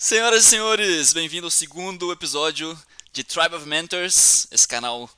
Senhoras 0.00 0.44
e 0.44 0.50
senhores, 0.50 1.12
bem-vindo 1.12 1.48
ao 1.48 1.50
segundo 1.50 2.12
episódio 2.12 2.78
de 3.12 3.24
Tribe 3.24 3.56
of 3.56 3.66
Mentors, 3.66 4.46
esse 4.52 4.66
canal 4.68 5.10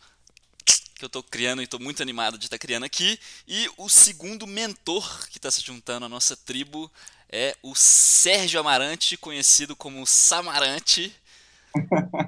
que 0.65 1.05
eu 1.05 1.07
estou 1.07 1.23
criando 1.23 1.61
e 1.61 1.67
estou 1.67 1.79
muito 1.79 2.01
animado 2.03 2.39
de 2.39 2.47
estar 2.47 2.57
tá 2.57 2.59
criando 2.59 2.85
aqui. 2.85 3.21
E 3.47 3.69
o 3.77 3.91
segundo 3.91 4.47
mentor 4.47 5.29
que 5.29 5.37
está 5.37 5.51
se 5.51 5.61
juntando 5.61 6.07
à 6.07 6.09
nossa 6.09 6.35
tribo 6.35 6.91
é 7.29 7.55
o 7.63 7.75
Sérgio 7.75 8.59
Amarante, 8.59 9.19
conhecido 9.19 9.77
como 9.77 10.07
Samarante. 10.07 11.15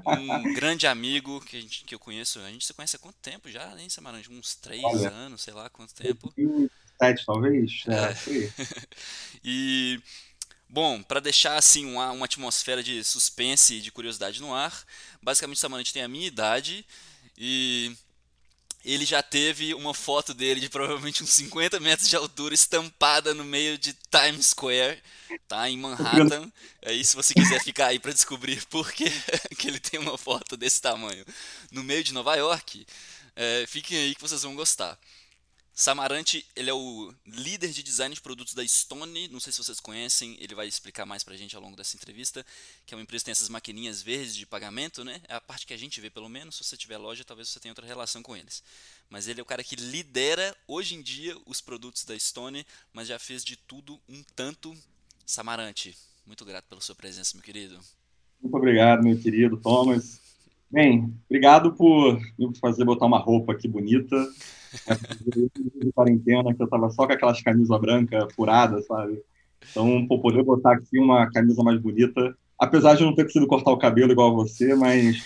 Um 0.06 0.52
grande 0.52 0.86
amigo 0.86 1.40
que, 1.40 1.58
gente, 1.58 1.84
que 1.84 1.94
eu 1.94 1.98
conheço. 1.98 2.38
A 2.40 2.50
gente 2.50 2.66
se 2.66 2.74
conhece 2.74 2.96
há 2.96 2.98
quanto 2.98 3.16
tempo 3.16 3.50
já, 3.50 3.74
hein, 3.80 3.88
Samarante? 3.88 4.30
Uns 4.30 4.56
três 4.56 4.84
Olha, 4.84 5.08
anos, 5.08 5.40
sei 5.40 5.54
lá 5.54 5.70
quanto 5.70 5.94
tempo. 5.94 6.30
Sete, 7.00 7.24
talvez. 7.24 7.84
É. 7.88 7.94
é. 7.94 8.52
e 9.42 10.02
Bom, 10.72 11.02
para 11.02 11.20
deixar 11.20 11.58
assim 11.58 11.84
uma, 11.84 12.10
uma 12.12 12.24
atmosfera 12.24 12.82
de 12.82 13.04
suspense 13.04 13.74
e 13.74 13.80
de 13.82 13.92
curiosidade 13.92 14.40
no 14.40 14.54
ar, 14.54 14.86
basicamente 15.20 15.58
o 15.58 15.60
Samanante 15.60 15.92
tem 15.92 16.02
a 16.02 16.08
minha 16.08 16.26
idade 16.26 16.82
e 17.36 17.94
ele 18.82 19.04
já 19.04 19.22
teve 19.22 19.74
uma 19.74 19.92
foto 19.92 20.32
dele 20.32 20.60
de 20.60 20.70
provavelmente 20.70 21.22
uns 21.22 21.28
50 21.28 21.78
metros 21.78 22.08
de 22.08 22.16
altura 22.16 22.54
estampada 22.54 23.34
no 23.34 23.44
meio 23.44 23.76
de 23.76 23.92
Times 24.10 24.46
Square, 24.46 24.98
tá? 25.46 25.68
Em 25.68 25.76
Manhattan. 25.76 26.50
Aí 26.86 27.04
se 27.04 27.16
você 27.16 27.34
quiser 27.34 27.62
ficar 27.62 27.88
aí 27.88 27.98
para 27.98 28.14
descobrir 28.14 28.64
por 28.64 28.90
que, 28.92 29.10
que 29.58 29.68
ele 29.68 29.78
tem 29.78 30.00
uma 30.00 30.16
foto 30.16 30.56
desse 30.56 30.80
tamanho 30.80 31.26
no 31.70 31.84
meio 31.84 32.02
de 32.02 32.14
Nova 32.14 32.34
York, 32.34 32.86
é, 33.36 33.66
fiquem 33.68 33.98
aí 33.98 34.14
que 34.14 34.22
vocês 34.22 34.42
vão 34.42 34.54
gostar. 34.54 34.98
Samarante, 35.82 36.46
ele 36.54 36.70
é 36.70 36.72
o 36.72 37.12
líder 37.26 37.72
de 37.72 37.82
design 37.82 38.14
de 38.14 38.20
produtos 38.20 38.54
da 38.54 38.64
Stone, 38.64 39.26
não 39.26 39.40
sei 39.40 39.52
se 39.52 39.58
vocês 39.58 39.80
conhecem, 39.80 40.36
ele 40.38 40.54
vai 40.54 40.68
explicar 40.68 41.04
mais 41.04 41.24
pra 41.24 41.36
gente 41.36 41.56
ao 41.56 41.60
longo 41.60 41.76
dessa 41.76 41.96
entrevista, 41.96 42.46
que 42.86 42.94
é 42.94 42.96
uma 42.96 43.02
empresa 43.02 43.22
que 43.22 43.24
tem 43.24 43.32
essas 43.32 43.48
maquininhas 43.48 44.00
verdes 44.00 44.36
de 44.36 44.46
pagamento, 44.46 45.02
né? 45.02 45.20
É 45.26 45.34
a 45.34 45.40
parte 45.40 45.66
que 45.66 45.74
a 45.74 45.76
gente 45.76 46.00
vê 46.00 46.08
pelo 46.08 46.28
menos, 46.28 46.54
se 46.54 46.62
você 46.62 46.76
tiver 46.76 46.98
loja, 46.98 47.24
talvez 47.24 47.48
você 47.48 47.58
tenha 47.58 47.72
outra 47.72 47.84
relação 47.84 48.22
com 48.22 48.36
eles. 48.36 48.62
Mas 49.10 49.26
ele 49.26 49.40
é 49.40 49.42
o 49.42 49.44
cara 49.44 49.64
que 49.64 49.74
lidera 49.74 50.56
hoje 50.68 50.94
em 50.94 51.02
dia 51.02 51.36
os 51.46 51.60
produtos 51.60 52.04
da 52.04 52.16
Stone, 52.16 52.64
mas 52.92 53.08
já 53.08 53.18
fez 53.18 53.44
de 53.44 53.56
tudo 53.56 54.00
um 54.08 54.22
tanto. 54.36 54.72
Samarante, 55.26 55.98
muito 56.24 56.44
grato 56.44 56.66
pela 56.68 56.80
sua 56.80 56.94
presença, 56.94 57.34
meu 57.34 57.42
querido. 57.42 57.80
Muito 58.40 58.56
obrigado, 58.56 59.02
meu 59.02 59.18
querido 59.18 59.56
Thomas. 59.56 60.21
Bem, 60.72 61.14
obrigado 61.26 61.74
por 61.74 62.18
me 62.38 62.58
fazer 62.58 62.86
botar 62.86 63.04
uma 63.04 63.18
roupa 63.18 63.52
aqui 63.52 63.68
bonita 63.68 64.16
de 65.20 65.92
quarentena, 65.94 66.54
que 66.54 66.62
eu 66.62 66.68
tava 66.68 66.88
só 66.88 67.06
com 67.06 67.12
aquelas 67.12 67.42
camisas 67.42 67.78
brancas 67.78 68.32
furadas, 68.32 68.86
sabe? 68.86 69.22
Então, 69.70 70.06
por 70.06 70.22
poder 70.22 70.42
botar 70.42 70.72
aqui 70.72 70.98
uma 70.98 71.30
camisa 71.30 71.62
mais 71.62 71.78
bonita, 71.78 72.34
apesar 72.58 72.94
de 72.94 73.04
não 73.04 73.14
ter 73.14 73.24
conseguido 73.24 73.46
cortar 73.46 73.70
o 73.70 73.76
cabelo 73.76 74.12
igual 74.12 74.34
você, 74.34 74.74
mas 74.74 75.16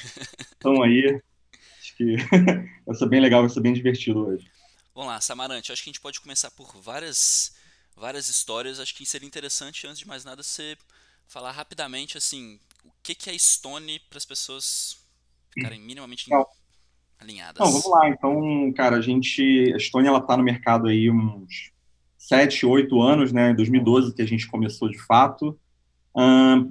estão 0.50 0.82
aí. 0.82 1.22
Acho 1.78 1.96
que 1.96 2.16
vai 2.84 2.96
ser 2.96 3.08
bem 3.08 3.20
legal, 3.20 3.42
vai 3.42 3.50
ser 3.50 3.60
bem 3.60 3.72
divertido 3.72 4.26
hoje. 4.26 4.50
Vamos 4.92 5.12
lá, 5.12 5.20
Samarante, 5.20 5.70
acho 5.70 5.80
que 5.80 5.90
a 5.90 5.92
gente 5.92 6.02
pode 6.02 6.20
começar 6.20 6.50
por 6.50 6.76
várias, 6.82 7.54
várias 7.96 8.28
histórias. 8.28 8.80
Acho 8.80 8.96
que 8.96 9.06
seria 9.06 9.28
interessante, 9.28 9.86
antes 9.86 10.00
de 10.00 10.08
mais 10.08 10.24
nada, 10.24 10.42
você 10.42 10.76
falar 11.28 11.52
rapidamente 11.52 12.18
assim, 12.18 12.58
o 12.84 12.90
que, 13.00 13.14
que 13.14 13.30
é 13.30 13.38
Stone 13.38 14.00
para 14.10 14.18
as 14.18 14.24
pessoas 14.24 15.05
ficarem 15.56 15.80
minimamente 15.80 16.28
alinhadas. 17.18 17.58
Não, 17.58 17.66
vamos 17.66 17.90
lá. 17.90 18.08
Então, 18.08 18.72
cara, 18.72 18.96
a 18.96 19.00
gente. 19.00 19.72
A 19.72 19.76
Estônia 19.76 20.10
ela 20.10 20.20
tá 20.20 20.36
no 20.36 20.42
mercado 20.42 20.86
aí 20.86 21.10
uns 21.10 21.72
7, 22.18 22.66
8 22.66 23.00
anos, 23.00 23.32
né? 23.32 23.50
Em 23.50 23.54
2012 23.56 24.14
que 24.14 24.22
a 24.22 24.26
gente 24.26 24.46
começou 24.46 24.88
de 24.88 24.98
fato. 24.98 25.58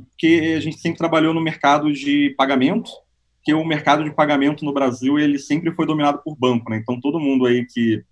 porque 0.09 0.55
a 0.57 0.59
gente 0.59 0.79
sempre 0.79 0.97
trabalhou 0.97 1.33
no 1.33 1.41
mercado 1.41 1.93
de 1.93 2.33
pagamento, 2.35 2.89
que 3.43 3.53
o 3.53 3.63
mercado 3.63 4.03
de 4.03 4.11
pagamento 4.11 4.65
no 4.65 4.73
Brasil 4.73 5.19
ele 5.19 5.37
sempre 5.37 5.71
foi 5.71 5.85
dominado 5.85 6.19
por 6.23 6.35
banco, 6.35 6.69
né? 6.69 6.77
Então 6.77 6.99
todo 6.99 7.19
mundo 7.19 7.45
aí 7.45 7.65
que 7.65 8.03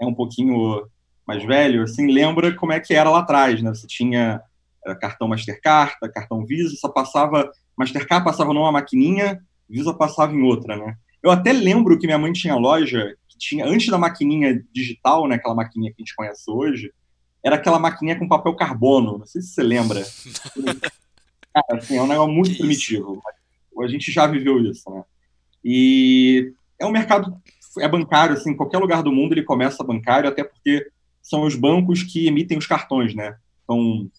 é 0.00 0.06
um 0.06 0.14
pouquinho 0.14 0.84
mais 1.24 1.44
velho, 1.44 1.84
assim, 1.84 2.10
lembra 2.10 2.52
como 2.56 2.72
é 2.72 2.80
que 2.80 2.92
era 2.92 3.08
lá 3.08 3.20
atrás, 3.20 3.62
né? 3.62 3.70
Você 3.70 3.86
tinha 3.86 4.42
cartão 5.00 5.28
Mastercard, 5.28 5.94
cartão 6.12 6.44
Visa, 6.44 6.74
só 6.76 6.88
passava 6.88 7.48
Mastercard 7.76 8.24
passava 8.24 8.52
numa 8.52 8.72
maquininha, 8.72 9.40
Visa 9.68 9.94
passava 9.94 10.32
em 10.34 10.42
outra, 10.42 10.76
né? 10.76 10.96
Eu 11.22 11.30
até 11.30 11.52
lembro 11.52 11.98
que 11.98 12.06
minha 12.06 12.18
mãe 12.18 12.32
tinha 12.32 12.56
loja 12.56 13.16
que 13.28 13.38
tinha, 13.38 13.64
antes 13.66 13.88
da 13.88 13.98
maquininha 13.98 14.62
digital, 14.72 15.28
né, 15.28 15.36
aquela 15.36 15.54
maquininha 15.54 15.92
que 15.92 16.02
a 16.02 16.04
gente 16.04 16.16
conhece 16.16 16.50
hoje, 16.50 16.92
era 17.44 17.56
aquela 17.56 17.78
maquininha 17.78 18.18
com 18.18 18.28
papel 18.28 18.54
carbono. 18.54 19.18
Não 19.18 19.26
sei 19.26 19.40
se 19.40 19.48
você 19.48 19.62
lembra. 19.62 20.02
Cara, 21.54 21.78
assim, 21.78 21.96
é 21.96 22.02
um 22.02 22.06
negócio 22.06 22.32
muito 22.32 22.56
primitivo. 22.56 23.22
A 23.80 23.86
gente 23.86 24.10
já 24.10 24.26
viveu 24.26 24.60
isso, 24.60 24.90
né? 24.90 25.02
E 25.64 26.52
é 26.78 26.86
um 26.86 26.90
mercado 26.90 27.40
é 27.80 27.88
bancário, 27.88 28.34
assim, 28.34 28.50
em 28.50 28.56
qualquer 28.56 28.78
lugar 28.78 29.02
do 29.02 29.12
mundo 29.12 29.32
ele 29.32 29.44
começa 29.44 29.84
bancário, 29.84 30.28
até 30.28 30.44
porque 30.44 30.90
são 31.22 31.42
os 31.42 31.54
bancos 31.54 32.02
que 32.02 32.26
emitem 32.26 32.58
os 32.58 32.66
cartões, 32.66 33.14
né? 33.14 33.36
Então, 33.64 34.10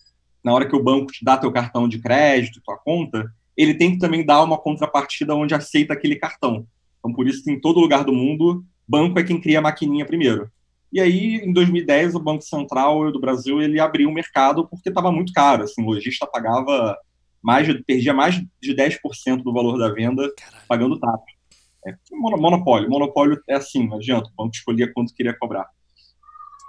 na 0.43 0.53
hora 0.53 0.67
que 0.67 0.75
o 0.75 0.81
banco 0.81 1.11
te 1.11 1.23
dá 1.23 1.37
teu 1.37 1.51
cartão 1.51 1.87
de 1.87 1.99
crédito, 1.99 2.61
tua 2.63 2.77
conta, 2.77 3.31
ele 3.56 3.74
tem 3.74 3.91
que 3.91 4.00
também 4.00 4.25
dar 4.25 4.44
uma 4.44 4.58
contrapartida 4.58 5.36
onde 5.36 5.53
aceita 5.53 5.94
aquele 5.94 6.16
cartão. 6.16 6.66
Então, 7.00 7.14
por 7.14 7.28
isso 7.28 7.50
em 7.50 7.59
todo 7.59 7.80
lugar 7.80 8.03
do 8.03 8.14
mundo, 8.14 8.64
banco 8.88 9.19
é 9.19 9.24
quem 9.24 9.40
cria 9.40 9.59
a 9.59 9.62
maquininha 9.62 10.06
primeiro. 10.06 10.50
E 10.91 11.00
aí, 11.02 11.38
em 11.38 11.52
2010, 11.52 12.14
o 12.16 12.19
Banco 12.19 12.44
Central 12.44 13.12
do 13.12 13.19
Brasil 13.19 13.62
ele 13.62 13.80
abriu 13.80 14.09
o 14.09 14.14
mercado 14.14 14.68
porque 14.68 14.90
estava 14.90 15.12
muito 15.12 15.34
caro. 15.34 15.64
Assim, 15.64 15.81
o 15.81 15.86
lojista 15.86 16.28
pagava 16.28 16.96
mais, 17.41 17.68
perdia 17.84 18.14
mais 18.14 18.36
de 18.36 18.75
10% 18.75 19.44
do 19.44 19.52
valor 19.52 19.78
da 19.78 19.91
venda 19.91 20.31
Caralho. 20.38 20.64
pagando 20.68 21.00
taxa. 21.00 21.24
É 21.85 21.96
monopólio. 22.12 22.90
Monopólio 22.90 23.41
é 23.50 23.56
assim, 23.56 23.88
não 23.88 23.97
adianta. 23.97 24.30
O 24.30 24.44
banco 24.44 24.56
escolhia 24.56 24.91
quanto 24.94 25.14
queria 25.16 25.38
cobrar. 25.38 25.68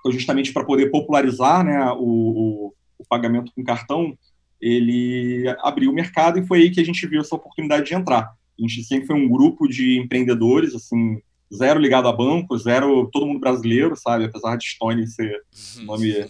Então, 0.00 0.10
justamente 0.10 0.52
para 0.52 0.64
poder 0.64 0.90
popularizar 0.90 1.62
né, 1.62 1.92
o, 1.92 1.98
o, 1.98 2.74
o 2.98 3.04
pagamento 3.08 3.52
com 3.54 3.62
cartão, 3.62 4.16
ele 4.64 5.44
abriu 5.60 5.90
o 5.90 5.94
mercado 5.94 6.38
e 6.38 6.46
foi 6.46 6.60
aí 6.60 6.70
que 6.70 6.80
a 6.80 6.84
gente 6.84 7.06
viu 7.06 7.20
essa 7.20 7.34
oportunidade 7.34 7.86
de 7.86 7.94
entrar. 7.94 8.32
A 8.58 8.62
gente 8.62 8.82
sempre 8.82 9.06
foi 9.06 9.14
um 9.14 9.28
grupo 9.28 9.68
de 9.68 9.98
empreendedores, 9.98 10.74
assim, 10.74 11.20
zero 11.54 11.78
ligado 11.78 12.08
a 12.08 12.12
banco, 12.12 12.56
zero 12.56 13.10
todo 13.12 13.26
mundo 13.26 13.40
brasileiro, 13.40 13.94
sabe? 13.94 14.24
Apesar 14.24 14.56
de 14.56 14.66
Stone 14.66 15.06
ser 15.06 15.38
nome 15.82 16.26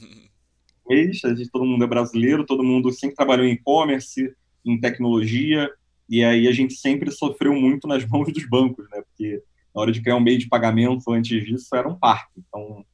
ex, 0.91 1.25
a 1.25 1.33
gente, 1.33 1.49
todo 1.49 1.65
mundo 1.65 1.84
é 1.84 1.87
brasileiro, 1.87 2.44
todo 2.44 2.65
mundo 2.65 2.91
sempre 2.91 3.15
trabalhou 3.15 3.47
em 3.47 3.53
e-commerce, 3.53 4.34
em 4.67 4.81
tecnologia, 4.81 5.71
e 6.09 6.25
aí 6.25 6.49
a 6.49 6.53
gente 6.53 6.75
sempre 6.75 7.12
sofreu 7.12 7.55
muito 7.55 7.87
nas 7.87 8.05
mãos 8.11 8.33
dos 8.33 8.49
bancos, 8.49 8.84
né? 8.91 9.00
Porque 9.03 9.41
na 9.73 9.81
hora 9.81 9.93
de 9.93 10.03
criar 10.03 10.17
um 10.17 10.21
meio 10.21 10.39
de 10.39 10.49
pagamento 10.49 11.12
antes 11.12 11.44
disso 11.44 11.75
era 11.77 11.89
um 11.89 11.94
parque. 11.94 12.33
Então, 12.49 12.84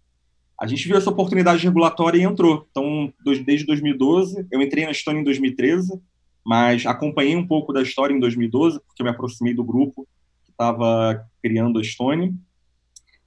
a 0.61 0.67
gente 0.67 0.87
viu 0.87 0.99
essa 0.99 1.09
oportunidade 1.09 1.65
regulatória 1.65 2.19
e 2.19 2.23
entrou. 2.23 2.67
Então, 2.71 3.11
desde 3.25 3.65
2012, 3.65 4.47
eu 4.53 4.61
entrei 4.61 4.85
na 4.85 4.93
Stone 4.93 5.21
em 5.21 5.25
2013, 5.25 5.99
mas 6.45 6.85
acompanhei 6.85 7.35
um 7.35 7.47
pouco 7.47 7.73
da 7.73 7.81
história 7.81 8.13
em 8.13 8.21
2012, 8.21 8.79
porque 8.87 9.03
me 9.03 9.09
aproximei 9.09 9.55
do 9.55 9.65
grupo 9.65 10.07
que 10.45 10.51
estava 10.51 11.27
criando 11.43 11.79
a 11.79 11.83
Stone, 11.83 12.35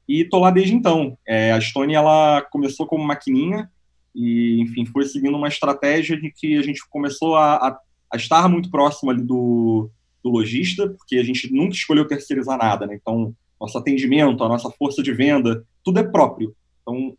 e 0.08 0.22
estou 0.22 0.42
lá 0.42 0.52
desde 0.52 0.76
então. 0.76 1.18
É, 1.28 1.52
a 1.52 1.60
Stone 1.60 1.96
ela 1.96 2.44
começou 2.52 2.86
como 2.86 3.04
maquininha, 3.04 3.68
e, 4.14 4.62
enfim, 4.62 4.86
foi 4.86 5.04
seguindo 5.06 5.36
uma 5.36 5.48
estratégia 5.48 6.16
de 6.16 6.32
que 6.32 6.56
a 6.56 6.62
gente 6.62 6.88
começou 6.88 7.36
a, 7.36 7.56
a, 7.56 7.80
a 8.12 8.16
estar 8.16 8.48
muito 8.48 8.70
próximo 8.70 9.10
ali 9.10 9.24
do, 9.24 9.90
do 10.24 10.30
lojista, 10.30 10.88
porque 10.88 11.18
a 11.18 11.24
gente 11.24 11.52
nunca 11.52 11.74
escolheu 11.74 12.08
terceirizar 12.08 12.60
nada, 12.60 12.86
né? 12.86 12.96
Então, 13.02 13.36
nosso 13.60 13.76
atendimento, 13.76 14.44
a 14.44 14.50
nossa 14.50 14.70
força 14.70 15.02
de 15.02 15.12
venda, 15.12 15.66
tudo 15.84 15.98
é 15.98 16.04
próprio. 16.04 16.56
Então, 16.84 17.18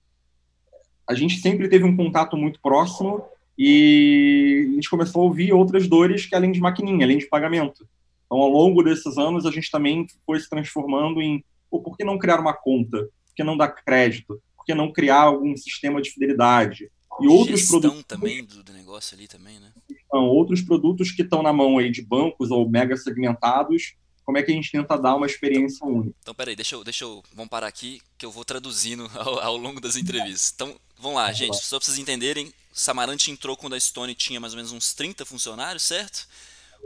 a 1.09 1.15
gente 1.15 1.39
sempre 1.39 1.69
teve 1.69 1.85
um 1.85 1.97
contato 1.97 2.37
muito 2.37 2.61
próximo 2.61 3.25
e 3.59 4.67
a 4.71 4.75
gente 4.75 4.91
começou 4.91 5.23
a 5.23 5.25
ouvir 5.25 5.53
outras 5.53 5.87
dores 5.87 6.27
que 6.27 6.35
além 6.35 6.53
de 6.53 6.61
maquininha, 6.61 7.05
além 7.05 7.19
de 7.19 7.27
pagamento. 7.27 7.87
Então, 8.27 8.39
ao 8.39 8.49
longo 8.49 8.83
desses 8.83 9.17
anos, 9.17 9.47
a 9.47 9.51
gente 9.51 9.71
também 9.71 10.07
foi 10.27 10.41
se 10.41 10.49
transformando 10.49 11.21
em 11.21 11.45
pô, 11.71 11.81
por 11.81 11.97
que 11.97 12.05
não 12.05 12.19
criar 12.19 12.41
uma 12.41 12.55
conta? 12.55 12.99
Por 12.99 13.35
que 13.37 13.45
não 13.45 13.57
dar 13.57 13.69
crédito? 13.69 14.41
Por 14.57 14.65
que 14.65 14.75
não 14.75 14.93
criar 14.93 15.23
algum 15.23 15.57
sistema 15.57 16.01
de 16.01 16.11
fidelidade? 16.11 16.91
E 17.21 17.29
outros 17.29 17.61
Gestão 17.61 17.81
produtos 17.81 18.05
também 18.05 18.45
do, 18.45 18.73
negócio 18.73 19.17
ali 19.17 19.29
também, 19.29 19.61
né? 19.61 19.71
Então, 19.89 20.25
outros 20.27 20.63
produtos 20.63 21.13
que 21.13 21.23
estão 21.23 21.43
na 21.43 21.53
mão 21.53 21.79
aí 21.79 21.91
de 21.91 22.03
bancos 22.03 22.51
ou 22.51 22.69
mega 22.69 22.97
segmentados, 22.97 23.95
como 24.25 24.39
é 24.39 24.43
que 24.43 24.51
a 24.51 24.55
gente 24.55 24.71
tenta 24.71 24.97
dar 24.97 25.15
uma 25.15 25.27
experiência 25.27 25.87
única? 25.87 26.17
Então, 26.23 26.35
peraí, 26.35 26.57
deixa 26.57 26.75
eu, 26.75 26.83
deixa 26.83 27.05
eu, 27.05 27.23
vamos 27.33 27.51
parar 27.51 27.67
aqui 27.67 28.01
que 28.17 28.25
eu 28.25 28.31
vou 28.31 28.45
traduzindo 28.45 29.11
ao, 29.15 29.39
ao 29.41 29.57
longo 29.57 29.81
das 29.81 29.97
entrevistas. 29.97 30.53
Então, 30.55 30.75
vamos 30.99 31.17
lá, 31.17 31.33
gente, 31.33 31.57
só 31.57 31.79
para 31.79 31.87
vocês 31.87 31.99
entenderem, 31.99 32.53
Samarante 32.73 33.31
entrou 33.31 33.57
quando 33.57 33.75
a 33.75 33.81
Stone 33.81 34.15
tinha 34.15 34.41
mais 34.41 34.53
ou 34.53 34.57
menos 34.57 34.73
uns 34.73 34.95
30 34.95 35.25
funcionários, 35.25 35.83
certo? 35.83 36.27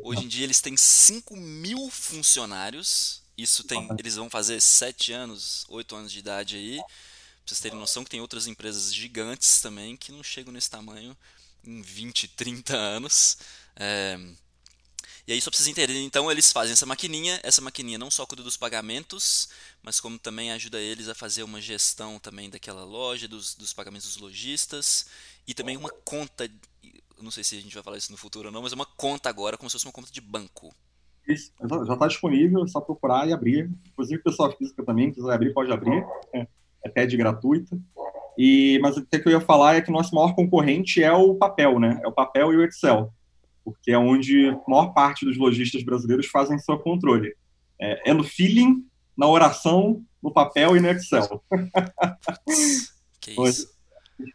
Hoje 0.02 0.24
em 0.24 0.28
dia 0.28 0.44
eles 0.44 0.60
têm 0.60 0.76
5 0.76 1.36
mil 1.36 1.88
funcionários. 1.90 3.22
Isso 3.36 3.64
tem. 3.64 3.88
Eles 3.98 4.16
vão 4.16 4.28
fazer 4.28 4.60
7 4.60 5.12
anos, 5.12 5.64
8 5.68 5.96
anos 5.96 6.12
de 6.12 6.18
idade 6.18 6.56
aí. 6.56 6.76
Pra 6.76 6.86
vocês 7.46 7.60
terem 7.60 7.78
noção 7.78 8.04
que 8.04 8.10
tem 8.10 8.20
outras 8.20 8.46
empresas 8.46 8.94
gigantes 8.94 9.60
também 9.60 9.96
que 9.96 10.12
não 10.12 10.22
chegam 10.22 10.52
nesse 10.52 10.70
tamanho 10.70 11.16
em 11.64 11.80
20, 11.80 12.28
30 12.28 12.76
anos. 12.76 13.38
É, 13.74 14.18
e 15.28 15.32
aí, 15.32 15.42
só 15.42 15.50
pra 15.50 15.58
vocês 15.58 15.68
entenderem, 15.68 16.06
então, 16.06 16.32
eles 16.32 16.50
fazem 16.50 16.72
essa 16.72 16.86
maquininha. 16.86 17.38
Essa 17.42 17.60
maquininha 17.60 17.98
não 17.98 18.10
só 18.10 18.24
cuida 18.24 18.42
dos 18.42 18.56
pagamentos, 18.56 19.50
mas 19.82 20.00
como 20.00 20.18
também 20.18 20.50
ajuda 20.52 20.80
eles 20.80 21.06
a 21.06 21.14
fazer 21.14 21.42
uma 21.42 21.60
gestão 21.60 22.18
também 22.18 22.48
daquela 22.48 22.82
loja, 22.82 23.28
dos, 23.28 23.54
dos 23.54 23.74
pagamentos 23.74 24.06
dos 24.06 24.16
lojistas. 24.16 25.06
E 25.46 25.52
também 25.52 25.76
uma 25.76 25.90
conta, 25.90 26.50
não 27.20 27.30
sei 27.30 27.44
se 27.44 27.58
a 27.58 27.60
gente 27.60 27.74
vai 27.74 27.82
falar 27.82 27.98
isso 27.98 28.10
no 28.10 28.16
futuro 28.16 28.48
ou 28.48 28.52
não, 28.52 28.62
mas 28.62 28.72
é 28.72 28.74
uma 28.74 28.86
conta 28.86 29.28
agora, 29.28 29.58
como 29.58 29.68
se 29.68 29.74
fosse 29.74 29.84
uma 29.84 29.92
conta 29.92 30.10
de 30.10 30.22
banco. 30.22 30.74
Isso, 31.28 31.52
já 31.60 31.92
está 31.92 32.06
disponível, 32.06 32.64
é 32.64 32.66
só 32.66 32.80
procurar 32.80 33.28
e 33.28 33.32
abrir. 33.34 33.70
Inclusive, 33.92 34.22
pessoa 34.22 34.50
física 34.56 34.82
também, 34.82 35.12
quiser 35.12 35.30
abrir, 35.30 35.52
pode 35.52 35.70
abrir. 35.70 36.06
É, 36.32 36.48
é 36.82 36.88
TED 36.88 37.18
gratuita. 37.18 37.78
E, 38.38 38.78
mas 38.80 38.96
o 38.96 39.04
que 39.04 39.20
eu 39.26 39.32
ia 39.32 39.40
falar 39.42 39.74
é 39.74 39.82
que 39.82 39.90
o 39.90 39.92
nosso 39.92 40.14
maior 40.14 40.34
concorrente 40.34 41.02
é 41.02 41.12
o 41.12 41.34
papel, 41.34 41.78
né? 41.78 42.00
É 42.02 42.08
o 42.08 42.12
papel 42.12 42.50
e 42.54 42.56
o 42.56 42.64
Excel 42.64 43.12
porque 43.72 43.90
é 43.90 43.98
onde 43.98 44.48
a 44.48 44.60
maior 44.68 44.92
parte 44.92 45.24
dos 45.24 45.36
lojistas 45.36 45.82
brasileiros 45.82 46.26
fazem 46.26 46.58
seu 46.58 46.78
controle. 46.78 47.34
É, 47.80 48.10
é 48.10 48.14
no 48.14 48.24
feeling, 48.24 48.86
na 49.16 49.26
oração, 49.26 50.04
no 50.22 50.32
papel 50.32 50.76
e 50.76 50.80
no 50.80 50.88
Excel. 50.88 51.42
Que 53.20 53.32
isso. 53.48 53.68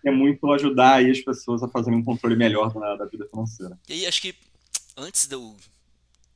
É 0.05 0.11
muito 0.11 0.51
ajudar 0.51 0.95
aí 0.95 1.09
as 1.09 1.19
pessoas 1.19 1.63
a 1.63 1.67
fazerem 1.67 1.99
um 1.99 2.03
controle 2.03 2.35
melhor 2.35 2.71
da, 2.73 2.95
da 2.95 3.05
vida 3.05 3.27
financeira. 3.29 3.79
E 3.87 3.93
aí, 3.93 4.05
acho 4.05 4.21
que 4.21 4.35
antes 4.95 5.25
de 5.25 5.35
eu 5.35 5.55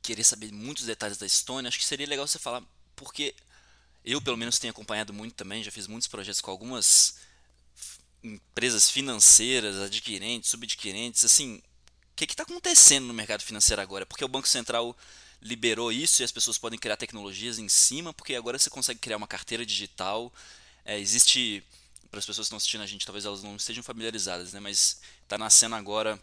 querer 0.02 0.24
saber 0.24 0.52
muitos 0.52 0.86
detalhes 0.86 1.18
da 1.18 1.26
Estônia, 1.26 1.68
acho 1.68 1.78
que 1.78 1.86
seria 1.86 2.08
legal 2.08 2.26
você 2.26 2.40
falar, 2.40 2.64
porque 2.96 3.36
eu, 4.04 4.22
pelo 4.22 4.38
menos, 4.38 4.58
tenho 4.58 4.72
acompanhado 4.72 5.14
muito 5.14 5.36
também, 5.36 5.64
já 5.64 5.72
fiz 5.72 5.88
muitos 5.88 6.08
projetos 6.08 6.42
com 6.42 6.50
algumas 6.50 7.16
empresas 8.24 8.90
financeiras, 8.90 9.78
adquirentes, 9.78 10.50
subadquirentes, 10.50 11.24
assim, 11.24 11.62
que 12.18 12.26
está 12.26 12.44
acontecendo 12.44 13.06
no 13.06 13.14
mercado 13.14 13.44
financeiro 13.44 13.82
agora? 13.82 14.06
Porque 14.06 14.26
o 14.26 14.28
Banco 14.28 14.48
Central 14.48 14.98
liberou 15.42 15.92
isso 15.92 16.22
e 16.22 16.26
as 16.26 16.32
pessoas 16.32 16.58
podem 16.58 16.80
criar 16.80 16.98
tecnologias 16.98 17.60
em 17.60 17.70
cima, 17.70 18.14
porque 18.14 18.36
agora 18.36 18.58
você 18.58 18.70
consegue 18.70 19.00
criar 19.00 19.18
uma 19.18 19.28
carteira 19.28 19.66
digital. 19.66 20.34
É, 20.84 21.00
existe, 21.00 21.64
para 22.10 22.20
as 22.20 22.26
pessoas 22.26 22.46
que 22.46 22.48
estão 22.48 22.58
assistindo 22.58 22.82
a 22.82 22.88
gente, 22.88 23.06
talvez 23.06 23.26
elas 23.26 23.44
não 23.44 23.56
estejam 23.56 23.84
familiarizadas, 23.84 24.54
né? 24.54 24.60
mas 24.60 25.00
está 25.24 25.38
nascendo 25.38 25.76
agora 25.76 26.20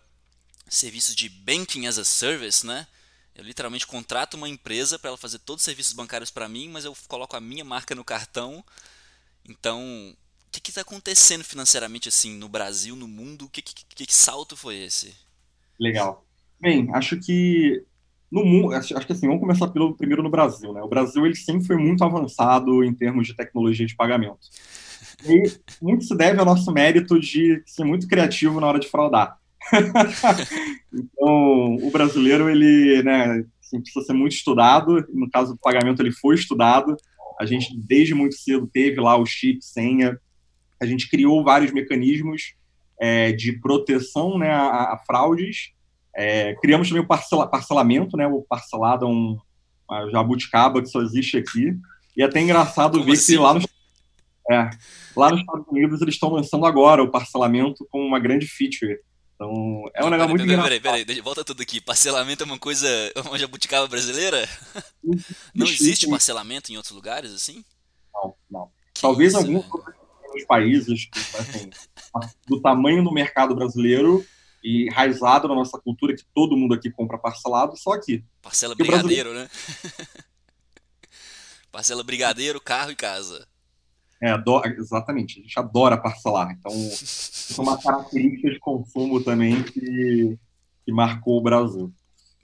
serviços 0.69 1.15
de 1.15 1.29
banking 1.29 1.87
as 1.87 1.99
a 1.99 2.05
service, 2.05 2.67
né? 2.67 2.87
Eu 3.35 3.45
literalmente 3.45 3.87
contrato 3.87 4.35
uma 4.35 4.49
empresa 4.49 4.99
para 4.99 5.09
ela 5.09 5.17
fazer 5.19 5.41
todos 5.41 5.63
os 5.63 5.65
serviços 5.65 5.93
bancários 5.93 6.31
para 6.31 6.49
mim, 6.49 6.69
mas 6.69 6.85
eu 6.85 6.97
coloco 7.09 7.37
a 7.37 7.41
minha 7.41 7.65
marca 7.65 7.95
no 7.95 8.05
cartão. 8.05 8.65
Então, 9.45 10.17
o 10.47 10.51
que 10.51 10.71
está 10.71 10.83
acontecendo 10.83 11.43
financeiramente 11.43 12.09
assim 12.09 12.37
no 12.37 12.49
Brasil, 12.49 12.95
no 12.95 13.09
mundo? 13.09 13.49
Que, 13.49 13.61
que, 13.61 13.75
que, 13.75 14.07
que 14.07 14.15
salto 14.15 14.57
foi 14.57 14.77
esse? 14.77 15.15
Legal. 15.79 16.25
Bem, 16.61 16.89
acho 16.93 17.19
que 17.19 17.85
no 18.31 18.45
mundo, 18.45 18.75
acho, 18.75 18.95
que 19.07 19.13
assim, 19.13 19.27
vamos 19.27 19.41
começar 19.41 19.69
pelo 19.69 19.95
primeiro 19.95 20.23
no 20.23 20.31
Brasil, 20.31 20.73
né? 20.73 20.83
O 20.83 20.89
Brasil 20.89 21.25
ele 21.25 21.37
sempre 21.37 21.65
foi 21.67 21.77
muito 21.77 22.03
avançado 22.03 22.83
em 22.83 22.93
termos 22.93 23.29
de 23.29 23.37
tecnologia 23.37 23.87
de 23.87 23.95
pagamento. 23.95 24.39
E 25.27 25.43
muito 25.81 26.05
se 26.05 26.15
deve 26.15 26.39
ao 26.41 26.45
nosso 26.45 26.71
mérito 26.71 27.19
de 27.19 27.63
ser 27.65 27.85
muito 27.85 28.07
criativo 28.07 28.61
na 28.61 28.67
hora 28.67 28.81
de 28.81 28.89
fraudar. 28.89 29.39
então, 30.93 31.77
o 31.77 31.91
brasileiro 31.91 32.51
ele, 32.51 33.03
né, 33.03 33.45
assim, 33.61 33.81
precisa 33.81 34.05
ser 34.05 34.13
muito 34.13 34.33
estudado. 34.33 35.07
No 35.15 35.31
caso 35.31 35.55
do 35.55 35.59
pagamento, 35.61 36.03
ele 36.03 36.13
foi 36.13 36.35
estudado. 36.35 36.97
A 37.41 37.47
gente 37.47 37.75
desde 37.87 38.13
muito 38.13 38.35
cedo 38.35 38.69
teve 38.71 39.01
lá 39.01 39.17
o 39.17 39.25
chip, 39.25 39.65
senha. 39.65 40.19
A 40.83 40.85
gente 40.85 41.09
criou 41.09 41.43
vários 41.43 41.73
mecanismos 41.73 42.55
é, 42.99 43.33
de 43.33 43.53
proteção 43.61 44.39
né, 44.39 44.51
a, 44.51 44.95
a 44.95 45.03
fraudes. 45.07 45.73
É, 46.17 46.55
criamos 46.55 46.89
também 46.89 47.03
o 47.03 47.07
parcela, 47.07 47.47
parcelamento, 47.47 48.17
né, 48.17 48.27
o 48.27 48.43
parcelado 48.43 49.05
é 49.05 49.09
um, 49.09 49.37
uma 49.89 50.11
jabuticaba 50.11 50.81
que 50.81 50.89
só 50.89 51.03
existe 51.03 51.37
aqui. 51.37 51.77
E 52.17 52.23
é 52.23 52.27
até 52.27 52.41
engraçado 52.41 52.93
Como 52.93 53.05
ver 53.05 53.13
assim? 53.13 53.33
que 53.33 53.39
lá 53.39 53.55
nos, 53.55 53.67
é, 54.51 54.71
lá 55.17 55.31
nos 55.31 55.41
Estados 55.41 55.67
Unidos 55.69 56.01
eles 56.01 56.15
estão 56.15 56.31
lançando 56.31 56.65
agora 56.67 57.03
o 57.03 57.11
parcelamento 57.11 57.87
como 57.91 58.05
uma 58.05 58.21
grande 58.21 58.47
feature. 58.47 58.99
Então, 59.35 59.91
é 59.95 60.05
um 60.05 60.11
negócio 60.11 60.31
muito 60.31 60.43
peraí, 60.43 60.57
engraçado. 60.57 60.83
Peraí, 60.83 61.05
peraí, 61.05 61.21
volta 61.21 61.45
tudo 61.45 61.61
aqui. 61.61 61.81
Parcelamento 61.81 62.45
é 62.45 62.47
uma 62.47 62.59
coisa, 62.59 62.89
uma 63.27 63.39
jabuticaba 63.39 63.87
brasileira? 63.89 64.49
Não 65.55 65.67
existe 65.67 66.09
parcelamento 66.09 66.73
em 66.73 66.77
outros 66.77 66.95
lugares 66.95 67.33
assim? 67.33 67.65
Não, 68.15 68.35
não. 68.49 68.71
Que 68.95 69.03
Talvez 69.03 69.33
isso, 69.33 69.43
alguns 69.43 70.45
países 70.47 71.07
que, 71.07 71.19
assim, 71.37 71.71
do 72.47 72.61
tamanho 72.61 73.03
do 73.03 73.13
mercado 73.13 73.55
brasileiro 73.55 74.25
e 74.63 74.87
enraizado 74.87 75.47
na 75.47 75.55
nossa 75.55 75.79
cultura, 75.79 76.17
que 76.17 76.25
todo 76.35 76.57
mundo 76.57 76.75
aqui 76.75 76.91
compra 76.91 77.19
parcelado, 77.19 77.77
só 77.77 77.93
aqui. 77.93 78.25
Parcela 78.41 78.75
brigadeiro, 78.75 79.31
brasileiro... 79.31 79.35
né? 79.35 79.49
Parcela 81.71 82.03
brigadeiro, 82.03 82.61
carro 82.61 82.93
e 82.93 82.97
casa. 82.97 83.47
É, 84.23 84.31
adora, 84.31 84.75
exatamente. 84.79 85.39
A 85.39 85.43
gente 85.43 85.59
adora 85.59 85.99
parcelar. 85.99 86.51
Então, 86.53 86.73
isso 86.73 87.61
é 87.61 87.63
uma 87.63 87.77
característica 87.77 88.51
de 88.51 88.59
consumo 88.59 89.23
também 89.23 89.63
que, 89.63 90.39
que 90.85 90.93
marcou 90.93 91.39
o 91.39 91.43
Brasil. 91.43 91.93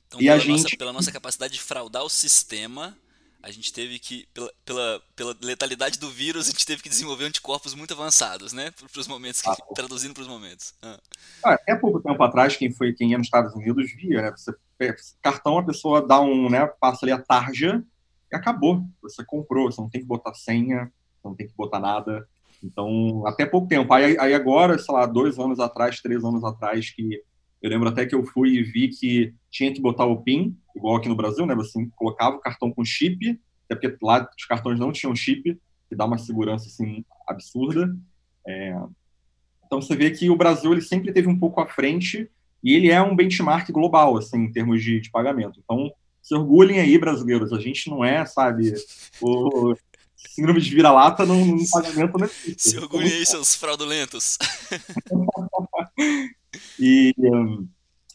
Então, 0.06 0.20
e 0.20 0.24
pela, 0.24 0.36
a 0.36 0.38
gente... 0.38 0.62
nossa, 0.62 0.76
pela 0.76 0.92
nossa 0.92 1.12
capacidade 1.12 1.54
de 1.54 1.60
fraudar 1.60 2.02
o 2.02 2.10
sistema, 2.10 2.98
a 3.42 3.50
gente 3.50 3.72
teve 3.72 3.98
que, 3.98 4.28
pela, 4.34 4.52
pela, 4.64 5.02
pela, 5.16 5.36
letalidade 5.42 5.98
do 5.98 6.10
vírus, 6.10 6.48
a 6.48 6.50
gente 6.50 6.66
teve 6.66 6.82
que 6.82 6.88
desenvolver 6.88 7.24
anticorpos 7.24 7.74
muito 7.74 7.94
avançados, 7.94 8.52
né? 8.52 8.70
Para 8.70 9.00
os 9.00 9.08
momentos, 9.08 9.40
que, 9.40 9.48
ah, 9.48 9.56
traduzindo 9.74 10.12
para 10.12 10.22
os 10.22 10.28
momentos. 10.28 10.74
Ah. 10.82 11.00
Ah, 11.44 11.54
até 11.54 11.74
pouco 11.74 12.00
tempo 12.00 12.22
atrás, 12.22 12.56
quem 12.56 12.70
foi 12.70 12.92
quem 12.92 13.10
ia 13.10 13.18
nos 13.18 13.26
Estados 13.26 13.54
Unidos 13.54 13.90
via, 13.92 14.22
né? 14.22 14.30
Você, 14.30 14.54
cartão, 15.22 15.58
a 15.58 15.64
pessoa 15.64 16.06
dá 16.06 16.20
um, 16.20 16.50
né? 16.50 16.66
Passa 16.80 17.04
ali 17.04 17.12
a 17.12 17.18
tarja 17.20 17.82
e 18.30 18.36
acabou. 18.36 18.84
Você 19.02 19.24
comprou, 19.24 19.70
você 19.70 19.80
não 19.80 19.88
tem 19.88 20.00
que 20.00 20.06
botar 20.06 20.34
senha, 20.34 20.92
não 21.24 21.34
tem 21.34 21.46
que 21.46 21.54
botar 21.56 21.80
nada. 21.80 22.28
Então, 22.62 23.26
até 23.26 23.46
pouco 23.46 23.68
tempo. 23.68 23.92
Aí, 23.92 24.18
aí 24.18 24.34
agora, 24.34 24.78
sei 24.78 24.94
lá, 24.94 25.06
dois 25.06 25.38
anos 25.38 25.58
atrás, 25.58 26.00
três 26.00 26.22
anos 26.22 26.44
atrás, 26.44 26.90
que 26.90 27.22
eu 27.62 27.70
lembro 27.70 27.88
até 27.88 28.06
que 28.06 28.14
eu 28.14 28.24
fui 28.24 28.54
e 28.54 28.62
vi 28.62 28.88
que 28.88 29.34
tinha 29.50 29.72
que 29.72 29.80
botar 29.80 30.06
o 30.06 30.22
PIN, 30.22 30.56
igual 30.74 30.96
aqui 30.96 31.08
no 31.08 31.16
Brasil, 31.16 31.44
né? 31.44 31.54
Você 31.54 31.86
colocava 31.96 32.36
o 32.36 32.40
cartão 32.40 32.72
com 32.72 32.84
chip, 32.84 33.38
até 33.68 33.88
porque 33.88 34.04
lá 34.04 34.28
os 34.36 34.44
cartões 34.46 34.78
não 34.78 34.92
tinham 34.92 35.14
chip, 35.14 35.58
que 35.88 35.96
dá 35.96 36.06
uma 36.06 36.18
segurança 36.18 36.66
assim 36.66 37.04
absurda. 37.28 37.94
É... 38.46 38.74
Então 39.66 39.80
você 39.80 39.94
vê 39.94 40.10
que 40.10 40.30
o 40.30 40.36
Brasil 40.36 40.72
ele 40.72 40.80
sempre 40.80 41.12
teve 41.12 41.28
um 41.28 41.38
pouco 41.38 41.60
à 41.60 41.66
frente 41.66 42.28
e 42.62 42.74
ele 42.74 42.90
é 42.90 43.00
um 43.00 43.14
benchmark 43.14 43.70
global, 43.70 44.16
assim, 44.16 44.38
em 44.38 44.52
termos 44.52 44.82
de, 44.82 45.00
de 45.00 45.10
pagamento. 45.10 45.60
Então 45.62 45.92
se 46.22 46.34
orgulhem 46.34 46.80
aí, 46.80 46.98
brasileiros. 46.98 47.52
A 47.52 47.58
gente 47.58 47.90
não 47.90 48.04
é, 48.04 48.24
sabe, 48.24 48.74
o 49.20 49.74
síndrome 50.16 50.60
de 50.60 50.74
vira-lata 50.74 51.26
num, 51.26 51.44
num 51.44 51.64
pagamento. 51.70 52.18
Né? 52.18 52.28
Se 52.56 52.78
orgulhem 52.78 53.12
aí, 53.12 53.26
seus 53.26 53.54
fraudulentos. 53.54 54.38
E, 56.78 57.14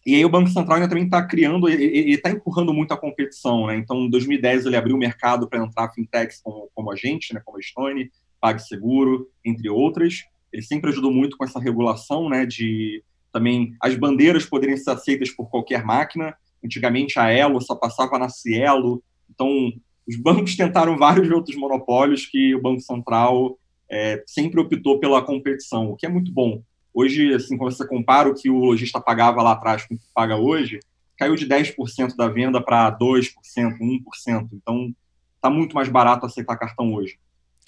e 0.05 0.15
aí 0.15 0.25
o 0.25 0.29
Banco 0.29 0.49
Central 0.49 0.75
ainda 0.75 0.89
também 0.89 1.05
está 1.05 1.25
criando, 1.25 1.67
ele 1.67 2.13
está 2.13 2.29
empurrando 2.29 2.73
muito 2.73 2.93
a 2.93 2.97
competição, 2.97 3.67
né? 3.67 3.75
Então, 3.75 4.03
em 4.05 4.09
2010 4.09 4.65
ele 4.65 4.77
abriu 4.77 4.95
o 4.95 4.99
mercado 4.99 5.47
para 5.47 5.63
entrar 5.63 5.91
fintechs 5.93 6.41
como, 6.41 6.69
como 6.75 6.91
a 6.91 6.95
gente, 6.95 7.33
né? 7.33 7.41
Como 7.43 7.57
a 7.57 7.61
Stone, 7.61 8.11
PagSeguro, 8.39 9.27
entre 9.43 9.69
outras. 9.69 10.23
Ele 10.53 10.61
sempre 10.61 10.89
ajudou 10.91 11.11
muito 11.11 11.37
com 11.37 11.43
essa 11.43 11.59
regulação, 11.59 12.29
né? 12.29 12.45
De 12.45 13.03
também 13.31 13.75
as 13.81 13.95
bandeiras 13.95 14.45
poderem 14.45 14.77
ser 14.77 14.91
aceitas 14.91 15.29
por 15.31 15.49
qualquer 15.49 15.83
máquina. 15.83 16.35
Antigamente 16.63 17.19
a 17.19 17.29
Elo 17.29 17.59
só 17.59 17.75
passava 17.75 18.17
na 18.19 18.29
Cielo. 18.29 19.03
Então, 19.29 19.73
os 20.07 20.15
bancos 20.15 20.55
tentaram 20.57 20.97
vários 20.97 21.29
outros 21.31 21.55
monopólios 21.57 22.25
que 22.25 22.53
o 22.55 22.61
Banco 22.61 22.81
Central 22.81 23.57
é, 23.89 24.23
sempre 24.25 24.59
optou 24.59 24.99
pela 24.99 25.21
competição, 25.21 25.91
o 25.91 25.95
que 25.95 26.05
é 26.05 26.09
muito 26.09 26.31
bom. 26.31 26.61
Hoje, 26.97 27.33
assim, 27.33 27.57
quando 27.57 27.75
você 27.75 27.85
compara 27.85 28.29
o 28.29 28.33
que 28.33 28.49
o 28.49 28.57
lojista 28.57 29.01
pagava 29.01 29.43
lá 29.43 29.51
atrás 29.51 29.85
com 29.85 29.95
o 29.95 29.97
que 29.97 30.05
paga 30.13 30.37
hoje, 30.37 30.79
caiu 31.17 31.35
de 31.35 31.45
10% 31.45 32.15
da 32.15 32.29
venda 32.29 32.63
para 32.63 32.89
2%, 32.97 33.33
1%. 33.77 34.49
Então, 34.53 34.95
está 35.35 35.49
muito 35.49 35.75
mais 35.75 35.89
barato 35.89 36.25
aceitar 36.25 36.55
cartão 36.55 36.93
hoje. 36.93 37.19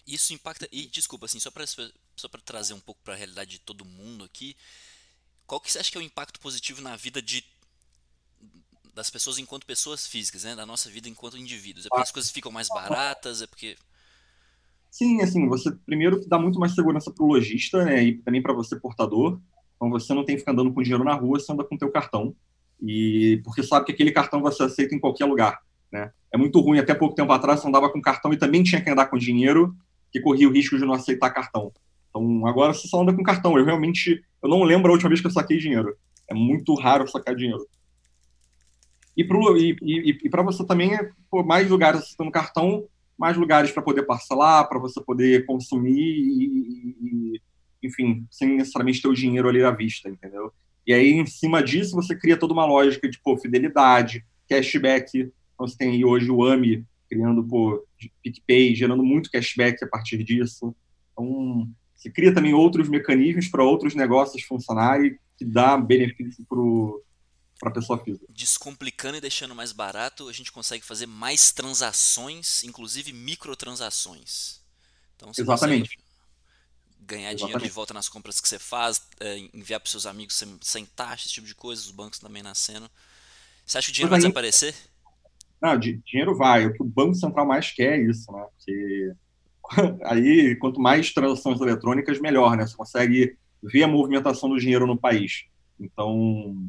Isso 0.08 0.34
impacta. 0.34 0.66
E 0.72 0.88
desculpa, 0.88 1.26
assim, 1.26 1.42
só 1.42 1.52
para 1.52 1.66
só 1.68 2.30
trazer 2.46 2.74
um 2.74 2.80
pouco 2.80 3.02
para 3.04 3.16
a 3.16 3.18
realidade 3.18 3.52
de 3.52 3.60
todo 3.60 3.84
mundo 3.84 4.24
aqui, 4.24 4.56
qual 5.46 5.60
que 5.60 5.70
você 5.70 5.80
acha 5.80 5.92
que 5.92 5.98
é 5.98 6.02
o 6.02 6.04
impacto 6.04 6.40
positivo 6.40 6.82
na 6.82 6.96
vida 6.96 7.22
de 7.22 7.44
das 8.94 9.12
pessoas 9.12 9.38
enquanto 9.38 9.66
pessoas 9.66 10.08
físicas, 10.08 10.44
né? 10.44 10.56
Da 10.56 10.66
nossa 10.66 10.90
vida 10.90 11.10
enquanto 11.10 11.38
indivíduos? 11.38 11.86
É 11.86 11.90
porque 11.90 12.02
as 12.02 12.12
coisas 12.12 12.32
ficam 12.32 12.52
mais 12.52 12.70
baratas? 12.70 13.42
É 13.42 13.48
porque 13.48 13.78
Sim, 14.90 15.22
assim, 15.22 15.48
você 15.48 15.72
primeiro 15.86 16.20
dá 16.28 16.40
muito 16.40 16.60
mais 16.60 16.74
segurança 16.74 17.12
para 17.12 17.24
o 17.24 17.28
lojista, 17.28 17.86
né, 17.86 18.04
e 18.04 18.18
também 18.20 18.42
para 18.42 18.54
você 18.54 18.80
portador. 18.80 19.40
Então 19.76 19.90
você 19.90 20.14
não 20.14 20.26
tem 20.26 20.36
que 20.36 20.40
ficar 20.40 20.54
andando 20.54 20.74
com 20.74 20.82
dinheiro 20.82 21.04
na 21.04 21.14
rua, 21.14 21.40
você 21.40 21.52
anda 21.52 21.64
com 21.64 21.78
teu 21.78 21.92
cartão. 21.92 22.36
E 22.82 23.42
porque 23.44 23.62
sabe 23.62 23.86
que 23.86 23.92
aquele 23.92 24.12
cartão 24.12 24.42
vai 24.42 24.52
ser 24.52 24.64
aceito 24.64 24.96
em 24.96 25.00
qualquer 25.00 25.26
lugar, 25.26 25.60
né? 25.92 26.12
É 26.32 26.38
muito 26.38 26.60
ruim, 26.60 26.80
até 26.80 26.94
pouco 26.94 27.16
tempo 27.16 27.32
atrás 27.32 27.60
você 27.60 27.68
andava 27.68 27.90
com 27.90 28.02
cartão 28.02 28.34
e 28.34 28.38
também 28.38 28.64
tinha 28.64 28.82
que 28.82 28.90
andar 28.90 29.06
com 29.06 29.18
dinheiro, 29.18 29.76
que 30.12 30.20
corria 30.20 30.48
o 30.48 30.52
risco 30.52 30.78
de 30.78 30.86
não 30.86 30.94
aceitar 30.94 31.30
cartão. 31.30 31.72
Então 32.10 32.46
agora 32.48 32.74
você 32.74 32.88
só 32.88 33.02
anda 33.02 33.14
com 33.14 33.24
cartão. 33.24 33.58
Eu 33.58 33.66
realmente 33.66 34.24
eu 34.42 34.50
não 34.50 34.64
lembro 34.64 34.90
a 34.90 34.94
última 34.94 35.10
vez 35.10 35.22
que 35.22 35.28
eu 35.28 35.32
saquei 35.32 35.58
dinheiro. 35.58 35.96
É 36.28 36.34
muito 36.34 36.74
raro 36.76 37.08
sacar 37.08 37.36
dinheiro. 37.36 37.66
E 39.16 39.24
para 40.30 40.44
você 40.44 40.66
também, 40.66 40.92
pô, 41.30 41.44
mais 41.44 41.70
lugares 41.70 42.02
aceitando 42.02 42.30
cartão, 42.30 42.86
mais 43.18 43.36
lugares 43.36 43.72
para 43.72 43.84
poder 43.84 44.04
parcelar, 44.04 44.68
para 44.70 44.80
você 44.80 45.02
poder 45.02 45.46
consumir 45.46 46.00
e, 46.00 47.42
enfim, 47.82 48.26
sem 48.30 48.58
necessariamente 48.58 49.02
ter 49.02 49.08
o 49.08 49.14
dinheiro 49.14 49.50
ali 49.50 49.64
à 49.64 49.72
vista, 49.72 50.10
entendeu? 50.10 50.52
E 50.86 50.94
aí, 50.94 51.12
em 51.12 51.26
cima 51.26 51.62
disso, 51.62 51.96
você 51.96 52.16
cria 52.16 52.38
toda 52.38 52.54
uma 52.54 52.66
lógica 52.66 53.10
de 53.10 53.20
pô, 53.20 53.38
fidelidade, 53.38 54.26
cashback. 54.50 55.18
Então, 55.18 55.68
você 55.68 55.78
tem 55.78 55.92
aí 55.92 56.06
hoje 56.06 56.32
o 56.32 56.46
AMI 56.46 56.86
criando 57.10 57.44
pô, 57.44 57.84
PicPay, 58.22 58.76
gerando 58.76 59.04
muito 59.04 59.32
cashback 59.32 59.84
a 59.84 59.88
partir 59.88 60.24
disso. 60.24 60.76
Então, 61.12 61.68
você 61.96 62.10
cria 62.10 62.34
também 62.34 62.54
outros 62.54 62.88
mecanismos 62.88 63.48
para 63.48 63.64
outros 63.64 63.96
negócios 63.96 64.44
funcionarem 64.44 65.18
que 65.38 65.44
dá 65.44 65.78
benefício 65.78 66.46
para 66.48 66.60
a 67.62 67.72
pessoa 67.72 68.04
física. 68.04 68.26
Descomplicando 68.30 69.18
e 69.18 69.22
deixando 69.22 69.56
mais 69.56 69.72
barato, 69.72 70.30
a 70.30 70.34
gente 70.34 70.52
consegue 70.52 70.86
fazer 70.86 71.06
mais 71.06 71.52
transações, 71.52 72.64
inclusive 72.64 73.12
microtransações. 73.12 74.62
Então, 75.16 75.32
Exatamente 75.36 75.98
ganhar 77.08 77.30
Exatamente. 77.30 77.38
dinheiro 77.38 77.64
de 77.64 77.70
volta 77.70 77.94
nas 77.94 78.10
compras 78.10 78.42
que 78.42 78.48
você 78.48 78.60
faz, 78.60 79.02
é, 79.20 79.38
enviar 79.54 79.80
para 79.80 79.90
seus 79.90 80.06
amigos 80.06 80.36
sem, 80.36 80.58
sem, 80.62 80.86
taxa, 80.86 81.26
esse 81.26 81.34
tipo 81.34 81.48
de 81.48 81.56
coisa, 81.56 81.82
os 81.82 81.92
bancos 81.92 82.20
também 82.20 82.44
nascendo. 82.44 82.90
Você 83.66 83.78
acha 83.78 83.88
que 83.88 83.92
o 83.92 83.94
dinheiro 83.94 84.10
vai 84.10 84.20
desaparecer? 84.20 84.76
Não, 85.62 85.78
dinheiro 85.78 86.36
vai. 86.36 86.68
O 86.68 86.74
que 86.74 86.84
o 86.84 86.86
Banco 86.86 87.16
Central 87.16 87.46
mais 87.46 87.72
quer 87.72 87.98
é 87.98 88.02
isso, 88.04 88.32
né? 88.32 88.46
Porque 88.58 89.14
aí, 90.06 90.56
quanto 90.58 90.80
mais 90.80 91.14
transações 91.14 91.60
eletrônicas, 91.60 92.20
melhor, 92.20 92.56
né? 92.56 92.68
Você 92.68 92.76
consegue 92.76 93.38
ver 93.64 93.84
a 93.84 93.88
movimentação 93.88 94.50
do 94.50 94.60
dinheiro 94.60 94.86
no 94.86 94.98
país. 94.98 95.46
Então. 95.80 96.68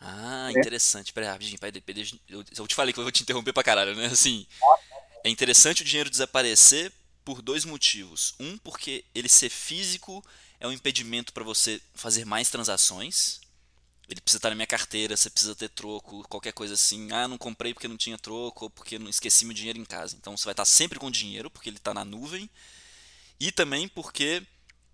Ah, 0.00 0.48
é. 0.48 0.58
interessante. 0.58 1.12
Peraí, 1.12 1.28
rapidinho, 1.28 1.58
eu 2.28 2.66
te 2.66 2.74
falei 2.74 2.92
que 2.92 2.98
eu 2.98 3.04
vou 3.04 3.12
te 3.12 3.22
interromper 3.22 3.52
pra 3.52 3.62
caralho, 3.62 3.94
né? 3.94 4.06
Assim, 4.06 4.46
é 5.22 5.28
interessante 5.28 5.82
o 5.82 5.84
dinheiro 5.84 6.08
desaparecer 6.08 6.90
por 7.24 7.42
dois 7.42 7.64
motivos. 7.64 8.34
Um, 8.40 8.56
porque 8.58 9.04
ele 9.14 9.28
ser 9.28 9.50
físico 9.50 10.24
é 10.58 10.66
um 10.66 10.72
impedimento 10.72 11.32
para 11.32 11.44
você 11.44 11.80
fazer 11.94 12.24
mais 12.24 12.48
transações. 12.48 13.40
Ele 14.08 14.20
precisa 14.20 14.38
estar 14.38 14.48
na 14.48 14.56
minha 14.56 14.66
carteira, 14.66 15.16
você 15.16 15.30
precisa 15.30 15.54
ter 15.54 15.68
troco, 15.68 16.26
qualquer 16.28 16.52
coisa 16.52 16.74
assim. 16.74 17.12
Ah, 17.12 17.28
não 17.28 17.38
comprei 17.38 17.72
porque 17.72 17.86
não 17.86 17.96
tinha 17.96 18.18
troco 18.18 18.64
ou 18.64 18.70
porque 18.70 18.98
não 18.98 19.08
esqueci 19.08 19.44
meu 19.44 19.54
dinheiro 19.54 19.78
em 19.78 19.84
casa. 19.84 20.16
Então 20.16 20.36
você 20.36 20.44
vai 20.44 20.52
estar 20.52 20.64
sempre 20.64 20.98
com 20.98 21.10
dinheiro 21.10 21.50
porque 21.50 21.68
ele 21.68 21.76
está 21.76 21.94
na 21.94 22.04
nuvem. 22.04 22.50
E 23.38 23.52
também 23.52 23.86
porque 23.86 24.42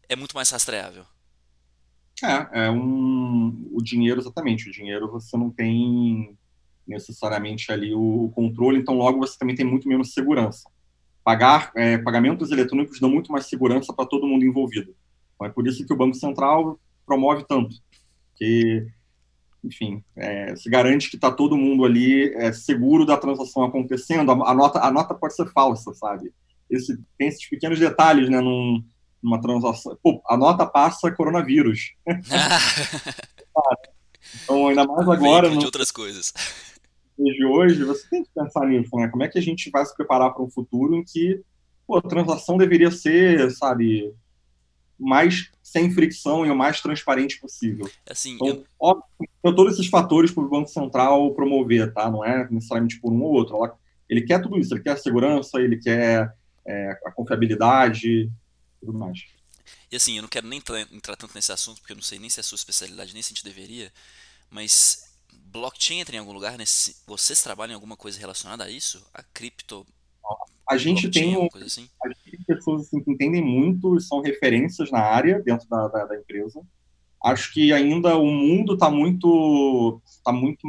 é 0.08 0.16
muito 0.16 0.34
mais 0.36 0.50
rastreável. 0.50 1.06
É, 2.24 2.66
é 2.66 2.70
um. 2.70 3.68
O 3.72 3.82
dinheiro, 3.82 4.20
exatamente. 4.20 4.68
O 4.68 4.72
dinheiro 4.72 5.10
você 5.10 5.36
não 5.36 5.50
tem 5.50 6.36
necessariamente 6.86 7.70
ali 7.72 7.92
o 7.94 8.30
controle, 8.34 8.78
então 8.78 8.94
logo 8.94 9.18
você 9.18 9.36
também 9.38 9.56
tem 9.56 9.66
muito 9.66 9.88
menos 9.88 10.12
segurança 10.12 10.68
pagar 11.26 11.72
é, 11.74 11.98
pagamentos 11.98 12.52
eletrônicos 12.52 13.00
dão 13.00 13.10
muito 13.10 13.32
mais 13.32 13.46
segurança 13.46 13.92
para 13.92 14.06
todo 14.06 14.28
mundo 14.28 14.44
envolvido. 14.44 14.94
Então, 15.34 15.48
é 15.48 15.50
por 15.50 15.66
isso 15.66 15.84
que 15.84 15.92
o 15.92 15.96
Banco 15.96 16.14
Central 16.14 16.78
promove 17.04 17.44
tanto, 17.48 17.74
que, 18.36 18.86
enfim, 19.64 20.04
é, 20.14 20.54
se 20.54 20.70
garante 20.70 21.10
que 21.10 21.16
está 21.16 21.32
todo 21.32 21.56
mundo 21.56 21.84
ali 21.84 22.32
é, 22.34 22.52
seguro 22.52 23.04
da 23.04 23.16
transação 23.16 23.64
acontecendo. 23.64 24.30
A, 24.30 24.52
a, 24.52 24.54
nota, 24.54 24.78
a 24.78 24.88
nota 24.88 25.16
pode 25.16 25.34
ser 25.34 25.50
falsa, 25.50 25.92
sabe? 25.94 26.32
Esse, 26.70 26.96
tem 27.18 27.26
esses 27.26 27.48
pequenos 27.48 27.80
detalhes, 27.80 28.30
né, 28.30 28.40
num, 28.40 28.80
numa 29.22 29.40
transação. 29.40 29.96
Pô, 30.02 30.22
a 30.28 30.36
nota 30.36 30.66
passa 30.66 31.10
coronavírus. 31.10 31.94
então, 34.44 34.68
ainda 34.68 34.86
mais 34.86 35.08
agora. 35.08 35.50
De 35.50 35.64
outras 35.64 35.90
coisas 35.90 36.32
de 37.18 37.44
hoje, 37.44 37.82
você 37.84 38.08
tem 38.08 38.22
que 38.22 38.30
pensar 38.34 38.66
nisso, 38.66 38.94
né? 38.94 39.08
Como 39.08 39.22
é 39.22 39.28
que 39.28 39.38
a 39.38 39.42
gente 39.42 39.70
vai 39.70 39.84
se 39.84 39.94
preparar 39.96 40.32
para 40.34 40.42
um 40.42 40.50
futuro 40.50 40.94
em 40.94 41.04
que 41.04 41.40
pô, 41.86 41.96
a 41.96 42.02
transação 42.02 42.56
deveria 42.56 42.90
ser, 42.90 43.50
sabe, 43.52 44.12
mais 44.98 45.50
sem 45.62 45.90
fricção 45.90 46.44
e 46.44 46.50
o 46.50 46.56
mais 46.56 46.80
transparente 46.80 47.40
possível. 47.40 47.88
Assim, 48.08 48.34
então, 48.34 48.48
eu... 48.48 48.64
óbvio, 48.78 49.04
todos 49.42 49.74
esses 49.74 49.88
fatores 49.88 50.30
para 50.30 50.44
o 50.44 50.48
Banco 50.48 50.68
Central 50.68 51.34
promover, 51.34 51.92
tá? 51.92 52.10
Não 52.10 52.24
é 52.24 52.48
necessariamente 52.50 53.00
por 53.00 53.12
um 53.12 53.22
ou 53.22 53.32
outro. 53.32 53.56
Ele 54.08 54.22
quer 54.22 54.40
tudo 54.40 54.58
isso, 54.58 54.74
ele 54.74 54.82
quer 54.82 54.92
a 54.92 54.96
segurança, 54.96 55.60
ele 55.60 55.76
quer 55.78 56.32
é, 56.66 56.98
a 57.04 57.10
confiabilidade 57.10 58.30
tudo 58.80 58.92
mais. 58.92 59.26
E 59.90 59.96
assim, 59.96 60.16
eu 60.16 60.22
não 60.22 60.28
quero 60.28 60.46
nem 60.46 60.58
entrar, 60.92 61.16
tanto 61.16 61.34
nesse 61.34 61.52
assunto, 61.52 61.80
porque 61.80 61.92
eu 61.92 61.96
não 61.96 62.02
sei 62.02 62.18
nem 62.18 62.30
se 62.30 62.40
é 62.40 62.42
a 62.42 62.44
sua 62.44 62.56
especialidade, 62.56 63.12
nem 63.12 63.22
se 63.22 63.32
a 63.32 63.34
gente 63.34 63.44
deveria, 63.44 63.92
mas 64.50 65.16
blockchain 65.52 66.00
entra 66.00 66.16
em 66.16 66.18
algum 66.18 66.32
lugar 66.32 66.56
nesse. 66.58 66.96
Vocês 67.06 67.42
trabalham 67.42 67.72
em 67.72 67.74
alguma 67.74 67.96
coisa 67.96 68.18
relacionada 68.18 68.64
a 68.64 68.70
isso? 68.70 69.04
A 69.12 69.22
cripto? 69.22 69.86
A 70.68 70.76
gente 70.76 71.08
tem, 71.08 71.36
um, 71.36 71.48
assim? 71.64 71.88
a 72.02 72.08
gente 72.08 72.30
tem 72.30 72.40
pessoas 72.44 72.82
assim, 72.82 73.00
que 73.00 73.10
entendem 73.10 73.42
muito 73.42 73.96
e 73.96 74.00
são 74.00 74.20
referências 74.20 74.90
na 74.90 74.98
área 74.98 75.40
dentro 75.40 75.68
da, 75.68 75.86
da, 75.86 76.06
da 76.06 76.16
empresa. 76.16 76.60
Acho 77.24 77.52
que 77.52 77.72
ainda 77.72 78.16
o 78.16 78.26
mundo 78.26 78.74
está 78.74 78.90
muito, 78.90 80.00
tá 80.24 80.32
muito 80.32 80.60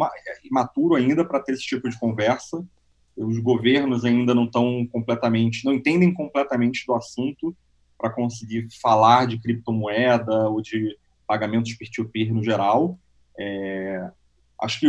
imaturo 0.44 0.96
ainda 0.96 1.26
para 1.26 1.40
ter 1.40 1.54
esse 1.54 1.64
tipo 1.64 1.90
de 1.90 2.00
conversa. 2.00 2.64
Os 3.16 3.40
governos 3.40 4.06
ainda 4.06 4.36
não 4.36 4.46
estão 4.46 4.88
completamente, 4.92 5.66
não 5.66 5.74
entendem 5.74 6.14
completamente 6.14 6.86
do 6.86 6.94
assunto 6.94 7.56
para 7.98 8.10
conseguir 8.10 8.68
falar 8.82 9.27
de 9.27 9.39
criptomoeda 9.39 10.50
ou 10.50 10.62
de 10.62 10.98
pagamentos 11.25 11.74
peer-to-peer 11.74 12.34
no 12.34 12.44
geral. 12.44 12.98
É, 13.38 14.10
acho 14.62 14.80
que 14.80 14.88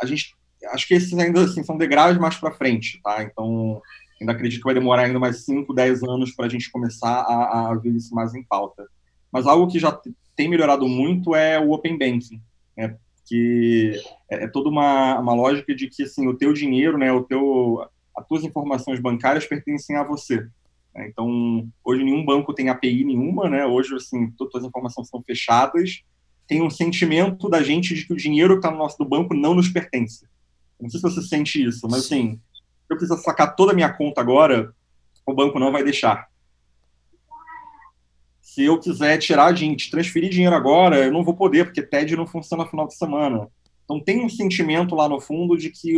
a 0.00 0.06
gente 0.06 0.36
acho 0.72 0.88
que 0.88 0.94
esses 0.94 1.16
ainda 1.16 1.44
assim 1.44 1.62
são 1.62 1.78
degraus 1.78 2.18
mais 2.18 2.36
para 2.36 2.52
frente, 2.52 3.00
tá? 3.02 3.22
Então 3.22 3.80
ainda 4.20 4.32
acredito 4.32 4.60
que 4.60 4.66
vai 4.66 4.74
demorar 4.74 5.02
ainda 5.04 5.18
mais 5.18 5.44
5, 5.44 5.72
10 5.72 6.02
anos 6.02 6.32
para 6.32 6.46
a 6.46 6.48
gente 6.48 6.70
começar 6.70 7.20
a, 7.22 7.70
a 7.70 7.74
ver 7.74 7.94
isso 7.94 8.14
mais 8.14 8.34
em 8.34 8.42
pauta. 8.42 8.86
Mas 9.30 9.46
algo 9.46 9.70
que 9.70 9.78
já 9.78 9.96
tem 10.34 10.48
melhorado 10.48 10.88
muito 10.88 11.34
é 11.34 11.58
o 11.58 11.70
Open 11.70 11.96
Banking, 11.96 12.40
né? 12.76 12.96
que 13.28 13.92
é, 14.30 14.44
é 14.44 14.48
toda 14.48 14.70
uma, 14.70 15.18
uma 15.18 15.34
lógica 15.34 15.74
de 15.74 15.88
que 15.88 16.04
assim, 16.04 16.26
o 16.26 16.34
teu 16.34 16.52
dinheiro, 16.52 16.96
né, 16.96 17.12
o 17.12 17.22
teu, 17.22 17.86
as 18.16 18.26
tuas 18.26 18.42
informações 18.42 18.98
bancárias 18.98 19.46
pertencem 19.46 19.96
a 19.96 20.02
você. 20.02 20.48
Né? 20.94 21.08
Então, 21.08 21.68
hoje 21.84 22.04
nenhum 22.04 22.24
banco 22.24 22.54
tem 22.54 22.68
API 22.68 23.04
nenhuma, 23.04 23.48
né? 23.48 23.66
hoje 23.66 23.94
assim, 23.94 24.30
todas 24.32 24.62
as 24.62 24.68
informações 24.68 25.08
são 25.08 25.22
fechadas 25.22 26.02
tem 26.48 26.62
um 26.62 26.70
sentimento 26.70 27.48
da 27.48 27.62
gente 27.62 27.94
de 27.94 28.06
que 28.06 28.12
o 28.12 28.16
dinheiro 28.16 28.54
que 28.54 28.60
está 28.60 28.70
no 28.70 28.78
nosso 28.78 28.96
do 28.96 29.04
banco 29.04 29.34
não 29.34 29.54
nos 29.54 29.68
pertence. 29.68 30.26
Não 30.80 30.88
sei 30.88 30.98
se 30.98 31.02
você 31.02 31.22
sente 31.22 31.62
isso, 31.62 31.86
mas 31.88 32.06
assim, 32.06 32.40
eu 32.88 32.96
preciso 32.96 33.20
sacar 33.20 33.54
toda 33.54 33.72
a 33.72 33.74
minha 33.74 33.92
conta 33.92 34.22
agora, 34.22 34.74
o 35.26 35.34
banco 35.34 35.58
não 35.58 35.70
vai 35.70 35.84
deixar. 35.84 36.26
Se 38.40 38.64
eu 38.64 38.80
quiser 38.80 39.18
tirar 39.18 39.54
gente, 39.54 39.90
transferir 39.90 40.30
dinheiro 40.30 40.56
agora, 40.56 41.04
eu 41.04 41.12
não 41.12 41.22
vou 41.22 41.36
poder, 41.36 41.66
porque 41.66 41.82
TED 41.82 42.16
não 42.16 42.26
funciona 42.26 42.64
no 42.64 42.70
final 42.70 42.88
de 42.88 42.94
semana. 42.94 43.46
Então 43.84 44.00
tem 44.00 44.24
um 44.24 44.28
sentimento 44.30 44.94
lá 44.94 45.06
no 45.06 45.20
fundo 45.20 45.54
de 45.56 45.68
que 45.68 45.94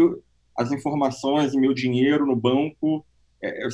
as 0.59 0.73
informações 0.73 1.55
e 1.55 1.61
meu 1.61 1.73
dinheiro 1.73 2.27
no 2.27 2.35
banco, 2.35 3.07
é, 3.41 3.69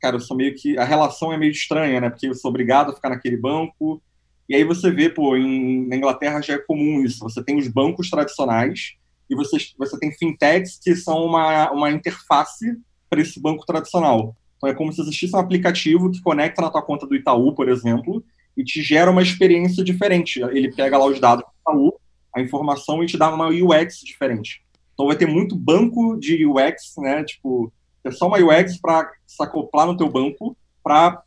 cara, 0.00 0.16
eu 0.16 0.20
sou 0.20 0.36
meio 0.36 0.54
que 0.54 0.78
a 0.78 0.84
relação 0.84 1.32
é 1.32 1.36
meio 1.36 1.52
estranha, 1.52 2.00
né? 2.00 2.10
Porque 2.10 2.26
eu 2.26 2.34
sou 2.34 2.50
obrigado 2.50 2.90
a 2.90 2.94
ficar 2.94 3.10
naquele 3.10 3.36
banco, 3.36 4.02
e 4.50 4.56
aí 4.56 4.64
você 4.64 4.90
vê, 4.90 5.08
pô, 5.08 5.36
em, 5.36 5.86
na 5.86 5.94
Inglaterra 5.94 6.42
já 6.42 6.54
é 6.54 6.58
comum 6.58 7.04
isso. 7.04 7.20
Você 7.20 7.40
tem 7.40 7.56
os 7.56 7.68
bancos 7.68 8.10
tradicionais 8.10 8.94
e 9.30 9.36
você, 9.36 9.56
você 9.78 9.96
tem 9.96 10.10
fintechs 10.10 10.76
que 10.82 10.96
são 10.96 11.24
uma, 11.24 11.70
uma 11.70 11.88
interface 11.88 12.76
para 13.08 13.20
esse 13.20 13.40
banco 13.40 13.64
tradicional. 13.64 14.36
Então 14.56 14.68
é 14.68 14.74
como 14.74 14.92
se 14.92 15.00
existisse 15.02 15.36
um 15.36 15.38
aplicativo 15.38 16.10
que 16.10 16.20
conecta 16.20 16.60
na 16.60 16.68
tua 16.68 16.82
conta 16.82 17.06
do 17.06 17.14
Itaú, 17.14 17.54
por 17.54 17.68
exemplo, 17.68 18.24
e 18.56 18.64
te 18.64 18.82
gera 18.82 19.08
uma 19.08 19.22
experiência 19.22 19.84
diferente. 19.84 20.42
Ele 20.42 20.72
pega 20.72 20.98
lá 20.98 21.06
os 21.06 21.20
dados 21.20 21.44
do 21.44 21.50
Itaú, 21.60 21.92
a 22.34 22.40
informação 22.40 23.04
e 23.04 23.06
te 23.06 23.16
dá 23.16 23.32
uma 23.32 23.46
UX 23.50 24.00
diferente. 24.00 24.64
Então 24.94 25.06
vai 25.06 25.16
ter 25.16 25.26
muito 25.26 25.54
banco 25.54 26.18
de 26.18 26.44
UX, 26.44 26.94
né? 26.98 27.22
Tipo, 27.22 27.72
é 28.04 28.10
só 28.10 28.26
uma 28.26 28.38
UX 28.38 28.78
para 28.78 29.10
se 29.26 29.42
acoplar 29.42 29.86
no 29.86 29.96
teu 29.96 30.08
banco 30.08 30.56
para 30.82 31.22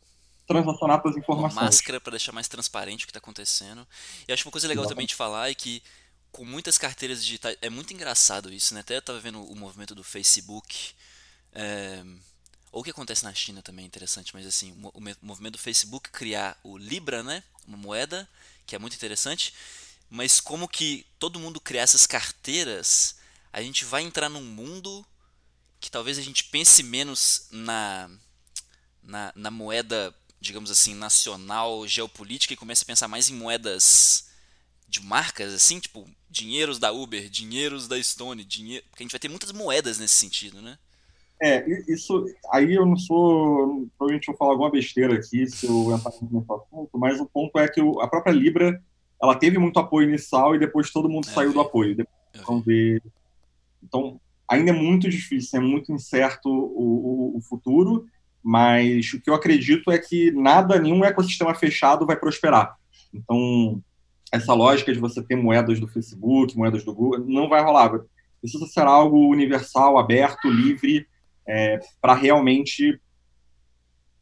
transacionar 0.46 1.00
suas 1.00 1.16
informações. 1.16 1.54
Uma 1.54 1.62
máscara 1.62 2.00
para 2.00 2.12
deixar 2.12 2.32
mais 2.32 2.48
transparente 2.48 3.04
o 3.04 3.06
que 3.06 3.10
está 3.10 3.18
acontecendo. 3.18 3.86
E 4.28 4.32
acho 4.32 4.46
uma 4.46 4.52
coisa 4.52 4.68
legal 4.68 4.86
também 4.86 5.06
de 5.06 5.14
falar 5.14 5.50
é 5.50 5.54
que 5.54 5.82
com 6.30 6.44
muitas 6.44 6.76
carteiras 6.76 7.24
digitais 7.24 7.56
é 7.62 7.70
muito 7.70 7.94
engraçado 7.94 8.52
isso, 8.52 8.74
né? 8.74 8.80
Até 8.80 8.96
eu 8.96 8.98
estava 8.98 9.20
vendo 9.20 9.42
o 9.42 9.56
movimento 9.56 9.94
do 9.94 10.02
Facebook. 10.02 10.92
É, 11.52 12.02
ou 12.72 12.80
o 12.80 12.84
que 12.84 12.90
acontece 12.90 13.22
na 13.24 13.32
China 13.32 13.62
também 13.62 13.84
é 13.84 13.86
interessante, 13.86 14.34
mas 14.34 14.44
assim, 14.44 14.74
o 14.92 15.00
movimento 15.22 15.52
do 15.52 15.60
Facebook 15.60 16.10
criar 16.10 16.58
o 16.64 16.76
Libra, 16.76 17.22
né? 17.22 17.42
Uma 17.66 17.76
moeda, 17.76 18.28
que 18.66 18.74
é 18.74 18.78
muito 18.78 18.96
interessante. 18.96 19.54
Mas 20.10 20.40
como 20.40 20.68
que 20.68 21.06
todo 21.18 21.38
mundo 21.38 21.60
criar 21.60 21.82
essas 21.82 22.06
carteiras, 22.06 23.16
a 23.52 23.62
gente 23.62 23.84
vai 23.84 24.02
entrar 24.02 24.28
num 24.28 24.42
mundo 24.42 25.06
que 25.84 25.90
talvez 25.90 26.18
a 26.18 26.22
gente 26.22 26.44
pense 26.44 26.82
menos 26.82 27.46
na, 27.50 28.10
na, 29.02 29.32
na 29.36 29.50
moeda 29.50 30.14
digamos 30.44 30.70
assim, 30.70 30.94
nacional, 30.94 31.86
geopolítica 31.86 32.52
e 32.52 32.56
comece 32.56 32.82
a 32.82 32.86
pensar 32.86 33.08
mais 33.08 33.30
em 33.30 33.34
moedas 33.34 34.28
de 34.86 35.02
marcas, 35.02 35.52
assim, 35.54 35.80
tipo, 35.80 36.06
dinheiros 36.28 36.78
da 36.78 36.92
Uber, 36.92 37.28
dinheiros 37.28 37.88
da 37.88 38.00
Stone, 38.00 38.44
dinheiro, 38.44 38.84
porque 38.90 39.02
a 39.02 39.04
gente 39.04 39.12
vai 39.12 39.18
ter 39.18 39.30
muitas 39.30 39.50
moedas 39.52 39.98
nesse 39.98 40.14
sentido, 40.14 40.60
né? 40.60 40.78
É, 41.42 41.64
isso 41.90 42.26
aí 42.52 42.74
eu 42.74 42.86
não 42.86 42.96
sou, 42.96 43.88
provavelmente 43.98 44.26
vou 44.26 44.36
falar 44.36 44.52
alguma 44.52 44.70
besteira 44.70 45.14
aqui 45.14 45.46
se 45.48 45.66
eu 45.66 45.92
entrar 45.92 46.12
nesse 46.22 46.52
assunto, 46.52 46.90
mas 46.98 47.18
o 47.18 47.26
ponto 47.26 47.58
é 47.58 47.66
que 47.66 47.80
a 47.80 48.06
própria 48.06 48.32
Libra, 48.32 48.80
ela 49.20 49.34
teve 49.34 49.58
muito 49.58 49.78
apoio 49.80 50.08
inicial 50.08 50.54
e 50.54 50.58
depois 50.58 50.92
todo 50.92 51.08
mundo 51.08 51.26
é, 51.28 51.32
saiu 51.32 51.52
do 51.52 51.60
apoio. 51.60 51.96
Então, 52.34 52.60
ver. 52.60 53.02
então, 53.82 54.20
ainda 54.48 54.70
é 54.70 54.74
muito 54.74 55.08
difícil, 55.08 55.58
é 55.58 55.62
muito 55.62 55.92
incerto 55.92 56.48
o, 56.48 57.34
o, 57.34 57.38
o 57.38 57.40
futuro, 57.40 58.06
mas 58.42 59.12
o 59.12 59.20
que 59.20 59.30
eu 59.30 59.34
acredito 59.34 59.90
é 59.90 59.98
que 59.98 60.30
nada, 60.30 60.78
nenhum 60.78 61.04
ecossistema 61.04 61.54
fechado 61.54 62.06
vai 62.06 62.16
prosperar. 62.16 62.76
Então, 63.12 63.82
essa 64.30 64.52
lógica 64.52 64.92
de 64.92 64.98
você 64.98 65.22
ter 65.22 65.36
moedas 65.36 65.80
do 65.80 65.88
Facebook, 65.88 66.56
moedas 66.56 66.84
do 66.84 66.94
Google, 66.94 67.24
não 67.26 67.48
vai 67.48 67.62
rolar. 67.62 68.00
Isso 68.42 68.58
será 68.66 68.90
algo 68.90 69.28
universal, 69.28 69.96
aberto, 69.96 70.50
livre, 70.50 71.06
é, 71.48 71.78
para 72.00 72.14
realmente 72.14 73.00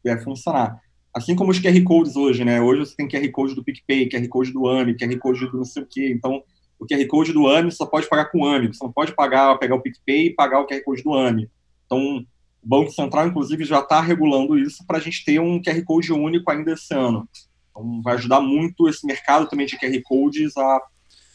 é, 0.05 0.17
funcionar. 0.17 0.79
Assim 1.13 1.35
como 1.35 1.51
os 1.51 1.59
QR 1.59 1.83
Codes 1.83 2.15
hoje, 2.15 2.45
né? 2.45 2.61
Hoje 2.61 2.79
você 2.79 2.95
tem 2.95 3.07
QR 3.07 3.29
Code 3.31 3.55
do 3.55 3.63
PicPay, 3.63 4.09
QR 4.09 4.27
Code 4.27 4.51
do 4.51 4.67
AMI, 4.67 4.95
QR 4.95 5.17
Code 5.19 5.47
do 5.47 5.57
não 5.57 5.65
sei 5.65 5.83
o 5.83 5.87
quê. 5.87 6.11
Então, 6.11 6.43
o 6.79 6.85
QR 6.85 7.05
Code 7.07 7.33
do 7.33 7.47
AMI 7.47 7.71
só 7.71 7.85
pode 7.85 8.07
pagar 8.07 8.25
com 8.25 8.41
o 8.41 8.45
AMI. 8.45 8.67
Você 8.67 8.83
não 8.83 8.91
pode 8.91 9.13
pagar, 9.13 9.57
pegar 9.57 9.75
o 9.75 9.81
PicPay 9.81 10.27
e 10.27 10.33
pagar 10.33 10.59
o 10.59 10.67
QR 10.67 10.83
Code 10.83 11.03
do 11.03 11.13
AMI. 11.13 11.49
Então, 11.85 12.17
o 12.17 12.25
Banco 12.67 12.91
Central, 12.91 13.27
inclusive, 13.27 13.63
já 13.65 13.79
está 13.79 14.01
regulando 14.01 14.57
isso 14.57 14.85
para 14.85 14.97
a 14.97 15.01
gente 15.01 15.23
ter 15.23 15.39
um 15.39 15.61
QR 15.61 15.83
Code 15.83 16.11
único 16.11 16.49
ainda 16.51 16.73
esse 16.73 16.93
ano. 16.93 17.27
Então, 17.71 18.01
vai 18.01 18.15
ajudar 18.15 18.41
muito 18.41 18.87
esse 18.87 19.05
mercado 19.05 19.47
também 19.47 19.65
de 19.65 19.77
QR 19.77 20.01
Codes 20.03 20.55
a, 20.57 20.81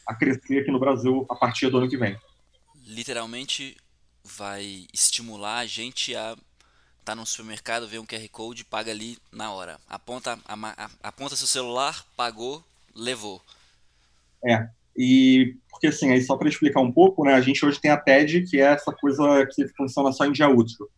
a 0.06 0.14
crescer 0.14 0.60
aqui 0.60 0.70
no 0.70 0.78
Brasil 0.78 1.26
a 1.28 1.34
partir 1.34 1.68
do 1.70 1.78
ano 1.78 1.88
que 1.88 1.96
vem. 1.96 2.16
Literalmente, 2.86 3.76
vai 4.24 4.86
estimular 4.92 5.58
a 5.58 5.66
gente 5.66 6.14
a 6.14 6.32
estar 6.32 6.42
tá 7.04 7.14
no 7.14 7.26
supermercado, 7.26 7.88
ver 7.88 7.98
um 7.98 8.06
QR 8.06 8.28
Code, 8.30 8.64
paga 8.64 8.90
ali 8.90 9.18
na 9.32 9.50
hora. 9.52 9.78
Aponta, 9.88 10.38
a, 10.46 10.90
aponta 11.02 11.36
seu 11.36 11.46
celular, 11.46 12.04
pagou, 12.16 12.64
levou. 12.94 13.42
É, 14.44 14.68
e 14.98 15.54
porque 15.70 15.86
assim, 15.86 16.10
aí 16.10 16.20
só 16.20 16.36
para 16.36 16.48
explicar 16.48 16.80
um 16.80 16.90
pouco, 16.90 17.24
né, 17.24 17.34
a 17.34 17.40
gente 17.40 17.64
hoje 17.64 17.80
tem 17.80 17.90
a 17.90 17.96
TED, 17.96 18.42
que 18.50 18.60
é 18.60 18.64
essa 18.64 18.92
coisa 18.92 19.46
que 19.54 19.68
funciona 19.68 20.10
só 20.10 20.26
em 20.26 20.32
dia 20.32 20.48
útil. 20.48 20.88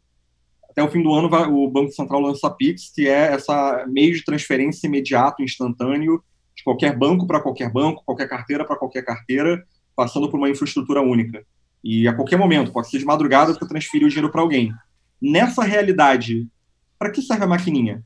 Até 0.71 0.83
o 0.83 0.91
fim 0.91 1.03
do 1.03 1.13
ano 1.13 1.29
o 1.53 1.71
Banco 1.71 1.93
Central 1.93 2.21
lança 2.21 2.47
a 2.47 2.51
Pix, 2.51 2.91
que 2.95 3.07
é 3.07 3.35
essa 3.35 3.85
meio 3.87 4.15
de 4.15 4.25
transferência 4.25 4.87
imediato, 4.87 5.43
instantâneo, 5.43 6.25
de 6.57 6.65
qualquer 6.65 6.97
banco 6.97 7.27
para 7.27 7.41
qualquer 7.41 7.71
banco, 7.71 8.03
qualquer 8.07 8.27
carteira 8.27 8.65
para 8.65 8.77
qualquer 8.77 9.05
carteira, 9.05 9.63
passando 9.95 10.31
por 10.31 10.39
uma 10.39 10.49
infraestrutura 10.49 11.03
única. 11.03 11.45
E 11.85 12.09
a 12.09 12.15
qualquer 12.15 12.39
momento, 12.39 12.73
pode 12.73 12.89
ser 12.89 12.99
de 12.99 13.05
madrugada, 13.05 13.53
você 13.53 13.69
transferir 13.69 14.07
o 14.07 14.09
dinheiro 14.09 14.31
para 14.31 14.41
alguém. 14.41 14.73
Nessa 15.21 15.63
realidade, 15.63 16.49
para 16.99 17.11
que 17.11 17.21
serve 17.21 17.45
a 17.45 17.49
maquininha? 17.49 18.03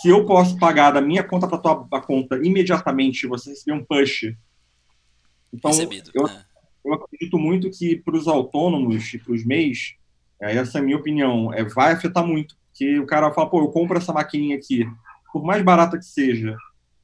Se 0.00 0.08
eu 0.08 0.24
posso 0.26 0.58
pagar 0.58 0.90
da 0.90 1.00
minha 1.00 1.22
conta 1.22 1.46
para 1.46 1.58
tua 1.58 2.00
conta 2.02 2.36
imediatamente, 2.42 3.26
você 3.26 3.50
receber 3.50 3.72
um 3.72 3.84
push. 3.84 4.34
Então, 5.56 5.70
Recebido, 5.70 6.10
eu, 6.14 6.24
né? 6.24 6.44
eu 6.84 6.94
acredito 6.94 7.38
muito 7.38 7.70
que 7.70 7.96
para 7.96 8.16
os 8.16 8.28
autônomos 8.28 9.12
e 9.12 9.18
para 9.18 9.32
os 9.32 9.44
MEIs, 9.44 9.94
é, 10.40 10.56
essa 10.56 10.78
é 10.78 10.80
a 10.80 10.84
minha 10.84 10.96
opinião, 10.96 11.52
é, 11.52 11.64
vai 11.64 11.92
afetar 11.92 12.24
muito. 12.24 12.54
Porque 12.68 12.98
o 12.98 13.06
cara 13.06 13.32
fala, 13.32 13.48
pô, 13.48 13.60
eu 13.60 13.68
compro 13.68 13.96
essa 13.96 14.12
maquininha 14.12 14.56
aqui, 14.56 14.86
por 15.32 15.42
mais 15.42 15.62
barata 15.62 15.98
que 15.98 16.04
seja, 16.04 16.56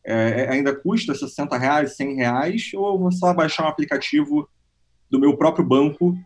é, 0.04 0.44
é 0.44 0.50
ainda 0.50 0.74
custa 0.74 1.14
60 1.14 1.56
reais, 1.56 1.96
100 1.96 2.16
reais, 2.16 2.70
ou 2.74 2.92
eu 2.92 2.98
vou 2.98 3.12
só 3.12 3.32
baixar 3.32 3.64
um 3.64 3.68
aplicativo 3.68 4.48
do 5.10 5.18
meu 5.18 5.36
próprio 5.36 5.64
banco 5.64 6.16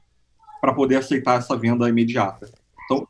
para 0.60 0.72
poder 0.72 0.96
aceitar 0.96 1.38
essa 1.38 1.56
venda 1.56 1.88
imediata. 1.88 2.50
Então, 2.84 3.06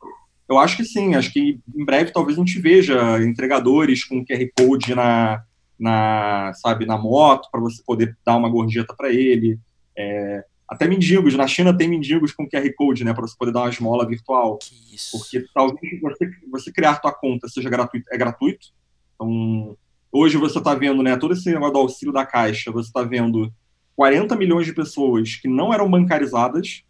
eu 0.47 0.57
acho 0.57 0.77
que 0.77 0.85
sim, 0.85 1.15
acho 1.15 1.31
que 1.33 1.59
em 1.75 1.85
breve 1.85 2.11
talvez 2.11 2.37
a 2.37 2.41
gente 2.41 2.59
veja 2.59 3.21
entregadores 3.23 4.03
com 4.03 4.23
QR 4.23 4.47
Code 4.57 4.95
na, 4.95 5.43
na 5.79 6.51
sabe, 6.55 6.85
na 6.85 6.97
moto, 6.97 7.49
para 7.51 7.61
você 7.61 7.81
poder 7.85 8.17
dar 8.25 8.35
uma 8.35 8.49
gorjeta 8.49 8.93
para 8.95 9.11
ele. 9.11 9.59
É, 9.97 10.43
até 10.67 10.87
mendigos, 10.87 11.33
na 11.35 11.47
China 11.47 11.75
tem 11.75 11.87
mendigos 11.87 12.33
com 12.33 12.47
QR 12.47 12.69
Code, 12.75 13.03
né, 13.03 13.13
para 13.13 13.25
você 13.25 13.35
poder 13.37 13.53
dar 13.53 13.61
uma 13.61 13.69
esmola 13.69 14.05
virtual. 14.05 14.59
Porque 15.11 15.45
talvez 15.53 16.01
você, 16.01 16.29
você 16.51 16.71
criar 16.71 16.99
tua 16.99 17.13
conta 17.13 17.47
seja 17.47 17.69
gratuito, 17.69 18.05
é 18.11 18.17
gratuito. 18.17 18.67
Então, 19.15 19.77
hoje 20.11 20.37
você 20.37 20.57
está 20.57 20.75
vendo, 20.75 21.01
né, 21.01 21.15
todo 21.15 21.33
esse 21.33 21.49
negócio 21.49 21.73
do 21.73 21.79
auxílio 21.79 22.13
da 22.13 22.25
Caixa, 22.25 22.71
você 22.71 22.89
está 22.89 23.01
vendo 23.03 23.51
40 23.95 24.35
milhões 24.35 24.65
de 24.65 24.73
pessoas 24.73 25.35
que 25.35 25.47
não 25.47 25.73
eram 25.73 25.89
bancarizadas 25.89 26.83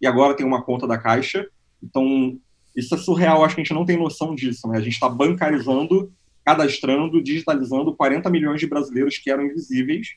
e 0.00 0.06
agora 0.06 0.34
tem 0.34 0.46
uma 0.46 0.62
conta 0.62 0.86
da 0.86 0.96
Caixa. 0.96 1.46
Então, 1.82 2.38
isso 2.74 2.94
é 2.94 2.98
surreal, 2.98 3.44
acho 3.44 3.54
que 3.54 3.60
a 3.60 3.64
gente 3.64 3.74
não 3.74 3.84
tem 3.84 3.98
noção 3.98 4.34
disso. 4.34 4.66
Né? 4.68 4.78
A 4.78 4.80
gente 4.80 4.94
está 4.94 5.08
bancarizando, 5.08 6.12
cadastrando, 6.48 7.22
digitalizando 7.22 7.94
40 7.94 8.30
milhões 8.30 8.58
de 8.58 8.66
brasileiros 8.66 9.18
que 9.18 9.30
eram 9.30 9.44
invisíveis 9.44 10.14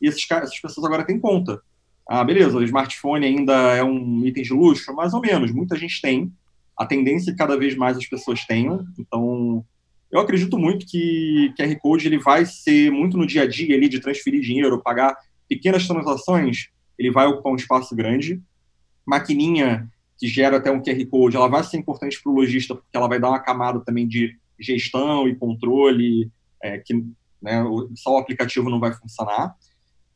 e 0.00 0.08
esses, 0.08 0.24
essas 0.30 0.58
pessoas 0.58 0.86
agora 0.86 1.04
têm 1.04 1.20
conta. 1.20 1.60
Ah, 2.08 2.24
beleza, 2.24 2.56
o 2.56 2.62
smartphone 2.62 3.26
ainda 3.26 3.52
é 3.74 3.84
um 3.84 4.24
item 4.24 4.42
de 4.42 4.54
luxo? 4.54 4.94
Mais 4.94 5.12
ou 5.12 5.20
menos, 5.20 5.52
muita 5.52 5.76
gente 5.76 6.00
tem. 6.00 6.32
A 6.74 6.86
tendência 6.86 7.30
é 7.30 7.32
que 7.32 7.38
cada 7.38 7.58
vez 7.58 7.76
mais 7.76 7.98
as 7.98 8.06
pessoas 8.06 8.46
tenham. 8.46 8.86
Então, 8.98 9.62
eu 10.10 10.18
acredito 10.18 10.58
muito 10.58 10.86
que 10.86 11.52
QR 11.58 11.78
Code 11.78 12.06
ele 12.06 12.18
vai 12.18 12.46
ser 12.46 12.90
muito 12.90 13.18
no 13.18 13.26
dia 13.26 13.42
a 13.42 13.46
dia 13.46 13.76
ali 13.76 13.86
de 13.86 14.00
transferir 14.00 14.40
dinheiro, 14.40 14.80
pagar 14.82 15.14
pequenas 15.46 15.86
transações, 15.86 16.68
ele 16.98 17.10
vai 17.10 17.26
ocupar 17.26 17.52
um 17.52 17.56
espaço 17.56 17.94
grande. 17.94 18.40
Maquininha 19.04 19.86
que 20.18 20.26
gera 20.26 20.56
até 20.56 20.70
um 20.70 20.82
QR 20.82 21.06
Code, 21.10 21.36
ela 21.36 21.48
vai 21.48 21.62
ser 21.62 21.76
importante 21.76 22.18
para 22.22 22.32
o 22.32 22.34
lojista, 22.34 22.74
porque 22.74 22.96
ela 22.96 23.08
vai 23.08 23.20
dar 23.20 23.28
uma 23.28 23.40
camada 23.40 23.80
também 23.80 24.08
de 24.08 24.34
gestão 24.58 25.28
e 25.28 25.34
controle, 25.34 26.30
é, 26.62 26.78
que 26.78 26.94
né, 27.40 27.64
só 27.94 28.14
o 28.14 28.18
aplicativo 28.18 28.70
não 28.70 28.80
vai 28.80 28.92
funcionar. 28.92 29.54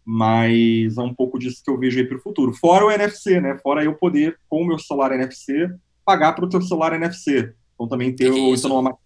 Mas 0.05 0.97
é 0.97 1.03
um 1.03 1.15
pouco 1.15 1.39
disso 1.39 1.63
que 1.63 1.71
eu 1.71 1.79
vejo 1.79 1.99
aí 1.99 2.07
para 2.07 2.17
o 2.17 2.23
futuro. 2.23 2.53
Fora 2.53 2.87
o 2.87 2.91
NFC, 2.91 3.41
né? 3.41 3.59
Fora 3.63 3.85
eu 3.85 3.95
poder, 3.95 4.39
com 4.49 4.63
o 4.63 4.67
meu 4.67 4.79
celular 4.79 5.13
NFC, 5.13 5.71
pagar 6.05 6.33
para 6.33 6.45
o 6.45 6.49
teu 6.49 6.61
celular 6.63 6.95
NFC. 6.95 7.55
Então 7.75 7.87
também 7.87 8.15
ter 8.15 8.31
o, 8.31 8.55
então, 8.55 8.79
uma, 8.79 8.99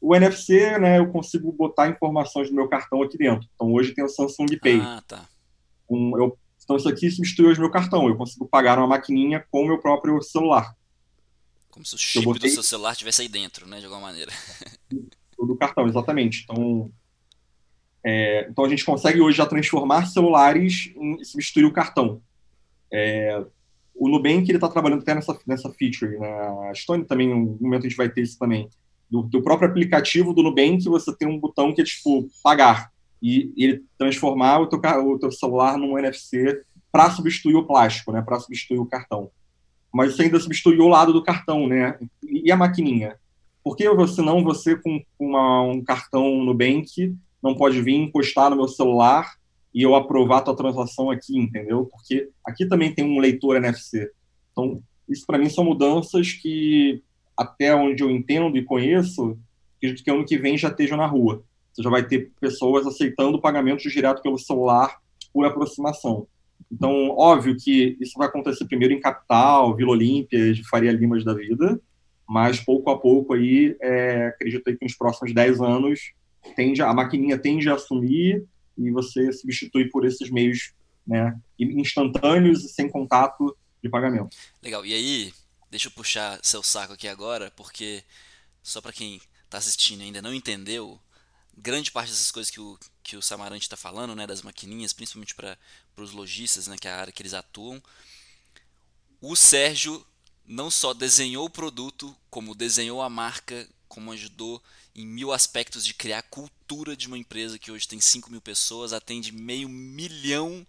o 0.00 0.16
NFC, 0.16 0.78
né, 0.78 0.98
eu 0.98 1.08
consigo 1.12 1.52
botar 1.52 1.88
informações 1.88 2.48
do 2.48 2.56
meu 2.56 2.68
cartão 2.68 3.02
aqui 3.02 3.16
dentro. 3.16 3.48
Então 3.54 3.72
hoje 3.72 3.94
tem 3.94 4.04
o 4.04 4.08
Samsung 4.08 4.58
Pay. 4.60 4.80
Ah, 4.80 5.02
tá. 5.06 5.28
Um, 5.88 6.18
eu, 6.18 6.36
então 6.64 6.76
isso 6.76 6.88
aqui 6.88 7.08
substitui 7.10 7.46
hoje 7.46 7.60
meu 7.60 7.70
cartão. 7.70 8.08
Eu 8.08 8.16
consigo 8.16 8.46
pagar 8.46 8.78
uma 8.78 8.88
maquininha 8.88 9.46
com 9.50 9.62
o 9.62 9.66
meu 9.66 9.78
próprio 9.78 10.20
celular. 10.20 10.74
Como 11.72 11.84
se 11.84 11.96
o 11.96 11.98
chip 11.98 12.24
botei... 12.24 12.48
do 12.48 12.54
seu 12.54 12.62
celular 12.62 12.92
estivesse 12.92 13.22
aí 13.22 13.28
dentro, 13.28 13.66
né, 13.66 13.80
de 13.80 13.86
alguma 13.86 14.02
maneira. 14.02 14.30
do 15.36 15.56
cartão, 15.56 15.88
exatamente. 15.88 16.44
Então, 16.44 16.92
é, 18.04 18.46
então 18.48 18.64
a 18.64 18.68
gente 18.68 18.84
consegue 18.84 19.20
hoje 19.20 19.38
já 19.38 19.46
transformar 19.46 20.06
celulares 20.06 20.92
em 20.94 21.24
substituir 21.24 21.64
o 21.64 21.72
cartão. 21.72 22.22
É, 22.92 23.44
o 23.92 24.08
Nubank 24.08 24.48
ele 24.48 24.56
está 24.56 24.68
trabalhando 24.68 25.02
até 25.02 25.16
nessa, 25.16 25.36
nessa 25.44 25.72
feature. 25.72 26.16
Né? 26.16 26.28
A 26.70 26.74
Stone 26.76 27.04
também, 27.04 27.34
um 27.34 27.58
momento 27.60 27.86
a 27.86 27.88
gente 27.88 27.96
vai 27.96 28.08
ter 28.08 28.22
isso 28.22 28.38
também 28.38 28.70
do, 29.12 29.22
do 29.22 29.42
próprio 29.42 29.68
aplicativo 29.68 30.32
do 30.32 30.42
Nubank, 30.42 30.82
você 30.84 31.14
tem 31.14 31.28
um 31.28 31.38
botão 31.38 31.74
que 31.74 31.82
é 31.82 31.84
tipo 31.84 32.30
pagar 32.42 32.90
e 33.22 33.52
ele 33.58 33.84
transformar 33.98 34.60
o 34.60 34.66
teu, 34.66 34.80
o 34.80 35.18
teu 35.18 35.30
celular 35.30 35.76
num 35.76 35.98
NFC 35.98 36.62
para 36.90 37.10
substituir 37.10 37.54
o 37.54 37.66
plástico, 37.66 38.10
né, 38.10 38.22
para 38.22 38.40
substituir 38.40 38.78
o 38.78 38.86
cartão. 38.86 39.30
Mas 39.92 40.14
você 40.14 40.22
ainda 40.22 40.40
substitui 40.40 40.78
o 40.78 40.88
lado 40.88 41.12
do 41.12 41.22
cartão, 41.22 41.66
né? 41.66 41.98
E 42.22 42.50
a 42.50 42.56
maquininha? 42.56 43.16
Por 43.62 43.76
que 43.76 43.88
você 43.90 44.22
não, 44.22 44.42
você 44.42 44.74
com 44.76 45.02
uma, 45.18 45.62
um 45.62 45.82
cartão 45.82 46.42
Nubank, 46.42 47.14
não 47.42 47.54
pode 47.54 47.80
vir 47.80 47.94
encostar 47.94 48.50
no 48.50 48.56
meu 48.56 48.68
celular 48.68 49.34
e 49.74 49.82
eu 49.82 49.94
aprovar 49.94 50.38
a 50.38 50.42
tua 50.42 50.56
transação 50.56 51.10
aqui, 51.10 51.38
entendeu? 51.38 51.88
Porque 51.90 52.28
aqui 52.44 52.66
também 52.66 52.94
tem 52.94 53.04
um 53.04 53.18
leitor 53.18 53.56
NFC. 53.56 54.10
Então, 54.50 54.82
isso 55.08 55.26
para 55.26 55.38
mim 55.38 55.48
são 55.48 55.64
mudanças 55.64 56.32
que 56.32 57.02
até 57.36 57.74
onde 57.74 58.02
eu 58.02 58.10
entendo 58.10 58.56
e 58.56 58.64
conheço, 58.64 59.38
acredito 59.76 60.04
que 60.04 60.10
ano 60.10 60.24
que 60.24 60.38
vem 60.38 60.58
já 60.58 60.68
estejam 60.68 60.96
na 60.96 61.06
rua. 61.06 61.42
Você 61.72 61.82
já 61.82 61.90
vai 61.90 62.06
ter 62.06 62.30
pessoas 62.40 62.86
aceitando 62.86 63.40
pagamentos 63.40 63.90
direto 63.90 64.22
pelo 64.22 64.38
celular 64.38 64.98
por 65.32 65.44
aproximação. 65.46 66.26
Então, 66.70 67.10
óbvio 67.10 67.56
que 67.56 67.96
isso 68.00 68.18
vai 68.18 68.28
acontecer 68.28 68.64
primeiro 68.66 68.94
em 68.94 69.00
capital, 69.00 69.74
Vila 69.74 69.90
Olímpia, 69.90 70.52
de 70.52 70.66
Faria 70.68 70.92
Limas 70.92 71.24
da 71.24 71.34
vida, 71.34 71.80
mas 72.28 72.60
pouco 72.60 72.90
a 72.90 72.98
pouco 72.98 73.34
aí, 73.34 73.76
é, 73.80 74.26
acredito 74.28 74.68
aí 74.68 74.76
que 74.76 74.84
nos 74.84 74.96
próximos 74.96 75.34
10 75.34 75.60
anos 75.60 76.12
tende, 76.56 76.82
a 76.82 76.92
maquininha 76.92 77.38
tende 77.38 77.68
a 77.68 77.74
assumir 77.74 78.44
e 78.76 78.90
você 78.90 79.32
substitui 79.32 79.88
por 79.88 80.04
esses 80.04 80.30
meios 80.30 80.72
né, 81.06 81.36
instantâneos 81.58 82.64
e 82.64 82.68
sem 82.68 82.88
contato 82.88 83.56
de 83.82 83.88
pagamento. 83.88 84.36
Legal. 84.62 84.86
E 84.86 84.94
aí, 84.94 85.32
Deixa 85.72 85.88
eu 85.88 85.92
puxar 85.92 86.38
seu 86.42 86.62
saco 86.62 86.92
aqui 86.92 87.08
agora, 87.08 87.50
porque 87.56 88.04
só 88.62 88.78
para 88.82 88.92
quem 88.92 89.18
está 89.42 89.56
assistindo 89.56 90.02
e 90.02 90.04
ainda 90.04 90.20
não 90.20 90.34
entendeu, 90.34 91.00
grande 91.56 91.90
parte 91.90 92.10
dessas 92.10 92.30
coisas 92.30 92.50
que 92.50 92.60
o, 92.60 92.78
que 93.02 93.16
o 93.16 93.22
Samarante 93.22 93.64
está 93.64 93.76
falando, 93.76 94.14
né, 94.14 94.26
das 94.26 94.42
maquininhas, 94.42 94.92
principalmente 94.92 95.34
para 95.34 95.58
os 95.96 96.12
lojistas, 96.12 96.66
né, 96.66 96.76
que 96.78 96.88
é 96.88 96.92
a 96.92 96.98
área 96.98 97.12
que 97.12 97.22
eles 97.22 97.34
atuam, 97.34 97.82
o 99.20 99.36
Sérgio 99.36 100.04
não 100.44 100.70
só 100.70 100.92
desenhou 100.92 101.46
o 101.46 101.50
produto, 101.50 102.16
como 102.28 102.54
desenhou 102.54 103.00
a 103.00 103.08
marca, 103.08 103.68
como 103.88 104.12
ajudou 104.12 104.62
em 104.94 105.06
mil 105.06 105.32
aspectos 105.32 105.84
de 105.84 105.94
criar 105.94 106.18
a 106.18 106.22
cultura 106.22 106.96
de 106.96 107.06
uma 107.06 107.18
empresa 107.18 107.58
que 107.58 107.70
hoje 107.70 107.88
tem 107.88 108.00
5 108.00 108.30
mil 108.30 108.40
pessoas, 108.40 108.92
atende 108.92 109.32
meio 109.32 109.68
milhão 109.68 110.66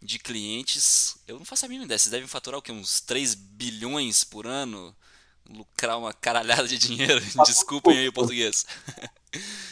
de 0.00 0.18
clientes. 0.18 1.16
Eu 1.26 1.38
não 1.38 1.44
faço 1.44 1.64
a 1.64 1.68
mínima 1.68 1.84
ideia, 1.84 1.98
vocês 1.98 2.10
devem 2.10 2.28
faturar 2.28 2.58
o 2.58 2.62
que? 2.62 2.72
Uns 2.72 3.00
3 3.00 3.34
bilhões 3.34 4.24
por 4.24 4.46
ano? 4.46 4.94
Lucrar 5.48 5.98
uma 5.98 6.12
caralhada 6.12 6.68
de 6.68 6.78
dinheiro? 6.78 7.20
Desculpem 7.46 7.98
aí 7.98 8.08
o 8.08 8.12
português. 8.14 8.64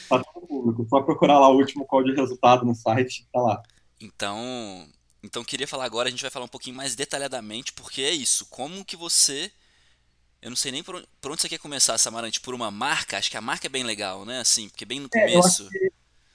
Tudo 0.08 0.46
público, 0.46 0.86
só 0.88 1.00
procurar 1.02 1.38
lá 1.38 1.48
o 1.48 1.56
último 1.56 1.84
código 1.86 2.14
de 2.14 2.20
resultado 2.20 2.64
no 2.64 2.74
site, 2.74 3.26
tá 3.32 3.40
lá. 3.40 3.62
Então, 4.00 4.86
então 5.22 5.44
queria 5.44 5.66
falar 5.66 5.84
agora, 5.84 6.08
a 6.08 6.10
gente 6.10 6.22
vai 6.22 6.30
falar 6.30 6.44
um 6.44 6.48
pouquinho 6.48 6.76
mais 6.76 6.94
detalhadamente, 6.94 7.72
porque 7.72 8.02
é 8.02 8.12
isso, 8.12 8.46
como 8.50 8.84
que 8.84 8.96
você 8.96 9.50
eu 10.46 10.50
não 10.50 10.56
sei 10.56 10.70
nem 10.70 10.82
por 10.82 10.94
onde, 10.94 11.40
você 11.40 11.48
quer 11.48 11.58
começar, 11.58 11.98
Samarante, 11.98 12.40
por 12.40 12.54
uma 12.54 12.70
marca? 12.70 13.18
Acho 13.18 13.30
que 13.30 13.36
a 13.36 13.40
marca 13.40 13.66
é 13.66 13.70
bem 13.70 13.82
legal, 13.82 14.24
né? 14.24 14.38
Assim, 14.38 14.68
porque 14.68 14.84
bem 14.84 15.00
no 15.00 15.08
começo. 15.08 15.68
É, 15.74 15.88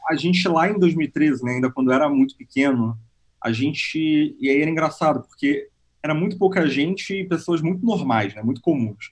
a 0.10 0.16
gente 0.16 0.46
lá 0.48 0.70
em 0.70 0.78
2013, 0.78 1.44
né, 1.44 1.54
ainda 1.54 1.72
quando 1.72 1.92
era 1.92 2.10
muito 2.10 2.36
pequeno, 2.36 3.00
a 3.40 3.52
gente. 3.52 4.36
E 4.40 4.50
aí 4.50 4.62
era 4.62 4.70
engraçado, 4.70 5.22
porque 5.28 5.70
era 6.04 6.14
muito 6.14 6.38
pouca 6.38 6.68
gente 6.68 7.14
e 7.14 7.28
pessoas 7.28 7.62
muito 7.62 7.86
normais, 7.86 8.34
né, 8.34 8.42
muito 8.42 8.60
comuns. 8.60 9.12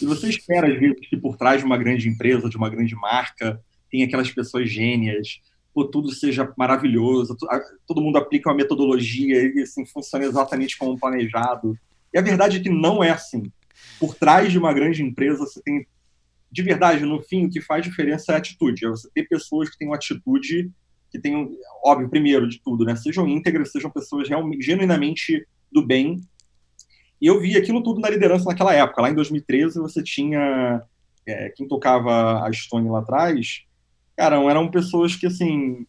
E 0.00 0.06
você 0.06 0.28
espera, 0.28 0.72
às 0.72 0.78
vezes, 0.78 1.08
que 1.08 1.16
por 1.16 1.36
trás 1.36 1.60
de 1.60 1.66
uma 1.66 1.76
grande 1.76 2.08
empresa, 2.08 2.48
de 2.48 2.56
uma 2.56 2.68
grande 2.68 2.94
marca, 2.94 3.60
tem 3.90 4.02
aquelas 4.02 4.30
pessoas 4.30 4.70
gênias, 4.70 5.40
pô, 5.72 5.84
tudo 5.84 6.10
seja 6.10 6.52
maravilhoso, 6.56 7.36
todo 7.86 8.00
mundo 8.00 8.16
aplica 8.16 8.48
uma 8.48 8.56
metodologia 8.56 9.42
e 9.54 9.62
assim, 9.62 9.84
funciona 9.84 10.24
exatamente 10.24 10.76
como 10.78 10.98
planejado. 10.98 11.78
E 12.12 12.18
a 12.18 12.22
verdade 12.22 12.58
é 12.58 12.60
que 12.60 12.70
não 12.70 13.02
é 13.02 13.10
assim. 13.10 13.50
Por 14.00 14.14
trás 14.14 14.50
de 14.50 14.58
uma 14.58 14.72
grande 14.72 15.02
empresa, 15.02 15.38
você 15.38 15.60
tem, 15.62 15.86
de 16.50 16.62
verdade, 16.62 17.04
no 17.04 17.22
fim, 17.22 17.46
o 17.46 17.50
que 17.50 17.60
faz 17.60 17.84
diferença 17.84 18.32
é 18.32 18.34
a 18.34 18.38
atitude. 18.38 18.86
É 18.86 18.88
você 18.88 19.08
ter 19.14 19.28
pessoas 19.28 19.68
que 19.68 19.76
têm 19.76 19.88
uma 19.88 19.96
atitude, 19.96 20.70
que 21.10 21.18
tenham, 21.18 21.50
óbvio, 21.84 22.08
primeiro 22.08 22.48
de 22.48 22.60
tudo, 22.62 22.84
né? 22.84 22.96
Sejam 22.96 23.28
íntegras, 23.28 23.72
sejam 23.72 23.90
pessoas 23.90 24.28
realmente, 24.28 24.64
genuinamente 24.64 25.46
do 25.70 25.84
bem. 25.84 26.22
Eu 27.20 27.40
vi 27.40 27.56
aquilo 27.56 27.82
tudo 27.82 28.00
na 28.00 28.10
liderança 28.10 28.44
naquela 28.44 28.74
época. 28.74 29.02
Lá 29.02 29.10
em 29.10 29.14
2013, 29.14 29.78
você 29.78 30.02
tinha 30.02 30.82
é, 31.26 31.48
quem 31.50 31.66
tocava 31.66 32.46
a 32.46 32.52
Stone 32.52 32.88
lá 32.88 33.00
atrás, 33.00 33.62
cara, 34.16 34.36
eram 34.44 34.70
pessoas 34.70 35.16
que, 35.16 35.26
assim, 35.26 35.86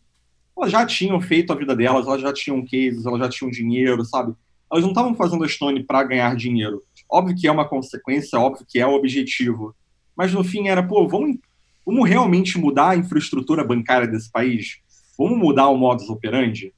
elas 0.58 0.72
já 0.72 0.86
tinham 0.86 1.22
feito 1.22 1.54
a 1.54 1.56
vida 1.56 1.76
delas, 1.76 2.08
elas 2.08 2.22
já 2.22 2.34
tinham 2.34 2.66
cases, 2.66 3.06
elas 3.06 3.20
já 3.20 3.30
tinham 3.30 3.52
dinheiro, 3.52 4.04
sabe? 4.04 4.34
Elas 4.72 4.84
não 4.84 4.92
estavam 4.92 5.16
fazendo 5.16 5.44
a 5.44 5.48
Stone 5.48 5.84
para 5.84 6.04
ganhar 6.04 6.36
dinheiro. 6.36 6.82
Óbvio 7.10 7.36
que 7.36 7.48
é 7.48 7.52
uma 7.52 7.68
consequência, 7.68 8.40
óbvio 8.40 8.66
que 8.68 8.80
é 8.80 8.88
o 8.88 8.94
objetivo. 8.94 9.76
Mas 10.16 10.34
no 10.34 10.44
fim 10.44 10.68
era, 10.68 10.82
pô, 10.82 11.08
vamos, 11.08 11.38
vamos 11.86 12.10
realmente 12.10 12.58
mudar 12.58 12.90
a 12.90 12.96
infraestrutura 12.98 13.64
bancária 13.64 14.08
desse 14.08 14.32
país? 14.32 14.80
Vamos 15.18 15.38
mudar 15.38 15.70
o 15.70 15.78
modus 15.78 16.10
operandi? 16.10 16.74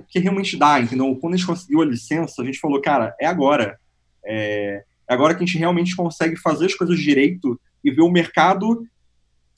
Porque 0.00 0.18
realmente 0.18 0.56
dá, 0.56 0.80
entendeu? 0.80 1.14
Quando 1.16 1.34
a 1.34 1.36
gente 1.36 1.46
conseguiu 1.46 1.80
a 1.80 1.86
licença, 1.86 2.42
a 2.42 2.44
gente 2.44 2.58
falou, 2.58 2.80
cara, 2.80 3.14
é 3.20 3.26
agora. 3.26 3.78
É, 4.24 4.84
é 5.08 5.14
agora 5.14 5.34
que 5.34 5.42
a 5.42 5.46
gente 5.46 5.58
realmente 5.58 5.94
consegue 5.94 6.36
fazer 6.36 6.66
as 6.66 6.74
coisas 6.74 6.98
direito 6.98 7.60
e 7.82 7.90
ver 7.90 8.02
o 8.02 8.10
mercado 8.10 8.86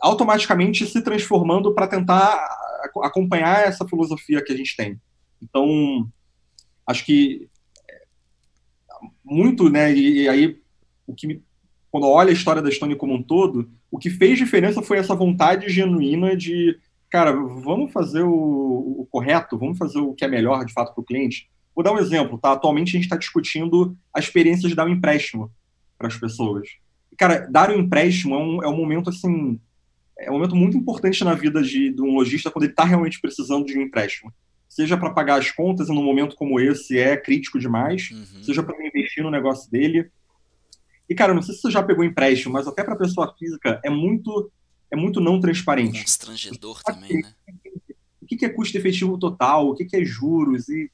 automaticamente 0.01 0.87
se 0.87 1.03
transformando 1.03 1.75
para 1.75 1.89
tentar 1.89 2.49
acompanhar 3.03 3.67
essa 3.67 3.87
filosofia 3.87 4.43
que 4.45 4.53
a 4.53 4.57
gente 4.57 4.77
tem. 4.77 5.01
Então, 5.43 6.09
acho 6.87 7.05
que 7.05 7.49
é, 7.89 8.03
muito, 9.25 9.69
né, 9.69 9.93
e, 9.93 10.23
e 10.23 10.29
aí 10.29 10.61
o 11.07 11.15
que 11.15 11.43
quando 11.91 12.07
olha 12.07 12.31
a 12.31 12.35
história 12.35 12.61
da 12.61 12.71
Stone 12.71 12.97
como 12.97 13.15
um 13.15 13.23
todo, 13.23 13.69
o 13.91 13.99
que 13.99 14.11
fez 14.11 14.39
diferença 14.39 14.83
foi 14.83 14.99
essa 14.99 15.15
vontade 15.15 15.69
genuína 15.71 16.37
de, 16.37 16.79
cara, 17.11 17.33
vamos 17.33 17.93
fazer 17.93 18.23
o, 18.23 18.33
o 19.01 19.09
correto, 19.11 19.59
vamos 19.59 19.79
fazer 19.79 19.99
o 19.99 20.15
que 20.15 20.25
é 20.25 20.29
melhor 20.29 20.65
de 20.65 20.73
fato 20.73 20.95
para 20.95 21.01
o 21.01 21.05
cliente. 21.05 21.49
Vou 21.75 21.85
dar 21.85 21.93
um 21.93 21.99
exemplo, 21.99 22.39
tá? 22.39 22.53
Atualmente 22.53 22.89
a 22.89 22.93
gente 22.93 23.05
está 23.05 23.17
discutindo 23.17 23.97
a 24.15 24.19
experiência 24.19 24.69
de 24.69 24.75
dar 24.75 24.87
um 24.87 24.91
empréstimo 24.91 25.51
para 25.97 26.09
as 26.09 26.17
pessoas. 26.17 26.69
Cara, 27.17 27.47
dar 27.51 27.71
um 27.71 27.79
empréstimo 27.79 28.35
é 28.35 28.39
um, 28.39 28.63
é 28.65 28.69
um 28.69 28.77
momento 28.77 29.11
assim 29.11 29.61
é 30.19 30.31
um 30.31 30.35
momento 30.35 30.57
muito 30.57 30.77
importante 30.77 31.23
na 31.25 31.35
vida 31.35 31.63
de, 31.63 31.91
de 31.91 32.03
um 32.03 32.15
lojista 32.15 32.51
quando 32.51 32.65
ele 32.65 32.73
está 32.73 32.85
realmente 32.85 33.21
precisando 33.21 33.65
de 33.65 33.79
um 33.79 33.83
empréstimo. 33.83 34.33
Seja 34.69 34.97
para 34.97 35.11
pagar 35.11 35.39
as 35.39 35.51
contas, 35.51 35.89
e 35.89 35.95
num 35.95 36.03
momento 36.03 36.37
como 36.37 36.59
esse 36.59 36.99
é 36.99 37.17
crítico 37.17 37.59
demais, 37.59 38.11
uhum. 38.11 38.43
seja 38.43 38.63
para 38.63 38.85
investir 38.85 39.23
no 39.23 39.31
negócio 39.31 39.71
dele. 39.71 40.11
E, 41.09 41.15
cara, 41.15 41.33
não 41.33 41.41
sei 41.41 41.55
se 41.55 41.63
você 41.63 41.71
já 41.71 41.83
pegou 41.83 42.05
empréstimo, 42.05 42.53
mas 42.53 42.67
até 42.67 42.83
para 42.83 42.97
pessoa 42.97 43.33
física 43.39 43.81
é 43.85 43.89
muito 43.89 44.51
é 44.91 44.97
muito 44.97 45.21
não 45.21 45.41
transparente. 45.41 46.01
Constrangedor 46.01 46.83
também, 46.83 47.23
né? 47.23 47.35
O 48.21 48.27
que 48.27 48.45
é 48.45 48.49
custo 48.49 48.77
efetivo 48.77 49.19
total? 49.19 49.71
O 49.71 49.75
que 49.75 49.97
é 49.97 50.05
juros? 50.05 50.69
E 50.69 50.91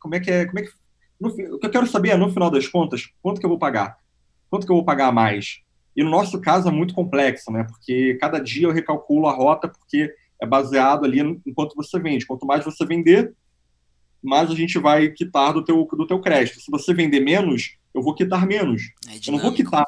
como 0.00 0.14
é 0.14 0.20
que 0.20 0.30
é. 0.30 0.46
Como 0.46 0.58
é 0.58 0.62
que, 0.62 0.70
no, 1.20 1.28
o 1.28 1.58
que 1.58 1.66
eu 1.66 1.70
quero 1.70 1.86
saber 1.86 2.10
é, 2.10 2.16
no 2.16 2.32
final 2.32 2.50
das 2.50 2.66
contas, 2.66 3.08
quanto 3.22 3.40
que 3.40 3.46
eu 3.46 3.50
vou 3.50 3.58
pagar? 3.58 3.98
Quanto 4.50 4.66
que 4.66 4.72
eu 4.72 4.76
vou 4.76 4.84
pagar 4.84 5.08
a 5.08 5.12
mais? 5.12 5.60
E 5.96 6.02
no 6.02 6.10
nosso 6.10 6.40
caso 6.40 6.68
é 6.68 6.72
muito 6.72 6.94
complexo, 6.94 7.50
né? 7.52 7.64
Porque 7.64 8.16
cada 8.20 8.38
dia 8.38 8.66
eu 8.66 8.72
recalculo 8.72 9.28
a 9.28 9.32
rota, 9.32 9.68
porque 9.68 10.12
é 10.40 10.46
baseado 10.46 11.04
ali 11.04 11.20
enquanto 11.46 11.74
você 11.74 11.98
vende. 11.98 12.26
Quanto 12.26 12.46
mais 12.46 12.64
você 12.64 12.84
vender, 12.84 13.32
mais 14.22 14.50
a 14.50 14.54
gente 14.54 14.78
vai 14.78 15.10
quitar 15.10 15.52
do 15.52 15.64
teu, 15.64 15.86
do 15.92 16.06
teu 16.06 16.20
crédito. 16.20 16.60
Se 16.60 16.70
você 16.70 16.92
vender 16.92 17.20
menos, 17.20 17.76
eu 17.92 18.02
vou 18.02 18.14
quitar 18.14 18.46
menos. 18.46 18.82
É 19.08 19.16
eu 19.16 19.32
não 19.32 19.38
vou 19.38 19.52
quitar. 19.52 19.86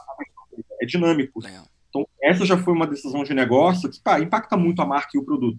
É 0.81 0.87
dinâmico. 0.87 1.41
Legal. 1.41 1.67
Então, 1.97 2.07
essa 2.21 2.45
já 2.45 2.59
foi 2.59 2.75
uma 2.75 2.87
decisão 2.87 3.25
de 3.25 3.33
negócio 3.33 3.89
que 3.89 4.01
pá, 4.01 4.21
impacta 4.21 4.57
muito 4.57 4.83
a 4.83 4.87
marca 4.87 5.11
e 5.15 5.19
o 5.19 5.25
produto. 5.25 5.59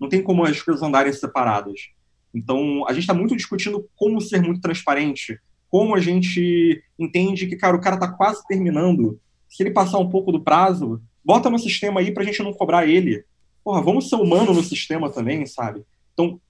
Não 0.00 0.08
tem 0.08 0.22
como 0.22 0.44
as 0.44 0.60
coisas 0.60 0.82
andarem 0.82 1.12
separadas. 1.12 1.90
Então, 2.34 2.84
a 2.88 2.92
gente 2.92 3.02
está 3.02 3.14
muito 3.14 3.36
discutindo 3.36 3.88
como 3.94 4.20
ser 4.20 4.42
muito 4.42 4.60
transparente, 4.60 5.38
como 5.70 5.94
a 5.94 6.00
gente 6.00 6.82
entende 6.98 7.46
que, 7.46 7.56
cara, 7.56 7.76
o 7.76 7.80
cara 7.80 7.94
está 7.94 8.08
quase 8.08 8.44
terminando 8.46 9.20
se 9.48 9.62
ele 9.62 9.70
passar 9.70 9.98
um 9.98 10.10
pouco 10.10 10.32
do 10.32 10.42
prazo, 10.42 11.00
bota 11.24 11.48
no 11.48 11.58
sistema 11.58 12.00
aí 12.00 12.12
para 12.12 12.22
a 12.22 12.26
gente 12.26 12.42
não 12.42 12.52
cobrar 12.52 12.86
ele. 12.86 13.24
Porra, 13.62 13.80
vamos 13.80 14.08
ser 14.08 14.16
humano 14.16 14.52
no 14.52 14.62
sistema 14.62 15.08
também, 15.10 15.46
sabe? 15.46 15.84
Então, 16.12 16.40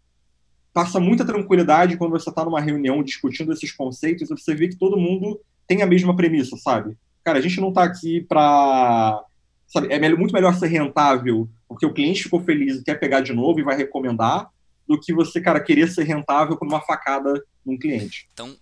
passa 0.73 0.99
muita 0.99 1.25
tranquilidade 1.25 1.97
quando 1.97 2.13
você 2.13 2.31
está 2.31 2.45
numa 2.45 2.61
reunião 2.61 3.03
discutindo 3.03 3.53
esses 3.53 3.73
conceitos 3.73 4.31
e 4.31 4.37
você 4.37 4.55
vê 4.55 4.69
que 4.69 4.77
todo 4.77 4.97
mundo 4.97 5.41
tem 5.67 5.83
a 5.83 5.87
mesma 5.87 6.17
premissa, 6.17 6.57
sabe? 6.57 6.97
Cara, 7.29 7.41
a 7.41 7.43
gente 7.43 7.61
não 7.61 7.69
está 7.69 7.85
aqui 7.85 8.23
para. 8.23 9.23
Sabe, 9.67 9.93
é 9.93 10.17
muito 10.17 10.33
melhor 10.33 10.55
ser 10.55 10.69
rentável 10.69 11.47
porque 11.69 11.85
o 11.85 11.93
cliente 11.93 12.23
ficou 12.23 12.43
feliz 12.43 12.77
e 12.77 12.83
quer 12.83 12.99
pegar 12.99 13.21
de 13.21 13.35
novo 13.35 13.61
e 13.61 13.63
vai 13.63 13.77
recomendar, 13.77 14.49
do 14.87 14.99
que 14.99 15.13
você, 15.13 15.39
cara, 15.39 15.61
querer 15.61 15.89
ser 15.89 16.05
rentável 16.05 16.57
com 16.57 16.65
uma 16.65 16.81
facada 16.81 17.45
num 17.67 17.79
cliente. 17.79 18.27
Então, 18.33 18.57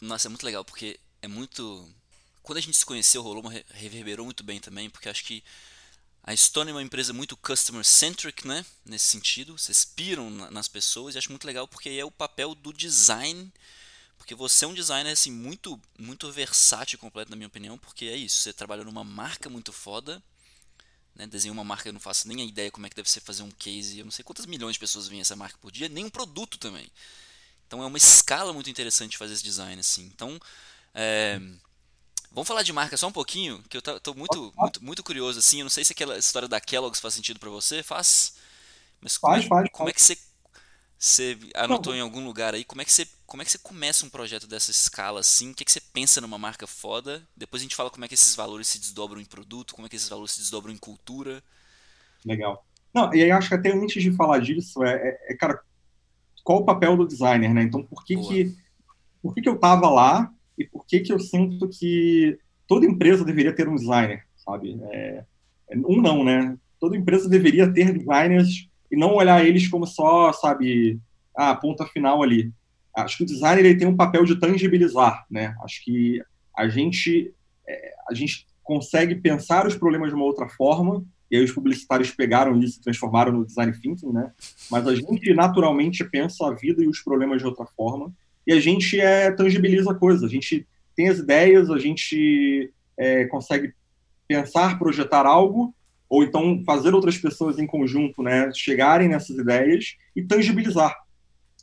nossa, 0.00 0.26
é 0.26 0.28
muito 0.28 0.44
legal, 0.44 0.64
porque 0.64 0.98
é 1.22 1.28
muito 1.28 1.86
quando 2.42 2.58
a 2.58 2.60
gente 2.60 2.76
se 2.76 2.84
conheceu, 2.84 3.22
rolou 3.22 3.42
uma, 3.42 3.52
reverberou 3.74 4.24
muito 4.24 4.42
bem 4.42 4.58
também, 4.58 4.90
porque 4.90 5.08
acho 5.08 5.24
que 5.24 5.44
a 6.24 6.34
Stone 6.34 6.72
é 6.72 6.74
uma 6.74 6.82
empresa 6.82 7.12
muito 7.12 7.36
customer 7.36 7.84
centric, 7.84 8.44
né? 8.44 8.66
Nesse 8.84 9.04
sentido, 9.04 9.56
vocês 9.56 9.84
piram 9.84 10.28
nas 10.50 10.66
pessoas 10.66 11.14
e 11.14 11.18
acho 11.18 11.30
muito 11.30 11.46
legal 11.46 11.68
porque 11.68 11.90
é 11.90 12.04
o 12.04 12.10
papel 12.10 12.56
do 12.56 12.72
design, 12.72 13.52
porque 14.30 14.34
você 14.36 14.64
é 14.64 14.68
um 14.68 14.74
designer 14.74 15.10
assim 15.10 15.32
muito 15.32 15.80
muito 15.98 16.30
versátil 16.30 16.96
completo 17.00 17.30
na 17.30 17.36
minha 17.36 17.48
opinião, 17.48 17.76
porque 17.76 18.04
é 18.04 18.16
isso, 18.16 18.38
você 18.38 18.52
trabalha 18.52 18.84
numa 18.84 19.02
marca 19.02 19.50
muito 19.50 19.72
foda, 19.72 20.22
né? 21.16 21.26
Desenha 21.26 21.52
uma 21.52 21.64
marca, 21.64 21.88
eu 21.88 21.92
não 21.92 21.98
faço 21.98 22.28
nem 22.28 22.40
a 22.40 22.44
ideia 22.44 22.70
como 22.70 22.86
é 22.86 22.90
que 22.90 22.94
deve 22.94 23.10
ser 23.10 23.20
fazer 23.20 23.42
um 23.42 23.50
case, 23.50 23.98
eu 23.98 24.04
não 24.04 24.12
sei 24.12 24.24
quantas 24.24 24.46
milhões 24.46 24.74
de 24.74 24.78
pessoas 24.78 25.08
veem 25.08 25.20
essa 25.20 25.34
marca 25.34 25.58
por 25.60 25.72
dia, 25.72 25.88
nem 25.88 26.04
um 26.04 26.10
produto 26.10 26.58
também. 26.58 26.88
Então 27.66 27.82
é 27.82 27.86
uma 27.86 27.98
escala 27.98 28.52
muito 28.52 28.70
interessante 28.70 29.18
fazer 29.18 29.34
esse 29.34 29.42
design 29.42 29.80
assim. 29.80 30.04
Então, 30.14 30.38
é, 30.94 31.40
Vamos 32.30 32.46
falar 32.46 32.62
de 32.62 32.72
marca 32.72 32.96
só 32.96 33.08
um 33.08 33.12
pouquinho, 33.12 33.60
que 33.68 33.76
eu 33.76 33.82
tô 33.82 34.14
muito, 34.14 34.54
muito, 34.56 34.84
muito 34.84 35.02
curioso, 35.02 35.40
assim. 35.40 35.58
Eu 35.58 35.64
não 35.64 35.70
sei 35.70 35.84
se 35.84 35.90
aquela 35.90 36.16
história 36.16 36.46
da 36.46 36.60
Kellogg's 36.60 37.00
faz 37.00 37.14
sentido 37.14 37.40
para 37.40 37.50
você. 37.50 37.82
Faz? 37.82 38.34
Mas 39.00 39.18
como, 39.18 39.32
faz, 39.32 39.44
é, 39.44 39.48
faz, 39.48 39.68
como 39.72 39.88
faz. 39.88 39.90
é 39.90 39.92
que 39.92 40.00
você, 40.00 40.18
você 40.96 41.38
anotou 41.56 41.92
não. 41.92 41.98
em 41.98 42.02
algum 42.02 42.24
lugar 42.24 42.54
aí? 42.54 42.64
Como 42.64 42.80
é, 42.80 42.84
que 42.84 42.92
você, 42.92 43.08
como 43.30 43.42
é 43.42 43.44
que 43.44 43.52
você 43.52 43.58
começa 43.58 44.04
um 44.04 44.10
projeto 44.10 44.48
dessa 44.48 44.72
escala, 44.72 45.20
assim? 45.20 45.52
O 45.52 45.54
que, 45.54 45.62
é 45.62 45.64
que 45.64 45.70
você 45.70 45.80
pensa 45.80 46.20
numa 46.20 46.36
marca 46.36 46.66
foda? 46.66 47.22
Depois 47.36 47.62
a 47.62 47.64
gente 47.64 47.76
fala 47.76 47.88
como 47.88 48.04
é 48.04 48.08
que 48.08 48.14
esses 48.14 48.34
valores 48.34 48.66
se 48.66 48.80
desdobram 48.80 49.20
em 49.20 49.24
produto, 49.24 49.72
como 49.72 49.86
é 49.86 49.88
que 49.88 49.94
esses 49.94 50.08
valores 50.08 50.32
se 50.32 50.40
desdobram 50.40 50.74
em 50.74 50.76
cultura. 50.76 51.40
Legal. 52.26 52.66
Não, 52.92 53.14
e 53.14 53.22
aí 53.22 53.30
acho 53.30 53.48
que 53.48 53.54
até 53.54 53.72
antes 53.72 54.02
de 54.02 54.10
falar 54.10 54.40
disso, 54.40 54.82
é, 54.82 54.94
é, 54.96 55.32
é 55.32 55.36
cara, 55.36 55.60
qual 56.42 56.58
o 56.58 56.64
papel 56.64 56.96
do 56.96 57.06
designer, 57.06 57.54
né? 57.54 57.62
Então, 57.62 57.84
por 57.84 58.04
que 58.04 58.16
que, 58.16 58.52
por 59.22 59.32
que 59.32 59.42
que 59.42 59.48
eu 59.48 59.60
tava 59.60 59.88
lá 59.88 60.28
e 60.58 60.64
por 60.64 60.84
que, 60.84 60.98
que 60.98 61.12
eu 61.12 61.20
sinto 61.20 61.68
que 61.68 62.36
toda 62.66 62.84
empresa 62.84 63.24
deveria 63.24 63.54
ter 63.54 63.68
um 63.68 63.76
designer, 63.76 64.26
sabe? 64.36 64.76
É, 64.90 65.24
um 65.86 66.02
não, 66.02 66.24
né? 66.24 66.58
toda 66.80 66.96
empresa 66.96 67.28
deveria 67.28 67.72
ter 67.72 67.92
designers 67.92 68.68
e 68.90 68.96
não 68.96 69.14
olhar 69.14 69.46
eles 69.46 69.68
como 69.68 69.86
só, 69.86 70.32
sabe, 70.32 70.98
a 71.36 71.54
ponta 71.54 71.86
final 71.86 72.22
ali. 72.22 72.52
Acho 72.96 73.18
que 73.18 73.22
o 73.22 73.26
designer 73.26 73.64
ele 73.64 73.78
tem 73.78 73.86
um 73.86 73.96
papel 73.96 74.24
de 74.24 74.36
tangibilizar, 74.36 75.24
né? 75.30 75.54
Acho 75.62 75.84
que 75.84 76.22
a 76.56 76.68
gente 76.68 77.32
é, 77.66 77.94
a 78.08 78.14
gente 78.14 78.46
consegue 78.62 79.14
pensar 79.14 79.66
os 79.66 79.76
problemas 79.76 80.10
de 80.10 80.14
uma 80.14 80.24
outra 80.24 80.48
forma 80.48 81.04
e 81.30 81.36
aí 81.36 81.44
os 81.44 81.52
publicitários 81.52 82.10
pegaram 82.10 82.58
isso 82.58 82.78
e 82.78 82.82
transformaram 82.82 83.32
no 83.32 83.46
design 83.46 83.72
thinking, 83.72 84.12
né? 84.12 84.32
Mas 84.70 84.86
a 84.86 84.94
gente 84.94 85.32
naturalmente 85.34 86.04
pensa 86.04 86.46
a 86.46 86.54
vida 86.54 86.82
e 86.82 86.88
os 86.88 87.00
problemas 87.00 87.40
de 87.40 87.46
outra 87.46 87.66
forma 87.76 88.12
e 88.46 88.52
a 88.52 88.60
gente 88.60 89.00
é, 89.00 89.30
tangibiliza 89.30 89.94
coisas. 89.94 90.24
A 90.24 90.28
gente 90.28 90.66
tem 90.96 91.08
as 91.08 91.18
ideias, 91.18 91.70
a 91.70 91.78
gente 91.78 92.72
é, 92.96 93.24
consegue 93.26 93.72
pensar, 94.26 94.78
projetar 94.78 95.26
algo 95.26 95.74
ou 96.08 96.24
então 96.24 96.62
fazer 96.66 96.92
outras 96.92 97.16
pessoas 97.16 97.58
em 97.60 97.66
conjunto, 97.66 98.20
né, 98.20 98.50
chegarem 98.52 99.08
nessas 99.08 99.38
ideias 99.38 99.96
e 100.14 100.22
tangibilizar. 100.22 100.96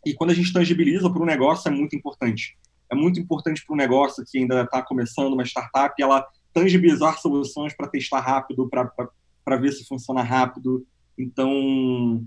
E 0.07 0.13
quando 0.13 0.29
a 0.29 0.33
gente 0.33 0.53
tangibiliza 0.53 1.09
para 1.09 1.21
o 1.21 1.25
negócio 1.25 1.67
é 1.67 1.71
muito 1.71 1.95
importante. 1.95 2.57
É 2.89 2.95
muito 2.95 3.19
importante 3.19 3.65
para 3.65 3.73
um 3.73 3.77
negócio 3.77 4.23
que 4.25 4.37
ainda 4.37 4.61
está 4.61 4.81
começando 4.81 5.33
uma 5.33 5.43
startup, 5.43 5.93
ela 6.01 6.25
tangibilizar 6.53 7.19
soluções 7.19 7.75
para 7.75 7.89
testar 7.89 8.21
rápido, 8.21 8.69
para 8.69 9.57
ver 9.57 9.73
se 9.73 9.85
funciona 9.85 10.23
rápido. 10.23 10.87
Então, 11.17 12.25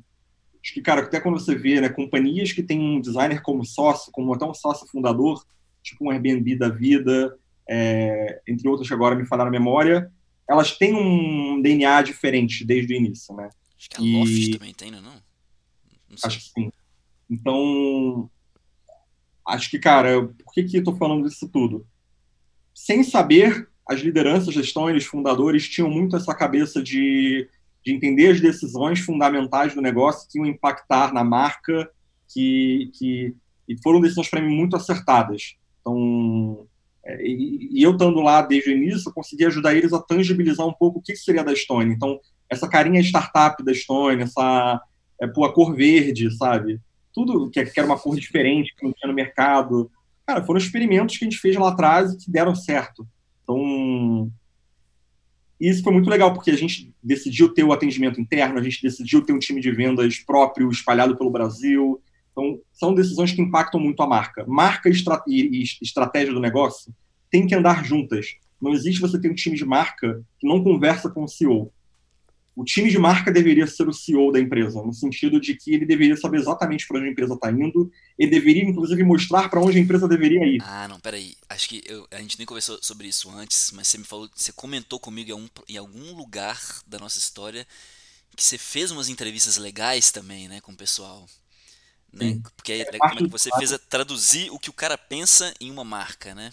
acho 0.62 0.74
que, 0.74 0.82
cara, 0.82 1.00
até 1.00 1.18
quando 1.18 1.40
você 1.40 1.54
vê 1.54 1.80
né, 1.80 1.88
companhias 1.88 2.52
que 2.52 2.62
têm 2.62 2.78
um 2.78 3.00
designer 3.00 3.40
como 3.40 3.64
sócio, 3.64 4.12
como 4.12 4.34
até 4.34 4.44
um 4.44 4.52
sócio 4.52 4.86
fundador, 4.86 5.42
tipo 5.82 6.04
um 6.04 6.10
Airbnb 6.10 6.56
da 6.56 6.68
vida, 6.68 7.34
é, 7.66 8.42
entre 8.46 8.68
outras 8.68 8.86
que 8.86 8.94
agora 8.94 9.14
me 9.14 9.24
falaram 9.24 9.50
na 9.50 9.58
memória, 9.58 10.12
elas 10.46 10.76
têm 10.76 10.94
um 10.94 11.62
DNA 11.62 12.02
diferente 12.02 12.62
desde 12.62 12.92
o 12.92 12.96
início, 12.96 13.34
né? 13.34 13.48
Acho 13.78 13.88
que 13.88 13.96
a 13.96 14.04
e... 14.04 14.18
Loft 14.18 14.58
também 14.58 14.74
tem, 14.74 14.90
não? 14.90 14.98
É 14.98 15.02
não 15.02 16.16
acho 16.22 16.38
que 16.38 16.44
sim. 16.44 16.70
Então, 17.30 18.28
acho 19.46 19.70
que, 19.70 19.78
cara, 19.78 20.26
por 20.44 20.52
que 20.52 20.64
que 20.64 20.78
eu 20.78 20.84
tô 20.84 20.96
falando 20.96 21.28
disso 21.28 21.48
tudo? 21.48 21.86
Sem 22.74 23.04
saber, 23.04 23.68
as 23.88 24.00
lideranças, 24.00 24.52
gestões, 24.52 25.04
fundadores 25.04 25.68
tinham 25.68 25.88
muito 25.88 26.16
essa 26.16 26.34
cabeça 26.34 26.82
de, 26.82 27.48
de 27.84 27.94
entender 27.94 28.32
as 28.32 28.40
decisões 28.40 29.00
fundamentais 29.00 29.74
do 29.74 29.80
negócio 29.80 30.28
que 30.28 30.38
iam 30.38 30.46
impactar 30.46 31.12
na 31.12 31.22
marca, 31.22 31.90
que, 32.28 32.90
que 32.94 33.34
e 33.68 33.80
foram 33.82 34.00
decisões 34.00 34.28
para 34.28 34.40
mim 34.40 34.54
muito 34.54 34.74
acertadas. 34.74 35.54
Então, 35.80 36.66
é, 37.04 37.24
e, 37.24 37.68
e, 37.72 37.82
eu 37.82 37.92
estando 37.92 38.20
lá 38.20 38.42
desde 38.42 38.70
o 38.70 38.72
início, 38.72 39.08
eu 39.08 39.12
consegui 39.12 39.44
ajudar 39.46 39.74
eles 39.74 39.92
a 39.92 40.02
tangibilizar 40.02 40.66
um 40.66 40.72
pouco 40.72 40.98
o 40.98 41.02
que 41.02 41.14
seria 41.14 41.44
da 41.44 41.52
Estônia. 41.52 41.92
Então, 41.92 42.18
essa 42.48 42.68
carinha 42.68 43.00
startup 43.00 43.62
da 43.64 43.70
Estônia, 43.70 44.24
essa 44.24 44.82
é, 45.20 45.26
pô, 45.28 45.44
a 45.44 45.52
cor 45.52 45.74
verde, 45.74 46.36
sabe? 46.36 46.80
Tudo 47.26 47.50
que, 47.50 47.64
que 47.64 47.80
era 47.80 47.86
uma 47.86 47.98
cor 47.98 48.16
diferente, 48.16 48.74
que 48.76 48.84
não 48.84 48.92
tinha 48.92 49.08
no 49.08 49.14
mercado. 49.14 49.90
Cara, 50.26 50.44
foram 50.44 50.58
experimentos 50.58 51.16
que 51.16 51.24
a 51.24 51.28
gente 51.28 51.40
fez 51.40 51.56
lá 51.56 51.68
atrás 51.68 52.12
e 52.12 52.18
que 52.18 52.30
deram 52.30 52.54
certo. 52.54 53.06
Então, 53.42 54.30
isso 55.60 55.82
foi 55.82 55.92
muito 55.92 56.08
legal, 56.08 56.32
porque 56.32 56.50
a 56.50 56.56
gente 56.56 56.94
decidiu 57.02 57.52
ter 57.52 57.64
o 57.64 57.72
atendimento 57.72 58.20
interno, 58.20 58.58
a 58.58 58.62
gente 58.62 58.82
decidiu 58.82 59.22
ter 59.22 59.32
um 59.32 59.38
time 59.38 59.60
de 59.60 59.70
vendas 59.70 60.18
próprio 60.18 60.70
espalhado 60.70 61.16
pelo 61.16 61.30
Brasil, 61.30 62.00
então, 62.32 62.60
são 62.72 62.94
decisões 62.94 63.32
que 63.32 63.42
impactam 63.42 63.80
muito 63.80 64.02
a 64.02 64.06
marca. 64.06 64.44
Marca 64.46 64.88
e 65.26 65.62
estratégia 65.82 66.32
do 66.32 66.40
negócio 66.40 66.94
tem 67.30 67.46
que 67.46 67.54
andar 67.54 67.84
juntas. 67.84 68.36
Não 68.60 68.72
existe 68.72 69.00
você 69.00 69.20
ter 69.20 69.30
um 69.30 69.34
time 69.34 69.56
de 69.56 69.64
marca 69.64 70.22
que 70.38 70.46
não 70.46 70.62
conversa 70.62 71.10
com 71.10 71.24
o 71.24 71.28
CEO. 71.28 71.72
O 72.60 72.64
time 72.64 72.90
de 72.90 72.98
marca 72.98 73.32
deveria 73.32 73.66
ser 73.66 73.88
o 73.88 73.92
CEO 73.92 74.30
da 74.30 74.38
empresa, 74.38 74.82
no 74.82 74.92
sentido 74.92 75.40
de 75.40 75.54
que 75.54 75.72
ele 75.72 75.86
deveria 75.86 76.14
saber 76.14 76.40
exatamente 76.40 76.86
para 76.86 76.98
onde 76.98 77.08
a 77.08 77.10
empresa 77.10 77.32
está 77.32 77.50
indo, 77.50 77.90
ele 78.18 78.30
deveria, 78.30 78.62
inclusive, 78.62 79.02
mostrar 79.02 79.48
para 79.48 79.62
onde 79.62 79.78
a 79.78 79.80
empresa 79.80 80.06
deveria 80.06 80.46
ir. 80.46 80.62
Ah, 80.62 80.86
não, 80.86 81.00
peraí. 81.00 81.34
Acho 81.48 81.70
que 81.70 81.82
eu, 81.86 82.06
a 82.10 82.18
gente 82.18 82.36
nem 82.36 82.46
conversou 82.46 82.78
sobre 82.82 83.08
isso 83.08 83.30
antes, 83.30 83.72
mas 83.72 83.88
você 83.88 83.96
me 83.96 84.04
falou, 84.04 84.28
você 84.34 84.52
comentou 84.52 85.00
comigo 85.00 85.30
em 85.30 85.32
algum, 85.32 85.48
em 85.70 85.76
algum 85.78 86.14
lugar 86.14 86.60
da 86.86 86.98
nossa 86.98 87.18
história 87.18 87.66
que 88.36 88.44
você 88.44 88.58
fez 88.58 88.90
umas 88.90 89.08
entrevistas 89.08 89.56
legais 89.56 90.12
também, 90.12 90.46
né, 90.46 90.60
com 90.60 90.72
o 90.72 90.76
pessoal. 90.76 91.26
Né? 92.12 92.38
Porque 92.54 92.72
é, 92.72 92.80
é 92.80 92.98
como 92.98 93.20
é 93.20 93.22
que 93.22 93.28
você 93.28 93.48
fez 93.56 93.72
a 93.72 93.78
traduzir 93.78 94.50
o 94.50 94.58
que 94.58 94.68
o 94.68 94.74
cara 94.74 94.98
pensa 94.98 95.54
em 95.58 95.70
uma 95.70 95.82
marca, 95.82 96.34
né? 96.34 96.50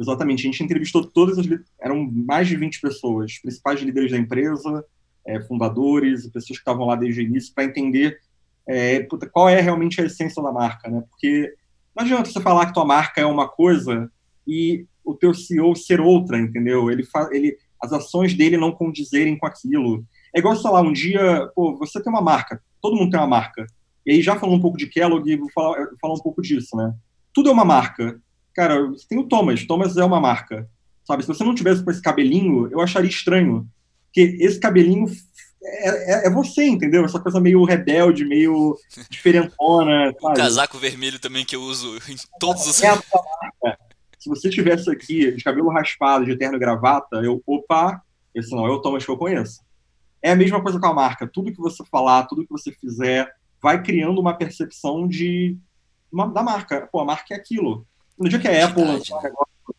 Exatamente. 0.00 0.40
A 0.40 0.50
gente 0.50 0.64
entrevistou 0.64 1.04
todas 1.04 1.38
as. 1.38 1.46
Eram 1.80 2.10
mais 2.10 2.48
de 2.48 2.56
20 2.56 2.80
pessoas, 2.80 3.38
principais 3.38 3.80
líderes 3.80 4.10
da 4.10 4.18
empresa, 4.18 4.84
é, 5.26 5.40
fundadores, 5.42 6.26
pessoas 6.28 6.58
que 6.58 6.62
estavam 6.62 6.86
lá 6.86 6.96
desde 6.96 7.20
o 7.20 7.24
início, 7.24 7.52
para 7.54 7.64
entender 7.64 8.18
é, 8.66 9.00
puta, 9.00 9.28
qual 9.28 9.48
é 9.48 9.60
realmente 9.60 10.00
a 10.00 10.04
essência 10.04 10.42
da 10.42 10.52
marca, 10.52 10.88
né? 10.88 11.02
Porque 11.10 11.54
não 11.94 12.04
adianta 12.04 12.30
você 12.30 12.40
falar 12.40 12.66
que 12.66 12.74
tua 12.74 12.84
marca 12.84 13.20
é 13.20 13.26
uma 13.26 13.48
coisa 13.48 14.10
e 14.46 14.86
o 15.04 15.14
teu 15.14 15.34
CEO 15.34 15.74
ser 15.74 16.00
outra, 16.00 16.38
entendeu? 16.38 16.90
Ele, 16.90 17.06
ele 17.32 17.58
as 17.82 17.92
ações 17.92 18.34
dele 18.34 18.56
não 18.56 18.72
condizerem 18.72 19.36
com 19.36 19.46
aquilo. 19.46 20.04
É 20.34 20.38
igual, 20.38 20.54
sei 20.54 20.70
lá, 20.70 20.80
um 20.80 20.92
dia, 20.92 21.50
pô, 21.54 21.76
você 21.76 22.00
tem 22.00 22.12
uma 22.12 22.22
marca, 22.22 22.62
todo 22.80 22.96
mundo 22.96 23.10
tem 23.10 23.18
uma 23.18 23.26
marca. 23.26 23.66
E 24.06 24.12
aí, 24.12 24.22
já 24.22 24.38
falando 24.38 24.56
um 24.56 24.60
pouco 24.60 24.78
de 24.78 24.86
Kellogg, 24.86 25.36
vou 25.36 25.50
falar, 25.52 25.88
falar 26.00 26.14
um 26.14 26.22
pouco 26.22 26.40
disso, 26.40 26.76
né? 26.76 26.94
Tudo 27.32 27.50
é 27.50 27.52
uma 27.52 27.64
marca. 27.64 28.20
Cara, 28.54 28.86
você 28.88 29.06
tem 29.08 29.18
o 29.18 29.28
Thomas, 29.28 29.64
Thomas 29.64 29.96
é 29.96 30.04
uma 30.04 30.20
marca. 30.20 30.68
Sabe, 31.04 31.22
se 31.22 31.28
você 31.28 31.42
não 31.44 31.54
tivesse 31.54 31.82
com 31.82 31.90
esse 31.90 32.02
cabelinho, 32.02 32.68
eu 32.70 32.80
acharia 32.80 33.08
estranho. 33.08 33.68
Porque 34.06 34.36
esse 34.40 34.58
cabelinho 34.58 35.06
é, 35.62 35.88
é, 35.88 36.26
é, 36.26 36.30
você, 36.30 36.64
entendeu? 36.66 37.04
Essa 37.04 37.20
coisa 37.20 37.40
meio 37.40 37.64
rebelde, 37.64 38.24
meio 38.24 38.78
diferentona. 39.10 40.12
O 40.20 40.32
casaco 40.32 40.78
vermelho 40.78 41.18
também 41.18 41.44
que 41.44 41.54
eu 41.54 41.62
uso 41.62 41.96
em 42.08 42.16
todos 42.38 42.66
os. 42.66 42.82
É 42.82 42.88
a 42.88 42.96
sua 42.96 43.22
marca. 43.62 43.78
Se 44.18 44.28
você 44.28 44.50
tivesse 44.50 44.90
aqui 44.90 45.32
de 45.32 45.42
cabelo 45.42 45.70
raspado, 45.70 46.26
de 46.26 46.36
terno 46.36 46.56
e 46.56 46.60
gravata, 46.60 47.16
eu, 47.16 47.42
opa, 47.46 48.02
esse 48.34 48.50
não 48.50 48.66
é 48.66 48.70
o 48.70 48.80
Thomas 48.80 49.04
que 49.04 49.10
eu 49.10 49.16
conheço. 49.16 49.60
É 50.22 50.32
a 50.32 50.36
mesma 50.36 50.62
coisa 50.62 50.78
com 50.78 50.86
a 50.86 50.94
marca. 50.94 51.26
Tudo 51.26 51.52
que 51.52 51.60
você 51.60 51.82
falar, 51.90 52.26
tudo 52.26 52.42
que 52.42 52.50
você 52.50 52.70
fizer, 52.72 53.32
vai 53.62 53.82
criando 53.82 54.20
uma 54.20 54.34
percepção 54.34 55.08
de 55.08 55.56
uma, 56.12 56.26
da 56.26 56.42
marca. 56.42 56.86
Pô, 56.92 57.00
a 57.00 57.04
marca 57.04 57.34
é 57.34 57.36
aquilo. 57.36 57.86
No 58.20 58.28
dia 58.28 58.38
que 58.38 58.46
a 58.46 58.66
Apple 58.66 58.84
lançar 58.84 59.16
um 59.16 59.22
negócio, 59.22 59.74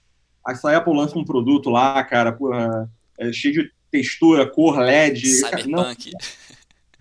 essa 0.47 0.75
Apple 0.75 0.95
lança 0.95 1.17
um 1.17 1.23
produto 1.23 1.69
lá, 1.69 2.03
cara, 2.03 2.31
porra, 2.31 2.89
é 3.19 3.31
cheio 3.31 3.53
de 3.53 3.71
textura, 3.91 4.49
cor 4.49 4.79
LED. 4.79 5.27
Cyberpunk. 5.27 6.11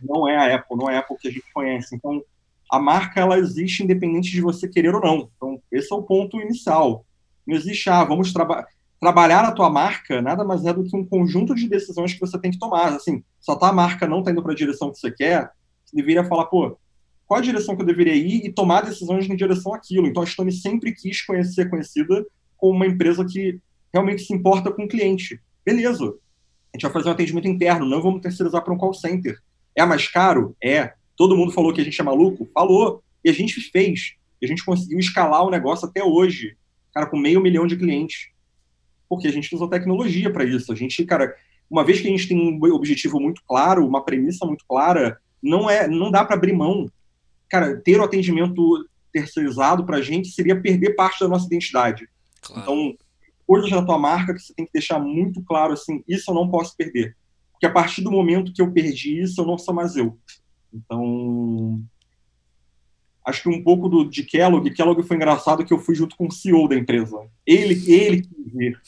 Não, 0.03 0.21
não 0.21 0.29
é 0.29 0.37
a 0.37 0.57
Apple, 0.57 0.77
não 0.77 0.91
é 0.91 0.97
a 0.97 1.01
Apple 1.01 1.17
que 1.19 1.29
a 1.29 1.31
gente 1.31 1.51
conhece. 1.55 1.97
Então, 1.97 2.23
a 2.71 2.79
marca 2.79 3.21
ela 3.21 3.39
existe 3.39 3.83
independente 3.83 4.31
de 4.31 4.43
você 4.43 4.69
querer 4.69 4.95
ou 4.95 5.01
não. 5.01 5.31
Então, 5.35 5.63
esse 5.73 5.91
é 5.91 5.97
o 5.97 6.03
ponto 6.03 6.39
inicial. 6.39 7.07
Não 7.47 7.57
existe, 7.57 7.89
ah, 7.89 8.05
vamos 8.05 8.33
trabalhar. 8.35 8.67
Trabalhar 9.01 9.47
a 9.47 9.53
tua 9.53 9.71
marca 9.71 10.21
nada 10.21 10.45
mais 10.45 10.67
é 10.67 10.75
do 10.75 10.85
que 10.85 10.95
um 10.95 11.07
conjunto 11.07 11.55
de 11.55 11.67
decisões 11.67 12.13
que 12.13 12.21
você 12.21 12.39
tem 12.39 12.51
que 12.51 12.59
tomar. 12.59 12.93
Assim, 12.93 13.25
só 13.41 13.57
tá 13.57 13.71
a 13.71 13.73
marca 13.73 14.07
não 14.07 14.23
tá 14.23 14.31
indo 14.31 14.43
para 14.43 14.53
a 14.53 14.55
direção 14.55 14.93
que 14.93 14.99
você 14.99 15.11
quer, 15.11 15.51
você 15.87 15.97
deveria 15.97 16.23
falar, 16.23 16.45
pô, 16.45 16.77
qual 17.31 17.39
a 17.39 17.45
direção 17.45 17.77
que 17.77 17.83
eu 17.83 17.87
deveria 17.87 18.17
ir 18.17 18.45
e 18.45 18.53
tomar 18.53 18.81
decisões 18.81 19.31
em 19.31 19.37
direção 19.37 19.73
àquilo. 19.73 20.09
Então, 20.09 20.21
a 20.21 20.27
Stone 20.27 20.51
sempre 20.51 20.91
quis 20.93 21.23
conhecer, 21.23 21.53
ser 21.53 21.71
conhecida 21.71 22.27
como 22.57 22.75
uma 22.75 22.89
empresa 22.89 23.25
que 23.25 23.61
realmente 23.95 24.25
se 24.25 24.35
importa 24.35 24.69
com 24.73 24.83
o 24.83 24.89
cliente. 24.89 25.41
Beleza. 25.65 26.07
A 26.07 26.77
gente 26.77 26.83
vai 26.83 26.91
fazer 26.91 27.09
um 27.09 27.13
atendimento 27.13 27.47
interno, 27.47 27.87
não 27.87 28.03
vamos 28.03 28.21
terceirizar 28.21 28.65
para 28.65 28.75
um 28.75 28.77
call 28.77 28.93
center. 28.93 29.39
É 29.77 29.87
mais 29.87 30.09
caro? 30.09 30.57
É. 30.61 30.93
Todo 31.15 31.37
mundo 31.37 31.53
falou 31.53 31.73
que 31.73 31.81
a 31.81 31.85
gente 31.85 32.01
é 32.01 32.03
maluco? 32.03 32.51
Falou. 32.53 33.01
E 33.25 33.31
a 33.31 33.33
gente 33.33 33.61
fez. 33.61 34.17
E 34.43 34.47
a 34.47 34.49
gente 34.49 34.65
conseguiu 34.65 34.99
escalar 34.99 35.45
o 35.45 35.51
negócio 35.51 35.87
até 35.87 36.03
hoje. 36.03 36.57
Cara, 36.93 37.07
com 37.07 37.17
meio 37.17 37.41
milhão 37.41 37.65
de 37.65 37.77
clientes. 37.77 38.31
Porque 39.09 39.29
a 39.29 39.33
gente 39.33 39.55
usou 39.55 39.69
tecnologia 39.69 40.33
para 40.33 40.43
isso. 40.43 40.73
A 40.73 40.75
gente, 40.75 41.05
cara, 41.05 41.33
uma 41.71 41.85
vez 41.85 42.01
que 42.01 42.09
a 42.09 42.11
gente 42.11 42.27
tem 42.27 42.37
um 42.37 42.75
objetivo 42.75 43.21
muito 43.21 43.41
claro, 43.47 43.87
uma 43.87 44.05
premissa 44.05 44.45
muito 44.45 44.65
clara, 44.69 45.21
não 45.41 45.71
é, 45.71 45.87
não 45.87 46.11
dá 46.11 46.25
para 46.25 46.35
abrir 46.35 46.53
mão. 46.53 46.91
Cara, 47.51 47.77
ter 47.77 47.99
o 48.01 48.05
atendimento 48.05 48.89
terceirizado 49.13 49.85
para 49.85 49.99
a 49.99 50.03
gente 50.03 50.29
seria 50.29 50.61
perder 50.61 50.95
parte 50.95 51.21
da 51.21 51.29
nossa 51.29 51.47
identidade. 51.47 52.09
Claro. 52.41 52.63
Então, 52.63 52.97
coisas 53.47 53.71
na 53.71 53.85
tua 53.85 53.99
marca 53.99 54.33
que 54.33 54.41
você 54.41 54.55
tem 54.55 54.65
que 54.65 54.73
deixar 54.73 54.99
muito 55.01 55.43
claro 55.43 55.73
assim, 55.73 56.03
isso 56.07 56.31
eu 56.31 56.35
não 56.35 56.49
posso 56.49 56.77
perder. 56.77 57.17
Porque 57.53 57.67
a 57.67 57.73
partir 57.73 58.03
do 58.03 58.11
momento 58.11 58.53
que 58.53 58.63
eu 58.63 58.73
perdi 58.73 59.21
isso, 59.21 59.41
eu 59.41 59.47
não 59.47 59.59
sou 59.59 59.75
mais 59.75 59.97
eu. 59.97 60.17
Então, 60.73 61.83
acho 63.27 63.43
que 63.43 63.49
um 63.49 63.63
pouco 63.63 63.89
do, 63.89 64.05
de 64.05 64.23
Kellogg, 64.23 64.71
Kellogg 64.71 65.03
foi 65.03 65.17
engraçado 65.17 65.65
que 65.65 65.73
eu 65.73 65.79
fui 65.79 65.95
junto 65.95 66.17
com 66.17 66.29
o 66.29 66.33
CEO 66.33 66.69
da 66.69 66.77
empresa. 66.77 67.17
Ele, 67.45 67.75
ele 67.93 68.23
quis 68.23 68.55
ir. 68.55 68.81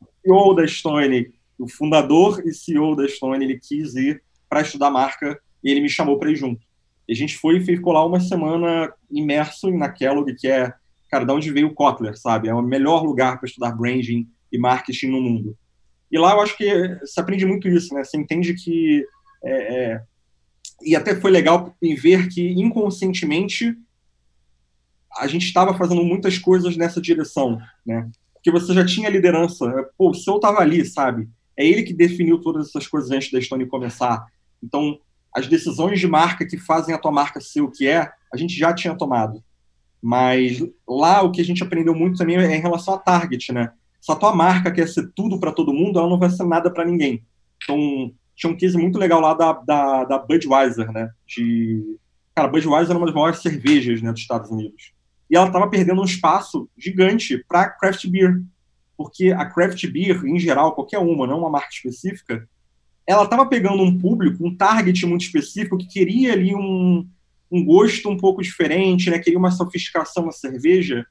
O 0.00 0.06
CEO 0.22 0.54
da 0.54 0.66
Stone, 0.66 1.32
o 1.58 1.68
fundador 1.68 2.46
e 2.46 2.52
CEO 2.52 2.94
da 2.94 3.08
Stone, 3.08 3.44
ele 3.44 3.58
quis 3.58 3.94
ir 3.96 4.22
para 4.48 4.60
estudar 4.60 4.90
marca 4.90 5.40
e 5.64 5.70
ele 5.70 5.80
me 5.80 5.88
chamou 5.88 6.18
para 6.18 6.30
ir 6.30 6.36
junto. 6.36 6.60
E 7.08 7.12
a 7.12 7.16
gente 7.16 7.36
foi 7.36 7.58
e 7.58 7.64
ficou 7.64 7.92
lá 7.92 8.04
uma 8.04 8.20
semana 8.20 8.92
imerso 9.10 9.70
na 9.70 9.88
Kellogg, 9.88 10.34
que 10.34 10.48
é, 10.48 10.72
cara, 11.10 11.24
de 11.24 11.32
onde 11.32 11.52
veio 11.52 11.68
o 11.68 11.74
Kotler, 11.74 12.16
sabe? 12.16 12.48
É 12.48 12.54
o 12.54 12.62
melhor 12.62 13.04
lugar 13.04 13.38
para 13.38 13.48
estudar 13.48 13.72
branding 13.72 14.28
e 14.52 14.58
marketing 14.58 15.08
no 15.08 15.20
mundo. 15.20 15.56
E 16.10 16.18
lá 16.18 16.32
eu 16.32 16.40
acho 16.40 16.56
que 16.56 16.66
se 17.04 17.20
aprende 17.20 17.46
muito 17.46 17.68
isso, 17.68 17.94
né? 17.94 18.04
Você 18.04 18.16
entende 18.16 18.54
que 18.54 19.04
é, 19.44 19.92
é, 19.92 20.02
e 20.82 20.94
até 20.94 21.18
foi 21.18 21.30
legal 21.30 21.74
em 21.82 21.94
ver 21.94 22.28
que 22.28 22.52
inconscientemente 22.52 23.74
a 25.16 25.26
gente 25.26 25.46
estava 25.46 25.76
fazendo 25.76 26.04
muitas 26.04 26.38
coisas 26.38 26.76
nessa 26.76 27.00
direção, 27.00 27.58
né? 27.84 28.10
Porque 28.34 28.50
você 28.50 28.72
já 28.74 28.84
tinha 28.84 29.08
liderança, 29.08 29.70
pô, 29.96 30.10
o 30.10 30.14
seu 30.14 30.36
estava 30.36 30.60
ali, 30.60 30.84
sabe? 30.84 31.28
É 31.56 31.66
ele 31.66 31.82
que 31.82 31.94
definiu 31.94 32.40
todas 32.40 32.68
essas 32.68 32.86
coisas 32.86 33.10
antes 33.10 33.30
da 33.30 33.40
Stone 33.40 33.66
começar. 33.66 34.26
Então, 34.62 34.98
as 35.34 35.46
decisões 35.46 35.98
de 35.98 36.06
marca 36.06 36.46
que 36.46 36.58
fazem 36.58 36.94
a 36.94 36.98
tua 36.98 37.10
marca 37.10 37.40
ser 37.40 37.62
o 37.62 37.70
que 37.70 37.88
é, 37.88 38.12
a 38.32 38.36
gente 38.36 38.54
já 38.54 38.72
tinha 38.74 38.94
tomado. 38.94 39.42
Mas 40.00 40.62
lá 40.86 41.22
o 41.22 41.30
que 41.30 41.40
a 41.40 41.44
gente 41.44 41.62
aprendeu 41.62 41.94
muito 41.94 42.18
também 42.18 42.36
é 42.36 42.56
em 42.56 42.60
relação 42.60 42.94
a 42.94 42.98
target, 42.98 43.52
né? 43.52 43.72
Se 44.00 44.10
a 44.10 44.16
tua 44.16 44.34
marca 44.34 44.72
quer 44.72 44.88
ser 44.88 45.10
tudo 45.14 45.38
para 45.38 45.52
todo 45.52 45.72
mundo, 45.72 45.98
ela 45.98 46.08
não 46.08 46.18
vai 46.18 46.28
ser 46.28 46.44
nada 46.44 46.70
para 46.70 46.84
ninguém. 46.84 47.24
Então, 47.62 48.12
tinha 48.34 48.52
um 48.52 48.56
case 48.56 48.76
muito 48.76 48.98
legal 48.98 49.20
lá 49.20 49.32
da, 49.32 49.52
da, 49.52 50.04
da 50.04 50.18
Budweiser, 50.18 50.90
né? 50.90 51.10
De... 51.24 51.96
Cara, 52.34 52.48
Budweiser 52.48 52.94
é 52.94 52.98
uma 52.98 53.06
das 53.06 53.14
maiores 53.14 53.40
cervejas 53.40 54.02
né, 54.02 54.10
dos 54.10 54.20
Estados 54.20 54.50
Unidos. 54.50 54.92
E 55.30 55.36
ela 55.36 55.46
estava 55.46 55.68
perdendo 55.68 56.00
um 56.00 56.04
espaço 56.04 56.68
gigante 56.76 57.38
para 57.48 57.70
craft 57.70 58.08
beer. 58.08 58.42
Porque 58.96 59.30
a 59.30 59.46
craft 59.46 59.86
beer, 59.86 60.24
em 60.26 60.38
geral, 60.38 60.74
qualquer 60.74 60.98
uma, 60.98 61.26
não 61.26 61.38
uma 61.38 61.50
marca 61.50 61.70
específica, 61.70 62.48
ela 63.06 63.24
estava 63.24 63.46
pegando 63.46 63.82
um 63.82 63.98
público, 63.98 64.46
um 64.46 64.56
target 64.56 65.04
muito 65.06 65.24
específico 65.24 65.78
que 65.78 65.86
queria 65.86 66.32
ali 66.32 66.54
um, 66.54 67.06
um 67.50 67.64
gosto 67.64 68.08
um 68.08 68.16
pouco 68.16 68.42
diferente, 68.42 69.10
né? 69.10 69.18
Queria 69.18 69.38
uma 69.38 69.50
sofisticação 69.50 70.26
na 70.26 70.32
cerveja. 70.32 71.06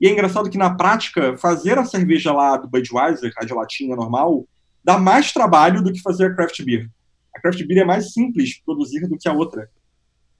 E 0.00 0.06
é 0.06 0.10
engraçado 0.10 0.50
que 0.50 0.58
na 0.58 0.74
prática 0.74 1.36
fazer 1.38 1.78
a 1.78 1.84
cerveja 1.84 2.32
lá 2.32 2.56
do 2.56 2.68
Budweiser, 2.68 3.32
a 3.38 3.46
gelatina 3.46 3.94
normal, 3.94 4.46
dá 4.82 4.98
mais 4.98 5.32
trabalho 5.32 5.82
do 5.82 5.92
que 5.92 6.00
fazer 6.00 6.26
a 6.26 6.34
craft 6.34 6.62
beer. 6.62 6.90
A 7.34 7.40
craft 7.40 7.62
beer 7.66 7.80
é 7.80 7.84
mais 7.84 8.12
simples 8.12 8.50
de 8.50 8.62
produzir 8.64 9.06
do 9.06 9.16
que 9.16 9.28
a 9.28 9.32
outra. 9.32 9.70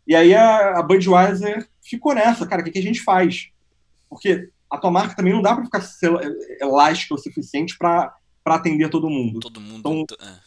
E 0.07 0.15
aí 0.15 0.35
a, 0.35 0.79
a 0.79 0.83
Budweiser 0.83 1.69
ficou 1.83 2.15
nessa, 2.15 2.47
cara, 2.47 2.63
o 2.63 2.65
que, 2.65 2.71
que 2.71 2.79
a 2.79 2.83
gente 2.83 3.03
faz? 3.03 3.49
Porque 4.09 4.51
a 4.71 4.79
tua 4.79 4.91
marca 4.91 5.15
também 5.15 5.33
não 5.33 5.43
dá 5.43 5.55
para 5.55 5.65
ficar 5.65 5.83
elástica 6.61 7.15
o 7.15 7.19
suficiente 7.19 7.77
para 7.77 8.15
atender 8.45 8.89
todo 8.89 9.11
mundo. 9.11 9.41
Todo 9.41 9.61
mundo. 9.61 9.79
Então, 9.79 10.05
é. 10.21 10.46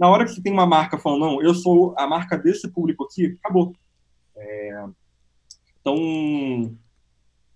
Na 0.00 0.08
hora 0.08 0.24
que 0.24 0.30
você 0.30 0.40
tem 0.40 0.50
uma 0.50 0.64
marca 0.64 0.96
falando, 0.96 1.20
não, 1.20 1.42
eu 1.42 1.54
sou 1.54 1.94
a 1.98 2.06
marca 2.06 2.38
desse 2.38 2.66
público 2.68 3.04
aqui, 3.04 3.36
acabou. 3.38 3.74
É, 4.34 4.84
então, 5.78 6.74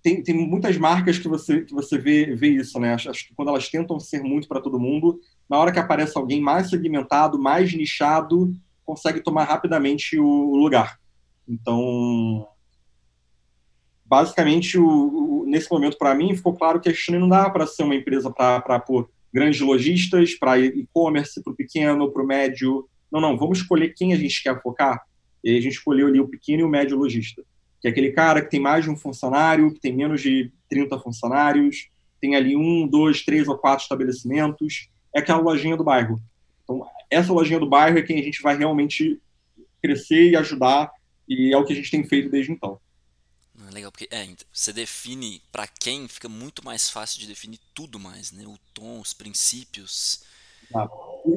tem, 0.02 0.22
tem 0.22 0.34
muitas 0.34 0.76
marcas 0.76 1.18
que 1.18 1.26
você, 1.26 1.62
que 1.62 1.72
você 1.72 1.96
vê, 1.96 2.34
vê 2.34 2.48
isso, 2.48 2.78
né? 2.78 2.92
Acho, 2.92 3.08
acho 3.08 3.26
que 3.26 3.34
quando 3.34 3.48
elas 3.48 3.70
tentam 3.70 3.98
ser 3.98 4.22
muito 4.22 4.46
para 4.46 4.60
todo 4.60 4.78
mundo, 4.78 5.18
na 5.48 5.56
hora 5.56 5.72
que 5.72 5.78
aparece 5.78 6.18
alguém 6.18 6.38
mais 6.38 6.68
segmentado, 6.68 7.38
mais 7.38 7.72
nichado, 7.72 8.54
consegue 8.84 9.22
tomar 9.22 9.44
rapidamente 9.44 10.18
o, 10.20 10.54
lugar. 10.54 11.00
Então, 11.48 12.46
basicamente, 14.04 14.76
o, 14.76 14.86
o, 14.86 15.46
nesse 15.46 15.70
momento, 15.70 15.96
para 15.96 16.14
mim, 16.14 16.36
ficou 16.36 16.54
claro 16.54 16.78
que 16.78 16.90
a 16.90 16.94
China 16.94 17.18
não 17.18 17.28
dá 17.30 17.48
para 17.48 17.66
ser 17.66 17.84
uma 17.84 17.94
empresa 17.94 18.30
para 18.30 18.78
pôr 18.80 19.08
grandes 19.34 19.60
lojistas, 19.60 20.32
para 20.36 20.60
e-commerce, 20.60 21.42
para 21.42 21.52
o 21.52 21.56
pequeno, 21.56 22.12
para 22.12 22.22
o 22.22 22.26
médio. 22.26 22.88
Não, 23.10 23.20
não, 23.20 23.36
vamos 23.36 23.58
escolher 23.58 23.92
quem 23.92 24.12
a 24.12 24.16
gente 24.16 24.40
quer 24.40 24.62
focar. 24.62 25.02
E 25.42 25.58
a 25.58 25.60
gente 25.60 25.72
escolheu 25.72 26.06
ali 26.06 26.20
o 26.20 26.28
pequeno 26.28 26.60
e 26.60 26.64
o 26.64 26.68
médio 26.68 26.96
lojista, 26.96 27.42
que 27.80 27.88
é 27.88 27.90
aquele 27.90 28.12
cara 28.12 28.40
que 28.40 28.48
tem 28.48 28.60
mais 28.60 28.84
de 28.84 28.90
um 28.90 28.96
funcionário, 28.96 29.74
que 29.74 29.80
tem 29.80 29.92
menos 29.92 30.22
de 30.22 30.52
30 30.70 30.98
funcionários, 31.00 31.88
tem 32.20 32.36
ali 32.36 32.56
um, 32.56 32.86
dois, 32.86 33.24
três 33.24 33.48
ou 33.48 33.58
quatro 33.58 33.82
estabelecimentos, 33.82 34.88
é 35.14 35.18
aquela 35.18 35.40
lojinha 35.40 35.76
do 35.76 35.84
bairro. 35.84 36.22
Então, 36.62 36.86
essa 37.10 37.32
lojinha 37.32 37.58
do 37.58 37.68
bairro 37.68 37.98
é 37.98 38.02
quem 38.02 38.20
a 38.20 38.22
gente 38.22 38.40
vai 38.40 38.56
realmente 38.56 39.20
crescer 39.82 40.30
e 40.30 40.36
ajudar, 40.36 40.90
e 41.28 41.52
é 41.52 41.58
o 41.58 41.64
que 41.64 41.72
a 41.72 41.76
gente 41.76 41.90
tem 41.90 42.04
feito 42.04 42.30
desde 42.30 42.52
então. 42.52 42.78
Legal, 43.74 43.90
porque 43.90 44.08
é, 44.12 44.28
você 44.52 44.72
define 44.72 45.42
para 45.50 45.66
quem 45.66 46.06
fica 46.06 46.28
muito 46.28 46.64
mais 46.64 46.88
fácil 46.88 47.18
de 47.18 47.26
definir 47.26 47.58
tudo 47.74 47.98
mais, 47.98 48.30
né? 48.30 48.44
O 48.46 48.56
tom, 48.72 49.00
os 49.00 49.12
princípios. 49.12 50.22
Ah, 50.72 50.88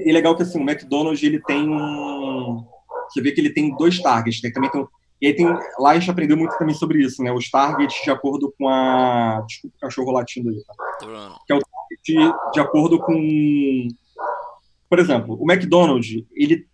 e 0.05 0.11
legal 0.11 0.35
que 0.35 0.43
assim, 0.43 0.59
o 0.59 0.69
McDonald's 0.69 1.23
ele 1.23 1.41
tem 1.41 1.67
um. 1.67 2.63
Você 3.09 3.21
vê 3.23 3.31
que 3.31 3.41
ele 3.41 3.49
tem 3.49 3.75
dois 3.75 3.99
targets, 3.99 4.39
né? 4.43 4.51
Também 4.51 4.69
tem, 4.69 4.87
e 5.19 5.27
aí 5.27 5.35
tem, 5.35 5.47
lá 5.79 5.91
a 5.91 5.99
gente 5.99 6.11
aprendeu 6.11 6.37
muito 6.37 6.55
também 6.59 6.75
sobre 6.75 7.03
isso, 7.03 7.23
né? 7.23 7.31
Os 7.31 7.49
targets 7.49 8.03
de 8.03 8.11
acordo 8.11 8.53
com 8.55 8.69
a. 8.69 9.43
Desculpa 9.47 9.75
o 9.75 9.79
cachorro 9.81 10.11
latindo 10.11 10.49
aí, 10.49 10.63
tá? 10.63 11.39
Que 11.47 11.53
é 11.53 11.55
o 11.55 11.61
de, 12.03 12.17
de 12.53 12.59
acordo 12.59 12.99
com. 12.99 13.87
Por 14.87 14.99
exemplo, 14.99 15.35
o 15.41 15.51
McDonald's, 15.51 16.23
ele, 16.35 16.67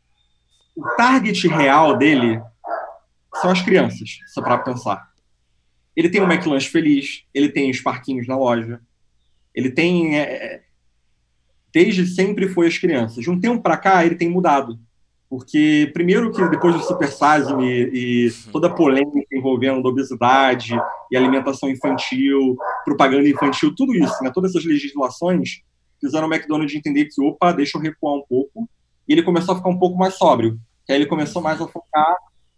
o 0.76 0.84
target 0.98 1.48
real 1.48 1.98
dele 1.98 2.42
são 3.36 3.50
as 3.50 3.62
crianças, 3.62 4.20
só 4.28 4.42
para 4.42 4.58
pensar. 4.58 5.13
Ele 5.96 6.10
tem 6.10 6.22
o 6.22 6.32
McLanche 6.32 6.70
feliz, 6.70 7.24
ele 7.34 7.50
tem 7.50 7.70
os 7.70 7.82
parquinhos 7.82 8.28
na 8.28 8.38
loja, 8.38 8.80
ele 9.54 9.70
tem. 9.70 10.18
É, 10.18 10.62
desde 11.74 12.06
sempre 12.06 12.48
foi 12.48 12.68
as 12.68 12.78
crianças. 12.78 13.24
De 13.24 13.30
um 13.30 13.40
tempo 13.40 13.62
para 13.62 13.78
cá, 13.78 14.06
ele 14.06 14.16
tem 14.16 14.30
mudado. 14.30 14.80
Porque, 15.30 15.90
primeiro, 15.94 16.32
que 16.32 16.48
depois 16.50 16.76
do 16.76 16.84
Super 16.84 17.08
Size 17.08 17.52
e, 17.60 18.28
e 18.28 18.32
toda 18.52 18.68
a 18.68 18.74
polêmica 18.74 19.28
envolvendo 19.32 19.84
obesidade 19.84 20.76
e 21.12 21.18
alimentação 21.18 21.70
infantil, 21.70 22.56
propaganda 22.86 23.28
infantil, 23.28 23.74
tudo 23.76 23.96
isso, 23.96 24.24
né, 24.24 24.30
todas 24.32 24.52
essas 24.52 24.64
legislações 24.64 25.64
fizeram 26.00 26.28
o 26.28 26.32
McDonald's 26.32 26.76
entender 26.76 27.06
que, 27.06 27.20
opa, 27.20 27.52
deixa 27.52 27.78
eu 27.78 27.82
recuar 27.82 28.14
um 28.14 28.24
pouco. 28.30 28.70
E 29.08 29.14
ele 29.14 29.24
começou 29.24 29.56
a 29.56 29.58
ficar 29.58 29.70
um 29.70 29.80
pouco 29.80 29.98
mais 29.98 30.14
sóbrio. 30.16 30.60
Que 30.86 30.92
aí 30.92 31.00
ele 31.00 31.08
começou 31.08 31.42
mais 31.42 31.60
a 31.60 31.68
focar 31.68 32.16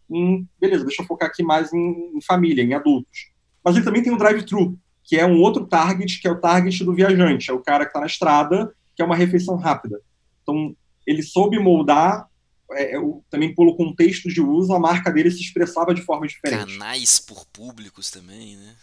em, 0.09 0.47
beleza, 0.59 0.85
deixa 0.85 1.01
eu 1.01 1.07
focar 1.07 1.29
aqui 1.29 1.43
mais 1.43 1.73
em, 1.73 2.11
em 2.15 2.21
família, 2.21 2.63
em 2.63 2.73
adultos. 2.73 3.31
Mas 3.63 3.75
ele 3.75 3.85
também 3.85 4.03
tem 4.03 4.13
o 4.13 4.17
drive-thru, 4.17 4.77
que 5.03 5.17
é 5.17 5.25
um 5.25 5.41
outro 5.41 5.65
target, 5.65 6.19
que 6.19 6.27
é 6.27 6.31
o 6.31 6.39
target 6.39 6.83
do 6.83 6.93
viajante, 6.93 7.49
é 7.49 7.53
o 7.53 7.61
cara 7.61 7.85
que 7.85 7.89
está 7.89 7.99
na 7.99 8.05
estrada, 8.05 8.73
que 8.95 9.01
é 9.01 9.05
uma 9.05 9.15
refeição 9.15 9.55
rápida. 9.55 9.99
Então, 10.41 10.75
ele 11.05 11.21
soube 11.21 11.59
moldar 11.59 12.27
é, 12.71 12.95
eu, 12.95 13.23
também 13.29 13.53
pelo 13.53 13.75
contexto 13.75 14.27
de 14.27 14.41
uso, 14.41 14.73
a 14.73 14.79
marca 14.79 15.11
dele 15.11 15.29
se 15.29 15.41
expressava 15.41 15.93
de 15.93 16.01
forma 16.01 16.27
diferente. 16.27 16.73
Canais 16.73 17.19
por 17.19 17.45
públicos 17.47 18.09
também, 18.09 18.55
né? 18.55 18.75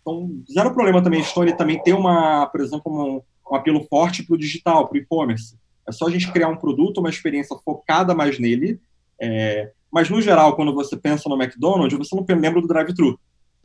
Então, 0.00 0.42
zero 0.52 0.74
problema 0.74 1.02
também 1.02 1.22
Stone 1.22 1.56
também 1.56 1.80
ter 1.80 1.92
uma, 1.92 2.46
por 2.46 2.60
exemplo, 2.60 2.92
um, 2.92 3.22
um 3.50 3.54
apelo 3.54 3.86
forte 3.88 4.24
para 4.24 4.34
o 4.34 4.38
digital, 4.38 4.88
para 4.88 4.98
o 4.98 5.00
e-commerce. 5.00 5.56
É 5.86 5.92
só 5.92 6.06
a 6.06 6.10
gente 6.10 6.30
criar 6.32 6.48
um 6.48 6.56
produto, 6.56 6.98
uma 6.98 7.10
experiência 7.10 7.56
focada 7.64 8.14
mais 8.14 8.38
nele. 8.38 8.80
É, 9.20 9.70
mas, 9.92 10.08
no 10.08 10.22
geral, 10.22 10.56
quando 10.56 10.72
você 10.74 10.96
pensa 10.96 11.28
no 11.28 11.40
McDonald's, 11.40 11.98
você 11.98 12.16
não 12.16 12.24
lembra 12.28 12.62
do 12.62 12.66
drive-thru. 12.66 13.20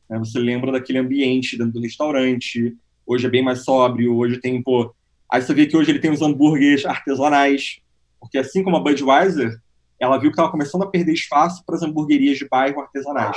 Né? 0.10 0.20
Você 0.20 0.38
lembra 0.38 0.74
daquele 0.74 1.00
ambiente 1.00 1.58
dentro 1.58 1.74
do 1.74 1.82
restaurante. 1.82 2.76
Hoje 3.06 3.26
é 3.26 3.30
bem 3.30 3.42
mais 3.42 3.64
sóbrio, 3.64 4.16
hoje 4.16 4.38
tem, 4.40 4.62
pô... 4.62 4.94
Aí 5.32 5.42
você 5.42 5.54
vê 5.54 5.66
que 5.66 5.76
hoje 5.76 5.92
ele 5.92 6.00
tem 6.00 6.12
os 6.12 6.22
hambúrgueres 6.22 6.86
artesanais, 6.86 7.80
porque 8.20 8.38
assim 8.38 8.64
como 8.64 8.78
a 8.78 8.80
Budweiser, 8.80 9.60
ela 10.00 10.18
viu 10.18 10.30
que 10.30 10.36
estava 10.36 10.52
começando 10.52 10.84
a 10.84 10.88
perder 10.88 11.14
espaço 11.14 11.64
para 11.66 11.76
as 11.76 11.84
hamburguerias 11.84 12.38
de 12.38 12.48
bairro 12.48 12.80
artesanais. 12.80 13.36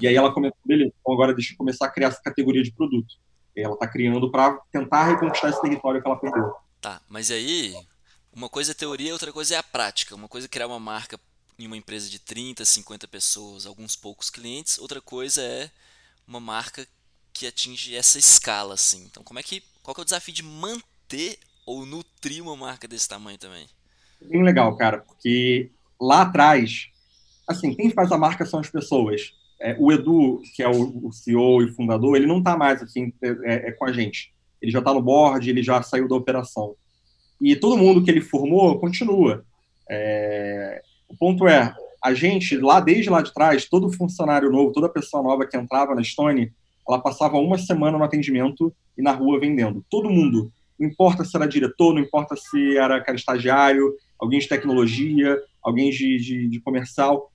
E 0.00 0.08
aí 0.08 0.16
ela 0.16 0.32
começou, 0.32 0.58
beleza, 0.64 0.92
então 1.00 1.14
agora 1.14 1.32
deixa 1.32 1.52
eu 1.52 1.56
começar 1.56 1.86
a 1.86 1.88
criar 1.88 2.08
essa 2.08 2.20
categoria 2.20 2.62
de 2.62 2.72
produto. 2.72 3.14
E 3.56 3.60
ela 3.62 3.74
está 3.74 3.86
criando 3.86 4.30
para 4.30 4.58
tentar 4.72 5.04
reconquistar 5.04 5.50
esse 5.50 5.60
território 5.62 6.02
que 6.02 6.08
ela 6.08 6.18
perdeu. 6.18 6.52
Tá, 6.80 7.00
mas 7.08 7.30
aí, 7.30 7.74
uma 8.34 8.48
coisa 8.48 8.72
é 8.72 8.74
teoria, 8.74 9.12
outra 9.12 9.32
coisa 9.32 9.54
é 9.54 9.58
a 9.58 9.62
prática. 9.62 10.14
Uma 10.14 10.28
coisa 10.28 10.46
é 10.46 10.48
criar 10.48 10.66
uma 10.66 10.80
marca 10.80 11.18
em 11.58 11.66
uma 11.66 11.76
empresa 11.76 12.08
de 12.08 12.18
30, 12.18 12.64
50 12.64 13.08
pessoas, 13.08 13.66
alguns 13.66 13.96
poucos 13.96 14.30
clientes, 14.30 14.78
outra 14.78 15.00
coisa 15.00 15.42
é 15.42 15.70
uma 16.26 16.40
marca 16.40 16.86
que 17.32 17.46
atinge 17.46 17.94
essa 17.94 18.18
escala, 18.18 18.74
assim. 18.74 19.04
Então, 19.04 19.22
como 19.22 19.38
é 19.38 19.42
que, 19.42 19.62
qual 19.82 19.94
que 19.94 20.00
é 20.00 20.02
o 20.02 20.04
desafio 20.04 20.34
de 20.34 20.42
manter 20.42 21.38
ou 21.64 21.84
nutrir 21.84 22.42
uma 22.42 22.56
marca 22.56 22.86
desse 22.86 23.08
tamanho 23.08 23.38
também? 23.38 23.66
bem 24.20 24.42
legal, 24.42 24.74
cara, 24.76 24.98
porque 24.98 25.70
lá 26.00 26.22
atrás, 26.22 26.88
assim, 27.46 27.74
quem 27.74 27.90
faz 27.90 28.10
a 28.12 28.18
marca 28.18 28.44
são 28.44 28.60
as 28.60 28.70
pessoas. 28.70 29.34
É, 29.60 29.76
o 29.78 29.90
Edu, 29.90 30.42
que 30.54 30.62
é 30.62 30.68
o, 30.68 31.06
o, 31.06 31.12
CEO 31.12 31.62
e 31.62 31.72
fundador, 31.72 32.16
ele 32.16 32.26
não 32.26 32.38
está 32.38 32.56
mais 32.56 32.82
assim 32.82 33.12
é, 33.22 33.68
é, 33.68 33.72
com 33.72 33.86
a 33.86 33.92
gente. 33.92 34.32
Ele 34.60 34.70
já 34.70 34.80
está 34.80 34.92
no 34.92 35.02
board, 35.02 35.48
ele 35.48 35.62
já 35.62 35.82
saiu 35.82 36.08
da 36.08 36.14
operação. 36.14 36.74
E 37.40 37.54
todo 37.56 37.76
mundo 37.76 38.02
que 38.02 38.10
ele 38.10 38.20
formou 38.20 38.78
continua. 38.78 39.44
É, 39.88 40.82
o 41.08 41.16
ponto 41.16 41.46
é, 41.46 41.74
a 42.02 42.14
gente, 42.14 42.56
lá 42.56 42.80
desde 42.80 43.10
lá 43.10 43.22
de 43.22 43.32
trás, 43.32 43.68
todo 43.68 43.92
funcionário 43.92 44.50
novo, 44.50 44.72
toda 44.72 44.88
pessoa 44.88 45.22
nova 45.22 45.46
que 45.46 45.56
entrava 45.56 45.94
na 45.94 46.02
Stone, 46.02 46.52
ela 46.88 47.00
passava 47.00 47.36
uma 47.36 47.58
semana 47.58 47.98
no 47.98 48.04
atendimento 48.04 48.72
e 48.96 49.02
na 49.02 49.12
rua 49.12 49.40
vendendo. 49.40 49.84
Todo 49.90 50.10
mundo. 50.10 50.52
Não 50.78 50.88
importa 50.88 51.24
se 51.24 51.34
era 51.36 51.48
diretor, 51.48 51.94
não 51.94 52.02
importa 52.02 52.36
se 52.36 52.76
era 52.76 53.02
cara 53.02 53.16
estagiário, 53.16 53.94
alguém 54.18 54.38
de 54.38 54.48
tecnologia, 54.48 55.38
alguém 55.62 55.90
de, 55.90 56.18
de, 56.18 56.48
de 56.48 56.60
comercial, 56.60 57.32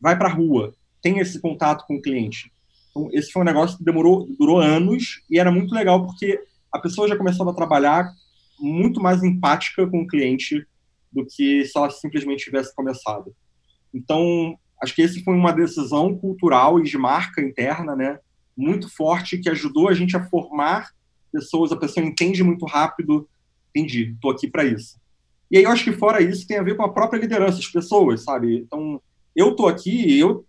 vai 0.00 0.16
para 0.16 0.28
a 0.28 0.32
rua, 0.32 0.74
tem 1.02 1.18
esse 1.18 1.40
contato 1.40 1.84
com 1.86 1.96
o 1.96 2.02
cliente. 2.02 2.52
Então, 2.90 3.08
esse 3.12 3.30
foi 3.32 3.42
um 3.42 3.44
negócio 3.44 3.76
que 3.76 3.84
demorou, 3.84 4.28
durou 4.38 4.60
anos 4.60 5.22
e 5.30 5.38
era 5.38 5.50
muito 5.50 5.74
legal 5.74 6.06
porque 6.06 6.40
a 6.72 6.78
pessoa 6.78 7.08
já 7.08 7.16
começava 7.16 7.50
a 7.50 7.54
trabalhar 7.54 8.08
muito 8.60 9.00
mais 9.00 9.22
empática 9.22 9.86
com 9.86 10.02
o 10.02 10.06
cliente 10.06 10.66
do 11.12 11.24
que 11.24 11.64
se 11.64 11.76
ela 11.76 11.90
simplesmente 11.90 12.44
tivesse 12.44 12.74
começado. 12.74 13.34
Então, 13.92 14.56
acho 14.82 14.94
que 14.94 15.02
esse 15.02 15.22
foi 15.22 15.34
uma 15.34 15.52
decisão 15.52 16.16
cultural 16.16 16.78
e 16.78 16.84
de 16.84 16.96
marca 16.98 17.40
interna, 17.40 17.96
né, 17.96 18.18
muito 18.56 18.88
forte 18.94 19.38
que 19.38 19.48
ajudou 19.48 19.88
a 19.88 19.94
gente 19.94 20.16
a 20.16 20.24
formar 20.28 20.90
pessoas, 21.32 21.72
a 21.72 21.76
pessoa 21.76 22.04
entende 22.04 22.42
muito 22.42 22.66
rápido, 22.66 23.28
entendi, 23.70 24.12
estou 24.14 24.30
aqui 24.30 24.48
para 24.48 24.64
isso. 24.64 24.98
E 25.50 25.56
aí 25.56 25.64
eu 25.64 25.70
acho 25.70 25.84
que 25.84 25.92
fora 25.92 26.22
isso 26.22 26.46
tem 26.46 26.58
a 26.58 26.62
ver 26.62 26.76
com 26.76 26.82
a 26.82 26.92
própria 26.92 27.20
liderança, 27.20 27.58
as 27.58 27.66
pessoas, 27.66 28.24
sabe? 28.24 28.58
Então, 28.58 29.00
eu 29.34 29.50
estou 29.50 29.68
aqui, 29.68 30.18
eu 30.18 30.44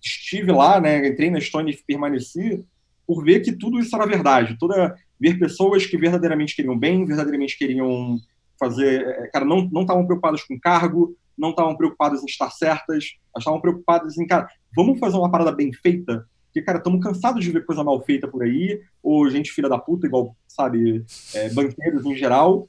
estive 0.00 0.52
lá, 0.52 0.80
né, 0.80 1.06
entrei 1.06 1.30
na 1.30 1.40
Stone 1.40 1.72
e 1.72 1.76
permaneci 1.76 2.64
por 3.06 3.24
ver 3.24 3.40
que 3.40 3.52
tudo 3.52 3.78
isso 3.78 3.94
era 3.94 4.06
verdade, 4.06 4.56
toda 4.58 4.96
ver 5.20 5.38
pessoas 5.38 5.84
que 5.84 5.98
verdadeiramente 5.98 6.56
queriam 6.56 6.78
bem, 6.78 7.04
verdadeiramente 7.04 7.58
queriam 7.58 8.18
fazer, 8.60 9.00
é, 9.04 9.26
cara, 9.28 9.44
não 9.44 9.80
estavam 9.80 10.06
preocupadas 10.06 10.44
com 10.44 10.60
cargo, 10.60 11.16
não 11.36 11.50
estavam 11.50 11.74
preocupadas 11.76 12.22
em 12.22 12.26
estar 12.26 12.50
certas, 12.50 13.04
estavam 13.36 13.60
preocupadas 13.60 14.18
em, 14.18 14.26
cara, 14.26 14.46
vamos 14.76 15.00
fazer 15.00 15.16
uma 15.16 15.30
parada 15.30 15.50
bem 15.50 15.72
feita, 15.72 16.26
porque, 16.50 16.62
cara, 16.62 16.78
estamos 16.78 17.02
cansados 17.02 17.44
de 17.44 17.52
ver 17.52 17.64
coisa 17.64 17.84
mal 17.84 18.02
feita 18.02 18.26
por 18.26 18.42
aí, 18.42 18.80
ou 19.02 19.30
gente 19.30 19.52
filha 19.52 19.68
da 19.68 19.78
puta, 19.78 20.06
igual, 20.06 20.36
sabe, 20.48 21.04
é, 21.32 21.48
banqueiros 21.50 22.04
em 22.04 22.16
geral. 22.16 22.68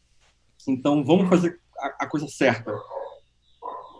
Então, 0.68 1.04
vamos 1.04 1.28
fazer 1.28 1.60
a, 1.80 2.04
a, 2.06 2.08
coisa 2.08 2.28
certa. 2.28 2.72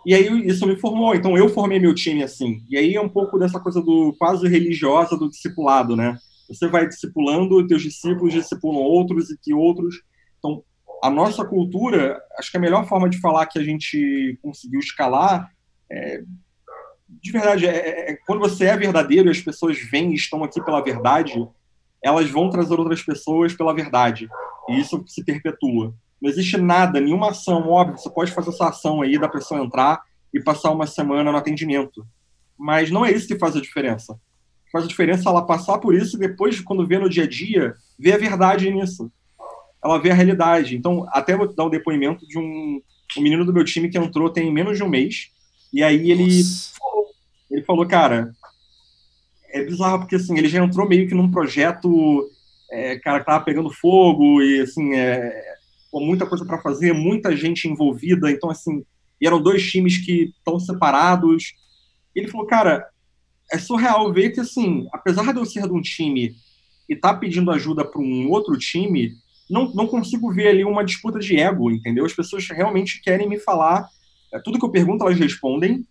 E 0.06 0.14
aí 0.14 0.46
isso 0.46 0.66
me 0.68 0.76
formou. 0.76 1.16
Então, 1.16 1.36
eu 1.36 1.48
formei 1.48 1.80
meu 1.80 1.92
time 1.94 2.22
assim. 2.22 2.62
E 2.70 2.78
aí 2.78 2.94
é 2.94 3.00
um 3.00 3.08
pouco 3.08 3.36
dessa 3.40 3.58
coisa 3.58 3.82
do 3.82 4.14
quase 4.16 4.46
religiosa 4.46 5.16
do 5.16 5.28
discipulado, 5.28 5.96
né? 5.96 6.16
Você 6.48 6.68
vai 6.68 6.86
discipulando, 6.86 7.66
teus 7.66 7.82
discípulos 7.82 8.32
discipulam 8.32 8.82
outros 8.82 9.30
e 9.30 9.38
que 9.38 9.52
outros. 9.52 9.96
A 11.02 11.10
nossa 11.10 11.44
cultura, 11.44 12.22
acho 12.38 12.50
que 12.50 12.56
a 12.56 12.60
melhor 12.60 12.86
forma 12.86 13.10
de 13.10 13.18
falar 13.18 13.46
que 13.46 13.58
a 13.58 13.64
gente 13.64 14.38
conseguiu 14.40 14.78
escalar 14.78 15.50
é, 15.90 16.22
de 17.20 17.30
verdade, 17.30 17.66
é, 17.66 17.70
é, 17.70 18.10
é, 18.12 18.16
quando 18.26 18.40
você 18.40 18.64
é 18.64 18.76
verdadeiro 18.76 19.28
e 19.28 19.30
as 19.30 19.40
pessoas 19.40 19.78
vêm 19.78 20.12
e 20.12 20.14
estão 20.14 20.42
aqui 20.42 20.62
pela 20.62 20.82
verdade, 20.82 21.46
elas 22.02 22.30
vão 22.30 22.48
trazer 22.48 22.78
outras 22.78 23.02
pessoas 23.02 23.54
pela 23.54 23.74
verdade. 23.74 24.28
E 24.68 24.80
isso 24.80 25.02
se 25.06 25.24
perpetua. 25.24 25.94
Não 26.20 26.30
existe 26.30 26.56
nada, 26.56 27.00
nenhuma 27.00 27.30
ação, 27.30 27.68
óbvio, 27.68 27.98
você 27.98 28.08
pode 28.08 28.32
fazer 28.32 28.50
essa 28.50 28.68
ação 28.68 29.02
aí 29.02 29.18
da 29.18 29.28
pessoa 29.28 29.62
entrar 29.62 30.00
e 30.32 30.40
passar 30.40 30.70
uma 30.70 30.86
semana 30.86 31.30
no 31.30 31.38
atendimento. 31.38 32.06
Mas 32.56 32.90
não 32.90 33.04
é 33.04 33.10
isso 33.10 33.26
que 33.26 33.38
faz 33.38 33.56
a 33.56 33.60
diferença. 33.60 34.18
Faz 34.70 34.84
a 34.84 34.88
diferença 34.88 35.28
ela 35.28 35.44
passar 35.44 35.78
por 35.78 35.94
isso 35.94 36.16
e 36.16 36.20
depois, 36.20 36.60
quando 36.60 36.86
vê 36.86 36.98
no 36.98 37.10
dia 37.10 37.24
a 37.24 37.28
dia, 37.28 37.74
ver 37.98 38.14
a 38.14 38.18
verdade 38.18 38.70
nisso. 38.70 39.12
Ela 39.84 39.98
vê 39.98 40.10
a 40.10 40.14
realidade. 40.14 40.76
Então, 40.76 41.06
até 41.10 41.36
vou 41.36 41.52
dar 41.52 41.66
um 41.66 41.70
depoimento 41.70 42.26
de 42.26 42.38
um, 42.38 42.80
um 43.16 43.20
menino 43.20 43.44
do 43.44 43.52
meu 43.52 43.64
time 43.64 43.88
que 43.88 43.98
entrou 43.98 44.30
tem 44.30 44.52
menos 44.52 44.76
de 44.76 44.84
um 44.84 44.88
mês. 44.88 45.30
E 45.72 45.82
aí 45.82 46.10
ele 46.10 46.42
ele 47.50 47.62
falou, 47.64 47.86
cara, 47.86 48.32
é 49.50 49.62
bizarro 49.62 50.00
porque 50.00 50.16
assim, 50.16 50.36
ele 50.38 50.48
já 50.48 50.64
entrou 50.64 50.88
meio 50.88 51.06
que 51.06 51.14
num 51.14 51.30
projeto, 51.30 52.26
é, 52.70 52.98
cara, 52.98 53.20
que 53.20 53.26
tava 53.26 53.44
pegando 53.44 53.70
fogo 53.70 54.40
e 54.42 54.60
assim, 54.62 54.94
é, 54.94 55.54
com 55.90 56.00
muita 56.00 56.26
coisa 56.26 56.44
para 56.46 56.62
fazer, 56.62 56.94
muita 56.94 57.36
gente 57.36 57.68
envolvida, 57.68 58.30
então 58.30 58.48
assim, 58.48 58.82
e 59.20 59.26
eram 59.26 59.40
dois 59.40 59.70
times 59.70 59.98
que 59.98 60.32
estão 60.36 60.58
separados. 60.58 61.52
Ele 62.14 62.28
falou, 62.28 62.46
cara, 62.46 62.88
é 63.52 63.58
surreal 63.58 64.10
ver 64.12 64.30
que 64.30 64.40
assim, 64.40 64.88
apesar 64.90 65.30
de 65.32 65.38
eu 65.38 65.44
ser 65.44 65.66
de 65.66 65.72
um 65.72 65.82
time 65.82 66.34
e 66.88 66.96
tá 66.96 67.14
pedindo 67.14 67.50
ajuda 67.50 67.84
para 67.84 68.00
um 68.00 68.30
outro 68.30 68.56
time, 68.58 69.12
não, 69.48 69.72
não 69.74 69.86
consigo 69.86 70.32
ver 70.32 70.48
ali 70.48 70.64
uma 70.64 70.84
disputa 70.84 71.18
de 71.18 71.36
ego, 71.36 71.70
entendeu? 71.70 72.04
As 72.04 72.12
pessoas 72.12 72.46
realmente 72.48 73.00
querem 73.02 73.28
me 73.28 73.38
falar, 73.38 73.88
é, 74.32 74.40
tudo 74.40 74.58
que 74.58 74.64
eu 74.64 74.70
pergunto 74.70 75.04
elas 75.04 75.18
respondem, 75.18 75.86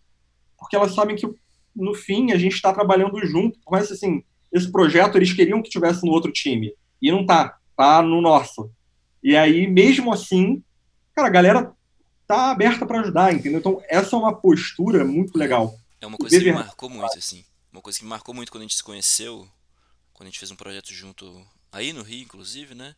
porque 0.57 0.75
elas 0.75 0.93
sabem 0.93 1.15
que 1.15 1.27
no 1.75 1.93
fim, 1.93 2.31
a 2.31 2.37
gente 2.37 2.53
está 2.53 2.73
trabalhando 2.73 3.25
junto. 3.25 3.59
Mas, 3.69 3.91
assim, 3.91 4.23
esse 4.51 4.71
projeto 4.71 5.17
eles 5.17 5.33
queriam 5.33 5.61
que 5.61 5.69
tivesse 5.69 6.05
no 6.05 6.11
outro 6.11 6.31
time. 6.31 6.73
E 7.01 7.11
não 7.11 7.25
tá. 7.25 7.57
Tá 7.75 8.01
no 8.01 8.21
nosso. 8.21 8.69
E 9.23 9.35
aí, 9.35 9.67
mesmo 9.67 10.11
assim, 10.11 10.63
cara, 11.15 11.27
a 11.27 11.31
galera 11.31 11.73
tá 12.27 12.51
aberta 12.51 12.85
para 12.85 13.01
ajudar, 13.01 13.33
entendeu? 13.33 13.59
Então, 13.59 13.81
essa 13.87 14.15
é 14.15 14.19
uma 14.19 14.35
postura 14.35 15.03
muito 15.03 15.37
legal. 15.37 15.75
É 15.99 16.07
uma 16.07 16.17
coisa 16.17 16.37
que 16.37 16.45
me 16.45 16.53
marcou 16.53 16.89
muito, 16.89 17.17
assim. 17.17 17.43
Uma 17.71 17.81
coisa 17.81 17.97
que 17.97 18.05
me 18.05 18.09
marcou 18.09 18.35
muito 18.35 18.51
quando 18.51 18.61
a 18.61 18.65
gente 18.65 18.75
se 18.75 18.83
conheceu, 18.83 19.47
quando 20.13 20.27
a 20.27 20.29
gente 20.29 20.39
fez 20.39 20.51
um 20.51 20.55
projeto 20.55 20.93
junto, 20.93 21.45
aí 21.71 21.93
no 21.93 22.01
Rio, 22.01 22.21
inclusive, 22.21 22.75
né? 22.75 22.95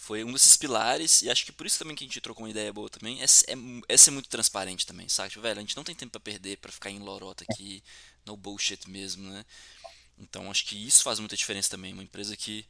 Foi 0.00 0.24
um 0.24 0.32
desses 0.32 0.56
pilares, 0.56 1.20
e 1.20 1.28
acho 1.28 1.44
que 1.44 1.52
por 1.52 1.66
isso 1.66 1.78
também 1.78 1.94
que 1.94 2.02
a 2.02 2.06
gente 2.06 2.20
trocou 2.22 2.44
uma 2.44 2.50
ideia 2.50 2.72
boa 2.72 2.88
também, 2.88 3.20
é, 3.20 3.24
é, 3.24 3.54
é 3.86 3.96
ser 3.98 4.10
muito 4.10 4.30
transparente 4.30 4.86
também, 4.86 5.06
sabe? 5.10 5.28
Tipo, 5.28 5.42
velho, 5.42 5.58
a 5.58 5.60
gente 5.60 5.76
não 5.76 5.84
tem 5.84 5.94
tempo 5.94 6.10
para 6.10 6.20
perder, 6.20 6.56
para 6.56 6.72
ficar 6.72 6.90
em 6.90 6.98
lorota 6.98 7.44
aqui, 7.46 7.82
no 8.24 8.34
bullshit 8.34 8.88
mesmo, 8.88 9.28
né? 9.28 9.44
Então 10.18 10.50
acho 10.50 10.64
que 10.64 10.74
isso 10.74 11.02
faz 11.02 11.18
muita 11.18 11.36
diferença 11.36 11.68
também, 11.68 11.92
uma 11.92 12.02
empresa 12.02 12.34
que 12.34 12.66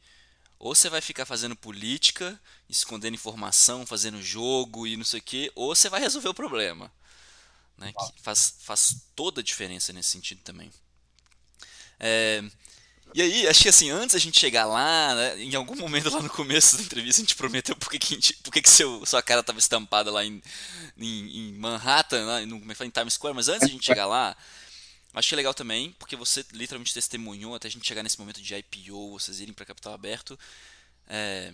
ou 0.59 0.75
você 0.75 0.89
vai 0.89 0.99
ficar 0.99 1.25
fazendo 1.25 1.55
política, 1.55 2.39
escondendo 2.69 3.15
informação, 3.15 3.85
fazendo 3.85 4.21
jogo 4.21 4.85
e 4.85 4.97
não 4.97 5.05
sei 5.05 5.21
o 5.21 5.23
que, 5.23 5.51
ou 5.55 5.73
você 5.73 5.89
vai 5.89 6.01
resolver 6.01 6.29
o 6.29 6.33
problema. 6.33 6.91
Né? 7.77 7.93
Que 7.93 8.21
faz, 8.21 8.55
faz 8.59 9.07
toda 9.15 9.39
a 9.39 9.43
diferença 9.43 9.93
nesse 9.93 10.09
sentido 10.09 10.41
também. 10.43 10.71
É, 11.97 12.43
e 13.13 13.21
aí, 13.21 13.47
acho 13.47 13.63
que 13.63 13.69
assim, 13.69 13.89
antes 13.89 14.15
a 14.15 14.19
gente 14.19 14.39
chegar 14.39 14.65
lá, 14.65 15.15
né, 15.15 15.41
em 15.41 15.55
algum 15.55 15.75
momento 15.75 16.09
lá 16.09 16.21
no 16.21 16.29
começo 16.29 16.77
da 16.77 16.83
entrevista, 16.83 17.21
a 17.21 17.23
gente 17.23 17.35
prometeu 17.35 17.75
por 17.75 17.89
que, 17.89 17.99
que, 17.99 18.15
gente, 18.15 18.33
por 18.37 18.51
que, 18.51 18.61
que 18.61 18.69
seu, 18.69 19.05
sua 19.05 19.21
cara 19.21 19.41
estava 19.41 19.59
estampada 19.59 20.11
lá 20.11 20.23
em, 20.23 20.41
em, 20.97 21.37
em 21.37 21.53
Manhattan, 21.57 22.25
lá, 22.25 22.39
no, 22.41 22.59
como 22.59 22.71
é 22.71 22.73
que 22.73 22.77
fala, 22.77 22.87
em 22.87 22.91
Times 22.91 23.13
Square, 23.15 23.35
mas 23.35 23.49
antes 23.49 23.67
a 23.67 23.71
gente 23.71 23.85
chegar 23.85 24.05
lá, 24.05 24.35
achei 25.13 25.35
legal 25.35 25.53
também, 25.53 25.91
porque 25.99 26.15
você 26.15 26.45
literalmente 26.53 26.93
testemunhou 26.93 27.55
até 27.55 27.67
a 27.67 27.71
gente 27.71 27.87
chegar 27.87 28.03
nesse 28.03 28.19
momento 28.19 28.41
de 28.41 28.55
IPO, 28.55 29.19
vocês 29.19 29.39
irem 29.39 29.53
para 29.53 29.65
capital 29.65 29.93
aberto. 29.93 30.39
É, 31.07 31.53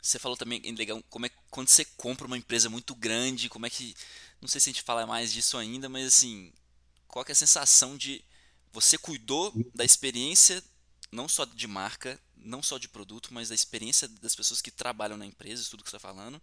você 0.00 0.18
falou 0.18 0.36
também 0.36 0.60
legal 0.76 1.02
como 1.08 1.26
é 1.26 1.30
quando 1.50 1.68
você 1.68 1.84
compra 1.96 2.26
uma 2.26 2.36
empresa 2.36 2.68
muito 2.68 2.94
grande, 2.94 3.48
como 3.48 3.64
é 3.64 3.70
que. 3.70 3.94
Não 4.40 4.48
sei 4.48 4.60
se 4.60 4.68
a 4.68 4.72
gente 4.72 4.82
fala 4.82 5.06
mais 5.06 5.32
disso 5.32 5.56
ainda, 5.56 5.88
mas 5.88 6.06
assim, 6.06 6.52
qual 7.08 7.24
é 7.26 7.32
a 7.32 7.34
sensação 7.34 7.96
de 7.96 8.22
você 8.74 8.98
cuidou 8.98 9.52
da 9.72 9.84
experiência 9.84 10.60
não 11.12 11.28
só 11.28 11.44
de 11.44 11.68
marca, 11.68 12.18
não 12.36 12.60
só 12.60 12.76
de 12.76 12.88
produto, 12.88 13.32
mas 13.32 13.48
da 13.48 13.54
experiência 13.54 14.08
das 14.20 14.34
pessoas 14.34 14.60
que 14.60 14.70
trabalham 14.70 15.16
na 15.16 15.24
empresa, 15.24 15.68
tudo 15.70 15.84
que 15.84 15.90
você 15.90 15.96
está 15.96 16.08
falando. 16.08 16.42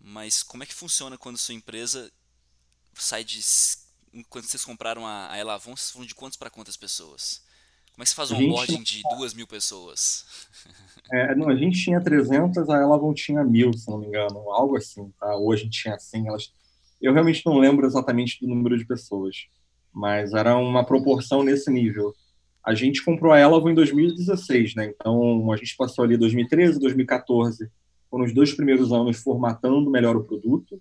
Mas 0.00 0.42
como 0.42 0.64
é 0.64 0.66
que 0.66 0.74
funciona 0.74 1.16
quando 1.16 1.38
sua 1.38 1.54
empresa 1.54 2.10
sai 2.94 3.22
de. 3.22 3.40
Quando 4.28 4.46
vocês 4.46 4.64
compraram 4.64 5.06
a, 5.06 5.30
a 5.30 5.38
Elavon, 5.38 5.76
vocês 5.76 5.92
foram 5.92 6.04
de 6.04 6.16
quantas 6.16 6.36
para 6.36 6.50
quantas 6.50 6.76
pessoas? 6.76 7.44
Como 7.92 8.02
é 8.02 8.04
que 8.04 8.10
você 8.10 8.16
faz 8.16 8.32
um 8.32 8.36
onboarding 8.36 8.82
de 8.82 9.02
duas 9.16 9.32
mil 9.32 9.46
pessoas? 9.46 10.26
É, 11.12 11.34
não, 11.34 11.48
a 11.48 11.56
gente 11.56 11.82
tinha 11.82 12.00
300, 12.00 12.70
a 12.70 12.76
Elavon 12.76 13.12
tinha 13.12 13.42
mil, 13.42 13.72
se 13.72 13.90
não 13.90 13.98
me 13.98 14.06
engano, 14.06 14.48
algo 14.52 14.76
assim. 14.76 15.12
Tá? 15.18 15.34
Hoje 15.34 15.68
tinha 15.68 15.98
100. 15.98 16.28
Elas... 16.28 16.52
Eu 17.02 17.12
realmente 17.12 17.44
não 17.44 17.58
lembro 17.58 17.84
exatamente 17.84 18.38
do 18.40 18.46
número 18.46 18.78
de 18.78 18.84
pessoas 18.84 19.48
mas 19.92 20.32
era 20.32 20.56
uma 20.56 20.84
proporção 20.84 21.42
nesse 21.42 21.70
nível. 21.70 22.14
A 22.64 22.74
gente 22.74 23.04
comprou 23.04 23.32
a 23.32 23.38
Elavo 23.38 23.70
em 23.70 23.74
2016, 23.74 24.74
né? 24.74 24.92
Então 24.94 25.50
a 25.52 25.56
gente 25.56 25.74
passou 25.76 26.04
ali 26.04 26.16
2013, 26.16 26.78
2014, 26.78 27.68
foram 28.10 28.24
os 28.24 28.34
dois 28.34 28.52
primeiros 28.52 28.92
anos 28.92 29.18
formatando 29.18 29.90
melhor 29.90 30.16
o 30.16 30.24
produto. 30.24 30.80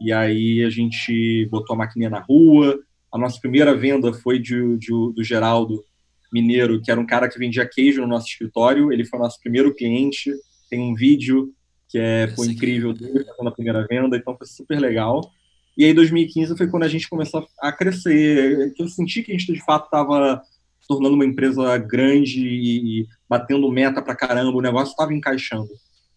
E 0.00 0.12
aí 0.12 0.62
a 0.64 0.70
gente 0.70 1.46
botou 1.50 1.74
a 1.74 1.78
maquininha 1.78 2.10
na 2.10 2.20
rua. 2.20 2.78
A 3.12 3.18
nossa 3.18 3.40
primeira 3.40 3.74
venda 3.74 4.12
foi 4.12 4.38
de, 4.38 4.76
de, 4.76 4.90
do 4.90 5.22
Geraldo 5.22 5.84
Mineiro, 6.32 6.82
que 6.82 6.90
era 6.90 7.00
um 7.00 7.06
cara 7.06 7.28
que 7.28 7.38
vendia 7.38 7.66
queijo 7.66 8.02
no 8.02 8.08
nosso 8.08 8.26
escritório. 8.26 8.92
Ele 8.92 9.04
foi 9.04 9.18
nosso 9.18 9.40
primeiro 9.40 9.74
cliente. 9.74 10.32
Tem 10.68 10.80
um 10.80 10.94
vídeo 10.94 11.54
que 11.88 11.98
é 11.98 12.26
foi 12.34 12.48
incrível 12.48 12.92
dele 12.92 13.24
fazendo 13.24 13.48
a 13.48 13.52
primeira 13.52 13.86
venda, 13.86 14.16
então 14.16 14.36
foi 14.36 14.46
super 14.48 14.80
legal. 14.80 15.30
E 15.76 15.84
aí 15.84 15.92
2015 15.92 16.56
foi 16.56 16.68
quando 16.68 16.84
a 16.84 16.88
gente 16.88 17.08
começou 17.08 17.46
a 17.60 17.72
crescer, 17.72 18.72
que 18.74 18.82
eu 18.82 18.88
senti 18.88 19.22
que 19.22 19.32
a 19.32 19.36
gente 19.36 19.52
de 19.52 19.64
fato 19.64 19.86
estava 19.86 20.42
tornando 20.86 21.14
uma 21.14 21.24
empresa 21.24 21.76
grande 21.78 22.40
e 22.40 23.06
batendo 23.28 23.70
meta 23.70 24.02
pra 24.02 24.14
caramba, 24.14 24.56
o 24.56 24.62
negócio 24.62 24.90
estava 24.90 25.12
encaixando. 25.12 25.70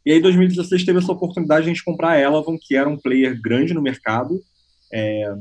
E 0.05 0.11
aí 0.11 0.21
2016 0.21 0.85
teve 0.85 0.99
essa 0.99 1.11
oportunidade 1.11 1.63
de 1.63 1.71
a 1.71 1.73
gente 1.73 1.83
comprar 1.83 2.11
a 2.11 2.19
Elavon, 2.19 2.57
que 2.59 2.75
era 2.75 2.87
um 2.87 2.97
player 2.97 3.39
grande 3.41 3.73
no 3.73 3.81
mercado, 3.81 4.39
é, 4.93 5.33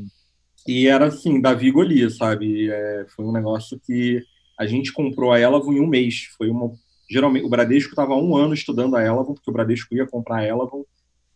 e 0.66 0.86
era 0.88 1.06
assim, 1.06 1.40
Davi 1.40 1.70
Golias, 1.70 2.16
sabe? 2.16 2.70
É, 2.70 3.06
foi 3.14 3.24
um 3.24 3.32
negócio 3.32 3.80
que 3.84 4.22
a 4.58 4.66
gente 4.66 4.92
comprou 4.92 5.32
a 5.32 5.38
Elavon 5.38 5.72
em 5.72 5.80
um 5.80 5.86
mês. 5.86 6.28
Foi 6.36 6.48
uma 6.48 6.72
geralmente 7.08 7.44
o 7.44 7.48
Bradesco 7.48 7.90
estava 7.90 8.14
um 8.14 8.36
ano 8.36 8.54
estudando 8.54 8.96
a 8.96 9.02
Elavon, 9.02 9.34
porque 9.34 9.50
o 9.50 9.52
Bradesco 9.52 9.94
ia 9.94 10.06
comprar 10.06 10.38
a 10.38 10.46
Elavon, 10.46 10.84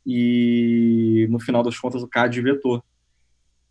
e 0.07 1.27
no 1.31 1.39
final 1.41 1.63
das 1.63 1.79
contas 1.79 2.03
o 2.03 2.09
CAD 2.09 2.41
vetou. 2.41 2.83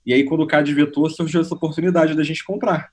E 0.05 0.13
aí, 0.13 0.23
quando 0.23 0.41
o 0.41 0.47
CAD 0.47 0.73
vetou, 0.73 1.09
surgiu 1.09 1.41
essa 1.41 1.53
oportunidade 1.53 2.15
da 2.15 2.23
gente 2.23 2.43
comprar. 2.43 2.89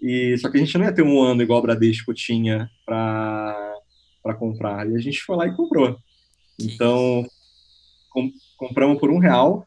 E, 0.00 0.36
só 0.38 0.50
que 0.50 0.56
a 0.56 0.60
gente 0.60 0.76
não 0.76 0.84
ia 0.84 0.92
ter 0.92 1.02
um 1.02 1.20
ano 1.22 1.42
igual 1.42 1.58
o 1.58 1.62
Bradesco 1.62 2.12
tinha 2.12 2.70
para 2.84 3.74
comprar. 4.38 4.88
E 4.88 4.94
a 4.94 4.98
gente 4.98 5.22
foi 5.22 5.36
lá 5.36 5.46
e 5.46 5.56
comprou. 5.56 5.96
Então, 6.60 7.26
com, 8.10 8.30
compramos 8.56 8.98
por 9.00 9.10
um 9.10 9.18
real 9.18 9.66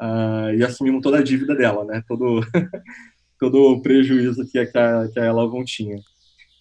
uh, 0.00 0.54
e 0.56 0.64
assumimos 0.64 1.02
toda 1.02 1.18
a 1.18 1.22
dívida 1.22 1.54
dela, 1.54 1.84
né? 1.84 2.02
Todo, 2.08 2.40
todo 3.38 3.72
o 3.72 3.82
prejuízo 3.82 4.44
que, 4.50 4.66
que, 4.66 4.78
a, 4.78 5.08
que 5.08 5.20
a 5.20 5.26
Elavon 5.26 5.64
tinha. 5.64 6.00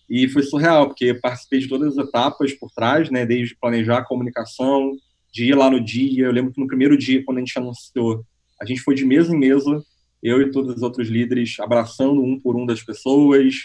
E 0.09 0.27
foi 0.27 0.43
surreal, 0.43 0.87
porque 0.87 1.13
participei 1.13 1.59
de 1.59 1.69
todas 1.69 1.97
as 1.97 2.07
etapas 2.07 2.53
por 2.53 2.69
trás, 2.71 3.09
né? 3.09 3.25
Desde 3.25 3.55
planejar 3.55 3.99
a 3.99 4.05
comunicação, 4.05 4.91
de 5.33 5.45
ir 5.45 5.55
lá 5.55 5.69
no 5.69 5.81
dia. 5.81 6.25
Eu 6.25 6.31
lembro 6.31 6.53
que 6.53 6.61
no 6.61 6.67
primeiro 6.67 6.95
dia, 6.95 7.23
quando 7.25 7.37
a 7.37 7.39
gente 7.41 7.57
anunciou, 7.57 8.23
a 8.61 8.65
gente 8.65 8.81
foi 8.81 8.93
de 8.93 9.03
mesa 9.03 9.35
em 9.35 9.39
mesa, 9.39 9.83
eu 10.21 10.41
e 10.41 10.51
todos 10.51 10.75
os 10.75 10.83
outros 10.83 11.09
líderes 11.09 11.59
abraçando 11.59 12.21
um 12.21 12.39
por 12.39 12.55
um 12.55 12.65
das 12.65 12.83
pessoas. 12.83 13.55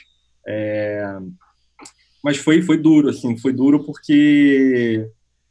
É... 0.47 1.19
Mas 2.25 2.39
foi, 2.39 2.63
foi 2.63 2.79
duro, 2.79 3.11
assim, 3.11 3.37
foi 3.37 3.53
duro 3.53 3.85
porque 3.85 5.09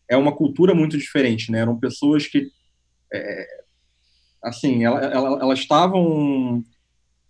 é 0.09 0.18
uma 0.18 0.36
cultura 0.36 0.74
muito 0.74 0.97
diferente, 0.97 1.51
né? 1.51 1.59
Eram 1.59 1.80
pessoas 1.80 2.26
que, 2.26 2.49
é... 3.13 3.47
assim, 4.43 4.84
elas 4.84 5.03
ela, 5.13 5.39
ela 5.39 5.53
estavam... 5.53 6.63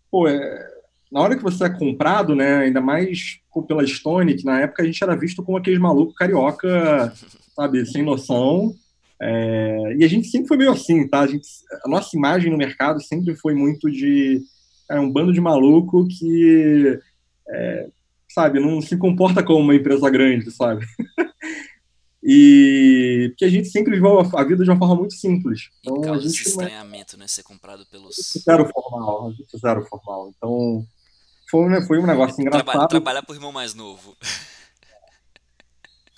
Pô, 0.10 0.28
é... 0.30 0.68
na 1.12 1.20
hora 1.20 1.36
que 1.36 1.44
você 1.44 1.66
é 1.66 1.70
comprado, 1.70 2.34
né, 2.34 2.60
ainda 2.60 2.80
mais 2.80 3.40
pela 3.68 3.86
Stone, 3.86 4.36
que 4.36 4.46
na 4.46 4.62
época 4.62 4.84
a 4.84 4.86
gente 4.86 5.04
era 5.04 5.16
visto 5.16 5.44
como 5.44 5.58
aqueles 5.58 5.80
malucos 5.80 6.16
carioca, 6.16 7.12
sabe, 7.58 7.86
sem 7.86 8.04
noção, 8.04 8.76
é, 9.20 9.96
e 9.98 10.04
a 10.04 10.08
gente 10.08 10.28
sempre 10.28 10.48
foi 10.48 10.58
meio 10.58 10.72
assim, 10.72 11.08
tá? 11.08 11.22
A, 11.22 11.28
gente, 11.28 11.48
a 11.84 11.90
nossa 11.90 12.16
imagem 12.16 12.52
no 12.52 12.58
mercado 12.58 13.02
sempre 13.02 13.36
foi 13.36 13.56
muito 13.56 13.90
de 13.90 14.42
é, 14.90 15.00
um 15.00 15.12
bando 15.12 15.34
de 15.34 15.42
maluco 15.42 16.08
que, 16.08 17.00
é, 17.50 17.88
sabe, 18.30 18.60
não 18.60 18.80
se 18.80 18.96
comporta 18.96 19.44
como 19.44 19.60
uma 19.60 19.76
empresa 19.76 20.10
grande, 20.10 20.52
sabe? 20.52 20.86
e 22.24 23.30
porque 23.30 23.46
a 23.46 23.50
gente 23.50 23.70
sempre 23.70 23.96
viveu 23.96 24.20
a, 24.20 24.44
vida 24.44 24.64
de 24.64 24.70
uma 24.70 24.78
forma 24.78 24.96
muito 24.96 25.16
simples. 25.16 25.70
Então, 25.80 26.14
a 26.14 26.18
gente 26.20 26.28
esse 26.28 26.50
estranhamento, 26.50 27.18
né? 27.18 27.28
Ser 27.28 27.44
comprado 27.44 27.88
pelos. 27.88 28.16
Zero 28.38 28.70
formal, 28.72 29.30
a 29.30 29.32
gente 29.32 29.58
zero 29.58 29.84
formal. 29.86 30.32
Então, 30.36 30.86
foi, 31.50 31.70
né, 31.70 31.82
foi 31.82 31.98
um 31.98 32.06
negócio 32.06 32.40
engraçado. 32.40 32.66
Trabalhar, 32.66 32.88
trabalhar 32.88 33.24
por 33.24 33.36
irmão 33.36 33.52
mais 33.52 33.74
novo. 33.74 34.16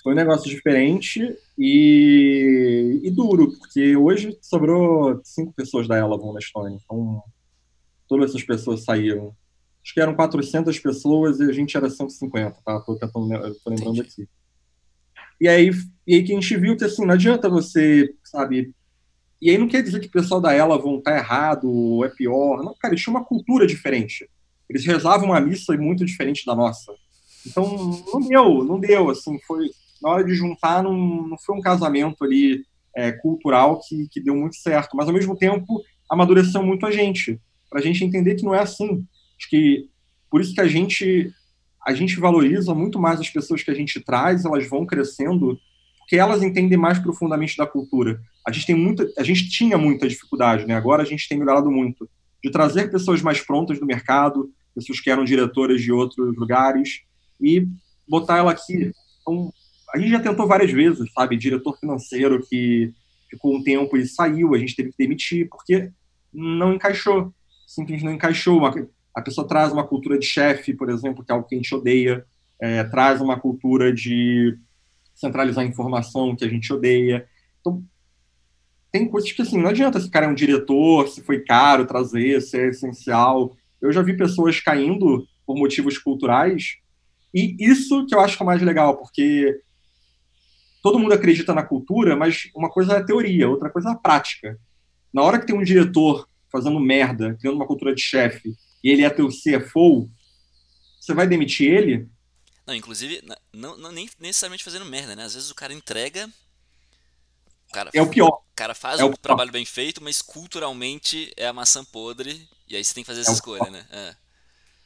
Foi 0.02 0.12
um 0.12 0.16
negócio 0.16 0.48
diferente 0.48 1.36
e, 1.58 3.00
e 3.02 3.10
duro, 3.10 3.52
porque 3.58 3.94
hoje 3.96 4.38
sobrou 4.40 5.20
cinco 5.22 5.52
pessoas 5.52 5.86
da 5.86 5.98
Elavon 5.98 6.32
na 6.32 6.38
Estônia. 6.38 6.78
Então, 6.82 7.22
todas 8.08 8.30
essas 8.30 8.42
pessoas 8.42 8.82
saíram. 8.82 9.34
Acho 9.84 9.94
que 9.94 10.00
eram 10.00 10.14
400 10.14 10.78
pessoas 10.78 11.40
e 11.40 11.44
a 11.44 11.52
gente 11.52 11.76
era 11.76 11.90
150, 11.90 12.56
tá? 12.64 12.80
Tô, 12.80 12.96
tentando, 12.96 13.54
tô 13.62 13.70
lembrando 13.70 14.00
aqui. 14.00 14.26
E 15.38 15.48
aí, 15.48 15.70
e 16.06 16.14
aí 16.14 16.22
que 16.22 16.32
a 16.32 16.34
gente 16.34 16.56
viu 16.56 16.76
que, 16.76 16.84
assim, 16.84 17.04
não 17.04 17.14
adianta 17.14 17.48
você, 17.48 18.14
sabe... 18.24 18.74
E 19.40 19.48
aí 19.50 19.56
não 19.56 19.68
quer 19.68 19.82
dizer 19.82 20.00
que 20.00 20.06
o 20.06 20.10
pessoal 20.10 20.38
da 20.38 20.54
Elavon 20.54 21.00
tá 21.00 21.16
errado 21.16 21.70
ou 21.70 22.04
é 22.04 22.10
pior. 22.10 22.62
Não, 22.62 22.74
cara, 22.78 22.92
eles 22.92 23.02
tinham 23.02 23.16
uma 23.16 23.24
cultura 23.24 23.66
diferente. 23.66 24.28
Eles 24.68 24.84
rezavam 24.84 25.30
uma 25.30 25.40
missa 25.40 25.74
muito 25.78 26.04
diferente 26.04 26.44
da 26.44 26.54
nossa. 26.54 26.92
Então, 27.46 28.02
não 28.12 28.20
deu, 28.20 28.64
não 28.64 28.78
deu, 28.78 29.08
assim, 29.08 29.38
foi 29.46 29.70
na 30.02 30.10
hora 30.10 30.24
de 30.24 30.34
juntar, 30.34 30.82
não, 30.82 31.28
não 31.28 31.38
foi 31.38 31.56
um 31.56 31.60
casamento 31.60 32.24
ali 32.24 32.64
é, 32.96 33.12
cultural 33.12 33.80
que, 33.80 34.08
que 34.10 34.20
deu 34.20 34.34
muito 34.34 34.56
certo, 34.56 34.96
mas 34.96 35.06
ao 35.08 35.14
mesmo 35.14 35.36
tempo 35.36 35.82
amadureceu 36.10 36.62
muito 36.62 36.86
a 36.86 36.90
gente, 36.90 37.40
para 37.68 37.80
a 37.80 37.82
gente 37.82 38.04
entender 38.04 38.34
que 38.34 38.44
não 38.44 38.54
é 38.54 38.60
assim. 38.60 39.04
Acho 39.38 39.48
que 39.48 39.88
por 40.30 40.40
isso 40.40 40.54
que 40.54 40.60
a 40.60 40.68
gente 40.68 41.32
a 41.86 41.94
gente 41.94 42.20
valoriza 42.20 42.74
muito 42.74 42.98
mais 42.98 43.20
as 43.20 43.30
pessoas 43.30 43.62
que 43.62 43.70
a 43.70 43.74
gente 43.74 44.00
traz, 44.00 44.44
elas 44.44 44.68
vão 44.68 44.84
crescendo, 44.84 45.58
porque 45.98 46.16
elas 46.16 46.42
entendem 46.42 46.78
mais 46.78 46.98
profundamente 46.98 47.56
da 47.56 47.66
cultura. 47.66 48.20
A 48.46 48.52
gente 48.52 48.66
tem 48.66 48.76
muita, 48.76 49.08
a 49.16 49.24
gente 49.24 49.48
tinha 49.48 49.78
muita 49.78 50.06
dificuldade, 50.06 50.66
né? 50.66 50.74
Agora 50.74 51.02
a 51.02 51.06
gente 51.06 51.26
tem 51.26 51.38
melhorado 51.38 51.70
muito 51.70 52.08
de 52.44 52.50
trazer 52.50 52.90
pessoas 52.90 53.22
mais 53.22 53.40
prontas 53.40 53.80
do 53.80 53.86
mercado, 53.86 54.50
pessoas 54.74 55.00
que 55.00 55.10
eram 55.10 55.24
diretoras 55.24 55.80
de 55.80 55.90
outros 55.90 56.36
lugares 56.36 57.00
e 57.40 57.66
botar 58.08 58.38
ela 58.38 58.52
aqui. 58.52 58.92
Então, 59.22 59.52
a 59.94 59.98
gente 59.98 60.10
já 60.10 60.20
tentou 60.20 60.46
várias 60.46 60.70
vezes, 60.70 61.12
sabe? 61.12 61.36
Diretor 61.36 61.76
financeiro 61.78 62.44
que 62.46 62.92
ficou 63.28 63.56
um 63.56 63.62
tempo 63.62 63.96
e 63.96 64.06
saiu, 64.06 64.54
a 64.54 64.58
gente 64.58 64.74
teve 64.74 64.90
que 64.90 64.98
demitir, 64.98 65.48
porque 65.48 65.90
não 66.32 66.74
encaixou. 66.74 67.32
Simplesmente 67.66 68.04
não 68.04 68.12
encaixou. 68.12 68.60
A 69.14 69.22
pessoa 69.22 69.46
traz 69.46 69.72
uma 69.72 69.86
cultura 69.86 70.18
de 70.18 70.26
chefe, 70.26 70.74
por 70.74 70.90
exemplo, 70.90 71.24
que 71.24 71.30
é 71.30 71.34
algo 71.34 71.46
que 71.46 71.54
a 71.54 71.58
gente 71.58 71.74
odeia, 71.74 72.24
é, 72.60 72.84
traz 72.84 73.20
uma 73.20 73.38
cultura 73.38 73.92
de 73.92 74.56
centralizar 75.14 75.64
informação 75.64 76.34
que 76.34 76.44
a 76.44 76.48
gente 76.48 76.72
odeia. 76.72 77.26
Então, 77.60 77.84
tem 78.90 79.08
coisas 79.08 79.30
que, 79.30 79.42
assim, 79.42 79.60
não 79.60 79.68
adianta 79.68 80.00
se 80.00 80.10
cara 80.10 80.26
é 80.26 80.28
um 80.28 80.34
diretor, 80.34 81.08
se 81.08 81.22
foi 81.22 81.40
caro 81.40 81.86
trazer, 81.86 82.40
se 82.40 82.58
é 82.58 82.68
essencial. 82.68 83.56
Eu 83.80 83.92
já 83.92 84.02
vi 84.02 84.16
pessoas 84.16 84.60
caindo 84.60 85.26
por 85.46 85.56
motivos 85.56 85.98
culturais, 85.98 86.76
e 87.34 87.56
isso 87.60 88.06
que 88.06 88.14
eu 88.14 88.20
acho 88.20 88.36
que 88.36 88.42
é 88.42 88.46
mais 88.46 88.60
legal, 88.62 88.96
porque 88.96 89.60
todo 90.82 90.98
mundo 90.98 91.14
acredita 91.14 91.54
na 91.54 91.62
cultura, 91.62 92.16
mas 92.16 92.50
uma 92.54 92.70
coisa 92.70 92.94
é 92.94 92.98
a 92.98 93.04
teoria, 93.04 93.48
outra 93.48 93.70
coisa 93.70 93.90
é 93.90 93.92
a 93.92 93.96
prática. 93.96 94.58
Na 95.12 95.22
hora 95.22 95.38
que 95.38 95.46
tem 95.46 95.56
um 95.56 95.62
diretor 95.62 96.28
fazendo 96.50 96.80
merda, 96.80 97.36
criando 97.40 97.56
uma 97.56 97.66
cultura 97.66 97.94
de 97.94 98.02
chefe, 98.02 98.54
e 98.82 98.90
ele 98.90 99.04
é 99.04 99.10
teu 99.10 99.28
CFO, 99.28 100.10
você 100.98 101.14
vai 101.14 101.26
demitir 101.26 101.70
ele? 101.70 102.08
Não, 102.66 102.74
inclusive, 102.74 103.22
não, 103.52 103.76
não, 103.76 103.92
nem 103.92 104.08
necessariamente 104.18 104.64
fazendo 104.64 104.84
merda, 104.84 105.16
né? 105.16 105.24
Às 105.24 105.34
vezes 105.34 105.50
o 105.50 105.54
cara 105.54 105.72
entrega. 105.72 106.28
O 107.68 107.72
cara, 107.72 107.90
é 107.92 108.02
o 108.02 108.08
pior. 108.08 108.28
O 108.28 108.56
cara 108.56 108.74
faz 108.74 109.00
é 109.00 109.04
um 109.04 109.12
trabalho 109.12 109.52
bem 109.52 109.64
feito, 109.64 110.02
mas 110.02 110.20
culturalmente 110.20 111.32
é 111.36 111.46
a 111.46 111.52
maçã 111.52 111.84
podre, 111.84 112.48
e 112.68 112.76
aí 112.76 112.84
você 112.84 112.94
tem 112.94 113.02
que 113.02 113.08
fazer 113.08 113.22
essa 113.22 113.30
é 113.30 113.34
escolha, 113.34 113.70
né? 113.70 113.86
É. 113.90 114.14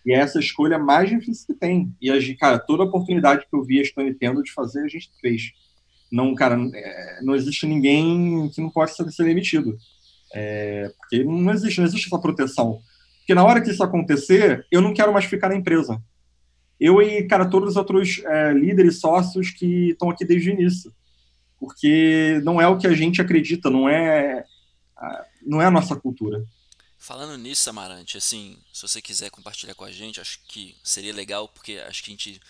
E 0.06 0.12
é 0.12 0.18
essa 0.18 0.38
escolha 0.38 0.78
mais 0.78 1.08
difícil 1.08 1.46
que 1.46 1.54
tem. 1.54 1.94
E, 2.00 2.10
a, 2.10 2.36
cara, 2.36 2.58
toda 2.58 2.82
oportunidade 2.82 3.46
que 3.48 3.56
eu 3.56 3.64
vi 3.64 3.80
a 3.80 3.84
Stone 3.84 4.14
tendo 4.14 4.42
de 4.42 4.52
fazer, 4.52 4.84
a 4.84 4.88
gente 4.88 5.10
fez 5.20 5.52
não, 6.14 6.32
cara, 6.32 6.56
é, 6.72 7.18
não 7.22 7.34
existe 7.34 7.66
ninguém 7.66 8.48
que 8.50 8.60
não 8.60 8.70
possa 8.70 9.10
ser 9.10 9.24
demitido. 9.24 9.76
É, 10.32 10.92
porque 10.96 11.24
não 11.24 11.52
existe, 11.52 11.78
não 11.78 11.86
existe 11.86 12.06
essa 12.06 12.20
proteção. 12.20 12.80
Porque 13.18 13.34
na 13.34 13.44
hora 13.44 13.60
que 13.60 13.68
isso 13.68 13.82
acontecer, 13.82 14.64
eu 14.70 14.80
não 14.80 14.94
quero 14.94 15.12
mais 15.12 15.24
ficar 15.24 15.48
na 15.48 15.56
empresa. 15.56 16.00
Eu 16.78 17.02
e, 17.02 17.26
cara, 17.26 17.44
todos 17.44 17.70
os 17.70 17.76
outros 17.76 18.22
é, 18.26 18.52
líderes, 18.52 19.00
sócios 19.00 19.50
que 19.50 19.90
estão 19.90 20.08
aqui 20.08 20.24
desde 20.24 20.50
o 20.50 20.52
início. 20.52 20.94
Porque 21.58 22.40
não 22.44 22.60
é 22.60 22.68
o 22.68 22.78
que 22.78 22.86
a 22.86 22.94
gente 22.94 23.20
acredita, 23.20 23.68
não 23.68 23.88
é, 23.88 24.44
não 25.44 25.60
é 25.60 25.66
a 25.66 25.70
nossa 25.70 25.96
cultura. 25.96 26.44
Falando 26.96 27.36
nisso, 27.36 27.68
Amarante, 27.68 28.16
assim, 28.16 28.56
se 28.72 28.82
você 28.82 29.02
quiser 29.02 29.30
compartilhar 29.30 29.74
com 29.74 29.84
a 29.84 29.90
gente, 29.90 30.20
acho 30.20 30.38
que 30.46 30.76
seria 30.82 31.12
legal, 31.12 31.48
porque 31.48 31.82
acho 31.88 32.04
que 32.04 32.10
a 32.10 32.14
gente 32.14 32.40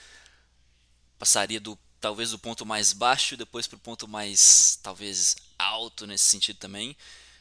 passaria 1.18 1.60
do 1.60 1.78
talvez 2.04 2.32
do 2.32 2.38
ponto 2.38 2.66
mais 2.66 2.92
baixo 2.92 3.34
depois 3.34 3.66
para 3.66 3.76
o 3.76 3.80
ponto 3.80 4.06
mais 4.06 4.78
talvez 4.82 5.36
alto 5.58 6.06
nesse 6.06 6.24
sentido 6.24 6.58
também. 6.58 6.94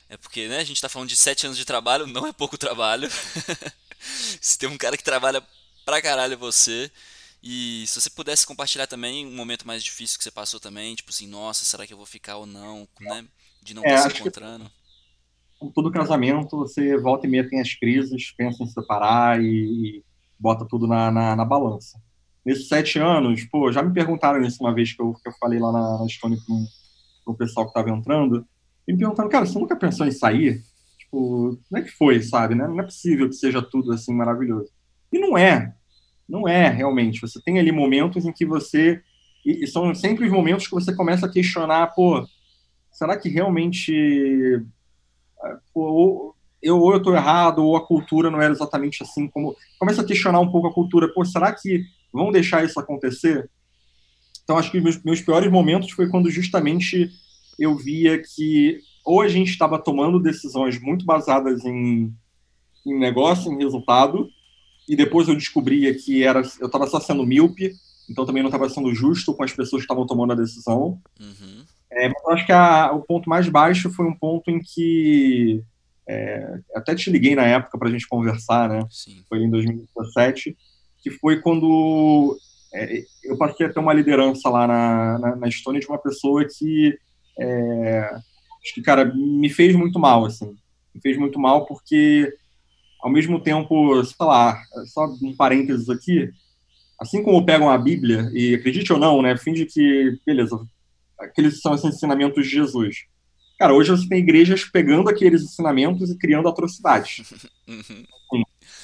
É 0.09 0.15
porque 0.15 0.47
né, 0.47 0.59
a 0.59 0.63
gente 0.63 0.77
está 0.77 0.87
falando 0.87 1.09
de 1.09 1.17
7 1.17 1.47
anos 1.47 1.57
de 1.57 1.65
trabalho, 1.65 2.07
não 2.07 2.25
é 2.25 2.31
pouco 2.31 2.57
trabalho. 2.57 3.09
se 4.39 4.57
tem 4.57 4.69
um 4.69 4.77
cara 4.77 4.95
que 4.95 5.03
trabalha 5.03 5.43
pra 5.83 6.01
caralho 6.01 6.33
é 6.33 6.37
você. 6.37 6.89
E 7.43 7.83
se 7.87 7.99
você 7.99 8.09
pudesse 8.09 8.47
compartilhar 8.47 8.87
também 8.87 9.27
um 9.27 9.35
momento 9.35 9.67
mais 9.67 9.83
difícil 9.83 10.17
que 10.17 10.23
você 10.23 10.31
passou 10.31 10.61
também, 10.61 10.95
tipo 10.95 11.09
assim, 11.09 11.27
nossa, 11.27 11.65
será 11.65 11.85
que 11.85 11.91
eu 11.91 11.97
vou 11.97 12.05
ficar 12.05 12.37
ou 12.37 12.45
não, 12.45 12.87
né? 13.01 13.25
De 13.61 13.73
não 13.73 13.83
é, 13.83 13.95
estar 13.95 14.11
se 14.11 14.21
encontrando. 14.21 14.71
Com 15.59 15.69
todo 15.71 15.91
casamento, 15.91 16.57
você 16.57 16.97
volta 16.97 17.27
e 17.27 17.29
meia 17.29 17.49
tem 17.49 17.59
as 17.59 17.73
crises, 17.73 18.31
pensa 18.31 18.63
em 18.63 18.67
separar 18.67 19.43
e, 19.43 19.97
e 19.97 20.03
bota 20.39 20.65
tudo 20.65 20.87
na, 20.87 21.11
na, 21.11 21.35
na 21.35 21.43
balança 21.43 22.01
nesses 22.45 22.67
sete 22.67 22.99
anos, 22.99 23.43
pô, 23.45 23.71
já 23.71 23.81
me 23.81 23.93
perguntaram 23.93 24.41
isso 24.41 24.57
uma 24.61 24.73
vez 24.73 24.93
que 24.93 25.01
eu, 25.01 25.13
que 25.13 25.29
eu 25.29 25.33
falei 25.39 25.59
lá 25.59 25.71
na, 25.71 25.99
na 25.99 26.07
Stone 26.07 26.37
com, 26.45 26.65
o 27.25 27.33
pessoal 27.33 27.65
que 27.65 27.69
estava 27.69 27.89
entrando, 27.89 28.45
e 28.87 28.91
me 28.91 28.99
perguntaram, 28.99 29.29
cara, 29.29 29.45
você 29.45 29.57
nunca 29.57 29.75
pensou 29.75 30.05
em 30.05 30.11
sair? 30.11 30.61
Tipo, 30.97 31.57
como 31.69 31.81
é 31.81 31.81
que 31.81 31.91
foi, 31.91 32.21
sabe? 32.21 32.53
Né? 32.53 32.67
Não 32.67 32.79
é 32.79 32.83
possível 32.83 33.29
que 33.29 33.35
seja 33.35 33.61
tudo 33.61 33.93
assim 33.93 34.13
maravilhoso. 34.13 34.69
E 35.11 35.19
não 35.19 35.37
é. 35.37 35.73
Não 36.27 36.47
é, 36.47 36.67
realmente. 36.67 37.21
Você 37.21 37.41
tem 37.41 37.59
ali 37.59 37.71
momentos 37.71 38.25
em 38.25 38.33
que 38.33 38.45
você. 38.45 39.01
E, 39.45 39.63
e 39.63 39.67
são 39.67 39.93
sempre 39.95 40.25
os 40.25 40.31
momentos 40.31 40.67
que 40.67 40.73
você 40.73 40.93
começa 40.93 41.25
a 41.25 41.31
questionar, 41.31 41.93
pô, 41.93 42.25
será 42.91 43.17
que 43.17 43.29
realmente. 43.29 44.61
Ah, 45.41 45.59
pô, 45.73 46.35
eu, 46.61 46.79
ou 46.79 46.91
eu 46.91 46.97
estou 46.97 47.15
errado, 47.15 47.59
ou 47.59 47.75
a 47.75 47.85
cultura 47.85 48.31
não 48.31 48.41
era 48.41 48.51
exatamente 48.51 49.03
assim 49.03 49.27
como. 49.27 49.55
Começa 49.79 50.01
a 50.01 50.05
questionar 50.05 50.39
um 50.39 50.51
pouco 50.51 50.67
a 50.67 50.73
cultura. 50.73 51.07
Pô, 51.13 51.23
será 51.23 51.53
que 51.53 51.83
vão 52.13 52.31
deixar 52.31 52.63
isso 52.63 52.79
acontecer? 52.79 53.49
Então, 54.43 54.57
acho 54.57 54.71
que 54.71 54.79
meus, 54.79 55.01
meus 55.03 55.21
piores 55.21 55.51
momentos 55.51 55.91
foi 55.91 56.09
quando 56.09 56.29
justamente 56.29 57.09
eu 57.57 57.75
via 57.75 58.21
que 58.21 58.79
ou 59.05 59.21
a 59.21 59.27
gente 59.27 59.49
estava 59.49 59.77
tomando 59.77 60.19
decisões 60.19 60.79
muito 60.79 61.05
basadas 61.05 61.65
em, 61.65 62.13
em 62.85 62.99
negócio, 62.99 63.51
em 63.51 63.57
resultado, 63.57 64.29
e 64.87 64.95
depois 64.95 65.27
eu 65.27 65.35
descobria 65.35 65.93
que 65.93 66.23
era 66.23 66.41
eu 66.59 66.67
estava 66.67 66.87
só 66.87 66.99
sendo 66.99 67.25
míope, 67.25 67.73
então 68.09 68.25
também 68.25 68.43
não 68.43 68.49
estava 68.49 68.69
sendo 68.69 68.93
justo 68.93 69.33
com 69.33 69.43
as 69.43 69.51
pessoas 69.51 69.81
que 69.81 69.85
estavam 69.85 70.05
tomando 70.05 70.33
a 70.33 70.37
decisão. 70.37 70.99
Uhum. 71.19 71.63
É, 71.91 72.07
eu 72.07 72.31
acho 72.31 72.45
que 72.45 72.51
a, 72.51 72.91
o 72.91 73.01
ponto 73.01 73.29
mais 73.29 73.47
baixo 73.47 73.89
foi 73.91 74.05
um 74.05 74.15
ponto 74.15 74.49
em 74.49 74.59
que 74.59 75.63
é, 76.07 76.59
até 76.75 76.95
te 76.95 77.09
liguei 77.09 77.35
na 77.35 77.45
época 77.45 77.77
para 77.77 77.87
a 77.87 77.91
gente 77.91 78.07
conversar, 78.07 78.67
né? 78.67 78.85
Sim. 78.89 79.23
Foi 79.29 79.39
em 79.39 79.49
2017, 79.49 80.57
que 81.03 81.11
foi 81.11 81.41
quando 81.41 82.39
é, 82.73 83.03
eu 83.23 83.37
passei 83.37 83.65
a 83.65 83.71
ter 83.71 83.79
uma 83.79 83.93
liderança 83.93 84.49
lá 84.49 84.65
na, 84.65 85.19
na, 85.19 85.35
na 85.35 85.47
Estônia 85.47 85.79
de 85.79 85.87
uma 85.87 85.99
pessoa 85.99 86.43
que, 86.45 86.97
é, 87.37 88.15
que, 88.73 88.81
cara, 88.81 89.05
me 89.13 89.49
fez 89.49 89.75
muito 89.75 89.99
mal, 89.99 90.25
assim. 90.25 90.55
Me 90.95 91.01
fez 91.01 91.17
muito 91.17 91.37
mal 91.39 91.65
porque, 91.65 92.33
ao 93.01 93.11
mesmo 93.11 93.39
tempo, 93.39 94.03
sei 94.03 94.25
lá, 94.25 94.59
só 94.87 95.05
um 95.21 95.35
parênteses 95.35 95.89
aqui, 95.89 96.31
assim 96.99 97.21
como 97.21 97.45
pegam 97.45 97.69
a 97.69 97.77
Bíblia, 97.77 98.31
e 98.33 98.55
acredite 98.55 98.91
ou 98.91 98.99
não, 98.99 99.21
né, 99.21 99.37
finge 99.37 99.65
que, 99.65 100.17
beleza, 100.25 100.57
aqueles 101.19 101.61
são 101.61 101.73
os 101.73 101.83
ensinamentos 101.83 102.45
de 102.45 102.51
Jesus. 102.51 103.05
Cara, 103.59 103.73
hoje 103.73 103.91
você 103.91 104.07
tem 104.07 104.19
igrejas 104.19 104.65
pegando 104.65 105.09
aqueles 105.09 105.43
ensinamentos 105.43 106.09
e 106.09 106.17
criando 106.17 106.47
atrocidades. 106.47 107.21
Uhum. 107.65 108.03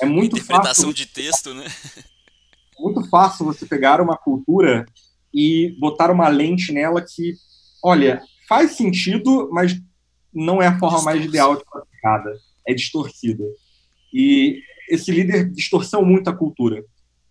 É 0.02 0.06
muito 0.06 0.38
Interpretação 0.38 0.90
fácil, 0.90 0.94
de 0.94 1.06
texto, 1.06 1.54
né? 1.54 1.66
É 2.78 2.82
muito 2.82 3.04
fácil 3.10 3.46
você 3.46 3.66
pegar 3.66 4.02
uma 4.02 4.16
cultura 4.18 4.86
e 5.34 5.76
botar 5.80 6.10
uma 6.12 6.28
lente 6.28 6.72
nela 6.72 7.02
que, 7.02 7.34
olha, 7.84 8.22
faz 8.48 8.72
sentido, 8.72 9.50
mas 9.52 9.80
não 10.34 10.62
é 10.62 10.68
a 10.68 10.80
forma 10.80 11.02
mais 11.02 11.24
ideal 11.24 11.56
de 11.56 11.64
praticada. 11.66 12.38
É 12.68 12.74
distorcida. 12.74 13.44
E 14.14 14.62
esse 14.90 15.12
líder 15.12 15.50
distorceu 15.52 16.04
muito 16.04 16.30
a 16.30 16.36
cultura. 16.36 16.84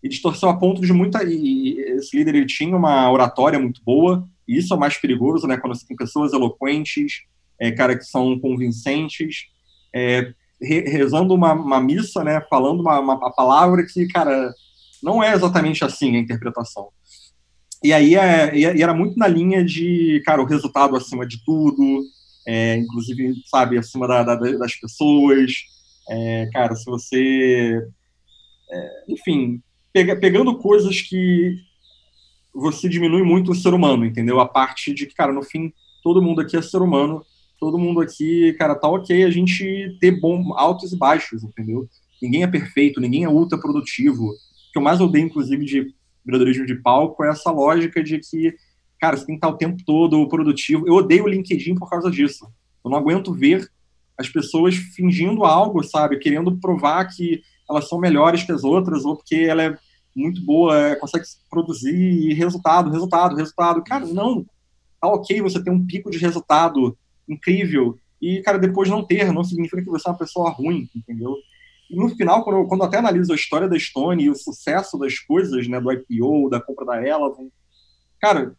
E 0.02 0.08
distorceu 0.08 0.48
a 0.48 0.56
ponto 0.56 0.80
de 0.80 0.92
muita. 0.92 1.24
E 1.24 1.78
esse 1.96 2.16
líder 2.16 2.36
ele 2.36 2.46
tinha 2.46 2.76
uma 2.76 3.10
oratória 3.10 3.58
muito 3.58 3.82
boa, 3.84 4.28
e 4.46 4.56
isso 4.56 4.72
é 4.72 4.76
o 4.76 4.80
mais 4.80 4.96
perigoso, 4.96 5.46
né? 5.46 5.56
Quando 5.56 5.74
você 5.74 5.86
tem 5.86 5.96
pessoas 5.96 6.32
eloquentes, 6.32 7.22
é, 7.58 7.72
cara, 7.72 7.98
que 7.98 8.04
são 8.04 8.38
convincentes, 8.38 9.46
é, 9.92 10.32
rezando 10.60 11.34
uma, 11.34 11.52
uma, 11.52 11.80
missa, 11.80 12.24
né? 12.24 12.40
Falando 12.48 12.80
uma, 12.80 12.98
uma 12.98 13.32
palavra 13.32 13.84
que, 13.86 14.06
cara, 14.08 14.52
não 15.02 15.22
é 15.22 15.32
exatamente 15.32 15.84
assim 15.84 16.16
a 16.16 16.20
interpretação. 16.20 16.88
E 17.82 17.92
aí 17.92 18.16
é, 18.16 18.56
e 18.56 18.82
era 18.82 18.92
muito 18.92 19.16
na 19.16 19.28
linha 19.28 19.64
de, 19.64 20.20
cara, 20.24 20.42
o 20.42 20.46
resultado 20.46 20.96
acima 20.96 21.26
de 21.26 21.44
tudo, 21.44 22.02
é, 22.46 22.76
inclusive, 22.76 23.34
sabe, 23.46 23.78
acima 23.78 24.08
da, 24.08 24.22
da, 24.22 24.34
das 24.34 24.74
pessoas. 24.74 25.52
É, 26.08 26.48
cara, 26.52 26.74
se 26.74 26.84
você. 26.86 27.80
É, 28.70 29.04
enfim, 29.08 29.62
pega, 29.92 30.16
pegando 30.16 30.58
coisas 30.58 31.00
que 31.02 31.54
você 32.54 32.88
diminui 32.88 33.22
muito 33.22 33.52
o 33.52 33.54
ser 33.54 33.72
humano, 33.74 34.04
entendeu? 34.04 34.40
A 34.40 34.48
parte 34.48 34.92
de 34.92 35.06
que, 35.06 35.14
cara, 35.14 35.32
no 35.32 35.42
fim, 35.42 35.72
todo 36.02 36.22
mundo 36.22 36.40
aqui 36.40 36.56
é 36.56 36.62
ser 36.62 36.82
humano, 36.82 37.24
todo 37.58 37.78
mundo 37.78 38.00
aqui, 38.00 38.52
cara, 38.54 38.74
tá 38.74 38.88
ok 38.88 39.24
a 39.24 39.30
gente 39.30 39.96
ter 40.00 40.12
bom, 40.20 40.54
altos 40.56 40.92
e 40.92 40.96
baixos, 40.96 41.42
entendeu? 41.42 41.88
Ninguém 42.22 42.42
é 42.42 42.46
perfeito, 42.46 43.00
ninguém 43.00 43.24
é 43.24 43.28
ultra 43.28 43.58
produtivo. 43.58 44.24
O 44.24 44.72
que 44.72 44.78
eu 44.78 44.82
mais 44.82 45.00
odeio, 45.00 45.26
inclusive, 45.26 45.64
de 45.64 45.94
empreendedorismo 46.22 46.66
de 46.66 46.74
palco 46.76 47.24
é 47.24 47.30
essa 47.30 47.50
lógica 47.50 48.02
de 48.02 48.18
que, 48.18 48.54
cara, 49.00 49.16
você 49.16 49.26
tem 49.26 49.34
que 49.34 49.38
estar 49.38 49.48
o 49.48 49.56
tempo 49.56 49.82
todo 49.84 50.28
produtivo. 50.28 50.86
Eu 50.86 50.94
odeio 50.94 51.24
o 51.24 51.28
LinkedIn 51.28 51.74
por 51.74 51.88
causa 51.88 52.10
disso. 52.10 52.46
Eu 52.84 52.90
não 52.90 52.98
aguento 52.98 53.32
ver 53.32 53.68
as 54.16 54.28
pessoas 54.28 54.74
fingindo 54.74 55.44
algo, 55.44 55.82
sabe? 55.82 56.18
Querendo 56.18 56.56
provar 56.58 57.04
que 57.06 57.40
elas 57.70 57.88
são 57.88 57.98
melhores 57.98 58.42
que 58.42 58.52
as 58.52 58.64
outras, 58.64 59.04
ou 59.04 59.16
porque 59.16 59.36
ela 59.36 59.62
é 59.62 59.78
muito 60.14 60.44
boa, 60.44 60.76
é, 60.76 60.96
consegue 60.96 61.24
produzir 61.48 62.32
resultado, 62.34 62.90
resultado, 62.90 63.36
resultado. 63.36 63.82
Cara, 63.84 64.06
não. 64.06 64.44
Tá 65.00 65.06
ok 65.08 65.40
você 65.40 65.62
ter 65.62 65.70
um 65.70 65.86
pico 65.86 66.10
de 66.10 66.18
resultado 66.18 66.98
incrível 67.28 67.98
e, 68.20 68.42
cara, 68.42 68.58
depois 68.58 68.88
não 68.88 69.04
ter, 69.04 69.32
não 69.32 69.44
significa 69.44 69.82
que 69.82 69.88
você 69.88 70.08
é 70.08 70.12
uma 70.12 70.18
pessoa 70.18 70.50
ruim, 70.50 70.88
entendeu? 70.94 71.36
E 71.88 71.96
no 71.96 72.08
final, 72.10 72.44
quando, 72.44 72.66
quando 72.66 72.82
eu 72.82 72.86
até 72.86 72.98
analiso 72.98 73.32
a 73.32 73.36
história 73.36 73.68
da 73.68 73.78
Stone 73.78 74.24
e 74.24 74.30
o 74.30 74.34
sucesso 74.34 74.98
das 74.98 75.18
coisas, 75.18 75.66
né, 75.68 75.80
do 75.80 75.90
IPO, 75.90 76.50
da 76.50 76.60
compra 76.60 76.84
da 76.84 76.96
Eleven, 76.96 77.50
cara, 78.20 78.54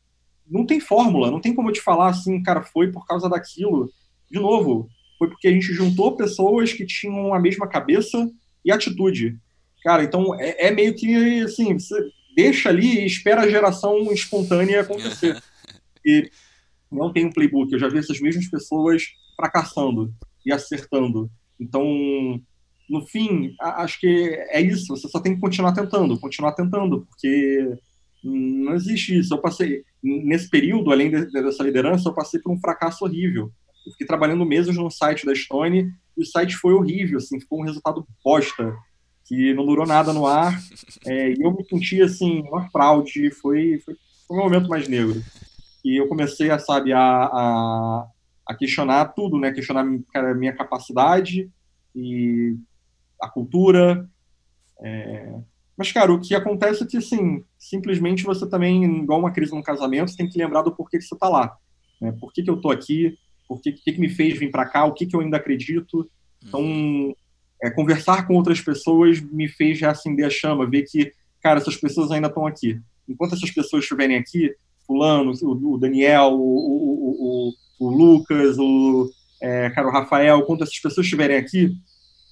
não 0.49 0.65
tem 0.65 0.79
fórmula, 0.79 1.29
não 1.29 1.39
tem 1.39 1.53
como 1.53 1.69
eu 1.69 1.73
te 1.73 1.81
falar 1.81 2.09
assim, 2.09 2.41
cara, 2.41 2.61
foi 2.61 2.91
por 2.91 3.05
causa 3.05 3.29
daquilo. 3.29 3.91
De 4.31 4.39
novo, 4.39 4.89
foi 5.17 5.27
porque 5.27 5.47
a 5.47 5.51
gente 5.51 5.73
juntou 5.73 6.15
pessoas 6.15 6.73
que 6.73 6.85
tinham 6.85 7.33
a 7.33 7.39
mesma 7.39 7.67
cabeça 7.67 8.29
e 8.65 8.71
atitude. 8.71 9.37
Cara, 9.83 10.03
então 10.03 10.33
é, 10.39 10.67
é 10.67 10.71
meio 10.71 10.95
que 10.95 11.43
assim, 11.43 11.77
você 11.77 11.95
deixa 12.35 12.69
ali 12.69 12.99
e 12.99 13.05
espera 13.05 13.41
a 13.41 13.49
geração 13.49 14.11
espontânea 14.11 14.81
acontecer. 14.81 15.39
e 16.03 16.31
não 16.91 17.11
tem 17.11 17.25
um 17.25 17.31
playbook. 17.31 17.71
Eu 17.71 17.79
já 17.79 17.87
vi 17.87 17.97
essas 17.97 18.19
mesmas 18.19 18.47
pessoas 18.49 19.03
fracassando 19.35 20.13
e 20.45 20.51
acertando. 20.51 21.29
Então, 21.59 21.83
no 22.89 23.05
fim, 23.05 23.53
acho 23.59 23.99
que 23.99 24.07
é 24.49 24.61
isso. 24.61 24.87
Você 24.87 25.07
só 25.07 25.19
tem 25.19 25.35
que 25.35 25.41
continuar 25.41 25.73
tentando, 25.73 26.19
continuar 26.19 26.53
tentando, 26.53 27.05
porque 27.05 27.77
não 28.23 28.73
existe 28.73 29.17
isso. 29.17 29.33
Eu 29.33 29.41
passei, 29.41 29.83
nesse 30.01 30.49
período, 30.49 30.91
além 30.91 31.11
dessa 31.11 31.63
liderança, 31.63 32.09
eu 32.09 32.13
passei 32.13 32.39
por 32.39 32.51
um 32.51 32.59
fracasso 32.59 33.05
horrível. 33.05 33.51
Eu 33.85 33.91
fiquei 33.91 34.07
trabalhando 34.07 34.45
meses 34.45 34.75
no 34.75 34.89
site 34.89 35.25
da 35.25 35.33
Stone 35.33 35.91
e 36.17 36.21
o 36.21 36.25
site 36.25 36.55
foi 36.55 36.73
horrível, 36.73 37.17
assim, 37.17 37.39
ficou 37.39 37.59
um 37.59 37.65
resultado 37.65 38.05
bosta 38.23 38.75
que 39.25 39.53
não 39.53 39.65
durou 39.65 39.85
nada 39.85 40.11
no 40.11 40.25
ar. 40.25 40.59
É, 41.05 41.31
e 41.31 41.41
eu 41.41 41.55
me 41.55 41.63
senti, 41.63 42.01
assim, 42.01 42.41
uma 42.41 42.69
fraude. 42.69 43.31
Foi, 43.31 43.79
foi, 43.79 43.95
foi 44.27 44.37
um 44.37 44.41
momento 44.41 44.67
mais 44.67 44.85
negro. 44.87 45.23
E 45.83 45.99
eu 45.99 46.07
comecei, 46.07 46.49
a, 46.49 46.59
sabe, 46.59 46.93
a, 46.93 46.99
a, 46.99 48.07
a 48.47 48.55
questionar 48.55 49.05
tudo, 49.13 49.37
né? 49.37 49.51
Questionar 49.51 49.81
a 49.81 50.33
minha 50.33 50.55
capacidade 50.55 51.49
e 51.95 52.55
a 53.21 53.29
cultura. 53.29 54.09
É... 54.81 55.33
Mas, 55.77 55.91
cara, 55.91 56.11
o 56.11 56.19
que 56.19 56.35
acontece 56.35 56.83
é 56.83 56.85
que, 56.85 56.97
assim, 56.97 57.43
simplesmente 57.57 58.23
você 58.23 58.47
também, 58.47 58.83
igual 59.01 59.19
uma 59.19 59.31
crise 59.31 59.55
no 59.55 59.63
casamento, 59.63 60.11
você 60.11 60.17
tem 60.17 60.27
que 60.27 60.37
lembrar 60.37 60.61
do 60.61 60.75
porquê 60.75 60.97
que 60.97 61.03
você 61.03 61.15
está 61.15 61.29
lá. 61.29 61.55
Né? 62.01 62.11
Por 62.19 62.33
que, 62.33 62.43
que 62.43 62.49
eu 62.49 62.55
estou 62.55 62.71
aqui? 62.71 63.17
Por 63.47 63.61
que, 63.61 63.71
que, 63.71 63.93
que 63.93 63.99
me 63.99 64.09
fez 64.09 64.37
vir 64.37 64.51
para 64.51 64.65
cá? 64.65 64.85
O 64.85 64.93
que, 64.93 65.05
que 65.05 65.15
eu 65.15 65.21
ainda 65.21 65.37
acredito? 65.37 66.09
Então, 66.45 67.15
é, 67.61 67.69
conversar 67.69 68.27
com 68.27 68.35
outras 68.35 68.61
pessoas 68.61 69.19
me 69.19 69.47
fez 69.47 69.79
reacender 69.79 70.25
a 70.25 70.29
chama, 70.29 70.69
ver 70.69 70.83
que, 70.83 71.11
cara, 71.41 71.59
essas 71.59 71.75
pessoas 71.75 72.11
ainda 72.11 72.27
estão 72.27 72.45
aqui. 72.45 72.79
Enquanto 73.07 73.35
essas 73.35 73.51
pessoas 73.51 73.83
estiverem 73.83 74.17
aqui, 74.17 74.53
fulano, 74.89 75.31
o, 75.43 75.75
o 75.75 75.77
Daniel, 75.77 76.31
o, 76.31 77.51
o, 77.51 77.53
o, 77.79 77.89
Lucas, 77.91 78.57
o, 78.57 79.07
é, 79.39 79.69
cara, 79.69 79.87
o 79.87 79.91
Rafael, 79.91 80.39
enquanto 80.39 80.63
essas 80.63 80.79
pessoas 80.79 81.05
estiverem 81.05 81.37
aqui, 81.37 81.71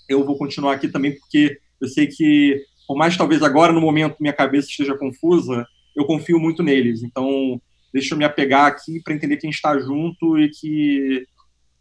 eu 0.10 0.26
vou 0.26 0.36
continuar 0.36 0.74
aqui 0.74 0.88
também, 0.88 1.16
porque 1.16 1.60
eu 1.80 1.88
sei 1.88 2.08
que, 2.08 2.60
por 2.88 2.98
mais 2.98 3.16
talvez 3.16 3.44
agora, 3.44 3.72
no 3.72 3.80
momento, 3.80 4.16
minha 4.20 4.34
cabeça 4.34 4.70
esteja 4.70 4.98
confusa, 4.98 5.68
eu 5.96 6.04
confio 6.06 6.40
muito 6.40 6.64
neles. 6.64 7.04
Então, 7.04 7.62
deixa 7.94 8.16
eu 8.16 8.18
me 8.18 8.26
apegar 8.26 8.66
aqui 8.66 9.00
para 9.04 9.14
entender 9.14 9.38
que 9.38 9.46
a 9.46 9.50
gente 9.50 9.56
está 9.56 9.78
junto 9.78 10.40
e 10.40 10.50
que 10.50 11.28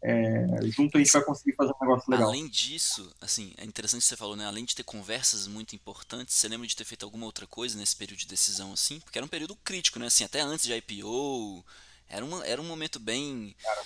é, 0.01 0.45
junto 0.67 0.97
a 0.97 0.99
gente 0.99 1.11
vai 1.11 1.23
conseguir 1.23 1.55
fazer 1.55 1.71
um 1.71 1.85
negócio 1.85 2.11
legal. 2.11 2.29
Além 2.29 2.47
disso, 2.47 3.11
assim, 3.19 3.53
é 3.57 3.65
interessante 3.65 4.01
que 4.01 4.07
você 4.07 4.15
falou, 4.15 4.35
né? 4.35 4.45
Além 4.45 4.63
de 4.63 4.75
ter 4.75 4.83
conversas 4.83 5.47
muito 5.47 5.75
importantes, 5.75 6.35
você 6.35 6.47
lembra 6.47 6.67
de 6.67 6.75
ter 6.75 6.85
feito 6.85 7.03
alguma 7.03 7.25
outra 7.25 7.47
coisa 7.47 7.77
nesse 7.77 7.95
período 7.95 8.19
de 8.19 8.27
decisão, 8.27 8.71
assim? 8.71 8.99
Porque 8.99 9.17
era 9.17 9.25
um 9.25 9.29
período 9.29 9.55
crítico, 9.55 9.99
né? 9.99 10.05
Assim, 10.05 10.23
até 10.23 10.41
antes 10.41 10.65
de 10.65 10.73
IPO, 10.73 11.65
era, 12.07 12.23
uma, 12.23 12.45
era 12.45 12.61
um 12.61 12.65
momento 12.65 12.99
bem... 12.99 13.55
Cara, 13.61 13.81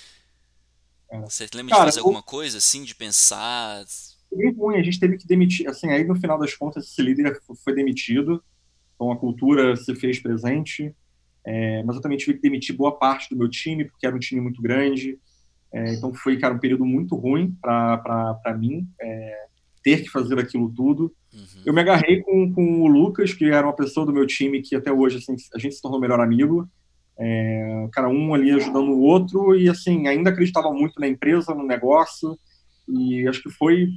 era. 1.10 1.30
Você 1.30 1.48
lembra 1.54 1.76
Cara, 1.76 1.86
de 1.86 1.92
fazer 1.92 2.00
eu... 2.00 2.04
alguma 2.04 2.24
coisa, 2.24 2.58
assim, 2.58 2.84
de 2.84 2.94
pensar... 2.94 3.86
Foi 4.30 4.52
ruim, 4.54 4.78
a 4.78 4.84
gente 4.84 5.00
teve 5.00 5.18
que 5.18 5.28
demitir, 5.28 5.68
assim, 5.68 5.90
aí 5.90 6.06
no 6.06 6.16
final 6.16 6.40
das 6.40 6.54
contas 6.56 6.88
esse 6.88 7.02
líder 7.02 7.42
foi 7.66 7.76
demitido, 7.76 8.42
então 8.96 9.12
a 9.12 9.18
cultura 9.18 9.76
se 9.76 9.94
fez 9.94 10.20
presente, 10.20 10.96
é, 11.44 11.84
mas 11.84 11.98
eu 11.98 12.02
também 12.02 12.18
tive 12.18 12.36
que 12.36 12.42
demitir 12.42 12.74
boa 12.74 12.98
parte 12.98 13.30
do 13.30 13.36
meu 13.36 13.50
time, 13.50 13.84
porque 13.84 14.08
era 14.08 14.16
um 14.16 14.20
time 14.20 14.40
muito 14.40 14.62
grande, 14.62 15.20
é, 15.74 15.94
então 15.94 16.14
foi, 16.14 16.38
cara, 16.38 16.54
um 16.54 16.60
período 16.60 16.86
muito 16.86 17.16
ruim 17.16 17.56
para 17.62 18.58
mim 18.58 18.88
é, 19.00 19.46
ter 19.84 20.04
que 20.04 20.10
fazer 20.10 20.38
aquilo 20.38 20.72
tudo. 20.74 21.14
Uhum. 21.34 21.62
Eu 21.66 21.74
me 21.74 21.82
agarrei 21.82 22.22
com, 22.22 22.54
com 22.54 22.82
o 22.82 22.88
Lucas, 22.88 23.34
que 23.34 23.46
era 23.46 23.66
uma 23.66 23.76
pessoa 23.76 24.06
do 24.06 24.14
meu 24.14 24.28
time 24.28 24.62
que 24.62 24.76
até 24.76 24.92
hoje 24.92 25.18
assim, 25.18 25.36
a 25.56 25.60
gente 25.60 25.76
se 25.76 25.82
tornou 25.82 26.00
melhor 26.00 26.20
amigo. 26.20 26.68
É, 27.18 27.88
cara, 27.94 28.10
um 28.10 28.34
ali 28.34 28.52
ajudando 28.52 28.90
o 28.90 29.02
outro 29.02 29.56
e 29.56 29.70
assim 29.70 30.08
ainda 30.08 30.30
acreditava 30.30 30.72
muito 30.74 31.00
na 31.00 31.08
empresa, 31.08 31.54
no 31.54 31.66
negócio 31.66 32.38
e 32.88 33.28
acho 33.28 33.44
que 33.44 33.50
foi 33.50 33.90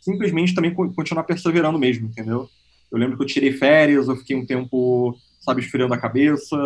simplesmente 0.00 0.54
também 0.54 0.74
continuar 0.74 1.22
perseverando 1.22 1.78
mesmo, 1.78 2.08
entendeu? 2.08 2.48
Eu 2.90 2.98
lembro 2.98 3.16
que 3.16 3.22
eu 3.22 3.26
tirei 3.26 3.52
férias, 3.52 4.08
eu 4.08 4.16
fiquei 4.16 4.36
um 4.36 4.44
tempo, 4.44 5.16
sabe, 5.40 5.62
esfriando 5.62 5.94
a 5.94 5.98
cabeça, 5.98 6.56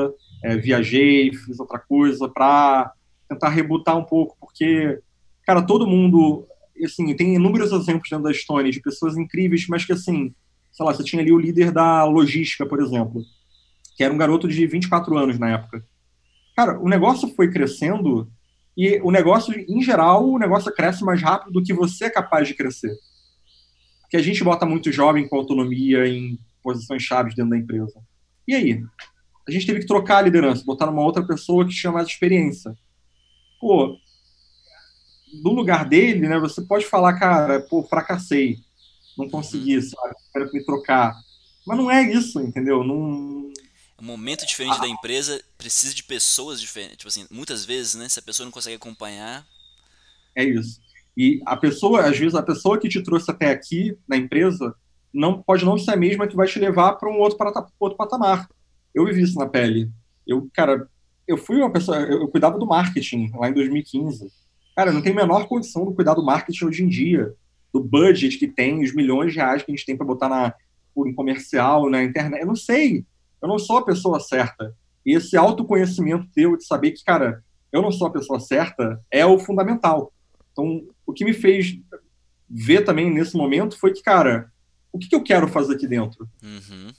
é, 0.43 0.57
viajei, 0.57 1.33
fiz 1.33 1.61
outra 1.61 1.79
coisa 1.79 2.29
para 2.29 2.93
tentar 3.29 3.49
rebutar 3.49 3.97
um 3.97 4.05
pouco, 4.05 4.37
porque, 4.41 5.01
cara, 5.45 5.63
todo 5.63 5.87
mundo, 5.87 6.47
assim, 6.85 7.15
tem 7.15 7.35
inúmeros 7.35 7.73
exemplos 7.73 8.09
dentro 8.09 8.25
da 8.25 8.31
Estônia 8.31 8.71
de 8.71 8.81
pessoas 8.81 9.17
incríveis, 9.17 9.67
mas 9.69 9.85
que, 9.85 9.93
assim, 9.93 10.35
sei 10.73 10.85
lá, 10.87 10.95
você 10.95 11.03
tinha 11.03 11.23
ali 11.23 11.33
o 11.33 11.39
líder 11.39 11.71
da 11.73 12.05
logística, 12.05 12.67
por 12.67 12.81
exemplo, 12.81 13.23
que 13.97 14.05
era 14.05 14.13
um 14.13 14.19
garoto 14.19 14.47
de 14.47 14.67
24 14.67 15.17
anos 15.17 15.39
na 15.39 15.51
época. 15.51 15.85
cara, 16.57 16.79
o 16.79 16.89
negócio 16.89 17.29
foi 17.35 17.51
crescendo 17.51 18.31
e 18.77 19.01
o 19.03 19.11
negócio, 19.11 19.55
em 19.59 19.83
geral, 19.83 20.29
o 20.29 20.39
negócio 20.39 20.73
cresce 20.73 21.03
mais 21.03 21.23
rápido 21.23 21.53
do 21.53 21.63
que 21.63 21.73
você 21.73 22.07
é 22.07 22.11
capaz 22.11 22.47
de 22.47 22.55
crescer. 22.55 22.95
Porque 24.03 24.19
a 24.19 24.23
gente 24.23 24.45
bota 24.45 24.67
muito 24.67 24.93
jovem 24.93 25.27
com 25.27 25.37
autonomia 25.37 26.07
em 26.07 26.39
posições 26.63 27.03
chaves 27.03 27.35
dentro 27.35 27.51
da 27.51 27.59
empresa. 27.59 28.01
E 28.47 28.55
aí? 28.55 28.85
A 29.49 29.51
gente 29.51 29.67
teve 29.67 29.81
que 29.81 29.87
trocar 29.87 30.19
a 30.19 30.23
liderança, 30.23 30.65
botar 30.65 30.91
uma 30.91 31.03
outra 31.03 31.27
pessoa 31.27 31.65
que 31.67 31.75
tinha 31.75 31.93
mais 31.93 32.07
experiência. 32.07 32.77
Pô, 33.61 33.99
no 35.43 35.53
lugar 35.53 35.89
dele, 35.89 36.29
né, 36.29 36.39
você 36.39 36.63
pode 36.63 36.87
falar, 36.87 37.19
cara, 37.19 37.61
pô, 37.61 37.83
fracassei, 37.83 38.59
não 39.17 39.29
consegui, 39.29 39.81
sabe? 39.83 40.15
Quero 40.33 40.53
me 40.53 40.65
trocar. 40.65 41.15
Mas 41.67 41.77
não 41.77 41.91
é 41.91 42.03
isso, 42.03 42.41
entendeu? 42.41 42.85
Não, 42.85 43.51
um 44.01 44.05
momento 44.05 44.47
diferente 44.47 44.77
ah. 44.77 44.83
da 44.83 44.89
empresa 44.89 45.43
precisa 45.57 45.95
de 45.95 46.03
pessoas 46.03 46.61
diferentes. 46.61 46.99
Tipo 46.99 47.09
assim, 47.09 47.27
muitas 47.31 47.65
vezes, 47.65 47.95
né? 47.95 48.09
Se 48.09 48.19
a 48.19 48.23
pessoa 48.23 48.45
não 48.45 48.53
consegue 48.53 48.77
acompanhar. 48.77 49.47
É 50.35 50.45
isso. 50.45 50.79
E 51.17 51.41
a 51.47 51.57
pessoa, 51.57 52.07
às 52.07 52.19
vezes, 52.19 52.35
a 52.35 52.43
pessoa 52.43 52.79
que 52.79 52.89
te 52.89 53.03
trouxe 53.03 53.31
até 53.31 53.51
aqui 53.51 53.97
na 54.07 54.17
empresa 54.17 54.75
não 55.13 55.43
pode 55.43 55.65
não 55.65 55.79
ser 55.79 55.93
a 55.93 55.97
mesma 55.97 56.27
que 56.27 56.37
vai 56.37 56.47
te 56.47 56.59
levar 56.59 56.93
para 56.95 57.09
um 57.09 57.19
outro, 57.19 57.39
outro 57.81 57.97
patamar. 57.97 58.47
Eu 58.95 59.07
vivi 59.07 59.23
isso 59.23 59.39
na 59.39 59.49
pele. 59.49 59.91
Eu, 60.27 60.47
cara, 60.53 60.89
eu 61.27 61.37
fui 61.37 61.57
uma 61.59 61.71
pessoa, 61.71 61.99
eu, 61.99 62.29
cuidava 62.29 62.59
do 62.59 62.67
marketing 62.67 63.31
lá 63.35 63.49
em 63.49 63.55
2015. 63.55 64.31
Cara, 64.75 64.93
não 64.93 65.03
tem 65.03 65.13
a 65.13 65.17
menor 65.17 65.47
condição 65.49 65.87
de 65.89 65.95
cuidar 65.95 66.15
do 66.15 66.25
marketing 66.25 66.65
hoje 66.65 66.85
em 66.85 66.89
dia, 66.89 67.35
do 67.73 67.83
budget 67.83 68.39
que 68.39 68.47
tem, 68.47 68.83
os 68.83 68.95
milhões 68.95 69.33
de 69.33 69.39
reais 69.39 69.63
que 69.63 69.73
a 69.73 69.75
gente 69.75 69.87
tem 69.87 69.97
para 69.97 70.07
botar 70.07 70.29
na, 70.29 70.55
um 70.97 71.13
comercial, 71.15 71.91
na 71.91 72.03
internet. 72.03 72.41
Eu 72.41 72.47
não 72.47 72.57
sei 72.57 73.05
eu 73.41 73.49
não 73.49 73.59
sou 73.59 73.79
a 73.79 73.85
pessoa 73.85 74.21
certa. 74.21 74.75
E 75.05 75.15
esse 75.15 75.37
autoconhecimento 75.37 76.29
teu 76.35 76.57
de 76.57 76.65
saber 76.65 76.91
que, 76.93 77.05
cara, 77.05 77.43
eu 77.73 77.81
não 77.81 77.93
sou 77.93 78.09
a 78.09 78.13
pessoa 78.13 78.41
certa 78.41 79.01
é 79.11 79.25
o 79.25 79.39
fundamental. 79.39 80.13
Então, 80.53 80.85
o 81.07 81.13
que 81.13 81.25
me 81.25 81.33
fez 81.33 81.79
ver 82.49 82.85
também 82.85 83.13
nesse 83.13 83.37
momento 83.37 83.79
foi 83.79 83.93
que, 83.93 84.03
cara, 84.03 84.51
o 84.93 84.99
que 84.99 85.15
eu 85.15 85.23
quero 85.23 85.49
fazer 85.49 85.75
aqui 85.75 85.87
dentro? 85.87 86.29
Uhum. 86.43 86.93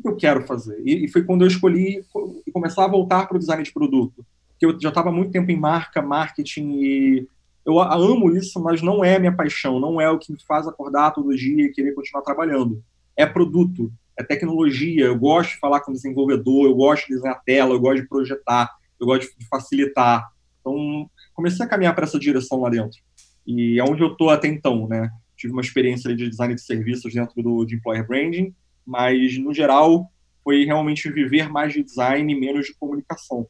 Que 0.00 0.08
eu 0.08 0.16
quero 0.16 0.42
fazer? 0.42 0.80
E, 0.84 1.04
e 1.04 1.08
foi 1.08 1.24
quando 1.24 1.42
eu 1.42 1.48
escolhi 1.48 2.04
começar 2.52 2.84
a 2.84 2.88
voltar 2.88 3.26
para 3.26 3.36
o 3.36 3.40
design 3.40 3.62
de 3.62 3.72
produto. 3.72 4.24
Que 4.58 4.66
eu 4.66 4.78
já 4.80 4.88
estava 4.88 5.12
muito 5.12 5.32
tempo 5.32 5.50
em 5.50 5.56
marca, 5.56 6.02
marketing 6.02 6.70
e 6.72 7.28
eu 7.64 7.80
amo 7.80 8.34
isso, 8.34 8.60
mas 8.62 8.80
não 8.80 9.04
é 9.04 9.18
minha 9.18 9.34
paixão, 9.34 9.78
não 9.78 10.00
é 10.00 10.10
o 10.10 10.18
que 10.18 10.32
me 10.32 10.38
faz 10.46 10.66
acordar 10.66 11.10
todo 11.10 11.36
dia 11.36 11.66
e 11.66 11.70
querer 11.70 11.92
continuar 11.92 12.22
trabalhando. 12.22 12.82
É 13.16 13.26
produto 13.26 13.92
é 14.18 14.24
tecnologia, 14.24 15.06
eu 15.06 15.16
gosto 15.16 15.52
de 15.52 15.60
falar 15.60 15.80
com 15.80 15.92
o 15.92 15.94
desenvolvedor, 15.94 16.66
eu 16.66 16.74
gosto 16.74 17.06
de 17.06 17.14
desenhar 17.14 17.40
tela, 17.44 17.72
eu 17.72 17.80
gosto 17.80 18.02
de 18.02 18.08
projetar, 18.08 18.76
eu 18.98 19.06
gosto 19.06 19.30
de 19.38 19.46
facilitar. 19.46 20.28
Então, 20.60 21.08
comecei 21.32 21.64
a 21.64 21.68
caminhar 21.68 21.94
para 21.94 22.04
essa 22.04 22.18
direção 22.18 22.60
lá 22.60 22.68
dentro. 22.68 22.98
E 23.46 23.78
é 23.78 23.84
onde 23.84 24.02
eu 24.02 24.10
estou 24.10 24.28
até 24.30 24.48
então, 24.48 24.88
né? 24.88 25.08
Tive 25.36 25.52
uma 25.52 25.62
experiência 25.62 26.14
de 26.16 26.28
design 26.28 26.52
de 26.52 26.60
serviços 26.60 27.14
dentro 27.14 27.40
do 27.40 27.64
de 27.64 27.76
employer 27.76 28.04
branding, 28.04 28.52
mas 28.88 29.36
no 29.36 29.52
geral 29.52 30.10
foi 30.42 30.64
realmente 30.64 31.10
viver 31.10 31.50
mais 31.50 31.74
de 31.74 31.82
design 31.82 32.32
e 32.32 32.40
menos 32.40 32.64
de 32.64 32.74
comunicação. 32.74 33.46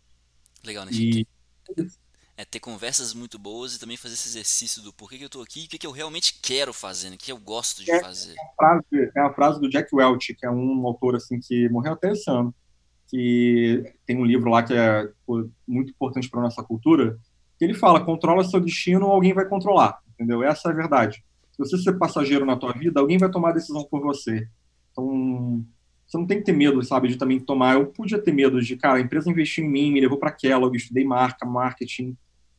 Legal, 0.64 0.84
né? 0.84 0.90
E 0.92 1.24
é 2.36 2.44
ter 2.44 2.58
conversas 2.58 3.14
muito 3.14 3.38
boas 3.38 3.74
e 3.74 3.80
também 3.80 3.96
fazer 3.96 4.14
esse 4.14 4.28
exercício 4.28 4.82
do 4.82 4.92
porquê 4.92 5.16
que 5.16 5.22
eu 5.22 5.28
estou 5.28 5.42
aqui 5.42 5.62
e 5.62 5.66
o 5.66 5.68
que, 5.68 5.78
que 5.78 5.86
eu 5.86 5.92
realmente 5.92 6.40
quero 6.42 6.72
fazer, 6.72 7.10
né? 7.10 7.14
o 7.14 7.18
que 7.18 7.30
eu 7.30 7.38
gosto 7.38 7.84
de 7.84 7.90
é, 7.90 8.00
fazer. 8.00 8.34
É 8.36 8.42
a, 8.42 8.54
frase, 8.56 9.12
é 9.16 9.20
a 9.20 9.32
frase 9.32 9.60
do 9.60 9.70
Jack 9.70 9.94
Welch, 9.94 10.34
que 10.34 10.44
é 10.44 10.50
um 10.50 10.84
autor 10.84 11.14
assim 11.14 11.38
que 11.38 11.68
morreu 11.68 11.92
até 11.92 12.12
esse 12.12 12.28
ano, 12.28 12.52
que 13.08 13.92
tem 14.04 14.16
um 14.16 14.24
livro 14.24 14.50
lá 14.50 14.64
que 14.64 14.74
é 14.74 15.08
muito 15.66 15.90
importante 15.90 16.28
para 16.28 16.42
nossa 16.42 16.64
cultura, 16.64 17.16
que 17.56 17.64
ele 17.64 17.74
fala, 17.74 18.04
controla 18.04 18.42
seu 18.42 18.60
destino, 18.60 19.06
alguém 19.06 19.32
vai 19.32 19.48
controlar, 19.48 19.98
entendeu? 20.08 20.42
Essa 20.42 20.68
é 20.68 20.72
a 20.72 20.76
verdade. 20.76 21.24
Se 21.52 21.58
você 21.58 21.78
ser 21.78 21.98
passageiro 21.98 22.44
na 22.44 22.56
tua 22.56 22.72
vida, 22.72 23.00
alguém 23.00 23.18
vai 23.18 23.30
tomar 23.30 23.50
a 23.50 23.54
decisão 23.54 23.84
por 23.84 24.00
você. 24.00 24.48
Então, 24.98 25.64
você 26.06 26.18
não 26.18 26.26
tem 26.26 26.38
que 26.38 26.44
ter 26.44 26.52
medo, 26.52 26.82
sabe, 26.82 27.08
de 27.08 27.16
também 27.16 27.38
tomar. 27.38 27.74
Eu 27.74 27.86
podia 27.86 28.18
ter 28.18 28.32
medo 28.32 28.60
de, 28.60 28.76
cara, 28.76 28.98
a 28.98 29.00
empresa 29.00 29.30
investiu 29.30 29.64
em 29.64 29.68
mim, 29.68 29.92
me 29.92 30.00
levou 30.00 30.18
para 30.18 30.32
Kellogg, 30.32 30.76
estudei 30.76 31.04
marca, 31.04 31.46
marketing, 31.46 32.16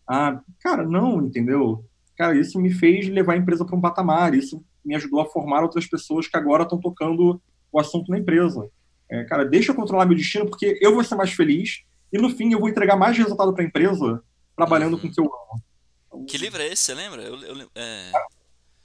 ah, 0.07 0.39
cara, 0.59 0.87
não, 0.87 1.21
entendeu? 1.25 1.85
Cara, 2.17 2.37
isso 2.37 2.59
me 2.59 2.71
fez 2.71 3.07
levar 3.07 3.33
a 3.33 3.37
empresa 3.37 3.65
para 3.65 3.75
um 3.75 3.81
patamar, 3.81 4.33
isso 4.33 4.63
me 4.83 4.95
ajudou 4.95 5.19
a 5.19 5.25
formar 5.25 5.63
outras 5.63 5.85
pessoas 5.85 6.27
que 6.27 6.37
agora 6.37 6.63
estão 6.63 6.79
tocando 6.79 7.41
o 7.71 7.79
assunto 7.79 8.09
na 8.09 8.17
empresa. 8.17 8.69
É, 9.09 9.23
cara, 9.25 9.43
deixa 9.43 9.71
eu 9.71 9.75
controlar 9.75 10.05
meu 10.05 10.15
destino, 10.15 10.47
porque 10.47 10.77
eu 10.81 10.93
vou 10.93 11.03
ser 11.03 11.15
mais 11.15 11.31
feliz 11.31 11.83
e 12.11 12.17
no 12.17 12.29
fim 12.29 12.53
eu 12.53 12.59
vou 12.59 12.69
entregar 12.69 12.95
mais 12.95 13.17
resultado 13.17 13.53
para 13.53 13.63
a 13.63 13.67
empresa 13.67 14.23
trabalhando 14.55 14.93
uhum. 14.93 14.99
com 14.99 15.07
o 15.07 15.11
que 15.11 15.19
eu 15.19 15.25
amo. 15.25 15.63
Então, 16.07 16.25
que 16.25 16.37
livro 16.37 16.61
é 16.61 16.67
esse, 16.67 16.83
você 16.83 16.93
lembra? 16.93 17.21
Eu, 17.21 17.35
eu, 17.35 17.69
é... 17.75 18.11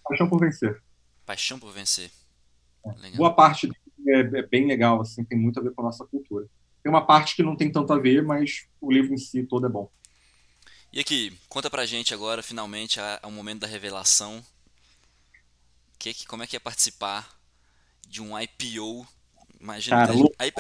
Paixão 0.09 0.29
por 0.29 0.41
Vencer. 0.41 0.83
Paixão 1.25 1.59
por 1.59 1.73
Vencer. 1.73 2.11
É. 2.85 3.11
Boa 3.17 3.33
parte 3.33 3.71
é, 4.07 4.21
é, 4.21 4.43
bem 4.43 4.67
legal, 4.67 5.01
assim, 5.01 5.25
tem 5.25 5.39
muito 5.39 5.59
a 5.59 5.63
ver 5.63 5.73
com 5.73 5.83
a 5.83 5.87
nossa 5.87 6.05
cultura. 6.05 6.47
Tem 6.83 6.91
uma 6.91 7.07
parte 7.07 7.35
que 7.35 7.43
não 7.43 7.57
tem 7.57 7.73
tanto 7.73 7.93
a 7.93 7.99
ver, 7.99 8.23
mas 8.23 8.67
o 8.81 8.93
livro 8.93 9.15
em 9.15 9.19
si 9.19 9.43
todo 9.45 9.67
é 9.67 9.71
bom. 9.71 9.91
E 10.93 11.01
aqui, 11.01 11.37
conta 11.49 11.71
pra 11.71 11.87
gente 11.87 12.13
agora, 12.13 12.43
finalmente, 12.43 13.01
o 13.25 13.31
momento 13.31 13.61
da 13.61 13.67
revelação. 13.67 14.45
Que, 15.99 16.13
que, 16.13 16.27
como 16.27 16.43
é 16.43 16.47
que 16.47 16.57
é 16.57 16.61
participar 16.61 17.29
de 18.07 18.21
um 18.21 18.39
IPO? 18.39 19.07
Imagina. 19.59 20.07
Cara, 20.07 20.13
aí, 20.39 20.53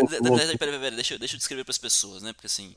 deixa, 0.92 1.18
deixa 1.18 1.34
eu 1.34 1.38
descrever 1.38 1.62
para 1.62 1.70
as 1.70 1.78
pessoas, 1.78 2.22
né? 2.22 2.32
Porque 2.32 2.46
assim, 2.46 2.74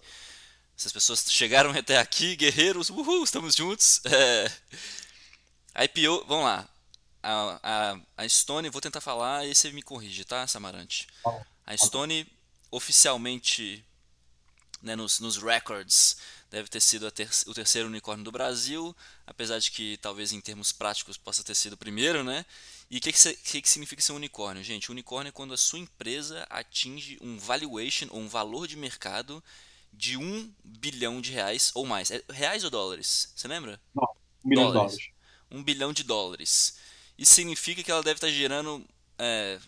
se 0.75 0.87
as 0.87 0.93
pessoas 0.93 1.25
chegaram 1.29 1.71
até 1.77 1.97
aqui, 1.97 2.35
guerreiros, 2.35 2.89
uhul, 2.89 3.23
estamos 3.23 3.55
juntos. 3.55 4.01
É, 4.05 5.85
IPO, 5.85 6.25
vamos 6.27 6.45
lá. 6.45 6.69
A, 7.29 7.59
a, 7.61 8.23
a 8.23 8.29
Stone, 8.29 8.69
vou 8.69 8.79
tentar 8.79 9.01
falar 9.01 9.45
e 9.45 9.53
você 9.53 9.69
me 9.73 9.81
corrige, 9.81 10.23
tá, 10.23 10.47
Samarante? 10.47 11.07
A 11.65 11.75
Stone, 11.75 12.25
oficialmente, 12.71 13.85
né, 14.81 14.95
nos, 14.95 15.19
nos 15.19 15.35
records, 15.35 16.15
deve 16.49 16.69
ter 16.69 16.79
sido 16.79 17.11
ter 17.11 17.29
o 17.45 17.53
terceiro 17.53 17.89
unicórnio 17.89 18.23
do 18.23 18.31
Brasil, 18.31 18.95
apesar 19.25 19.59
de 19.59 19.71
que 19.71 19.97
talvez 19.97 20.31
em 20.31 20.39
termos 20.39 20.71
práticos 20.71 21.17
possa 21.17 21.43
ter 21.43 21.53
sido 21.53 21.73
o 21.73 21.77
primeiro, 21.77 22.23
né? 22.23 22.45
E 22.89 22.97
o 22.97 23.01
que, 23.01 23.11
que, 23.11 23.61
que, 23.61 23.69
significa 23.69 24.01
ser 24.01 24.13
um 24.13 24.15
unicórnio? 24.15 24.63
Gente, 24.63 24.89
unicórnio 24.89 25.27
é 25.27 25.33
quando 25.33 25.53
a 25.53 25.57
sua 25.57 25.79
empresa 25.79 26.47
atinge 26.49 27.17
um 27.21 27.37
valuation, 27.37 28.07
ou 28.09 28.21
um 28.21 28.29
valor 28.29 28.69
de 28.69 28.77
mercado 28.77 29.43
de 29.91 30.15
um 30.15 30.49
bilhão 30.63 31.19
de 31.19 31.33
reais 31.33 31.71
ou 31.75 31.85
mais. 31.85 32.09
É 32.09 32.23
reais 32.29 32.63
ou 32.63 32.69
dólares? 32.69 33.33
Você 33.35 33.49
lembra? 33.49 33.81
Não, 33.93 34.07
um 34.45 34.49
bilhão 34.49 34.71
dólares. 34.71 34.91
de 34.93 34.97
dólares. 34.97 35.17
Um 35.51 35.63
bilhão 35.63 35.91
de 35.91 36.03
dólares. 36.03 36.86
Isso 37.17 37.33
significa 37.33 37.83
que 37.83 37.91
ela 37.91 38.03
deve 38.03 38.17
estar 38.17 38.29
gerando 38.29 38.85
é, 39.17 39.59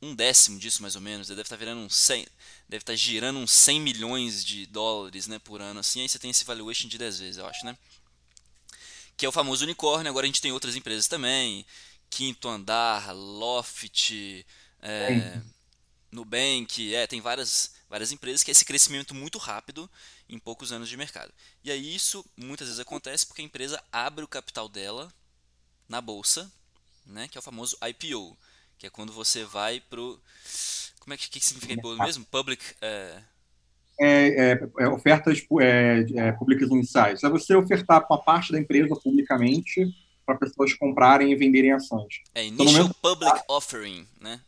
um 0.00 0.14
décimo 0.14 0.58
disso, 0.58 0.82
mais 0.82 0.94
ou 0.94 1.00
menos. 1.00 1.28
Deve 1.28 1.42
estar 1.42 1.56
virando 1.56 1.80
um 1.80 1.88
100, 1.88 2.26
deve 2.68 2.82
estar 2.82 2.94
girando 2.94 3.38
uns 3.38 3.52
100 3.52 3.80
milhões 3.80 4.44
de 4.44 4.66
dólares 4.66 5.26
né, 5.26 5.38
por 5.38 5.60
ano. 5.60 5.80
Assim, 5.80 6.00
aí 6.00 6.08
você 6.08 6.18
tem 6.18 6.30
esse 6.30 6.44
valuation 6.44 6.88
de 6.88 6.98
10 6.98 7.18
vezes, 7.18 7.36
eu 7.36 7.46
acho, 7.46 7.64
né? 7.64 7.76
Que 9.16 9.26
é 9.26 9.28
o 9.28 9.32
famoso 9.32 9.64
unicórnio. 9.64 10.10
Agora 10.10 10.24
a 10.24 10.28
gente 10.28 10.40
tem 10.40 10.52
outras 10.52 10.76
empresas 10.76 11.06
também. 11.08 11.66
Quinto 12.08 12.48
Andar, 12.48 13.12
Loft, 13.14 14.12
é, 14.80 15.40
Nubank. 16.10 16.94
É, 16.94 17.06
tem 17.06 17.20
várias, 17.20 17.74
várias 17.88 18.12
empresas 18.12 18.42
que 18.42 18.50
é 18.50 18.52
esse 18.52 18.64
crescimento 18.64 19.14
muito 19.14 19.38
rápido 19.38 19.90
em 20.28 20.38
poucos 20.38 20.72
anos 20.72 20.88
de 20.88 20.96
mercado. 20.96 21.32
E 21.64 21.70
aí 21.70 21.94
isso 21.94 22.24
muitas 22.36 22.68
vezes 22.68 22.80
acontece 22.80 23.26
porque 23.26 23.42
a 23.42 23.44
empresa 23.44 23.82
abre 23.90 24.24
o 24.24 24.28
capital 24.28 24.68
dela 24.68 25.12
na 25.88 26.00
bolsa, 26.00 26.50
né, 27.06 27.28
que 27.28 27.38
é 27.38 27.40
o 27.40 27.42
famoso 27.42 27.76
IPO, 27.82 28.36
que 28.78 28.86
é 28.86 28.90
quando 28.90 29.12
você 29.12 29.44
vai 29.44 29.80
pro 29.80 30.20
como 31.00 31.14
é 31.14 31.16
que, 31.16 31.30
que 31.30 31.40
significa 31.40 31.74
IPO 31.74 31.96
mesmo? 31.96 32.24
Public. 32.26 32.62
É... 32.82 33.22
É, 33.98 34.52
é, 34.52 34.68
é 34.80 34.88
ofertas 34.88 35.42
é, 35.60 36.04
é, 36.16 36.32
públicas 36.32 36.68
iniciais. 36.68 37.24
É 37.24 37.30
você 37.30 37.54
ofertar 37.54 38.04
uma 38.10 38.22
parte 38.22 38.52
da 38.52 38.60
empresa 38.60 38.94
publicamente 38.94 39.86
para 40.26 40.34
pessoas 40.34 40.74
comprarem 40.74 41.32
e 41.32 41.36
venderem 41.36 41.72
ações. 41.72 42.22
É 42.34 42.44
Initial 42.44 42.66
momento, 42.66 42.96
Public 43.00 43.40
Offering, 43.48 44.06
né? 44.20 44.40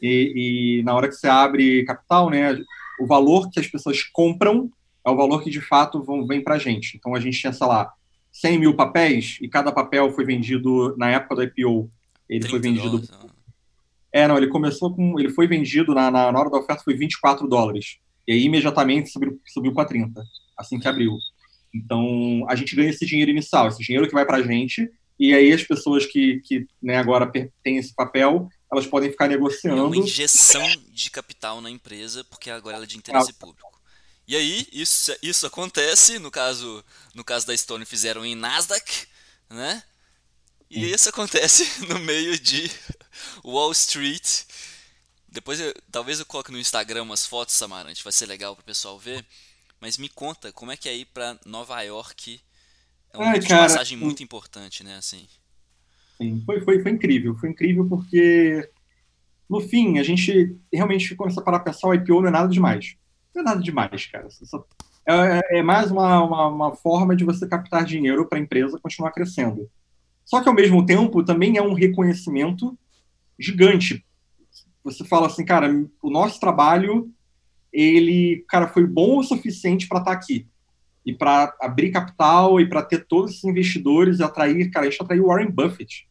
E, 0.00 0.78
e, 0.80 0.82
na 0.84 0.94
hora 0.94 1.08
que 1.08 1.14
você 1.14 1.26
abre 1.26 1.84
capital, 1.84 2.30
né, 2.30 2.56
o 3.00 3.06
valor 3.06 3.50
que 3.50 3.58
as 3.58 3.66
pessoas 3.66 4.02
compram 4.02 4.70
é 5.04 5.10
o 5.10 5.16
valor 5.16 5.42
que 5.42 5.50
de 5.50 5.60
fato 5.60 6.02
vão, 6.02 6.26
vem 6.26 6.42
para 6.42 6.54
a 6.54 6.58
gente. 6.58 6.96
Então 6.96 7.14
a 7.14 7.20
gente 7.20 7.38
tinha, 7.38 7.52
sei 7.52 7.66
lá, 7.66 7.92
100 8.32 8.58
mil 8.58 8.74
papéis 8.74 9.38
e 9.40 9.48
cada 9.48 9.72
papel 9.72 10.12
foi 10.12 10.24
vendido 10.24 10.96
na 10.96 11.10
época 11.10 11.36
do 11.36 11.42
IPO. 11.42 11.90
Ele 12.28 12.48
foi 12.48 12.60
vendido 12.60 12.98
dólares, 12.98 13.10
é, 14.12 14.26
não, 14.26 14.36
ele 14.36 14.48
começou 14.48 14.94
com. 14.94 15.18
Ele 15.18 15.30
foi 15.30 15.46
vendido 15.46 15.94
na, 15.94 16.10
na, 16.10 16.26
hora 16.26 16.50
da 16.50 16.58
oferta 16.58 16.82
foi 16.82 16.94
24 16.94 17.46
dólares. 17.46 17.98
E 18.26 18.32
aí 18.32 18.44
imediatamente 18.44 19.10
subiu, 19.10 19.40
subiu 19.46 19.72
para 19.72 19.88
30, 19.88 20.22
assim 20.56 20.78
que 20.78 20.88
abriu. 20.88 21.16
Então 21.74 22.44
a 22.48 22.56
gente 22.56 22.74
ganha 22.74 22.90
esse 22.90 23.06
dinheiro 23.06 23.30
inicial, 23.30 23.68
esse 23.68 23.82
dinheiro 23.82 24.06
que 24.08 24.14
vai 24.14 24.26
para 24.26 24.38
a 24.38 24.42
gente, 24.42 24.90
e 25.18 25.32
aí 25.32 25.52
as 25.52 25.62
pessoas 25.62 26.06
que, 26.06 26.40
que 26.44 26.66
né, 26.82 26.96
agora 26.96 27.30
têm 27.62 27.76
esse 27.76 27.94
papel, 27.94 28.48
elas 28.70 28.86
podem 28.86 29.10
ficar 29.10 29.28
negociando. 29.28 29.78
É 29.78 29.82
uma 29.82 29.96
injeção 29.96 30.62
de 30.90 31.10
capital 31.10 31.60
na 31.60 31.70
empresa, 31.70 32.24
porque 32.24 32.50
agora 32.50 32.76
ela 32.76 32.84
é 32.84 32.88
de 32.88 32.96
interesse 32.96 33.32
público. 33.32 33.79
E 34.30 34.36
aí, 34.36 34.64
isso, 34.72 35.12
isso 35.20 35.44
acontece, 35.44 36.20
no 36.20 36.30
caso, 36.30 36.84
no 37.16 37.24
caso 37.24 37.48
da 37.48 37.56
Stone 37.56 37.84
fizeram 37.84 38.24
em 38.24 38.36
Nasdaq, 38.36 39.08
né? 39.50 39.82
E 40.70 40.88
isso 40.88 41.08
acontece 41.08 41.64
no 41.90 41.98
meio 41.98 42.38
de 42.38 42.70
Wall 43.42 43.72
Street. 43.72 44.42
Depois, 45.28 45.58
eu, 45.58 45.74
talvez 45.90 46.20
eu 46.20 46.26
coloque 46.26 46.52
no 46.52 46.60
Instagram 46.60 47.02
umas 47.02 47.26
fotos, 47.26 47.56
Samarante, 47.56 48.04
vai 48.04 48.12
ser 48.12 48.26
legal 48.26 48.54
para 48.54 48.62
o 48.62 48.66
pessoal 48.66 48.96
ver. 49.00 49.26
Mas 49.80 49.98
me 49.98 50.08
conta, 50.08 50.52
como 50.52 50.70
é 50.70 50.76
que 50.76 50.88
é 50.88 50.96
ir 50.96 51.06
para 51.06 51.36
Nova 51.44 51.82
York? 51.82 52.40
É 53.12 53.18
uma 53.18 53.30
Ai, 53.30 53.40
cara, 53.40 53.62
passagem 53.62 53.98
muito 53.98 54.22
importante, 54.22 54.84
né? 54.84 54.94
Assim. 54.94 55.26
Sim, 56.18 56.40
foi, 56.46 56.60
foi, 56.60 56.80
foi 56.80 56.92
incrível. 56.92 57.34
Foi 57.34 57.50
incrível 57.50 57.84
porque, 57.88 58.70
no 59.48 59.60
fim, 59.60 59.98
a 59.98 60.04
gente 60.04 60.56
realmente 60.72 61.16
começou 61.16 61.40
a 61.40 61.44
parar 61.44 61.58
para 61.58 61.72
pensar, 61.72 61.88
o 61.88 61.94
IPO 61.94 62.20
não 62.20 62.28
é 62.28 62.30
nada 62.30 62.48
demais. 62.48 62.94
Não 63.34 63.42
é 63.42 63.44
nada 63.44 63.60
demais, 63.60 64.06
cara. 64.06 64.28
É, 65.06 65.14
é, 65.56 65.58
é 65.58 65.62
mais 65.62 65.90
uma, 65.90 66.22
uma, 66.22 66.46
uma 66.48 66.76
forma 66.76 67.16
de 67.16 67.24
você 67.24 67.46
captar 67.46 67.84
dinheiro 67.84 68.26
para 68.26 68.38
a 68.38 68.40
empresa 68.40 68.78
continuar 68.80 69.12
crescendo. 69.12 69.68
Só 70.24 70.40
que, 70.40 70.48
ao 70.48 70.54
mesmo 70.54 70.84
tempo, 70.84 71.24
também 71.24 71.56
é 71.56 71.62
um 71.62 71.72
reconhecimento 71.72 72.78
gigante. 73.38 74.04
Você 74.84 75.04
fala 75.04 75.26
assim, 75.26 75.44
cara, 75.44 75.68
o 76.02 76.10
nosso 76.10 76.38
trabalho, 76.38 77.10
ele, 77.72 78.44
cara, 78.48 78.68
foi 78.68 78.86
bom 78.86 79.18
o 79.18 79.24
suficiente 79.24 79.88
para 79.88 79.98
estar 79.98 80.12
tá 80.12 80.16
aqui. 80.16 80.46
E 81.04 81.12
para 81.12 81.54
abrir 81.60 81.90
capital 81.90 82.60
e 82.60 82.68
para 82.68 82.82
ter 82.82 83.06
todos 83.06 83.32
esses 83.32 83.44
investidores 83.44 84.18
e 84.18 84.22
atrair, 84.22 84.70
cara, 84.70 84.86
a 84.86 84.90
gente 84.90 85.02
atraiu 85.02 85.26
Warren 85.26 85.50
Buffett. 85.50 86.08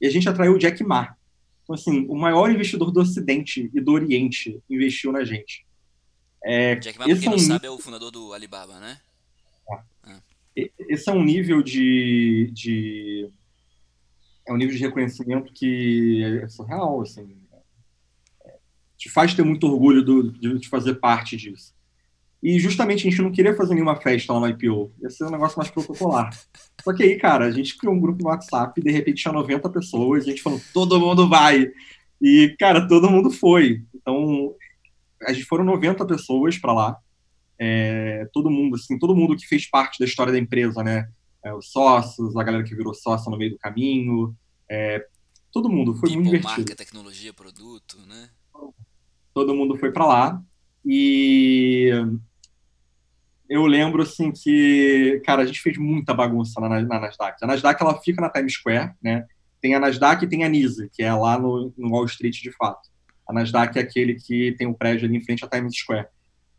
E 0.00 0.06
a 0.06 0.10
gente 0.10 0.28
atraiu 0.28 0.54
o 0.54 0.58
Jack 0.58 0.82
Ma. 0.84 1.16
Então, 1.62 1.74
assim, 1.74 2.06
o 2.08 2.14
maior 2.14 2.50
investidor 2.50 2.90
do 2.90 3.00
Ocidente 3.00 3.70
e 3.72 3.80
do 3.80 3.92
Oriente 3.92 4.60
investiu 4.68 5.12
na 5.12 5.24
gente. 5.24 5.66
É, 6.42 6.74
Jack 6.76 6.98
Ma, 6.98 7.04
pra 7.04 7.14
quem 7.16 7.26
é 7.26 7.28
um... 7.28 7.32
não 7.32 7.38
sabe, 7.38 7.66
é 7.66 7.70
o 7.70 7.78
fundador 7.78 8.10
do 8.10 8.32
Alibaba, 8.32 8.78
né? 8.78 8.98
esse 10.56 11.08
é 11.08 11.12
um 11.12 11.22
nível 11.22 11.62
de, 11.62 12.50
de 12.52 13.30
é 14.46 14.52
um 14.52 14.56
nível 14.56 14.74
de 14.74 14.82
reconhecimento 14.82 15.52
que 15.52 16.22
é 16.42 16.48
surreal, 16.48 17.00
assim, 17.00 17.36
é, 18.44 18.54
te 18.96 19.08
faz 19.08 19.34
ter 19.34 19.44
muito 19.44 19.66
orgulho 19.66 20.02
do, 20.02 20.32
de, 20.32 20.58
de, 20.58 20.68
fazer 20.68 20.94
parte 20.94 21.36
disso. 21.36 21.74
E 22.42 22.58
justamente 22.58 23.06
a 23.06 23.10
gente 23.10 23.22
não 23.22 23.30
queria 23.30 23.54
fazer 23.54 23.74
nenhuma 23.74 24.00
festa 24.00 24.32
lá 24.32 24.40
no 24.40 24.48
IPO, 24.48 24.92
ia 25.02 25.10
ser 25.10 25.24
um 25.24 25.30
negócio 25.30 25.58
mais 25.58 25.70
protocolar. 25.70 26.30
Só 26.82 26.92
que 26.92 27.02
aí, 27.02 27.16
cara, 27.18 27.46
a 27.46 27.50
gente 27.50 27.76
criou 27.76 27.94
um 27.94 28.00
grupo 28.00 28.22
no 28.22 28.30
WhatsApp 28.30 28.80
e 28.80 28.84
de 28.84 28.90
repente 28.90 29.22
tinha 29.22 29.32
90 29.32 29.68
pessoas, 29.68 30.24
e 30.24 30.28
a 30.28 30.32
gente 30.32 30.42
falou, 30.42 30.60
todo 30.72 30.98
mundo 30.98 31.28
vai. 31.28 31.70
E, 32.20 32.54
cara, 32.58 32.88
todo 32.88 33.10
mundo 33.10 33.30
foi. 33.30 33.82
Então, 33.94 34.54
a 35.22 35.32
gente 35.32 35.44
foram 35.44 35.64
90 35.64 36.04
pessoas 36.06 36.58
para 36.58 36.72
lá 36.72 36.98
é, 37.62 38.26
todo 38.32 38.50
mundo, 38.50 38.76
assim, 38.76 38.98
todo 38.98 39.14
mundo 39.14 39.36
que 39.36 39.46
fez 39.46 39.68
parte 39.68 39.98
da 39.98 40.06
história 40.06 40.32
da 40.32 40.38
empresa, 40.38 40.82
né? 40.82 41.10
É, 41.44 41.52
os 41.52 41.70
sócios, 41.70 42.34
a 42.34 42.42
galera 42.42 42.64
que 42.64 42.74
virou 42.74 42.94
sócia 42.94 43.30
no 43.30 43.36
meio 43.36 43.50
do 43.50 43.58
caminho, 43.58 44.34
é, 44.66 45.06
todo 45.52 45.68
mundo 45.68 45.94
foi 45.94 46.08
People, 46.08 46.16
muito 46.16 46.30
divertido. 46.30 46.68
marca, 46.68 46.74
tecnologia, 46.74 47.34
produto, 47.34 47.98
né? 48.08 48.30
Todo 49.34 49.54
mundo 49.54 49.76
foi 49.76 49.92
para 49.92 50.06
lá 50.06 50.42
e 50.84 51.90
eu 53.46 53.66
lembro 53.66 54.02
assim 54.02 54.32
que, 54.32 55.20
cara, 55.26 55.42
a 55.42 55.46
gente 55.46 55.60
fez 55.60 55.76
muita 55.76 56.14
bagunça 56.14 56.60
na, 56.62 56.80
na 56.80 57.00
Nasdaq. 57.00 57.36
A 57.42 57.46
Nasdaq 57.46 57.82
ela 57.82 58.00
fica 58.00 58.22
na 58.22 58.30
Times 58.30 58.54
Square, 58.54 58.94
né? 59.02 59.26
Tem 59.60 59.74
a 59.74 59.80
Nasdaq 59.80 60.24
e 60.24 60.28
tem 60.28 60.44
a 60.44 60.48
NISA, 60.48 60.88
que 60.90 61.02
é 61.02 61.12
lá 61.12 61.38
no, 61.38 61.74
no 61.76 61.90
Wall 61.90 62.06
Street 62.06 62.40
de 62.40 62.52
fato. 62.52 62.88
A 63.30 63.34
Nasdaq 63.34 63.78
é 63.78 63.82
aquele 63.82 64.14
que 64.14 64.52
tem 64.58 64.66
um 64.66 64.74
prédio 64.74 65.06
ali 65.06 65.16
em 65.16 65.24
frente 65.24 65.44
à 65.44 65.48
Times 65.48 65.76
Square 65.76 66.06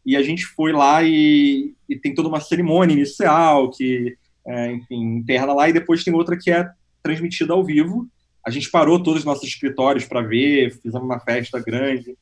e 0.05 0.15
a 0.15 0.23
gente 0.23 0.45
foi 0.45 0.71
lá 0.71 1.03
e, 1.03 1.73
e 1.87 1.95
tem 1.95 2.13
toda 2.13 2.27
uma 2.27 2.39
cerimônia 2.39 2.93
inicial 2.93 3.69
que, 3.69 4.17
é, 4.45 4.71
enfim, 4.71 5.17
interna 5.17 5.53
lá, 5.53 5.69
e 5.69 5.73
depois 5.73 6.03
tem 6.03 6.13
outra 6.13 6.37
que 6.37 6.51
é 6.51 6.67
transmitida 7.03 7.53
ao 7.53 7.63
vivo. 7.63 8.07
A 8.45 8.49
gente 8.49 8.69
parou 8.71 9.01
todos 9.01 9.19
os 9.19 9.25
nossos 9.25 9.47
escritórios 9.47 10.05
para 10.05 10.21
ver, 10.21 10.71
fizemos 10.81 11.05
uma 11.05 11.19
festa 11.19 11.59
grande. 11.59 12.17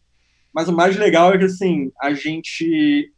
Mas 0.53 0.67
o 0.67 0.75
mais 0.75 0.97
legal 0.97 1.33
é 1.33 1.37
que, 1.37 1.45
assim, 1.45 1.91
a 2.01 2.13
gente... 2.13 3.13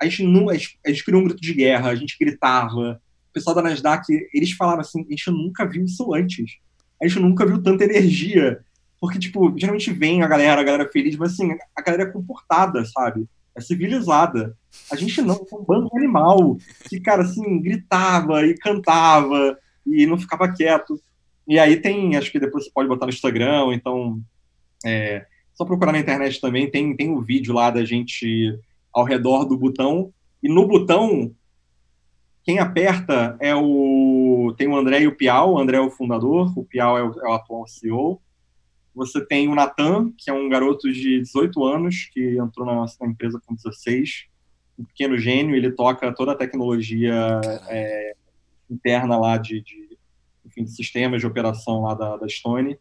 A 0.00 0.06
gente, 0.06 0.24
não, 0.24 0.50
a 0.50 0.54
gente, 0.54 0.78
a 0.84 0.88
gente 0.90 1.04
criou 1.04 1.20
um 1.20 1.24
grito 1.24 1.40
de 1.40 1.54
guerra, 1.54 1.90
a 1.90 1.94
gente 1.94 2.16
gritava. 2.20 3.00
O 3.30 3.32
pessoal 3.32 3.54
da 3.54 3.62
Nasdaq, 3.62 4.04
eles 4.34 4.50
falaram 4.52 4.80
assim, 4.80 5.06
a 5.06 5.10
gente 5.10 5.30
nunca 5.30 5.64
viu 5.64 5.84
isso 5.84 6.12
antes. 6.12 6.56
A 7.00 7.06
gente 7.06 7.20
nunca 7.20 7.46
viu 7.46 7.62
tanta 7.62 7.84
energia. 7.84 8.58
Porque, 9.04 9.18
tipo, 9.18 9.52
geralmente 9.56 9.92
vem 9.92 10.22
a 10.22 10.26
galera, 10.26 10.60
a 10.60 10.64
galera 10.64 10.90
feliz, 10.90 11.16
mas, 11.16 11.32
assim, 11.32 11.56
a 11.76 11.82
galera 11.82 12.04
é 12.04 12.12
comportada, 12.12 12.84
sabe? 12.84 13.28
é 13.54 13.60
civilizada. 13.60 14.56
A 14.90 14.96
gente 14.96 15.22
não, 15.22 15.46
é 15.50 15.54
um 15.54 15.64
bando 15.64 15.90
animal 15.94 16.58
que, 16.88 16.98
cara, 16.98 17.22
assim, 17.22 17.60
gritava 17.62 18.44
e 18.44 18.54
cantava 18.54 19.56
e 19.86 20.06
não 20.06 20.18
ficava 20.18 20.52
quieto. 20.52 21.00
E 21.46 21.58
aí 21.58 21.76
tem, 21.76 22.16
acho 22.16 22.32
que 22.32 22.40
depois 22.40 22.64
você 22.64 22.70
pode 22.70 22.88
botar 22.88 23.06
no 23.06 23.12
Instagram, 23.12 23.72
então 23.72 24.20
é, 24.84 25.26
só 25.54 25.64
procurar 25.64 25.92
na 25.92 26.00
internet 26.00 26.40
também, 26.40 26.70
tem, 26.70 26.96
tem 26.96 27.10
um 27.10 27.20
vídeo 27.20 27.54
lá 27.54 27.70
da 27.70 27.84
gente 27.84 28.58
ao 28.92 29.04
redor 29.04 29.44
do 29.44 29.56
botão, 29.56 30.12
e 30.42 30.48
no 30.48 30.66
botão, 30.66 31.32
quem 32.42 32.58
aperta 32.58 33.36
é 33.40 33.54
o. 33.54 34.54
Tem 34.58 34.68
o 34.68 34.76
André 34.76 35.00
e 35.00 35.06
o 35.06 35.16
Piau, 35.16 35.54
o 35.54 35.58
André 35.58 35.78
é 35.78 35.80
o 35.80 35.90
fundador, 35.90 36.52
o 36.56 36.64
Piau 36.64 36.98
é 36.98 37.02
o, 37.02 37.20
é 37.20 37.28
o 37.28 37.32
atual 37.32 37.66
CEO, 37.66 38.20
você 38.94 39.24
tem 39.24 39.48
o 39.48 39.54
Natan, 39.54 40.12
que 40.16 40.30
é 40.30 40.32
um 40.32 40.48
garoto 40.48 40.92
de 40.92 41.20
18 41.20 41.64
anos, 41.64 42.08
que 42.12 42.38
entrou 42.38 42.66
na 42.66 42.74
nossa 42.74 43.04
empresa 43.04 43.40
com 43.44 43.54
16, 43.54 44.26
um 44.78 44.84
pequeno 44.84 45.16
gênio, 45.16 45.54
ele 45.54 45.70
toca 45.70 46.12
toda 46.12 46.32
a 46.32 46.36
tecnologia 46.36 47.40
é, 47.68 48.14
interna 48.70 49.16
lá 49.16 49.36
de, 49.36 49.60
de, 49.60 49.98
enfim, 50.44 50.64
de 50.64 50.70
sistemas 50.70 51.20
de 51.20 51.26
operação 51.26 51.82
lá 51.82 51.94
da, 51.94 52.16
da 52.16 52.28
Stone. 52.28 52.76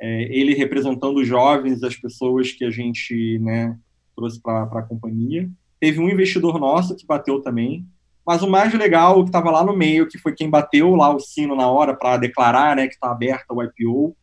É, 0.00 0.22
ele 0.24 0.54
representando 0.54 1.18
os 1.18 1.28
jovens, 1.28 1.82
as 1.82 1.96
pessoas 1.96 2.52
que 2.52 2.64
a 2.64 2.70
gente 2.70 3.38
né, 3.38 3.78
trouxe 4.16 4.40
para 4.40 4.62
a 4.62 4.82
companhia. 4.82 5.48
Teve 5.78 6.00
um 6.00 6.08
investidor 6.08 6.58
nosso 6.58 6.96
que 6.96 7.06
bateu 7.06 7.40
também, 7.40 7.86
mas 8.26 8.42
o 8.42 8.50
mais 8.50 8.72
legal, 8.72 9.22
que 9.22 9.28
estava 9.28 9.50
lá 9.50 9.62
no 9.62 9.76
meio, 9.76 10.08
que 10.08 10.18
foi 10.18 10.34
quem 10.34 10.48
bateu 10.48 10.94
lá 10.94 11.14
o 11.14 11.20
sino 11.20 11.54
na 11.54 11.68
hora 11.68 11.94
para 11.94 12.16
declarar 12.16 12.74
né, 12.74 12.86
que 12.86 12.94
está 12.94 13.10
aberta 13.10 13.52
o 13.52 13.62
IPO, 13.62 14.16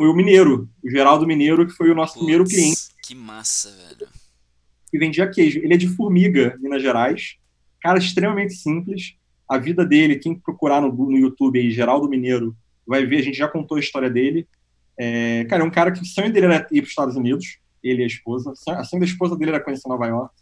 foi 0.00 0.08
o 0.08 0.14
Mineiro, 0.14 0.66
o 0.82 0.88
Geraldo 0.88 1.26
Mineiro, 1.26 1.66
que 1.66 1.74
foi 1.74 1.90
o 1.90 1.94
nosso 1.94 2.14
Puts, 2.14 2.24
primeiro 2.24 2.44
cliente. 2.46 2.88
Que 3.02 3.14
massa, 3.14 3.70
velho. 3.70 4.10
Que 4.90 4.98
vendia 4.98 5.28
queijo. 5.28 5.58
Ele 5.58 5.74
é 5.74 5.76
de 5.76 5.88
Formiga, 5.88 6.56
Minas 6.58 6.80
Gerais. 6.80 7.36
Cara 7.82 7.98
extremamente 7.98 8.54
simples. 8.54 9.16
A 9.46 9.58
vida 9.58 9.84
dele, 9.84 10.16
quem 10.16 10.34
procurar 10.34 10.80
no, 10.80 10.90
no 10.90 11.18
YouTube 11.18 11.58
aí, 11.58 11.70
Geraldo 11.70 12.08
Mineiro, 12.08 12.56
vai 12.86 13.04
ver, 13.04 13.18
a 13.18 13.22
gente 13.22 13.36
já 13.36 13.46
contou 13.46 13.76
a 13.76 13.80
história 13.80 14.08
dele. 14.08 14.48
É, 14.98 15.44
cara, 15.44 15.62
é 15.62 15.66
um 15.66 15.70
cara 15.70 15.92
que 15.92 16.00
o 16.00 16.06
sonho 16.06 16.32
dele 16.32 16.46
era 16.46 16.66
ir 16.72 16.80
para 16.80 16.84
os 16.84 16.88
Estados 16.88 17.16
Unidos, 17.16 17.58
ele 17.84 18.00
e 18.00 18.04
a 18.04 18.06
esposa. 18.06 18.54
A 18.68 18.84
sonho 18.84 19.00
da 19.00 19.06
esposa 19.06 19.36
dele 19.36 19.50
era 19.50 19.62
conhecer 19.62 19.86
Nova 19.86 20.06
York. 20.06 20.34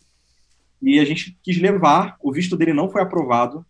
E 0.80 1.00
a 1.00 1.04
gente 1.04 1.36
quis 1.42 1.60
levar, 1.60 2.16
o 2.22 2.32
visto 2.32 2.56
dele 2.56 2.72
não 2.72 2.88
foi 2.88 3.02
aprovado. 3.02 3.66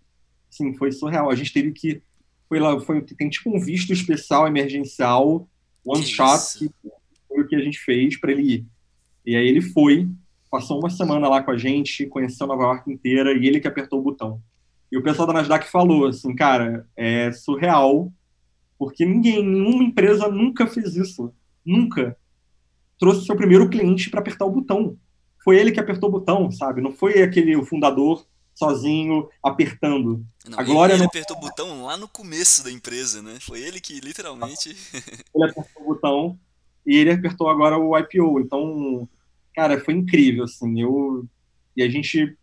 Sim, 0.50 0.74
foi 0.74 0.92
surreal. 0.92 1.30
A 1.30 1.34
gente 1.34 1.50
teve 1.50 1.72
que. 1.72 2.02
Foi 2.46 2.60
lá, 2.60 2.78
foi, 2.78 3.00
tem 3.00 3.30
tipo 3.30 3.56
um 3.56 3.58
visto 3.58 3.90
especial 3.90 4.46
emergencial 4.46 5.48
one 5.88 6.02
que 6.02 6.10
shot, 6.10 6.58
que 6.58 6.70
foi 7.26 7.40
o 7.42 7.46
que 7.46 7.56
a 7.56 7.60
gente 7.60 7.78
fez 7.78 8.18
para 8.18 8.32
ele 8.32 8.42
ir. 8.42 8.66
E 9.24 9.36
aí 9.36 9.46
ele 9.46 9.60
foi, 9.60 10.08
passou 10.50 10.78
uma 10.78 10.90
semana 10.90 11.28
lá 11.28 11.42
com 11.42 11.50
a 11.50 11.56
gente, 11.56 12.06
conheceu 12.06 12.46
Nova 12.46 12.62
York 12.64 12.90
inteira, 12.90 13.32
e 13.32 13.46
ele 13.46 13.60
que 13.60 13.68
apertou 13.68 14.00
o 14.00 14.02
botão. 14.02 14.40
E 14.90 14.96
o 14.96 15.02
pessoal 15.02 15.26
da 15.26 15.34
Nasdaq 15.34 15.68
falou 15.68 16.06
assim, 16.06 16.34
cara, 16.34 16.86
é 16.96 17.30
surreal, 17.32 18.12
porque 18.78 19.04
ninguém, 19.04 19.44
nenhuma 19.44 19.84
empresa 19.84 20.28
nunca 20.28 20.66
fez 20.66 20.96
isso. 20.96 21.32
Nunca. 21.64 22.16
Trouxe 22.98 23.26
seu 23.26 23.36
primeiro 23.36 23.68
cliente 23.68 24.08
para 24.08 24.20
apertar 24.20 24.46
o 24.46 24.50
botão. 24.50 24.96
Foi 25.44 25.58
ele 25.58 25.72
que 25.72 25.80
apertou 25.80 26.08
o 26.08 26.12
botão, 26.12 26.50
sabe? 26.50 26.80
Não 26.80 26.92
foi 26.92 27.22
aquele 27.22 27.56
o 27.56 27.64
fundador 27.64 28.26
sozinho 28.58 29.28
apertando. 29.40 30.26
Não, 30.48 30.58
a 30.58 30.62
Glória 30.64 30.94
ele, 30.94 31.02
ele 31.02 31.02
não... 31.02 31.06
apertou 31.06 31.36
o 31.36 31.40
botão 31.40 31.84
lá 31.84 31.96
no 31.96 32.08
começo 32.08 32.64
da 32.64 32.72
empresa, 32.72 33.22
né? 33.22 33.38
Foi 33.40 33.60
ele 33.60 33.80
que 33.80 34.00
literalmente. 34.00 34.70
ele 35.32 35.44
apertou 35.44 35.82
o 35.82 35.84
botão 35.86 36.38
e 36.84 36.96
ele 36.96 37.12
apertou 37.12 37.48
agora 37.48 37.78
o 37.78 37.96
IPO. 37.96 38.40
Então, 38.40 39.08
cara, 39.54 39.80
foi 39.80 39.94
incrível, 39.94 40.42
assim. 40.42 40.80
Eu 40.80 41.24
e 41.76 41.84
a 41.84 41.88
gente 41.88 42.36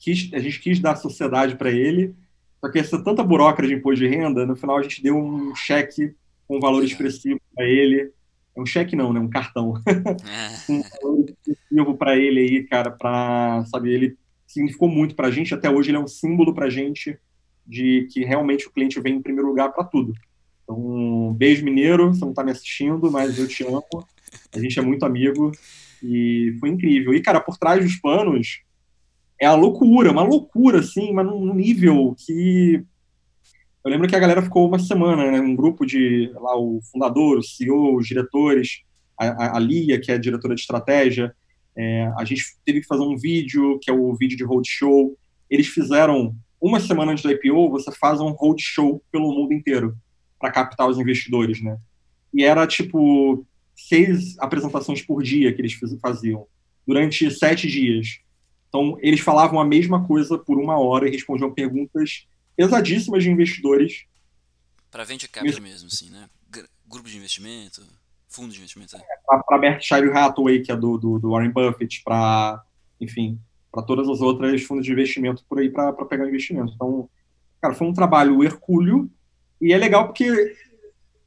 quis, 0.00 0.28
a 0.34 0.40
gente 0.40 0.58
quis 0.58 0.80
dar 0.80 0.96
sociedade 0.96 1.54
para 1.54 1.70
ele, 1.70 2.12
só 2.60 2.68
que 2.68 2.80
essa 2.80 3.02
tanta 3.02 3.22
burocracia 3.22 3.76
de 3.76 3.80
imposto 3.80 4.00
de 4.00 4.08
renda, 4.08 4.44
no 4.44 4.56
final 4.56 4.76
a 4.76 4.82
gente 4.82 5.00
deu 5.00 5.16
um 5.16 5.54
cheque 5.54 6.16
com 6.48 6.56
um 6.56 6.60
valor 6.60 6.82
expressivo 6.82 7.40
para 7.54 7.64
ele. 7.64 8.12
É 8.56 8.60
um 8.60 8.66
cheque 8.66 8.96
não, 8.96 9.12
né? 9.12 9.20
Um 9.20 9.30
cartão. 9.30 9.74
Um 10.68 10.82
valor 11.00 11.24
expressivo 11.28 11.96
para 11.96 12.16
ele 12.16 12.40
aí, 12.40 12.64
cara, 12.64 12.90
para 12.90 13.64
sabe 13.66 13.92
ele 13.92 14.18
significou 14.46 14.88
muito 14.88 15.14
para 15.14 15.28
a 15.28 15.30
gente. 15.30 15.54
Até 15.54 15.70
hoje 15.70 15.90
ele 15.90 15.98
é 15.98 16.00
um 16.00 16.06
símbolo 16.06 16.54
para 16.54 16.66
a 16.66 16.70
gente 16.70 17.18
de 17.66 18.06
que 18.12 18.24
realmente 18.24 18.66
o 18.66 18.70
cliente 18.70 19.00
vem 19.00 19.16
em 19.16 19.22
primeiro 19.22 19.48
lugar 19.48 19.72
para 19.72 19.84
tudo. 19.84 20.12
Então, 20.62 21.34
beijo 21.34 21.64
mineiro, 21.64 22.08
você 22.08 22.20
não 22.20 22.30
está 22.30 22.42
me 22.42 22.50
assistindo, 22.50 23.10
mas 23.10 23.38
eu 23.38 23.46
te 23.46 23.64
amo. 23.64 23.84
A 24.52 24.58
gente 24.58 24.78
é 24.78 24.82
muito 24.82 25.04
amigo 25.04 25.52
E 26.02 26.56
foi 26.60 26.68
incrível. 26.68 27.14
E, 27.14 27.20
cara, 27.20 27.40
por 27.40 27.56
trás 27.56 27.82
dos 27.82 27.96
panos 27.96 28.60
é 29.40 29.46
a 29.46 29.54
loucura, 29.54 30.10
uma 30.10 30.22
loucura, 30.22 30.80
assim, 30.80 31.12
mas 31.12 31.26
num 31.26 31.54
nível 31.54 32.14
que. 32.18 32.82
Eu 33.84 33.90
lembro 33.90 34.08
que 34.08 34.16
a 34.16 34.18
galera 34.18 34.42
ficou 34.42 34.66
uma 34.66 34.78
semana, 34.78 35.30
né? 35.30 35.40
Um 35.40 35.54
grupo 35.54 35.86
de. 35.86 36.30
lá, 36.34 36.58
o 36.58 36.80
fundador, 36.90 37.38
o 37.38 37.42
CEO, 37.42 37.96
os 37.96 38.06
diretores, 38.06 38.82
a, 39.18 39.56
a 39.56 39.60
Lia, 39.60 40.00
que 40.00 40.10
é 40.10 40.14
a 40.14 40.18
diretora 40.18 40.54
de 40.54 40.60
estratégia. 40.60 41.34
É, 41.76 42.10
a 42.16 42.24
gente 42.24 42.42
teve 42.64 42.80
que 42.80 42.86
fazer 42.86 43.02
um 43.02 43.16
vídeo, 43.16 43.78
que 43.80 43.90
é 43.90 43.94
o 43.94 44.14
vídeo 44.14 44.36
de 44.36 44.44
roadshow. 44.44 45.16
Eles 45.50 45.66
fizeram, 45.66 46.34
uma 46.60 46.80
semana 46.80 47.12
antes 47.12 47.22
do 47.22 47.30
IPO, 47.30 47.70
você 47.70 47.92
faz 47.92 48.20
um 48.20 48.30
roadshow 48.30 49.02
pelo 49.12 49.32
mundo 49.32 49.52
inteiro 49.52 49.96
para 50.38 50.50
captar 50.50 50.88
os 50.88 50.98
investidores, 50.98 51.62
né? 51.62 51.76
E 52.32 52.44
era, 52.44 52.66
tipo, 52.66 53.46
seis 53.74 54.38
apresentações 54.38 55.02
por 55.02 55.22
dia 55.22 55.52
que 55.52 55.60
eles 55.60 55.78
faziam, 56.00 56.46
durante 56.86 57.30
sete 57.30 57.68
dias. 57.68 58.20
Então, 58.68 58.98
eles 59.00 59.20
falavam 59.20 59.60
a 59.60 59.64
mesma 59.64 60.06
coisa 60.06 60.38
por 60.38 60.58
uma 60.58 60.78
hora 60.78 61.08
e 61.08 61.10
respondiam 61.10 61.52
perguntas 61.52 62.26
pesadíssimas 62.56 63.22
de 63.22 63.30
investidores. 63.30 64.04
Para 64.90 65.04
venture 65.04 65.30
capital 65.30 65.60
mesmo, 65.60 65.88
assim, 65.88 66.10
né? 66.10 66.28
Grupo 66.86 67.08
de 67.08 67.16
investimento, 67.16 67.82
fundo 68.36 68.52
de 68.52 68.58
investimento. 68.58 68.96
É. 68.96 69.00
Para 69.46 69.58
Berkshire 69.58 70.10
Hathaway, 70.10 70.60
que 70.60 70.70
é 70.70 70.76
do, 70.76 70.98
do, 70.98 71.18
do 71.18 71.30
Warren 71.30 71.50
Buffett, 71.50 72.02
para, 72.04 72.62
enfim, 73.00 73.40
para 73.72 73.82
todas 73.82 74.08
as 74.08 74.20
outras 74.20 74.62
fundos 74.62 74.84
de 74.84 74.92
investimento 74.92 75.44
por 75.48 75.58
aí 75.58 75.70
para 75.70 75.92
pegar 76.04 76.28
investimento. 76.28 76.72
Então, 76.74 77.08
cara, 77.60 77.74
foi 77.74 77.86
um 77.86 77.92
trabalho 77.92 78.44
hercúleo 78.44 79.10
e 79.60 79.72
é 79.72 79.78
legal 79.78 80.06
porque 80.06 80.54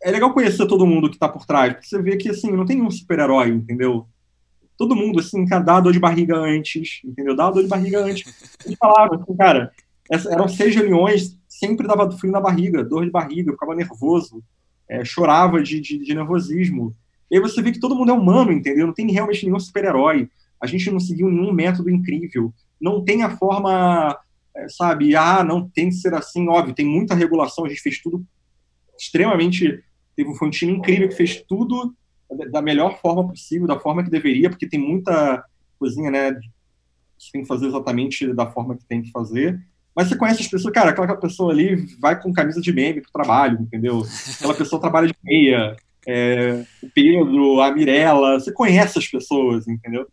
é 0.02 0.12
legal 0.12 0.34
conhecer 0.34 0.66
todo 0.66 0.88
mundo 0.88 1.10
que 1.10 1.16
está 1.16 1.28
por 1.28 1.46
trás, 1.46 1.74
porque 1.74 1.88
você 1.88 2.02
vê 2.02 2.16
que, 2.16 2.30
assim, 2.30 2.52
não 2.52 2.66
tem 2.66 2.82
um 2.82 2.90
super-herói, 2.90 3.50
entendeu? 3.50 4.08
Todo 4.78 4.96
mundo, 4.96 5.20
assim, 5.20 5.46
dá 5.46 5.80
dor 5.82 5.92
de 5.92 6.00
barriga 6.00 6.38
antes, 6.38 7.02
entendeu? 7.04 7.36
Dá 7.36 7.52
dor 7.52 7.64
de 7.64 7.68
barriga 7.68 8.00
antes. 8.00 8.58
Eles 8.66 8.78
falavam, 8.80 9.22
assim, 9.22 9.36
cara, 9.36 9.74
eram 10.32 10.48
seis 10.48 10.74
reuniões, 10.74 11.38
sempre 11.50 11.86
dava 11.86 12.10
frio 12.12 12.32
na 12.32 12.40
barriga, 12.40 12.82
dor 12.82 13.04
de 13.04 13.12
barriga, 13.12 13.52
ficava 13.52 13.76
nervoso, 13.76 14.42
é, 14.90 15.06
chorava 15.06 15.62
de, 15.62 15.80
de, 15.80 16.00
de, 16.00 16.14
nervosismo. 16.14 16.96
E 17.30 17.36
aí 17.36 17.42
você 17.42 17.62
vê 17.62 17.72
que 17.72 17.80
todo 17.80 17.96
mundo 17.96 18.12
é 18.12 18.14
humano, 18.14 18.52
entendeu? 18.52 18.88
Não 18.88 18.94
tem 18.94 19.10
realmente 19.12 19.46
nenhum 19.46 19.60
super-herói. 19.60 20.30
A 20.62 20.68
gente 20.68 20.90
não 20.90 21.00
seguiu 21.00 21.30
nenhum 21.30 21.54
método 21.54 21.90
incrível. 21.90 22.54
Não 22.82 23.04
tem 23.04 23.24
a 23.24 23.38
forma, 23.38 24.18
é, 24.56 24.68
sabe, 24.70 25.16
ah, 25.16 25.44
não 25.44 25.70
tem 25.70 25.90
que 25.90 25.96
ser 25.96 26.14
assim, 26.14 26.48
óbvio, 26.48 26.74
tem 26.74 26.86
muita 26.86 27.14
regulação, 27.14 27.66
a 27.66 27.70
gente 27.70 27.82
fez 27.82 28.02
tudo 28.02 28.26
extremamente 28.98 29.84
Teve, 30.20 30.32
um 30.42 30.50
time 30.50 30.74
incrível 30.74 31.08
que 31.08 31.16
fez 31.16 31.42
tudo 31.48 31.96
da 32.52 32.62
melhor 32.62 33.00
forma 33.00 33.26
possível, 33.26 33.66
da 33.66 33.80
forma 33.80 34.04
que 34.04 34.10
deveria, 34.10 34.50
porque 34.50 34.68
tem 34.68 34.78
muita 34.78 35.42
coisinha, 35.80 36.12
né? 36.12 36.34
Que 36.34 37.32
tem 37.32 37.42
que 37.42 37.48
fazer 37.48 37.68
exatamente 37.68 38.34
da 38.34 38.46
forma 38.52 38.76
que 38.76 38.84
tem 38.84 39.02
que 39.02 39.12
fazer. 39.12 39.58
Mas 40.00 40.08
você 40.08 40.16
conhece 40.16 40.42
as 40.42 40.48
pessoas, 40.48 40.74
cara, 40.74 40.92
aquela 40.92 41.18
pessoa 41.18 41.52
ali 41.52 41.76
vai 42.00 42.18
com 42.18 42.32
camisa 42.32 42.62
de 42.62 42.72
meme 42.72 43.02
pro 43.02 43.12
trabalho, 43.12 43.60
entendeu? 43.60 44.02
Aquela 44.34 44.54
pessoa 44.54 44.80
trabalha 44.80 45.08
de 45.08 45.16
meia, 45.22 45.76
é, 46.08 46.64
o 46.82 46.90
Pedro, 46.90 47.60
a 47.60 47.70
Mirella, 47.70 48.40
você 48.40 48.50
conhece 48.50 48.98
as 48.98 49.06
pessoas, 49.06 49.68
entendeu? 49.68 50.08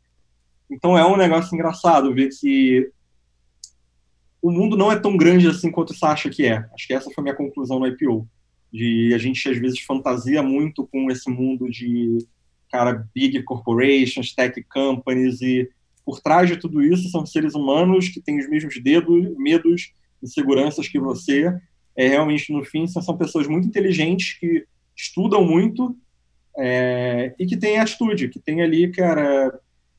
Então 0.68 0.99
é 0.99 1.07
um 1.07 1.16
negócio 1.16 1.55
engraçado 1.55 2.12
ver 2.12 2.30
que 2.30 2.91
o 4.43 4.51
mundo 4.51 4.76
não 4.76 4.91
é 4.91 4.99
tão 4.99 5.16
grande 5.16 5.47
assim 5.47 5.70
quanto 5.70 5.95
você 5.95 6.05
acha 6.05 6.28
que 6.30 6.45
é. 6.45 6.66
Acho 6.74 6.89
que 6.89 6.93
essa 6.93 7.09
foi 7.09 7.22
a 7.22 7.22
minha 7.22 7.37
conclusão 7.37 7.78
no 7.78 7.87
IPO 7.87 8.26
de 8.72 9.12
a 9.14 9.18
gente 9.18 9.49
às 9.49 9.57
vezes 9.57 9.78
fantasia 9.82 10.43
muito 10.43 10.84
com 10.89 11.09
esse 11.12 11.30
mundo 11.30 11.70
de 11.70 12.18
cara 12.72 13.07
big 13.14 13.41
corporations, 13.45 14.34
tech 14.34 14.61
companies 14.64 15.41
e 15.41 15.70
por 16.07 16.21
trás 16.21 16.49
de 16.49 16.57
tudo 16.57 16.81
isso 16.81 17.11
são 17.11 17.27
seres 17.27 17.57
humanos 17.57 18.09
que 18.09 18.21
têm 18.21 18.39
os 18.39 18.49
mesmos 18.49 18.81
dedos, 18.81 19.37
medos, 19.37 19.93
inseguranças 20.23 20.87
que 20.87 21.01
você. 21.01 21.53
É 21.97 22.07
realmente 22.07 22.53
no 22.53 22.65
fim 22.65 22.87
são 22.87 23.17
pessoas 23.17 23.49
muito 23.49 23.67
inteligentes 23.67 24.39
que 24.39 24.65
estudam 24.95 25.45
muito 25.45 25.97
é, 26.57 27.35
e 27.39 27.45
que 27.45 27.57
têm 27.57 27.79
atitude, 27.79 28.29
que 28.29 28.39
tem 28.39 28.63
ali, 28.63 28.91
cara, 28.93 29.59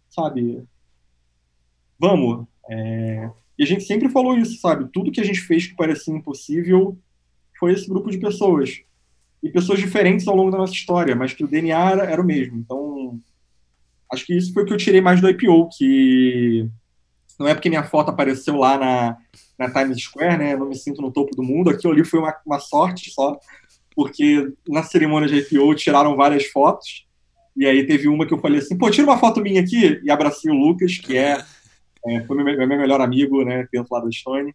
sabe? 0.09 0.63
Vamos. 1.99 2.47
É, 2.69 3.29
e 3.59 3.63
a 3.63 3.67
gente 3.67 3.83
sempre 3.83 4.07
falou 4.07 4.37
isso, 4.37 4.61
sabe? 4.61 4.89
Tudo 4.93 5.11
que 5.11 5.19
a 5.19 5.25
gente 5.25 5.41
fez 5.41 5.67
que 5.67 5.75
parecia 5.75 6.13
impossível 6.13 6.97
foi 7.59 7.73
esse 7.73 7.87
grupo 7.89 8.09
de 8.09 8.17
pessoas. 8.17 8.81
E 9.43 9.49
pessoas 9.49 9.79
diferentes 9.79 10.27
ao 10.27 10.35
longo 10.35 10.51
da 10.51 10.57
nossa 10.57 10.73
história, 10.73 11.15
mas 11.15 11.33
que 11.33 11.43
o 11.43 11.47
DNA 11.47 11.91
era, 11.91 12.03
era 12.05 12.21
o 12.21 12.25
mesmo. 12.25 12.57
Então, 12.57 12.86
acho 14.11 14.25
que 14.25 14.37
isso 14.37 14.53
foi 14.53 14.63
o 14.63 14.65
que 14.65 14.73
eu 14.73 14.77
tirei 14.77 15.01
mais 15.01 15.21
do 15.21 15.29
IPO, 15.29 15.69
que 15.77 16.67
não 17.39 17.47
é 17.47 17.53
porque 17.53 17.69
minha 17.69 17.83
foto 17.83 18.09
apareceu 18.09 18.55
lá 18.55 18.77
na, 18.77 19.17
na 19.57 19.71
Times 19.71 20.01
Square, 20.01 20.37
né? 20.37 20.55
Não 20.55 20.67
me 20.67 20.75
sinto 20.75 21.01
no 21.01 21.11
topo 21.11 21.35
do 21.35 21.43
mundo. 21.43 21.69
Aquilo 21.69 21.93
ali 21.93 22.03
foi 22.03 22.19
uma, 22.19 22.35
uma 22.45 22.59
sorte 22.59 23.11
só, 23.11 23.39
porque 23.95 24.51
na 24.67 24.83
cerimônia 24.83 25.27
de 25.27 25.37
IPO 25.37 25.75
tiraram 25.75 26.15
várias 26.15 26.45
fotos. 26.45 27.05
E 27.55 27.65
aí 27.65 27.85
teve 27.85 28.07
uma 28.07 28.25
que 28.25 28.33
eu 28.33 28.39
falei 28.39 28.59
assim, 28.59 28.77
pô, 28.77 28.89
tira 28.89 29.07
uma 29.07 29.17
foto 29.17 29.41
minha 29.41 29.61
aqui. 29.61 29.99
E 30.03 30.11
abracei 30.11 30.51
o 30.51 30.55
Lucas, 30.55 30.97
que 30.97 31.17
é, 31.17 31.43
é 32.07 32.21
foi 32.21 32.43
meu, 32.43 32.57
meu 32.57 32.67
melhor 32.67 33.01
amigo, 33.01 33.43
né, 33.43 33.67
dentro 33.71 33.93
lá 33.93 33.99
da 33.99 34.11
Stone. 34.11 34.53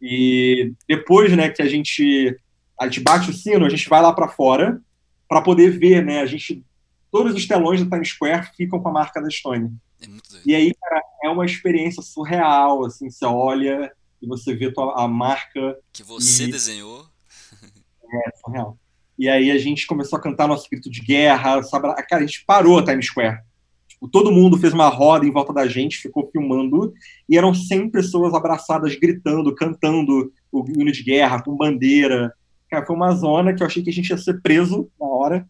E 0.00 0.72
depois, 0.88 1.34
né, 1.36 1.48
que 1.48 1.62
a 1.62 1.68
gente 1.68 2.36
a 2.78 2.84
gente 2.84 3.00
bate 3.00 3.30
o 3.30 3.32
sino, 3.32 3.66
a 3.66 3.68
gente 3.68 3.88
vai 3.88 4.00
lá 4.00 4.12
para 4.12 4.28
fora 4.28 4.80
para 5.28 5.42
poder 5.42 5.70
ver, 5.70 6.04
né? 6.04 6.20
A 6.20 6.26
gente 6.26 6.62
todos 7.10 7.34
os 7.34 7.46
telões 7.46 7.82
da 7.82 7.90
Times 7.90 8.10
Square 8.10 8.50
ficam 8.56 8.80
com 8.80 8.88
a 8.88 8.92
marca 8.92 9.20
da 9.20 9.30
Stone. 9.30 9.76
É 10.00 10.06
e 10.46 10.54
aí, 10.54 10.74
cara, 10.74 11.02
é 11.24 11.28
uma 11.28 11.44
experiência 11.44 12.02
surreal, 12.02 12.84
assim, 12.84 13.10
você 13.10 13.24
olha 13.24 13.92
e 14.22 14.26
você 14.26 14.54
vê 14.54 14.72
tua, 14.72 15.02
a 15.02 15.08
marca 15.08 15.76
que 15.92 16.02
você 16.02 16.44
e... 16.44 16.50
desenhou. 16.50 17.06
É, 18.10 18.30
surreal. 18.38 18.78
E 19.18 19.28
aí 19.28 19.50
a 19.50 19.58
gente 19.58 19.86
começou 19.86 20.18
a 20.18 20.22
cantar 20.22 20.46
nosso 20.46 20.68
grito 20.70 20.88
de 20.88 21.00
guerra, 21.00 21.62
sabe? 21.62 21.92
Cara, 22.08 22.22
a 22.22 22.26
gente 22.26 22.44
parou 22.46 22.78
a 22.78 22.84
Times 22.84 23.06
Square. 23.06 23.40
Tipo, 23.88 24.08
todo 24.08 24.30
mundo 24.30 24.56
fez 24.56 24.72
uma 24.72 24.88
roda 24.88 25.26
em 25.26 25.32
volta 25.32 25.52
da 25.52 25.66
gente, 25.66 25.98
ficou 25.98 26.30
filmando, 26.30 26.94
e 27.28 27.36
eram 27.36 27.52
100 27.52 27.90
pessoas 27.90 28.32
abraçadas, 28.32 28.94
gritando, 28.94 29.54
cantando 29.54 30.32
o 30.52 30.64
hino 30.68 30.92
de 30.92 31.02
guerra, 31.02 31.42
com 31.42 31.56
bandeira. 31.56 32.32
Cara, 32.70 32.86
foi 32.86 32.94
uma 32.94 33.12
zona 33.12 33.52
que 33.52 33.62
eu 33.62 33.66
achei 33.66 33.82
que 33.82 33.90
a 33.90 33.92
gente 33.92 34.10
ia 34.10 34.18
ser 34.18 34.40
preso 34.40 34.88
na 35.00 35.06
hora. 35.06 35.48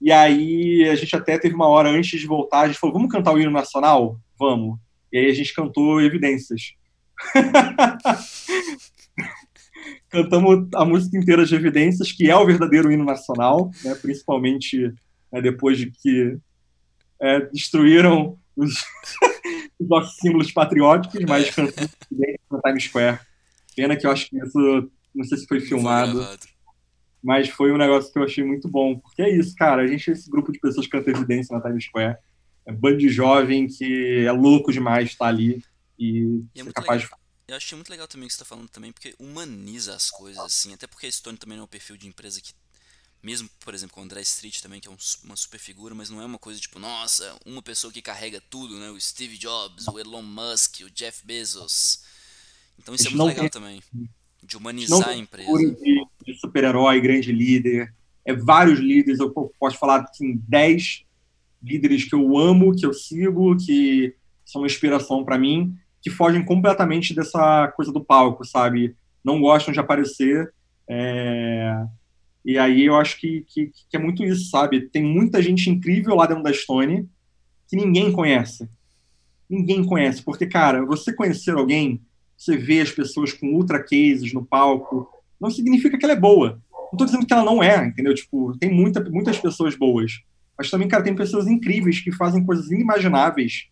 E 0.00 0.12
aí 0.12 0.88
a 0.88 0.94
gente 0.94 1.14
até 1.16 1.38
teve 1.38 1.54
uma 1.54 1.68
hora 1.68 1.88
antes 1.88 2.20
de 2.20 2.26
voltar, 2.26 2.62
a 2.62 2.66
gente 2.66 2.78
falou, 2.78 2.94
vamos 2.94 3.10
cantar 3.10 3.32
o 3.32 3.40
hino 3.40 3.50
nacional? 3.50 4.18
Vamos. 4.38 4.78
E 5.12 5.18
aí 5.18 5.26
a 5.26 5.34
gente 5.34 5.54
cantou 5.54 6.00
Evidências. 6.00 6.74
Cantamos 10.10 10.68
a 10.74 10.84
música 10.84 11.16
inteira 11.16 11.44
de 11.44 11.54
Evidências, 11.54 12.12
que 12.12 12.30
é 12.30 12.36
o 12.36 12.46
verdadeiro 12.46 12.90
hino 12.90 13.04
nacional, 13.04 13.70
né? 13.84 13.94
principalmente 13.94 14.92
né, 15.32 15.40
depois 15.40 15.78
de 15.78 15.90
que 15.90 16.36
é, 17.20 17.40
destruíram 17.40 18.38
os, 18.56 18.74
os, 19.78 19.88
nossos 19.88 20.16
símbolos 20.16 20.52
patrióticos, 20.52 21.20
mas 21.28 21.50
cantando 21.50 21.90
no 22.50 22.60
Times 22.60 22.84
Square. 22.84 23.20
Pena 23.74 23.96
que 23.96 24.06
eu 24.06 24.10
acho 24.10 24.28
que 24.28 24.36
isso, 24.36 24.90
não 25.14 25.24
sei 25.24 25.38
se 25.38 25.46
foi 25.46 25.60
filmado, 25.60 26.22
foi 26.22 26.36
mas 27.24 27.48
foi 27.48 27.72
um 27.72 27.78
negócio 27.78 28.12
que 28.12 28.18
eu 28.18 28.22
achei 28.22 28.44
muito 28.44 28.68
bom, 28.68 28.98
porque 28.98 29.22
é 29.22 29.34
isso, 29.34 29.54
cara, 29.56 29.82
a 29.82 29.86
gente 29.86 30.10
é 30.10 30.12
esse 30.12 30.30
grupo 30.30 30.52
de 30.52 30.60
pessoas 30.60 30.84
que 30.84 30.92
canta 30.92 31.10
evidência 31.10 31.56
na 31.56 31.62
Times 31.62 31.84
Square, 31.84 32.18
é 32.66 32.72
bando 32.72 32.98
de 32.98 33.08
jovem 33.08 33.66
que 33.66 34.24
é 34.26 34.30
louco 34.30 34.70
demais 34.70 35.08
estar 35.08 35.28
ali 35.28 35.64
e, 35.98 36.44
e 36.54 36.60
é 36.60 36.64
capaz 36.72 37.02
legal. 37.02 37.18
de 37.18 37.24
eu 37.46 37.56
achei 37.56 37.76
muito 37.76 37.90
legal 37.90 38.08
também 38.08 38.24
o 38.24 38.28
que 38.28 38.34
você 38.34 38.42
está 38.42 38.44
falando 38.46 38.68
também, 38.70 38.90
porque 38.90 39.14
humaniza 39.18 39.94
as 39.94 40.10
coisas, 40.10 40.42
assim, 40.42 40.72
até 40.72 40.86
porque 40.86 41.06
a 41.06 41.12
Stone 41.12 41.36
também 41.36 41.56
não 41.56 41.64
é 41.64 41.66
um 41.66 41.68
perfil 41.68 41.96
de 41.96 42.06
empresa 42.06 42.40
que 42.40 42.52
mesmo, 43.22 43.48
por 43.60 43.74
exemplo, 43.74 43.94
com 43.94 44.00
o 44.00 44.04
André 44.04 44.20
Street 44.20 44.60
também, 44.60 44.80
que 44.80 44.88
é 44.88 44.90
um, 44.90 44.96
uma 45.24 45.36
super 45.36 45.58
figura, 45.58 45.94
mas 45.94 46.10
não 46.10 46.20
é 46.20 46.26
uma 46.26 46.38
coisa 46.38 46.60
tipo, 46.60 46.78
nossa, 46.78 47.34
uma 47.46 47.62
pessoa 47.62 47.90
que 47.90 48.02
carrega 48.02 48.38
tudo, 48.50 48.78
né? 48.78 48.90
O 48.90 49.00
Steve 49.00 49.38
Jobs, 49.38 49.88
o 49.88 49.98
Elon 49.98 50.22
Musk, 50.22 50.80
o 50.82 50.90
Jeff 50.90 51.24
Bezos. 51.24 52.02
Então 52.78 52.94
isso 52.94 53.08
é 53.08 53.10
muito 53.10 53.24
legal 53.24 53.44
tem, 53.44 53.50
também, 53.50 53.82
de 54.44 54.56
humanizar 54.56 55.08
a 55.08 55.16
empresa. 55.16 55.50
De, 55.50 56.06
de 56.26 56.34
super-herói, 56.38 57.00
grande 57.00 57.32
líder. 57.32 57.92
É 58.24 58.34
vários 58.34 58.78
líderes, 58.78 59.20
eu 59.20 59.30
posso 59.30 59.78
falar 59.78 60.02
assim, 60.02 60.40
10 60.48 61.04
líderes 61.62 62.04
que 62.04 62.14
eu 62.14 62.38
amo, 62.38 62.74
que 62.74 62.86
eu 62.86 62.92
sigo, 62.92 63.56
que 63.56 64.14
são 64.44 64.62
uma 64.62 64.66
inspiração 64.66 65.24
para 65.24 65.38
mim, 65.38 65.74
que 66.02 66.10
fogem 66.10 66.44
completamente 66.44 67.14
dessa 67.14 67.68
coisa 67.76 67.92
do 67.92 68.04
palco, 68.04 68.44
sabe? 68.44 68.94
Não 69.22 69.40
gostam 69.40 69.72
de 69.72 69.80
aparecer. 69.80 70.52
É 70.88 71.84
e 72.44 72.58
aí 72.58 72.84
eu 72.84 72.96
acho 72.96 73.18
que, 73.18 73.44
que, 73.48 73.72
que, 73.88 73.96
é 73.96 73.98
muito 73.98 74.22
isso, 74.22 74.50
sabe? 74.50 74.82
Tem 74.90 75.02
muita 75.02 75.40
gente 75.40 75.70
incrível 75.70 76.14
lá 76.14 76.26
dentro 76.26 76.42
da 76.42 76.52
Stone 76.52 77.08
que 77.66 77.74
ninguém 77.74 78.12
conhece. 78.12 78.68
Ninguém 79.48 79.82
conhece. 79.82 80.22
Porque, 80.22 80.46
cara, 80.46 80.84
você 80.84 81.12
conhecer 81.12 81.52
alguém, 81.52 82.02
você 82.44 82.56
vê 82.56 82.80
as 82.80 82.90
pessoas 82.90 83.32
com 83.32 83.54
ultra 83.54 83.82
cases 83.82 84.32
no 84.32 84.44
palco, 84.44 85.08
não 85.40 85.50
significa 85.50 85.98
que 85.98 86.04
ela 86.04 86.12
é 86.12 86.20
boa. 86.20 86.60
Não 86.70 86.90
estou 86.92 87.06
dizendo 87.06 87.26
que 87.26 87.32
ela 87.32 87.44
não 87.44 87.62
é, 87.62 87.86
entendeu? 87.86 88.14
Tipo, 88.14 88.56
tem 88.58 88.70
muita, 88.70 89.02
muitas 89.10 89.38
pessoas 89.38 89.74
boas. 89.74 90.20
Mas 90.56 90.70
também, 90.70 90.86
cara, 90.86 91.02
tem 91.02 91.14
pessoas 91.14 91.46
incríveis 91.46 92.00
que 92.00 92.12
fazem 92.12 92.44
coisas 92.44 92.70
inimagináveis, 92.70 93.66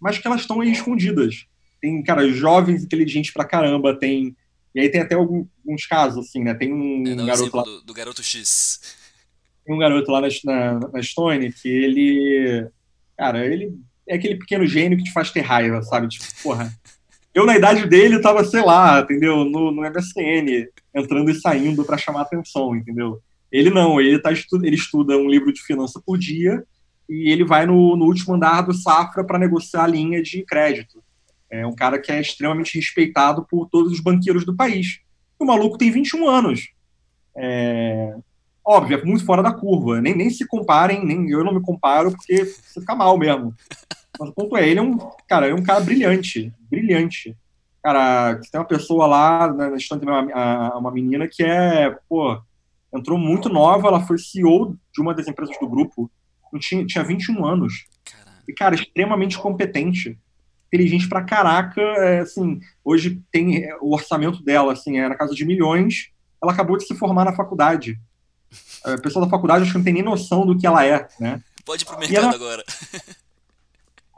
mas 0.00 0.18
que 0.18 0.26
elas 0.26 0.42
estão 0.42 0.60
aí 0.60 0.72
escondidas. 0.72 1.46
Tem, 1.80 2.02
cara, 2.02 2.28
jovens 2.30 2.84
inteligentes 2.84 3.32
pra 3.32 3.44
caramba, 3.44 3.98
tem. 3.98 4.34
E 4.74 4.80
aí 4.80 4.88
tem 4.88 5.00
até 5.00 5.14
alguns 5.14 5.86
casos, 5.88 6.26
assim, 6.26 6.42
né? 6.42 6.54
Tem 6.54 6.72
um, 6.72 7.04
é, 7.06 7.26
garoto 7.26 7.56
lá. 7.56 7.62
Do, 7.62 7.82
do, 7.82 7.94
garoto 7.94 8.22
X. 8.22 8.96
Tem 9.64 9.74
um 9.74 9.78
garoto 9.78 10.10
lá 10.10 10.20
na, 10.20 10.28
na, 10.44 10.88
na 10.92 11.02
Stone 11.02 11.52
que 11.52 11.68
ele. 11.68 12.68
Cara, 13.16 13.44
ele 13.46 13.78
é 14.08 14.14
aquele 14.14 14.36
pequeno 14.36 14.66
gênio 14.66 14.96
que 14.96 15.04
te 15.04 15.12
faz 15.12 15.30
ter 15.30 15.40
raiva, 15.40 15.82
sabe? 15.82 16.08
Tipo, 16.08 16.24
porra. 16.42 16.72
Eu, 17.36 17.44
na 17.44 17.54
idade 17.54 17.86
dele, 17.86 18.18
tava, 18.18 18.42
sei 18.44 18.64
lá, 18.64 18.98
entendeu? 19.00 19.44
No, 19.44 19.70
no 19.70 19.82
MSN, 19.82 20.68
entrando 20.94 21.30
e 21.30 21.34
saindo 21.34 21.84
para 21.84 21.98
chamar 21.98 22.22
atenção, 22.22 22.74
entendeu? 22.74 23.20
Ele 23.52 23.68
não, 23.68 24.00
ele, 24.00 24.18
tá, 24.18 24.30
ele 24.32 24.74
estuda 24.74 25.18
um 25.18 25.28
livro 25.28 25.52
de 25.52 25.60
finança 25.60 26.00
por 26.04 26.16
dia 26.16 26.64
e 27.06 27.30
ele 27.30 27.44
vai 27.44 27.66
no, 27.66 27.94
no 27.94 28.06
último 28.06 28.34
andar 28.34 28.62
do 28.62 28.72
Safra 28.72 29.22
para 29.22 29.38
negociar 29.38 29.84
a 29.84 29.86
linha 29.86 30.22
de 30.22 30.42
crédito. 30.44 31.04
É 31.50 31.66
um 31.66 31.74
cara 31.74 31.98
que 31.98 32.10
é 32.10 32.18
extremamente 32.18 32.78
respeitado 32.78 33.46
por 33.50 33.68
todos 33.68 33.92
os 33.92 34.00
banqueiros 34.00 34.46
do 34.46 34.56
país. 34.56 35.00
E 35.38 35.44
o 35.44 35.46
maluco 35.46 35.76
tem 35.76 35.90
21 35.90 36.26
anos. 36.26 36.70
É, 37.36 38.16
óbvio, 38.64 38.98
é 38.98 39.04
muito 39.04 39.26
fora 39.26 39.42
da 39.42 39.52
curva. 39.52 40.00
Nem, 40.00 40.16
nem 40.16 40.30
se 40.30 40.46
comparem, 40.46 41.04
nem 41.04 41.28
eu 41.28 41.44
não 41.44 41.52
me 41.52 41.60
comparo, 41.60 42.12
porque 42.12 42.46
você 42.46 42.80
fica 42.80 42.94
mal 42.94 43.18
mesmo. 43.18 43.54
Mas 44.18 44.28
o 44.28 44.32
ponto 44.32 44.56
é, 44.56 44.68
ele 44.68 44.78
é 44.78 44.82
um 44.82 44.98
cara, 45.28 45.48
é 45.48 45.54
um 45.54 45.62
cara 45.62 45.80
brilhante, 45.80 46.52
brilhante. 46.70 47.36
Cara, 47.82 48.40
tem 48.50 48.60
uma 48.60 48.66
pessoa 48.66 49.06
lá 49.06 49.52
na 49.52 49.70
né, 49.70 49.76
estante 49.76 50.04
uma, 50.04 50.76
uma 50.76 50.90
menina 50.90 51.28
que 51.28 51.44
é, 51.44 51.96
pô, 52.08 52.40
entrou 52.92 53.18
muito 53.18 53.48
nova, 53.48 53.88
ela 53.88 54.00
foi 54.00 54.18
CEO 54.18 54.76
de 54.92 55.00
uma 55.00 55.14
das 55.14 55.28
empresas 55.28 55.56
do 55.60 55.68
grupo, 55.68 56.10
tinha, 56.58 56.84
tinha 56.84 57.04
21 57.04 57.44
anos. 57.44 57.86
Caramba. 58.04 58.42
E, 58.48 58.52
cara, 58.52 58.74
extremamente 58.74 59.38
competente, 59.38 60.18
inteligente 60.66 61.08
pra 61.08 61.22
caraca, 61.22 61.80
é, 61.80 62.20
assim, 62.20 62.60
hoje 62.84 63.22
tem 63.30 63.64
é, 63.64 63.76
o 63.80 63.92
orçamento 63.92 64.42
dela, 64.42 64.72
assim, 64.72 64.98
é 64.98 65.08
na 65.08 65.14
casa 65.14 65.34
de 65.34 65.44
milhões, 65.44 66.10
ela 66.42 66.52
acabou 66.52 66.76
de 66.76 66.86
se 66.86 66.94
formar 66.94 67.24
na 67.24 67.34
faculdade. 67.34 68.00
A 68.84 68.98
pessoa 68.98 69.24
da 69.24 69.30
faculdade 69.30 69.62
acho 69.62 69.72
que 69.72 69.78
não 69.78 69.84
tem 69.84 69.94
nem 69.94 70.02
noção 70.02 70.46
do 70.46 70.56
que 70.56 70.66
ela 70.66 70.84
é, 70.84 71.08
né? 71.18 71.42
Pode 71.64 71.82
ir 71.82 71.86
pro 71.86 71.98
mercado 71.98 72.24
ela... 72.24 72.34
agora. 72.34 72.64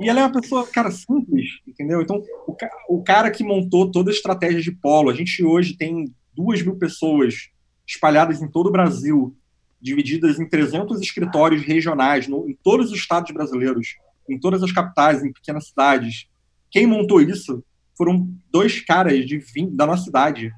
E 0.01 0.09
ela 0.09 0.21
é 0.21 0.23
uma 0.23 0.41
pessoa, 0.41 0.67
cara, 0.67 0.91
simples, 0.91 1.61
entendeu? 1.67 2.01
Então, 2.01 2.23
o, 2.47 2.57
o 2.89 3.03
cara 3.03 3.31
que 3.31 3.43
montou 3.43 3.91
toda 3.91 4.11
a 4.11 4.15
estratégia 4.15 4.61
de 4.61 4.71
polo, 4.71 5.11
a 5.11 5.15
gente 5.15 5.45
hoje 5.45 5.77
tem 5.77 6.15
duas 6.35 6.63
mil 6.63 6.77
pessoas 6.77 7.51
espalhadas 7.87 8.41
em 8.41 8.49
todo 8.49 8.69
o 8.69 8.73
Brasil, 8.73 9.37
divididas 9.81 10.39
em 10.39 10.49
300 10.49 11.01
escritórios 11.01 11.63
regionais, 11.63 12.29
no, 12.29 12.49
em 12.49 12.55
todos 12.63 12.93
os 12.93 12.99
estados 12.99 13.33
brasileiros, 13.33 13.97
em 14.29 14.39
todas 14.39 14.63
as 14.63 14.71
capitais, 14.71 15.25
em 15.25 15.33
pequenas 15.33 15.69
cidades. 15.69 16.29
Quem 16.71 16.87
montou 16.87 17.21
isso 17.21 17.65
foram 17.97 18.29
dois 18.53 18.81
caras 18.81 19.27
de 19.27 19.39
20, 19.39 19.75
da 19.75 19.87
nossa 19.87 20.05
cidade. 20.05 20.53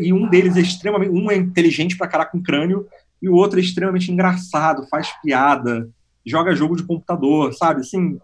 E 0.00 0.12
um 0.12 0.28
deles 0.28 0.56
é 0.56 0.60
extremamente. 0.60 1.10
Um 1.10 1.28
é 1.30 1.36
inteligente 1.36 1.96
pra 1.96 2.06
caraca 2.06 2.30
com 2.30 2.42
crânio, 2.42 2.86
e 3.20 3.28
o 3.28 3.34
outro 3.34 3.58
é 3.58 3.62
extremamente 3.62 4.12
engraçado, 4.12 4.86
faz 4.88 5.10
piada, 5.20 5.90
joga 6.24 6.54
jogo 6.54 6.76
de 6.76 6.84
computador, 6.84 7.52
sabe? 7.54 7.80
Assim, 7.80 8.18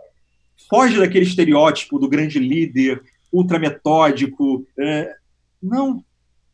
foge 0.69 0.99
daquele 0.99 1.25
estereótipo 1.25 1.99
do 1.99 2.09
grande 2.09 2.39
líder, 2.39 3.03
ultra 3.33 3.59
metódico. 3.59 4.67
É, 4.79 5.15
não, 5.63 6.05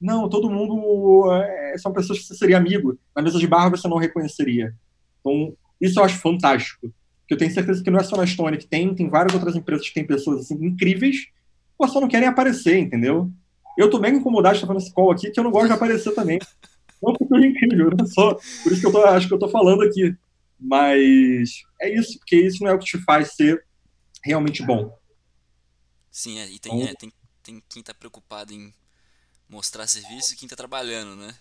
não, 0.01 0.29
todo 0.29 0.51
mundo 0.51 1.31
é, 1.33 1.75
são 1.79 1.93
pessoas 1.93 2.21
que 2.21 2.25
você 2.27 2.35
seria 2.35 2.57
amigo. 2.57 2.99
Na 3.15 3.23
mesa 3.23 3.39
de 3.39 3.47
barra 3.47 3.71
você 3.71 3.87
não 3.87 3.99
reconheceria. 3.99 4.75
Então, 5.21 5.55
isso 5.81 6.01
eu 6.01 6.05
acho 6.05 6.19
fantástico. 6.19 6.93
Eu 7.29 7.37
tenho 7.37 7.53
certeza 7.53 7.83
que 7.83 7.91
não 7.91 8.01
é 8.01 8.03
só 8.03 8.17
na 8.17 8.27
Stone 8.27 8.57
que 8.57 8.67
tem, 8.67 8.93
tem 8.95 9.09
várias 9.09 9.35
outras 9.35 9.55
empresas 9.55 9.87
que 9.87 9.95
têm 9.95 10.07
pessoas 10.07 10.41
assim, 10.41 10.55
incríveis, 10.65 11.29
ou 11.79 11.87
só 11.87 12.01
não 12.01 12.09
querem 12.09 12.27
aparecer, 12.27 12.77
entendeu? 12.79 13.31
Eu 13.79 13.89
tô 13.89 14.01
bem 14.01 14.17
incomodado 14.17 14.55
de 14.55 14.59
estar 14.59 14.67
falando 14.67 14.83
esse 14.83 14.93
call 14.93 15.13
aqui, 15.13 15.31
que 15.31 15.39
eu 15.39 15.45
não 15.45 15.51
gosto 15.51 15.69
de 15.69 15.73
aparecer 15.73 16.13
também. 16.13 16.39
Não 17.01 17.15
porque 17.15 17.33
eu 17.33 17.41
incrível, 17.41 17.91
não 17.97 18.07
só. 18.07 18.35
Por 18.63 18.73
isso 18.73 18.81
que 18.81 18.87
eu 18.87 18.93
tô, 18.93 19.05
acho 19.05 19.29
que 19.29 19.35
eu 19.35 19.39
tô 19.39 19.49
falando 19.49 19.83
aqui. 19.83 20.15
Mas 20.59 21.63
é 21.81 21.95
isso, 21.95 22.19
porque 22.19 22.37
isso 22.37 22.63
não 22.63 22.71
é 22.71 22.75
o 22.75 22.79
que 22.79 22.85
te 22.85 22.99
faz 22.99 23.35
ser 23.35 23.65
realmente 24.23 24.63
bom. 24.63 24.99
Sim, 26.11 26.39
é, 26.39 26.49
e 26.49 26.59
tem, 26.59 26.75
então, 26.75 26.89
é, 26.89 26.95
tem, 26.95 27.13
tem 27.43 27.63
quem 27.69 27.81
está 27.81 27.95
preocupado 27.95 28.53
em 28.53 28.73
mostrar 29.49 29.87
serviço 29.87 30.33
e 30.33 30.37
quem 30.37 30.47
está 30.47 30.57
trabalhando, 30.57 31.17
né? 31.17 31.35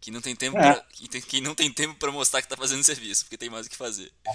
Quem 0.00 0.12
não 0.12 0.20
tem 0.20 0.34
tempo 0.34 0.58
é. 0.58 0.72
pra, 0.72 0.84
quem, 0.92 1.06
tem, 1.08 1.20
quem 1.20 1.40
não 1.40 1.54
tem 1.54 1.72
tempo 1.72 1.94
para 1.94 2.10
mostrar 2.10 2.40
que 2.40 2.46
está 2.46 2.56
fazendo 2.56 2.82
serviço, 2.82 3.24
porque 3.24 3.38
tem 3.38 3.50
mais 3.50 3.66
o 3.66 3.70
que 3.70 3.76
fazer. 3.76 4.12
É. 4.26 4.32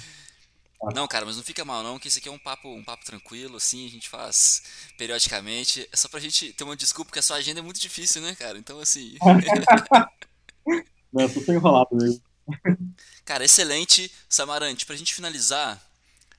Não, 0.93 1.07
cara, 1.07 1.25
mas 1.25 1.35
não 1.35 1.43
fica 1.43 1.65
mal 1.65 1.81
não, 1.81 1.97
que 1.97 2.07
isso 2.07 2.19
aqui 2.19 2.29
é 2.29 2.31
um 2.31 2.37
papo, 2.37 2.69
um 2.69 2.83
papo 2.83 3.03
tranquilo, 3.03 3.57
assim, 3.57 3.85
a 3.87 3.89
gente 3.89 4.07
faz 4.07 4.61
periodicamente. 4.97 5.89
É 5.91 5.97
só 5.97 6.07
pra 6.07 6.19
gente 6.19 6.53
ter 6.53 6.63
uma 6.63 6.75
desculpa, 6.75 7.09
porque 7.09 7.19
a 7.19 7.23
sua 7.23 7.37
agenda 7.37 7.59
é 7.59 7.63
muito 7.63 7.79
difícil, 7.79 8.21
né, 8.21 8.35
cara? 8.35 8.57
Então, 8.59 8.79
assim. 8.79 9.17
não, 11.11 11.23
eu 11.23 11.33
tô 11.33 11.41
sem 11.41 11.55
enrolado 11.55 11.89
mesmo. 11.95 12.21
Cara, 13.25 13.43
excelente. 13.43 14.11
Samarante, 14.29 14.85
pra 14.85 14.95
gente 14.95 15.13
finalizar, 15.13 15.81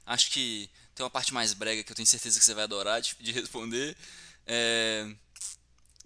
acho 0.07 0.31
que 0.31 0.71
tem 0.99 1.05
uma 1.05 1.11
parte 1.11 1.32
mais 1.32 1.55
brega 1.55 1.84
que 1.84 1.92
eu 1.92 1.96
tenho 1.96 2.07
certeza 2.07 2.40
que 2.40 2.44
você 2.44 2.55
vai 2.55 2.64
adorar 2.64 3.01
de, 3.01 3.14
de 3.20 3.30
responder. 3.30 3.96
É, 4.44 5.09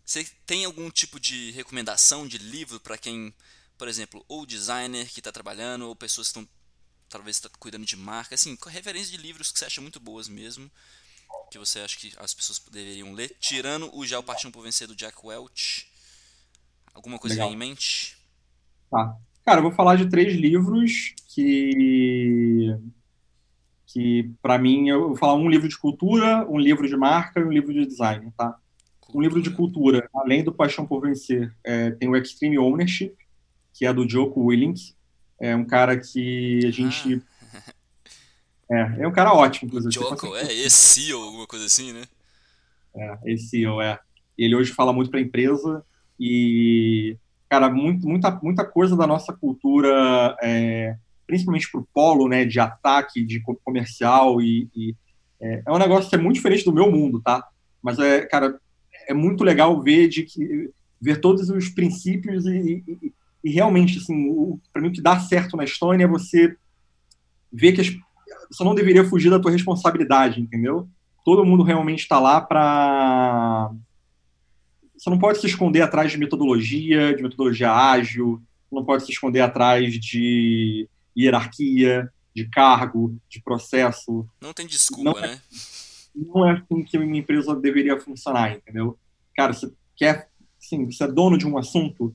você 0.05 0.23
tem 0.45 0.67
algum 0.67 0.91
tipo 0.91 1.19
de 1.19 1.51
recomendação 1.53 2.29
de 2.29 2.37
livro 2.37 2.79
para 2.79 2.99
quem, 2.99 3.33
por 3.79 3.89
exemplo, 3.89 4.23
ou 4.29 4.45
designer 4.45 5.09
que 5.09 5.21
está 5.21 5.33
trabalhando, 5.33 5.89
ou 5.89 5.97
pessoas 5.97 6.27
que 6.27 6.39
estão 6.39 6.49
talvez 7.09 7.41
tá 7.41 7.49
cuidando 7.59 7.87
de 7.87 7.97
marca, 7.97 8.35
assim, 8.35 8.57
referências 8.67 9.11
de 9.11 9.17
livros 9.17 9.51
que 9.51 9.59
você 9.59 9.65
acha 9.65 9.81
muito 9.81 9.99
boas 9.99 10.29
mesmo, 10.29 10.71
que 11.51 11.59
você 11.59 11.81
acha 11.81 11.99
que 11.99 12.13
as 12.19 12.35
pessoas 12.35 12.59
deveriam 12.71 13.13
ler, 13.13 13.35
tirando 13.41 13.95
o 13.97 14.07
Já 14.07 14.19
o 14.19 14.23
Paixão 14.23 14.51
por 14.51 14.63
Vencer 14.63 14.87
do 14.87 14.95
Jack 14.95 15.19
Welch. 15.25 15.91
Alguma 16.93 17.19
coisa 17.19 17.43
em 17.45 17.57
mente? 17.57 18.19
Tá. 18.91 19.17
Cara, 19.45 19.59
eu 19.59 19.63
vou 19.63 19.73
falar 19.73 19.97
de 19.97 20.09
três 20.11 20.35
livros 20.35 21.15
que 21.29 22.77
que 23.93 24.33
para 24.41 24.59
mim 24.59 24.89
eu 24.89 25.09
vou 25.09 25.17
falar 25.17 25.35
um 25.35 25.49
livro 25.49 25.69
de 25.69 25.77
cultura, 25.77 26.47
um 26.49 26.59
livro 26.59 26.89
de 26.89 26.97
marca 26.97 27.39
e 27.39 27.45
um 27.45 27.53
livro 27.53 27.73
de 27.75 27.85
design, 27.85 28.33
tá? 28.37 28.57
Um 29.15 29.21
livro 29.21 29.43
de 29.43 29.51
cultura, 29.51 30.09
além 30.15 30.43
do 30.43 30.53
Paixão 30.53 30.87
por 30.87 31.03
Vencer, 31.03 31.55
é, 31.63 31.91
tem 31.91 32.09
o 32.09 32.17
Extreme 32.17 32.59
Ownership, 32.59 33.15
que 33.75 33.85
é 33.85 33.93
do 33.93 34.09
Joko 34.09 34.41
Willink, 34.41 34.95
é 35.39 35.55
um 35.55 35.67
cara 35.67 35.99
que 35.99 36.65
a 36.65 36.71
gente 36.71 37.23
ah. 37.53 37.63
é, 38.99 39.03
é 39.03 39.09
um 39.09 39.13
cara 39.13 39.35
ótimo, 39.35 39.69
inclusive. 39.69 39.93
Joko, 39.93 40.35
é 40.37 40.55
esse 40.55 41.13
ou 41.13 41.25
alguma 41.25 41.47
coisa 41.47 41.67
assim, 41.67 41.93
né? 41.93 42.05
É, 42.95 43.19
esse 43.27 43.67
é. 43.67 43.99
Ele 44.39 44.57
hoje 44.57 44.73
fala 44.73 44.93
muito 44.93 45.11
para 45.11 45.21
a 45.21 45.23
empresa 45.23 45.85
e 46.19 47.19
cara, 47.47 47.69
muito, 47.69 48.09
muita, 48.09 48.31
muita 48.43 48.65
coisa 48.65 48.97
da 48.97 49.07
nossa 49.07 49.35
cultura 49.35 50.35
é, 50.43 50.97
principalmente 51.27 51.71
para 51.71 51.81
o 51.81 51.89
polo 51.93 52.29
né, 52.29 52.45
de 52.45 52.61
ataque, 52.61 53.25
de 53.25 53.43
comercial, 53.65 54.41
e, 54.41 54.69
e 54.75 54.95
é, 55.41 55.63
é, 55.67 55.73
um 55.73 55.79
negócio 55.79 56.09
que 56.09 56.17
é 56.17 56.19
muito 56.19 56.37
diferente 56.37 56.65
do 56.65 56.73
meu 56.73 56.91
mundo, 56.91 57.21
tá? 57.21 57.47
Mas, 57.83 57.99
é, 57.99 58.23
cara, 58.27 58.59
é 59.09 59.15
muito 59.15 59.43
legal 59.43 59.83
ver, 59.83 60.09
de 60.09 60.23
que, 60.23 60.71
ver 61.01 61.21
todos 61.21 61.49
os 61.51 61.69
princípios 61.69 62.47
e, 62.47 62.85
e, 62.87 63.13
e 63.45 63.51
realmente, 63.51 63.99
assim, 63.99 64.59
para 64.73 64.81
mim 64.81 64.89
o 64.89 64.93
que 64.93 65.03
dá 65.03 65.19
certo 65.19 65.57
na 65.57 65.65
Estônia 65.65 66.05
é 66.05 66.09
você 66.09 66.57
ver 67.53 67.73
que 67.73 67.81
as, 67.81 67.89
você 68.51 68.65
não 68.65 68.75
deveria 68.75 69.05
fugir 69.05 69.31
da 69.31 69.41
tua 69.41 69.51
responsabilidade, 69.51 70.41
entendeu? 70.41 70.89
Todo 71.25 71.45
mundo 71.45 71.63
realmente 71.63 72.01
está 72.01 72.21
lá 72.21 72.41
para 72.41 73.71
você 74.97 75.11
não 75.11 75.19
pode 75.19 75.39
se 75.39 75.47
esconder 75.49 75.83
atrás 75.83 76.13
de 76.13 76.19
metodologia, 76.19 77.13
de 77.13 77.25
metodologia 77.25 77.73
ágil, 77.73 78.41
não 78.71 78.85
pode 78.85 79.05
se 79.05 79.11
esconder 79.11 79.41
atrás 79.41 79.99
de 79.99 80.89
hierarquia, 81.17 82.11
de 82.35 82.49
cargo, 82.49 83.17
de 83.29 83.43
processo. 83.43 84.27
Não 84.41 84.53
tem 84.53 84.67
desculpa, 84.67 85.05
não 85.05 85.19
é, 85.19 85.29
né? 85.29 85.41
Não 86.15 86.49
é 86.49 86.53
assim 86.53 86.83
que 86.83 86.99
uma 86.99 87.17
empresa 87.17 87.55
deveria 87.55 88.01
funcionar, 88.01 88.53
entendeu? 88.53 88.99
Cara, 89.37 89.53
você 89.53 89.71
quer, 89.97 90.29
assim, 90.63 90.91
você 90.91 91.05
é 91.05 91.09
dono 91.09 91.39
de 91.39 91.47
um 91.47 91.57
assunto, 91.59 92.15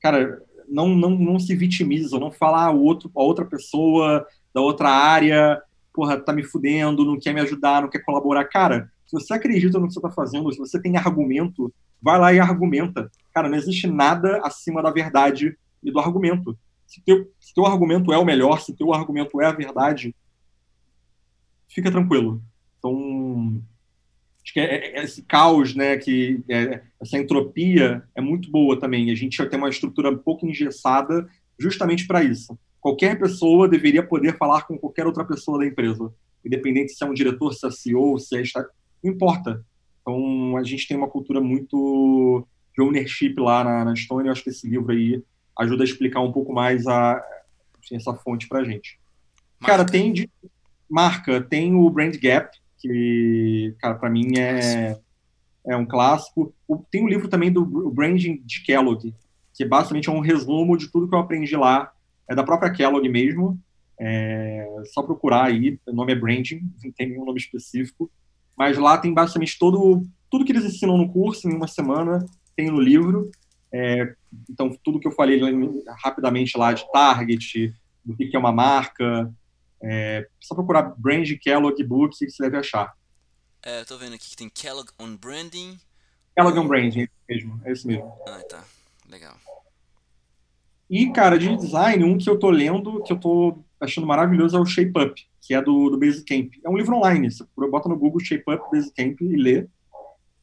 cara, 0.00 0.42
não, 0.68 0.88
não, 0.88 1.10
não 1.10 1.38
se 1.38 1.54
vitimiza, 1.54 2.18
não 2.18 2.30
fala 2.30 2.64
a, 2.64 2.70
outro, 2.70 3.10
a 3.16 3.22
outra 3.22 3.44
pessoa 3.44 4.26
da 4.52 4.60
outra 4.60 4.90
área, 4.90 5.60
porra, 5.92 6.20
tá 6.20 6.32
me 6.32 6.42
fudendo, 6.42 7.04
não 7.04 7.18
quer 7.18 7.32
me 7.32 7.40
ajudar, 7.40 7.82
não 7.82 7.88
quer 7.88 8.00
colaborar. 8.00 8.44
Cara, 8.44 8.90
se 9.06 9.12
você 9.12 9.34
acredita 9.34 9.78
no 9.78 9.88
que 9.88 9.94
você 9.94 10.00
tá 10.00 10.10
fazendo, 10.10 10.52
se 10.52 10.58
você 10.58 10.80
tem 10.80 10.96
argumento, 10.96 11.72
vai 12.00 12.18
lá 12.18 12.32
e 12.32 12.38
argumenta. 12.38 13.10
Cara, 13.32 13.48
não 13.48 13.56
existe 13.56 13.86
nada 13.86 14.40
acima 14.44 14.82
da 14.82 14.90
verdade 14.90 15.56
e 15.82 15.90
do 15.90 15.98
argumento 15.98 16.56
se 16.88 17.02
teu, 17.02 17.30
se 17.38 17.54
teu 17.54 17.66
argumento 17.66 18.12
é 18.12 18.18
o 18.18 18.24
melhor, 18.24 18.60
se 18.60 18.74
teu 18.74 18.94
argumento 18.94 19.40
é 19.42 19.46
a 19.46 19.52
verdade, 19.52 20.16
fica 21.68 21.90
tranquilo. 21.90 22.42
Então, 22.78 23.62
acho 24.42 24.54
que 24.54 24.58
é, 24.58 24.98
é, 24.98 25.04
esse 25.04 25.22
caos, 25.22 25.74
né, 25.74 25.98
que 25.98 26.42
é, 26.48 26.82
essa 26.98 27.18
entropia 27.18 28.02
é 28.14 28.22
muito 28.22 28.50
boa 28.50 28.80
também. 28.80 29.10
A 29.10 29.14
gente 29.14 29.36
já 29.36 29.46
tem 29.46 29.58
uma 29.58 29.68
estrutura 29.68 30.10
um 30.10 30.16
pouco 30.16 30.46
engessada 30.46 31.28
justamente 31.60 32.06
para 32.06 32.24
isso. 32.24 32.58
qualquer 32.80 33.18
pessoa 33.18 33.68
deveria 33.68 34.02
poder 34.02 34.38
falar 34.38 34.62
com 34.62 34.78
qualquer 34.78 35.06
outra 35.06 35.24
pessoa 35.24 35.58
da 35.58 35.66
empresa, 35.66 36.10
independente 36.42 36.92
se 36.92 37.04
é 37.04 37.06
um 37.06 37.12
diretor, 37.12 37.52
se 37.52 37.66
é 37.66 37.70
CEO, 37.70 38.18
se 38.18 38.38
é 38.38 38.42
não 39.04 39.12
importa. 39.12 39.62
Então 40.00 40.56
a 40.56 40.62
gente 40.62 40.88
tem 40.88 40.96
uma 40.96 41.10
cultura 41.10 41.38
muito 41.38 42.46
de 42.74 42.82
ownership 42.82 43.34
lá 43.38 43.62
na, 43.62 43.84
na 43.84 43.92
Estônia. 43.92 44.28
Eu 44.28 44.32
acho 44.32 44.42
que 44.42 44.50
esse 44.50 44.66
livro 44.66 44.92
aí 44.92 45.22
ajuda 45.58 45.82
a 45.82 45.86
explicar 45.86 46.20
um 46.20 46.32
pouco 46.32 46.52
mais 46.52 46.86
a, 46.86 47.22
essa 47.92 48.14
fonte 48.14 48.48
para 48.48 48.64
gente. 48.64 48.98
Marca. 49.60 49.76
Cara, 49.76 49.84
tem 49.84 50.12
de, 50.12 50.30
marca, 50.88 51.40
tem 51.40 51.74
o 51.74 51.90
Brand 51.90 52.16
Gap, 52.16 52.56
que, 52.78 53.74
cara, 53.80 53.94
para 53.96 54.08
mim 54.08 54.38
é, 54.38 54.96
é 55.66 55.76
um 55.76 55.84
clássico. 55.84 56.54
Tem 56.90 57.02
um 57.02 57.08
livro 57.08 57.28
também 57.28 57.52
do 57.52 57.90
Branding 57.90 58.40
de 58.44 58.62
Kellogg, 58.62 59.14
que 59.54 59.64
basicamente 59.64 60.08
é 60.08 60.12
um 60.12 60.20
resumo 60.20 60.76
de 60.76 60.88
tudo 60.88 61.08
que 61.08 61.14
eu 61.14 61.18
aprendi 61.18 61.56
lá. 61.56 61.92
É 62.28 62.34
da 62.34 62.44
própria 62.44 62.72
Kellogg 62.72 63.08
mesmo. 63.08 63.58
É 64.00 64.64
só 64.92 65.02
procurar 65.02 65.46
aí, 65.46 65.78
o 65.86 65.92
nome 65.92 66.12
é 66.12 66.16
Branding, 66.16 66.60
não 66.84 66.92
tem 66.92 67.08
nenhum 67.08 67.24
nome 67.24 67.40
específico. 67.40 68.08
Mas 68.56 68.78
lá 68.78 68.96
tem 68.96 69.12
basicamente 69.12 69.58
todo, 69.58 70.02
tudo 70.30 70.44
que 70.44 70.52
eles 70.52 70.64
ensinam 70.64 70.96
no 70.96 71.12
curso 71.12 71.48
em 71.48 71.54
uma 71.54 71.66
semana, 71.66 72.24
tem 72.56 72.70
no 72.70 72.80
livro. 72.80 73.30
É, 73.72 74.14
então, 74.48 74.70
tudo 74.82 75.00
que 75.00 75.06
eu 75.06 75.12
falei 75.12 75.40
rapidamente 76.02 76.56
lá 76.56 76.72
de 76.72 76.90
target, 76.90 77.74
do 78.04 78.16
que 78.16 78.34
é 78.34 78.38
uma 78.38 78.52
marca, 78.52 79.32
é 79.82 80.26
só 80.40 80.54
procurar 80.54 80.94
Brand 80.96 81.28
Kellogg 81.40 81.82
Book 81.84 82.16
que 82.16 82.30
você 82.30 82.44
deve 82.44 82.56
achar. 82.58 82.92
É, 83.64 83.80
eu 83.80 83.86
tô 83.86 83.98
vendo 83.98 84.14
aqui 84.14 84.30
que 84.30 84.36
tem 84.36 84.48
Kellogg 84.48 84.90
on 84.98 85.16
Branding. 85.16 85.78
Kellogg 86.34 86.58
on 86.58 86.66
Branding, 86.66 87.02
é 87.02 87.08
mesmo, 87.28 87.60
é 87.64 87.72
isso 87.72 87.86
mesmo. 87.86 88.12
Ah, 88.26 88.42
tá. 88.48 88.64
Legal. 89.08 89.36
E, 90.88 91.10
cara, 91.12 91.38
de 91.38 91.54
design, 91.56 92.04
um 92.04 92.16
que 92.16 92.30
eu 92.30 92.38
tô 92.38 92.50
lendo, 92.50 93.02
que 93.02 93.12
eu 93.12 93.18
tô 93.18 93.58
achando 93.80 94.06
maravilhoso 94.06 94.56
é 94.56 94.60
o 94.60 94.66
Shape 94.66 94.92
Up, 94.98 95.28
que 95.40 95.54
é 95.54 95.62
do, 95.62 95.90
do 95.90 95.98
Basecamp. 95.98 96.50
É 96.64 96.68
um 96.68 96.76
livro 96.76 96.96
online, 96.96 97.30
você 97.30 97.44
bota 97.70 97.88
no 97.88 97.98
Google 97.98 98.20
Shape 98.20 98.44
Up 98.48 98.62
Basecamp 98.72 99.20
e 99.20 99.36
lê. 99.36 99.66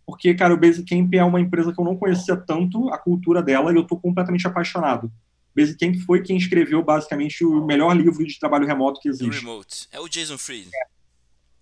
Porque, 0.06 0.34
cara, 0.36 0.54
o 0.54 0.58
Basecamp 0.58 1.12
é 1.14 1.24
uma 1.24 1.42
empresa 1.42 1.74
que 1.74 1.80
eu 1.80 1.86
não 1.86 1.98
conhecia 1.98 2.38
tanto 2.38 2.90
a 2.90 2.98
cultura 2.98 3.42
dela 3.42 3.72
e 3.72 3.76
eu 3.76 3.84
tô 3.84 3.98
completamente 3.98 4.46
apaixonado. 4.46 5.12
Basecamp 5.56 5.96
foi 6.06 6.22
quem 6.22 6.38
escreveu 6.38 6.84
basicamente 6.84 7.44
o 7.44 7.66
melhor 7.66 7.96
livro 7.96 8.26
de 8.26 8.40
trabalho 8.40 8.68
remoto 8.68 9.00
que 9.00 9.10
existe. 9.10 9.40
Remote. 9.40 9.88
É 9.92 10.00
o 10.00 10.08
Jason 10.08 10.38
Fried. 10.38 10.70
É. 10.74 10.96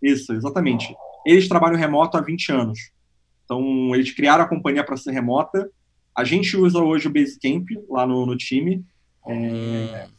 Isso, 0.01 0.33
exatamente. 0.33 0.93
Eles 1.25 1.47
trabalham 1.47 1.77
remoto 1.77 2.17
há 2.17 2.21
20 2.21 2.51
anos. 2.51 2.91
Então, 3.45 3.95
eles 3.95 4.11
criaram 4.11 4.43
a 4.43 4.47
companhia 4.47 4.83
para 4.83 4.97
ser 4.97 5.11
remota. 5.11 5.69
A 6.15 6.23
gente 6.23 6.57
usa 6.57 6.79
hoje 6.79 7.07
o 7.07 7.11
Basecamp 7.11 7.65
lá 7.89 8.05
no, 8.05 8.25
no 8.25 8.35
time. 8.35 8.83
É, 9.25 9.33
hum. 9.33 10.11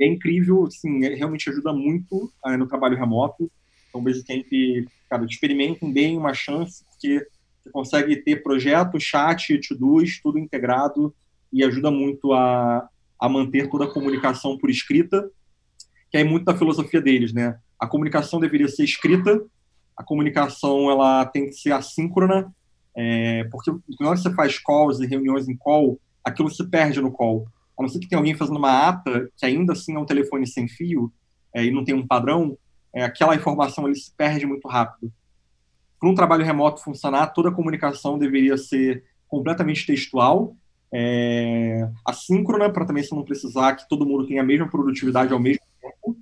é, 0.00 0.06
incrível, 0.06 0.64
assim, 0.64 1.04
é, 1.04 1.14
realmente 1.14 1.50
ajuda 1.50 1.72
muito 1.72 2.32
é, 2.46 2.56
no 2.56 2.66
trabalho 2.66 2.96
remoto. 2.96 3.50
Então, 3.88 4.00
o 4.00 4.04
Basecamp, 4.04 4.46
cara, 5.10 5.24
experimentem, 5.24 5.92
deem 5.92 6.16
uma 6.16 6.32
chance, 6.32 6.84
porque 6.84 7.26
você 7.68 7.72
consegue 7.72 8.16
ter 8.16 8.42
projeto, 8.42 8.98
chat, 8.98 9.58
to-dos, 9.60 10.20
tudo 10.20 10.38
integrado 10.38 11.14
e 11.52 11.62
ajuda 11.62 11.90
muito 11.90 12.32
a, 12.32 12.88
a 13.20 13.28
manter 13.28 13.68
toda 13.68 13.84
a 13.84 13.92
comunicação 13.92 14.56
por 14.56 14.70
escrita, 14.70 15.30
que 16.10 16.16
é 16.16 16.24
muito 16.24 16.44
da 16.44 16.56
filosofia 16.56 17.00
deles, 17.00 17.32
né? 17.32 17.58
A 17.78 17.86
comunicação 17.86 18.40
deveria 18.40 18.68
ser 18.68 18.84
escrita, 18.84 19.40
a 19.96 20.02
comunicação 20.02 20.90
ela 20.90 21.24
tem 21.26 21.46
que 21.46 21.52
ser 21.52 21.72
assíncrona, 21.72 22.52
é, 22.96 23.44
porque 23.44 23.70
quando 23.96 24.18
você 24.18 24.32
faz 24.34 24.58
calls 24.58 25.00
e 25.00 25.06
reuniões 25.06 25.48
em 25.48 25.56
call, 25.56 26.00
aquilo 26.24 26.50
se 26.50 26.66
perde 26.68 27.00
no 27.00 27.12
call. 27.12 27.46
A 27.78 27.82
não 27.82 27.88
ser 27.88 28.00
que 28.00 28.08
tenha 28.08 28.18
alguém 28.18 28.34
fazendo 28.34 28.56
uma 28.56 28.88
ata, 28.88 29.30
que 29.36 29.46
ainda 29.46 29.72
assim 29.72 29.94
é 29.94 29.98
um 29.98 30.06
telefone 30.06 30.46
sem 30.46 30.66
fio, 30.66 31.12
é, 31.54 31.64
e 31.64 31.70
não 31.70 31.84
tem 31.84 31.94
um 31.94 32.06
padrão, 32.06 32.56
é, 32.92 33.04
aquela 33.04 33.36
informação 33.36 33.86
ele 33.86 33.94
se 33.94 34.12
perde 34.16 34.46
muito 34.46 34.66
rápido. 34.66 35.12
Para 35.98 36.08
um 36.08 36.14
trabalho 36.14 36.44
remoto 36.44 36.82
funcionar, 36.82 37.28
toda 37.28 37.48
a 37.48 37.54
comunicação 37.54 38.18
deveria 38.18 38.56
ser 38.56 39.04
completamente 39.28 39.86
textual, 39.86 40.54
é, 40.92 41.88
assíncrona, 42.06 42.70
para 42.70 42.86
também 42.86 43.02
você 43.02 43.14
não 43.14 43.24
precisar 43.24 43.74
que 43.74 43.88
todo 43.88 44.06
mundo 44.06 44.26
tenha 44.26 44.40
a 44.40 44.44
mesma 44.44 44.68
produtividade 44.68 45.32
ao 45.32 45.38
mesmo 45.38 45.62
tempo. 45.80 46.16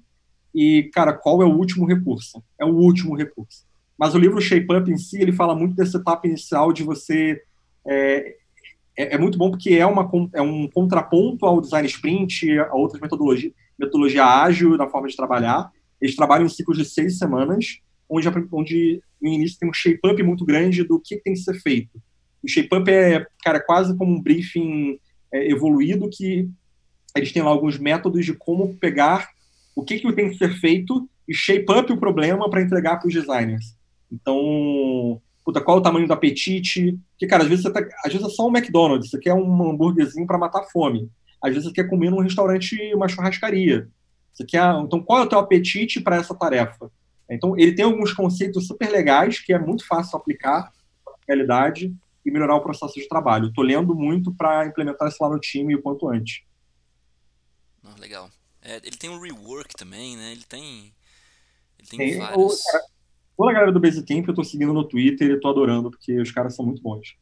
E, 0.55 0.85
cara, 0.93 1.12
qual 1.12 1.43
é 1.43 1.44
o 1.44 1.55
último 1.55 1.86
recurso? 1.86 2.43
É 2.59 2.65
o 2.65 2.74
último 2.74 3.15
recurso. 3.15 3.65
Mas 3.98 4.15
o 4.15 4.19
livro 4.19 4.40
Shape 4.40 4.66
Up 4.74 4.90
em 4.90 4.98
si, 4.98 5.20
ele 5.20 5.32
fala 5.32 5.55
muito 5.55 5.74
dessa 5.74 5.98
etapa 5.98 6.27
inicial 6.27 6.73
de 6.73 6.82
você. 6.82 7.43
É, 7.86 8.36
é, 8.97 9.15
é 9.15 9.19
muito 9.19 9.39
bom 9.39 9.51
porque 9.51 9.74
é, 9.74 9.86
uma, 9.86 10.11
é 10.35 10.43
um 10.43 10.69
contraponto 10.69 11.47
ao 11.47 11.61
design 11.61 11.86
sprint, 11.86 12.59
a 12.59 12.74
outras 12.74 13.01
metodologias, 13.01 13.53
metodologia 13.78 14.24
ágil 14.24 14.77
na 14.77 14.89
forma 14.89 15.09
de 15.09 15.16
trabalhar. 15.16 15.70
Eles 16.01 16.16
trabalham 16.16 16.47
em 16.47 16.51
ciclos 16.51 16.77
de 16.77 16.85
seis 16.85 17.19
semanas, 17.19 17.81
onde, 18.09 18.28
onde 18.53 19.03
no 19.20 19.28
início 19.28 19.59
tem 19.59 19.69
um 19.69 19.73
shape-up 19.73 20.23
muito 20.23 20.45
grande 20.45 20.85
do 20.85 21.01
que 21.01 21.16
tem 21.16 21.35
que 21.35 21.41
ser 21.41 21.55
feito. 21.61 22.01
O 22.43 22.49
shape-up 22.49 22.91
é, 22.91 23.27
cara, 23.43 23.61
quase 23.61 23.97
como 23.97 24.12
um 24.12 24.23
briefing 24.23 24.99
é, 25.33 25.51
evoluído 25.51 26.09
que 26.11 26.49
eles 27.16 27.33
têm 27.33 27.43
lá 27.43 27.51
alguns 27.51 27.78
métodos 27.78 28.24
de 28.24 28.35
como 28.35 28.77
pegar 28.77 29.28
o 29.74 29.83
que, 29.83 29.99
que 29.99 30.12
tem 30.12 30.31
que 30.31 30.39
ser 30.39 30.53
feito 30.61 31.09
e 31.28 31.35
shape 31.35 31.66
up 31.73 31.93
o 31.93 31.99
problema 31.99 32.49
para 32.49 32.62
entregar 32.62 32.99
para 32.99 33.09
os 33.09 33.15
designers. 33.15 33.74
Então, 34.11 35.20
puta, 35.45 35.61
qual 35.61 35.78
é 35.78 35.81
o 35.81 35.83
tamanho 35.83 36.07
do 36.07 36.12
apetite? 36.12 36.99
Porque, 37.11 37.27
cara, 37.27 37.43
às 37.43 37.49
vezes, 37.49 37.65
tá, 37.65 37.81
às 38.05 38.12
vezes 38.12 38.27
é 38.27 38.31
só 38.31 38.47
um 38.47 38.57
McDonald's, 38.57 39.11
você 39.11 39.19
quer 39.19 39.35
um 39.35 39.70
hambúrguerzinho 39.70 40.27
para 40.27 40.39
matar 40.39 40.65
fome. 40.65 41.11
Às 41.43 41.51
vezes 41.51 41.69
você 41.69 41.74
quer 41.74 41.89
comer 41.89 42.11
num 42.11 42.20
restaurante, 42.20 42.77
uma 42.95 43.09
churrascaria. 43.09 43.89
Você 44.33 44.45
quer, 44.45 44.62
então, 44.81 45.03
qual 45.03 45.20
é 45.20 45.23
o 45.23 45.28
teu 45.28 45.39
apetite 45.39 46.01
para 46.01 46.16
essa 46.16 46.35
tarefa? 46.35 46.91
Então, 47.28 47.59
ele 47.59 47.74
tem 47.74 47.85
alguns 47.85 48.12
conceitos 48.12 48.66
super 48.66 48.90
legais 48.90 49.40
que 49.40 49.53
é 49.53 49.59
muito 49.59 49.86
fácil 49.86 50.16
aplicar 50.16 50.73
na 51.07 51.12
realidade 51.28 51.94
e 52.24 52.31
melhorar 52.31 52.57
o 52.57 52.62
processo 52.62 52.94
de 52.94 53.09
trabalho. 53.09 53.48
Estou 53.48 53.65
lendo 53.65 53.94
muito 53.94 54.32
para 54.32 54.66
implementar 54.66 55.09
isso 55.09 55.19
lá 55.20 55.28
no 55.28 55.39
time 55.39 55.74
o 55.74 55.82
quanto 55.82 56.09
antes. 56.09 56.43
Oh, 57.85 58.01
legal. 58.01 58.31
É, 58.62 58.77
ele 58.77 58.97
tem 58.97 59.11
um 59.11 59.20
rework 59.20 59.74
também, 59.77 60.16
né? 60.16 60.32
Ele 60.32 60.44
tem, 60.48 60.93
ele 61.78 61.89
tem, 61.89 61.98
tem 61.98 62.19
vários... 62.19 62.62
Toda 63.36 63.51
a 63.51 63.55
galera 63.55 63.73
do 63.73 63.78
Basecamp 63.78 64.27
eu 64.27 64.32
estou 64.32 64.44
seguindo 64.44 64.73
no 64.73 64.82
Twitter 64.82 65.31
e 65.31 65.35
estou 65.35 65.51
adorando, 65.51 65.90
porque 65.90 66.19
os 66.19 66.32
caras 66.32 66.57
são 66.57 66.65
muito 66.65 66.81
bons. 66.81 67.16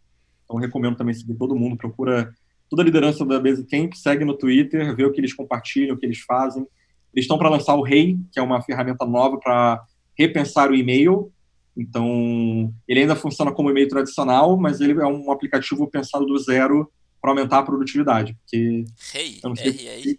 Então 0.45 0.57
recomendo 0.57 0.97
também 0.97 1.13
seguir 1.13 1.35
todo 1.35 1.57
mundo, 1.57 1.77
procura 1.77 2.33
toda 2.71 2.83
a 2.83 2.85
liderança 2.85 3.27
da 3.27 3.41
Basecamp, 3.41 3.93
segue 3.95 4.25
no 4.25 4.39
Twitter, 4.39 4.95
vê 4.95 5.05
o 5.05 5.13
que 5.13 5.21
eles 5.21 5.35
compartilham, 5.35 5.97
o 5.97 5.99
que 5.99 6.07
eles 6.07 6.21
fazem. 6.21 6.67
Eles 7.13 7.25
estão 7.25 7.37
para 7.37 7.49
lançar 7.49 7.75
o 7.75 7.83
Rei, 7.83 8.17
que 8.33 8.39
é 8.39 8.43
uma 8.43 8.63
ferramenta 8.63 9.05
nova 9.05 9.39
para 9.39 9.85
repensar 10.17 10.71
o 10.71 10.75
e-mail. 10.75 11.33
Então, 11.77 12.73
ele 12.87 13.01
ainda 13.01 13.17
funciona 13.17 13.53
como 13.53 13.71
e-mail 13.71 13.89
tradicional, 13.89 14.57
mas 14.57 14.81
ele 14.81 14.93
é 14.93 15.07
um 15.07 15.31
aplicativo 15.31 15.89
pensado 15.89 16.25
do 16.25 16.39
zero 16.39 16.91
para 17.21 17.31
aumentar 17.31 17.59
a 17.59 17.63
produtividade. 17.63 18.35
Porque, 18.35 18.85
hey, 19.15 19.41
eu 19.43 19.49
não 19.49 19.57
sei? 19.57 20.19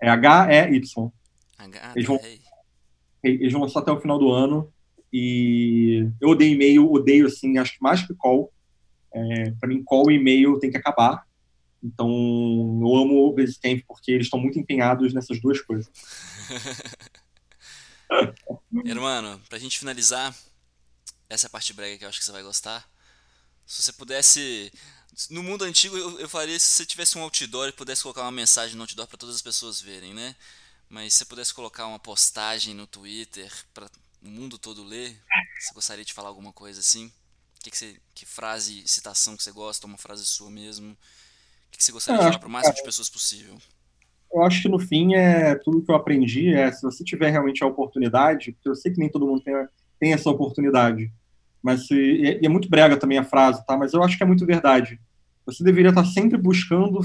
É 0.00 0.08
H-E-Y. 0.08 1.12
Eles 1.96 2.06
vão, 2.06 2.20
eles 3.22 3.52
vão 3.52 3.62
lançar 3.62 3.80
até 3.80 3.90
o 3.90 4.00
final 4.00 4.18
do 4.18 4.30
ano. 4.30 4.70
E 5.12 6.08
eu 6.20 6.30
odeio 6.30 6.54
e-mail, 6.54 6.90
odeio, 6.90 7.26
assim, 7.26 7.56
acho 7.58 7.74
que 7.74 7.82
mais 7.82 8.06
que 8.06 8.14
call. 8.14 8.52
É, 9.14 9.52
para 9.52 9.68
mim, 9.68 9.82
call 9.84 10.10
e 10.10 10.16
e-mail 10.16 10.58
tem 10.58 10.70
que 10.70 10.76
acabar. 10.76 11.24
Então, 11.82 12.08
eu 12.08 12.96
amo 12.96 13.26
o 13.26 13.32
Basecamp 13.32 13.82
porque 13.86 14.10
eles 14.10 14.26
estão 14.26 14.40
muito 14.40 14.58
empenhados 14.58 15.12
nessas 15.12 15.40
duas 15.40 15.60
coisas. 15.60 15.90
Hermano, 18.84 19.40
pra 19.48 19.58
gente 19.58 19.78
finalizar, 19.78 20.34
essa 21.28 21.46
é 21.46 21.48
a 21.48 21.50
parte 21.50 21.72
brega 21.72 21.98
que 21.98 22.04
eu 22.04 22.08
acho 22.08 22.18
que 22.18 22.24
você 22.24 22.32
vai 22.32 22.42
gostar. 22.42 22.88
Se 23.66 23.82
você 23.82 23.92
pudesse. 23.92 24.72
No 25.30 25.42
mundo 25.42 25.64
antigo 25.64 25.96
eu, 25.96 26.20
eu 26.20 26.28
faria 26.28 26.58
se 26.58 26.66
você 26.66 26.84
tivesse 26.86 27.16
um 27.16 27.22
outdoor 27.22 27.68
e 27.68 27.72
pudesse 27.72 28.02
colocar 28.02 28.22
uma 28.22 28.32
mensagem 28.32 28.74
no 28.76 28.82
outdoor 28.82 29.06
para 29.06 29.16
todas 29.16 29.36
as 29.36 29.42
pessoas 29.42 29.80
verem, 29.80 30.12
né? 30.12 30.34
Mas 30.88 31.12
se 31.14 31.20
você 31.20 31.24
pudesse 31.24 31.54
colocar 31.54 31.86
uma 31.86 31.98
postagem 31.98 32.74
no 32.74 32.86
Twitter 32.86 33.50
para 33.72 33.88
o 34.22 34.28
mundo 34.28 34.58
todo 34.58 34.82
ler, 34.82 35.20
você 35.58 35.72
gostaria 35.72 36.04
de 36.04 36.12
falar 36.12 36.28
alguma 36.28 36.52
coisa 36.52 36.80
assim? 36.80 37.12
Que, 37.62 37.70
que, 37.70 37.78
você, 37.78 38.00
que 38.14 38.26
frase, 38.26 38.86
citação 38.86 39.36
que 39.36 39.42
você 39.42 39.52
gosta, 39.52 39.86
uma 39.86 39.96
frase 39.96 40.26
sua 40.26 40.50
mesmo? 40.50 40.92
O 40.92 41.70
que, 41.70 41.78
que 41.78 41.84
você 41.84 41.92
gostaria 41.92 42.20
de 42.20 42.26
falar 42.26 42.38
para 42.38 42.48
o 42.48 42.50
máximo 42.50 42.74
de 42.74 42.82
pessoas 42.82 43.08
possível? 43.08 43.60
Eu 44.34 44.42
acho 44.42 44.62
que 44.62 44.68
no 44.68 44.78
fim 44.78 45.14
é 45.14 45.54
tudo 45.54 45.82
que 45.82 45.90
eu 45.90 45.94
aprendi 45.94 46.52
é 46.52 46.70
se 46.72 46.82
você 46.82 47.04
tiver 47.04 47.30
realmente 47.30 47.62
a 47.62 47.66
oportunidade, 47.66 48.52
porque 48.52 48.68
eu 48.68 48.74
sei 48.74 48.92
que 48.92 48.98
nem 48.98 49.08
todo 49.08 49.26
mundo 49.26 49.42
tem, 49.42 49.54
tem 50.00 50.12
essa 50.12 50.28
oportunidade, 50.28 51.12
mas 51.62 51.86
se, 51.86 51.94
e 51.94 52.44
é 52.44 52.48
muito 52.48 52.68
brega 52.68 52.96
também 52.96 53.16
a 53.16 53.24
frase, 53.24 53.64
tá? 53.64 53.76
Mas 53.76 53.94
eu 53.94 54.02
acho 54.02 54.16
que 54.16 54.22
é 54.22 54.26
muito 54.26 54.44
verdade. 54.44 55.00
Você 55.46 55.62
deveria 55.62 55.90
estar 55.90 56.04
sempre 56.04 56.36
buscando 56.36 57.00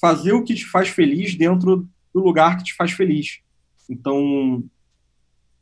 fazer 0.00 0.32
o 0.32 0.42
que 0.42 0.54
te 0.54 0.66
faz 0.66 0.88
feliz 0.88 1.34
dentro 1.34 1.88
do 2.12 2.20
lugar 2.20 2.56
que 2.56 2.64
te 2.64 2.74
faz 2.74 2.92
feliz. 2.92 3.40
Então, 3.88 4.64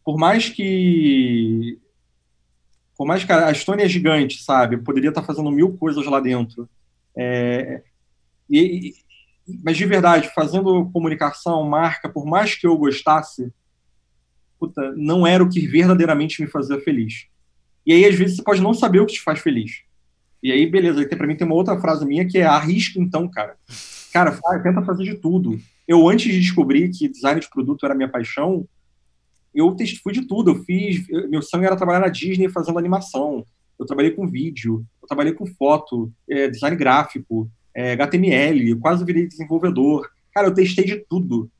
por 0.04 0.16
mais 0.16 0.48
que 0.48 1.78
por 2.96 3.06
mais 3.06 3.22
que 3.22 3.32
a 3.32 3.50
Estônia 3.50 3.84
é 3.84 3.88
gigante, 3.88 4.42
sabe? 4.42 4.76
Eu 4.76 4.82
poderia 4.82 5.10
estar 5.10 5.22
fazendo 5.22 5.50
mil 5.50 5.76
coisas 5.76 6.06
lá 6.06 6.18
dentro. 6.18 6.66
É, 7.14 7.82
e, 8.48 8.94
mas 9.62 9.76
de 9.76 9.86
verdade, 9.86 10.30
fazendo 10.34 10.90
comunicação, 10.92 11.62
marca, 11.64 12.08
por 12.08 12.26
mais 12.26 12.54
que 12.54 12.66
eu 12.66 12.76
gostasse, 12.76 13.52
puta, 14.58 14.92
não 14.96 15.26
era 15.26 15.42
o 15.42 15.48
que 15.48 15.66
verdadeiramente 15.66 16.40
me 16.42 16.48
fazia 16.48 16.80
feliz. 16.80 17.26
E 17.86 17.92
aí, 17.92 18.04
às 18.04 18.16
vezes, 18.16 18.36
você 18.36 18.42
pode 18.42 18.60
não 18.60 18.74
saber 18.74 19.00
o 19.00 19.06
que 19.06 19.14
te 19.14 19.22
faz 19.22 19.38
feliz. 19.38 19.82
E 20.42 20.50
aí, 20.50 20.66
beleza, 20.66 21.00
aí, 21.00 21.06
para 21.06 21.26
mim 21.26 21.36
tem 21.36 21.46
uma 21.46 21.54
outra 21.54 21.78
frase 21.80 22.04
minha 22.04 22.26
que 22.26 22.38
é 22.38 22.44
arrisca 22.44 22.98
então, 22.98 23.28
cara. 23.28 23.56
Cara, 24.12 24.38
tenta 24.62 24.82
fazer 24.82 25.04
de 25.04 25.14
tudo. 25.14 25.60
Eu, 25.86 26.08
antes 26.08 26.32
de 26.32 26.40
descobrir 26.40 26.90
que 26.90 27.08
design 27.08 27.40
de 27.40 27.48
produto 27.48 27.84
era 27.84 27.94
minha 27.94 28.08
paixão, 28.08 28.66
eu 29.54 29.74
fui 30.02 30.12
de 30.12 30.22
tudo. 30.22 30.50
Eu 30.50 30.64
fiz. 30.64 31.06
Meu 31.28 31.42
sonho 31.42 31.64
era 31.64 31.76
trabalhar 31.76 32.00
na 32.00 32.08
Disney 32.08 32.48
fazendo 32.48 32.78
animação. 32.78 33.46
Eu 33.78 33.86
trabalhei 33.86 34.12
com 34.12 34.26
vídeo, 34.26 34.84
eu 35.02 35.06
trabalhei 35.06 35.32
com 35.32 35.46
foto, 35.46 36.10
é, 36.28 36.48
design 36.48 36.76
gráfico, 36.76 37.50
é, 37.76 37.92
HTML, 37.92 38.70
eu 38.70 38.78
quase 38.78 39.04
virei 39.04 39.26
desenvolvedor. 39.26 40.08
Cara, 40.32 40.48
eu 40.48 40.54
testei 40.54 40.86
de 40.86 40.96
tudo 40.96 41.50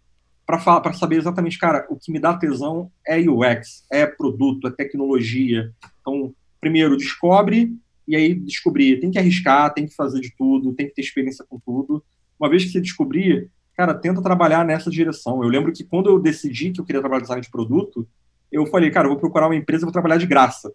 para 0.47 0.93
saber 0.95 1.17
exatamente, 1.17 1.59
cara, 1.59 1.87
o 1.91 1.97
que 1.97 2.11
me 2.11 2.19
dá 2.19 2.35
tesão 2.35 2.91
é 3.07 3.19
UX, 3.19 3.85
é 3.93 4.07
produto, 4.07 4.67
é 4.67 4.71
tecnologia. 4.71 5.73
Então, 6.01 6.33
primeiro, 6.59 6.97
descobre 6.97 7.77
e 8.09 8.17
aí 8.17 8.35
descobrir. 8.35 8.99
Tem 8.99 9.11
que 9.11 9.19
arriscar, 9.19 9.75
tem 9.75 9.87
que 9.87 9.95
fazer 9.95 10.21
de 10.21 10.33
tudo, 10.39 10.73
tem 10.73 10.87
que 10.87 10.95
ter 10.95 11.03
experiência 11.03 11.45
com 11.47 11.59
tudo. 11.59 12.03
Uma 12.41 12.49
vez 12.49 12.65
que 12.65 12.71
você 12.71 12.81
descobrir, 12.81 13.51
cara, 13.77 13.93
tenta 13.93 14.23
trabalhar 14.23 14.65
nessa 14.65 14.89
direção. 14.89 15.43
Eu 15.43 15.51
lembro 15.51 15.71
que 15.71 15.85
quando 15.85 16.09
eu 16.09 16.19
decidi 16.19 16.71
que 16.71 16.81
eu 16.81 16.85
queria 16.85 17.03
trabalhar 17.03 17.23
design 17.23 17.43
de 17.43 17.51
produto, 17.51 18.09
eu 18.51 18.65
falei, 18.67 18.91
cara, 18.91 19.07
eu 19.07 19.11
vou 19.11 19.21
procurar 19.21 19.49
uma 19.49 19.57
empresa, 19.57 19.85
vou 19.85 19.93
trabalhar 19.93 20.17
de 20.17 20.27
graça. 20.27 20.73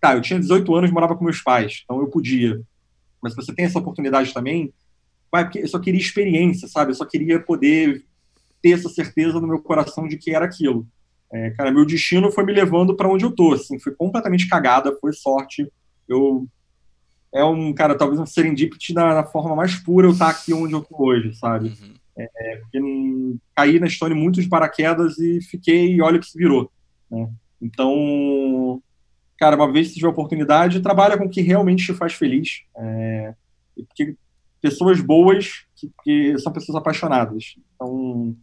Tá, 0.00 0.16
eu 0.16 0.22
tinha 0.22 0.40
18 0.40 0.74
anos, 0.74 0.90
morava 0.90 1.14
com 1.14 1.22
meus 1.22 1.40
pais, 1.40 1.82
então 1.84 2.00
eu 2.00 2.08
podia. 2.08 2.60
Mas 3.22 3.34
você 3.34 3.54
tem 3.54 3.64
essa 3.64 3.78
oportunidade 3.78 4.34
também, 4.34 4.72
vai, 5.30 5.44
porque 5.44 5.60
eu 5.60 5.68
só 5.68 5.78
queria 5.78 6.00
experiência, 6.00 6.66
sabe? 6.68 6.90
Eu 6.90 6.96
só 6.96 7.04
queria 7.04 7.40
poder 7.40 8.04
ter 8.60 8.72
essa 8.72 8.88
certeza 8.88 9.40
no 9.40 9.46
meu 9.46 9.60
coração 9.60 10.08
de 10.08 10.16
que 10.16 10.34
era 10.34 10.44
aquilo. 10.44 10.86
É, 11.32 11.50
cara, 11.50 11.70
meu 11.70 11.86
destino 11.86 12.30
foi 12.30 12.44
me 12.44 12.52
levando 12.52 12.94
para 12.94 13.08
onde 13.08 13.24
eu 13.24 13.32
tô, 13.32 13.54
assim, 13.54 13.78
foi 13.78 13.94
completamente 13.94 14.48
cagada, 14.48 14.96
foi 15.00 15.12
sorte. 15.12 15.70
Eu 16.06 16.46
é 17.34 17.42
um, 17.42 17.72
cara, 17.72 17.94
talvez 17.94 18.20
um 18.20 18.26
serendipity 18.26 18.92
na, 18.92 19.14
na 19.14 19.24
forma 19.24 19.56
mais 19.56 19.74
pura 19.74 20.06
eu 20.06 20.12
estar 20.12 20.26
tá 20.26 20.30
aqui 20.30 20.52
onde 20.52 20.74
eu 20.74 20.82
tô 20.82 21.02
hoje, 21.02 21.34
sabe? 21.34 21.68
Uhum. 21.68 21.94
É, 22.14 22.56
porque 22.56 22.78
não, 22.78 23.38
caí 23.56 23.80
na 23.80 23.88
Stone 23.88 24.14
muito 24.14 24.42
de 24.42 24.48
paraquedas 24.48 25.18
e 25.18 25.40
fiquei 25.40 25.94
e 25.94 26.02
olha 26.02 26.18
o 26.18 26.20
que 26.20 26.26
se 26.26 26.36
virou. 26.36 26.70
Né? 27.10 27.30
Então, 27.60 28.82
cara, 29.42 29.56
uma 29.56 29.72
vez 29.72 29.88
que 29.88 29.94
tiver 29.94 30.06
oportunidade, 30.06 30.78
trabalha 30.78 31.18
com 31.18 31.24
o 31.24 31.28
que 31.28 31.40
realmente 31.40 31.84
te 31.84 31.92
faz 31.92 32.12
feliz. 32.12 32.62
É, 32.76 33.34
porque 33.74 34.14
pessoas 34.60 35.00
boas 35.00 35.64
que, 35.74 35.90
que, 36.04 36.38
são 36.38 36.52
pessoas 36.52 36.76
apaixonadas. 36.76 37.56
Então, 37.74 38.36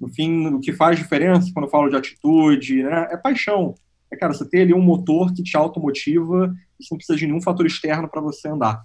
no 0.00 0.08
fim, 0.08 0.48
o 0.48 0.58
que 0.58 0.72
faz 0.72 0.98
diferença 0.98 1.52
quando 1.54 1.66
eu 1.66 1.70
falo 1.70 1.88
de 1.88 1.94
atitude 1.94 2.82
né, 2.82 3.06
é 3.12 3.16
paixão. 3.16 3.76
É, 4.10 4.16
cara, 4.16 4.32
você 4.32 4.44
ter 4.44 4.62
ali 4.62 4.74
um 4.74 4.82
motor 4.82 5.32
que 5.32 5.40
te 5.40 5.56
automotiva 5.56 6.52
e 6.80 6.84
você 6.84 6.88
não 6.90 6.98
precisa 6.98 7.16
de 7.16 7.28
nenhum 7.28 7.40
fator 7.40 7.64
externo 7.64 8.08
para 8.08 8.20
você 8.20 8.48
andar. 8.48 8.82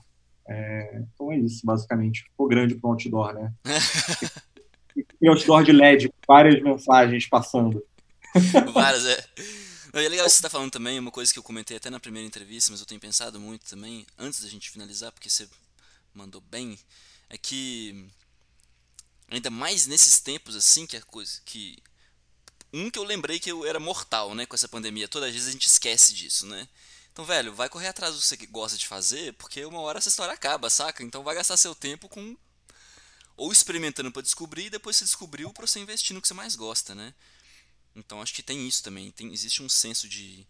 É, 0.47 1.01
então 1.15 1.31
é 1.31 1.37
isso, 1.39 1.65
basicamente. 1.65 2.25
Ficou 2.25 2.47
grande 2.47 2.75
para 2.75 2.87
o 2.87 2.91
outdoor, 2.91 3.33
né? 3.33 3.51
e 5.19 5.27
outdoor 5.27 5.63
de 5.63 5.71
LED, 5.71 6.13
várias 6.27 6.61
mensagens 6.61 7.27
passando. 7.27 7.83
Várias, 8.71 9.07
é. 9.07 9.64
Não, 9.95 10.01
é 10.01 10.09
legal 10.09 10.25
que 10.25 10.31
você 10.33 10.39
está 10.39 10.49
falando 10.49 10.71
também, 10.71 10.99
uma 10.99 11.09
coisa 11.09 11.31
que 11.31 11.39
eu 11.39 11.43
comentei 11.43 11.77
até 11.77 11.89
na 11.89 12.01
primeira 12.01 12.27
entrevista, 12.27 12.69
mas 12.69 12.81
eu 12.81 12.85
tenho 12.85 12.99
pensado 12.99 13.39
muito 13.39 13.65
também, 13.65 14.05
antes 14.17 14.41
da 14.41 14.49
gente 14.49 14.69
finalizar, 14.69 15.09
porque 15.13 15.29
você 15.29 15.47
mandou 16.13 16.41
bem, 16.41 16.77
é 17.29 17.37
que 17.37 18.05
ainda 19.29 19.49
mais 19.49 19.87
nesses 19.87 20.19
tempos 20.19 20.53
assim, 20.53 20.85
que 20.85 20.97
a 20.97 21.01
coisa 21.01 21.39
que 21.45 21.81
um 22.73 22.91
que 22.91 22.99
eu 22.99 23.05
lembrei 23.05 23.39
que 23.39 23.49
eu 23.49 23.65
era 23.65 23.79
mortal, 23.79 24.35
né, 24.35 24.45
com 24.45 24.53
essa 24.53 24.67
pandemia, 24.67 25.07
todas 25.07 25.29
as 25.29 25.33
vezes 25.33 25.47
a 25.47 25.51
gente 25.53 25.65
esquece 25.65 26.13
disso, 26.13 26.45
né? 26.45 26.67
Então, 27.13 27.23
velho, 27.23 27.53
vai 27.55 27.69
correr 27.69 27.87
atrás 27.87 28.15
do 28.15 28.19
que 28.19 28.27
você 28.27 28.35
gosta 28.47 28.77
de 28.77 28.85
fazer, 28.85 29.31
porque 29.35 29.63
uma 29.63 29.79
hora 29.79 29.99
essa 29.99 30.09
história 30.09 30.33
acaba, 30.33 30.69
saca? 30.69 31.03
Então 31.03 31.23
vai 31.23 31.35
gastar 31.35 31.55
seu 31.55 31.73
tempo 31.73 32.09
com 32.09 32.35
ou 33.37 33.49
experimentando 33.49 34.11
para 34.11 34.21
descobrir 34.21 34.65
e 34.65 34.69
depois 34.69 34.97
você 34.97 35.05
descobriu 35.05 35.53
para 35.53 35.65
você 35.65 35.79
investir 35.79 36.13
no 36.13 36.21
que 36.21 36.27
você 36.27 36.33
mais 36.33 36.53
gosta, 36.57 36.93
né? 36.93 37.13
Então 37.95 38.21
acho 38.21 38.33
que 38.33 38.43
tem 38.43 38.67
isso 38.67 38.83
também, 38.83 39.11
tem 39.11 39.31
existe 39.31 39.63
um 39.63 39.69
senso 39.69 40.07
de 40.09 40.45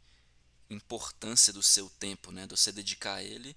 importância 0.70 1.54
do 1.54 1.62
seu 1.62 1.90
tempo, 1.92 2.32
né, 2.32 2.48
de 2.48 2.58
você 2.58 2.72
dedicar 2.72 3.16
a 3.16 3.24
ele. 3.24 3.56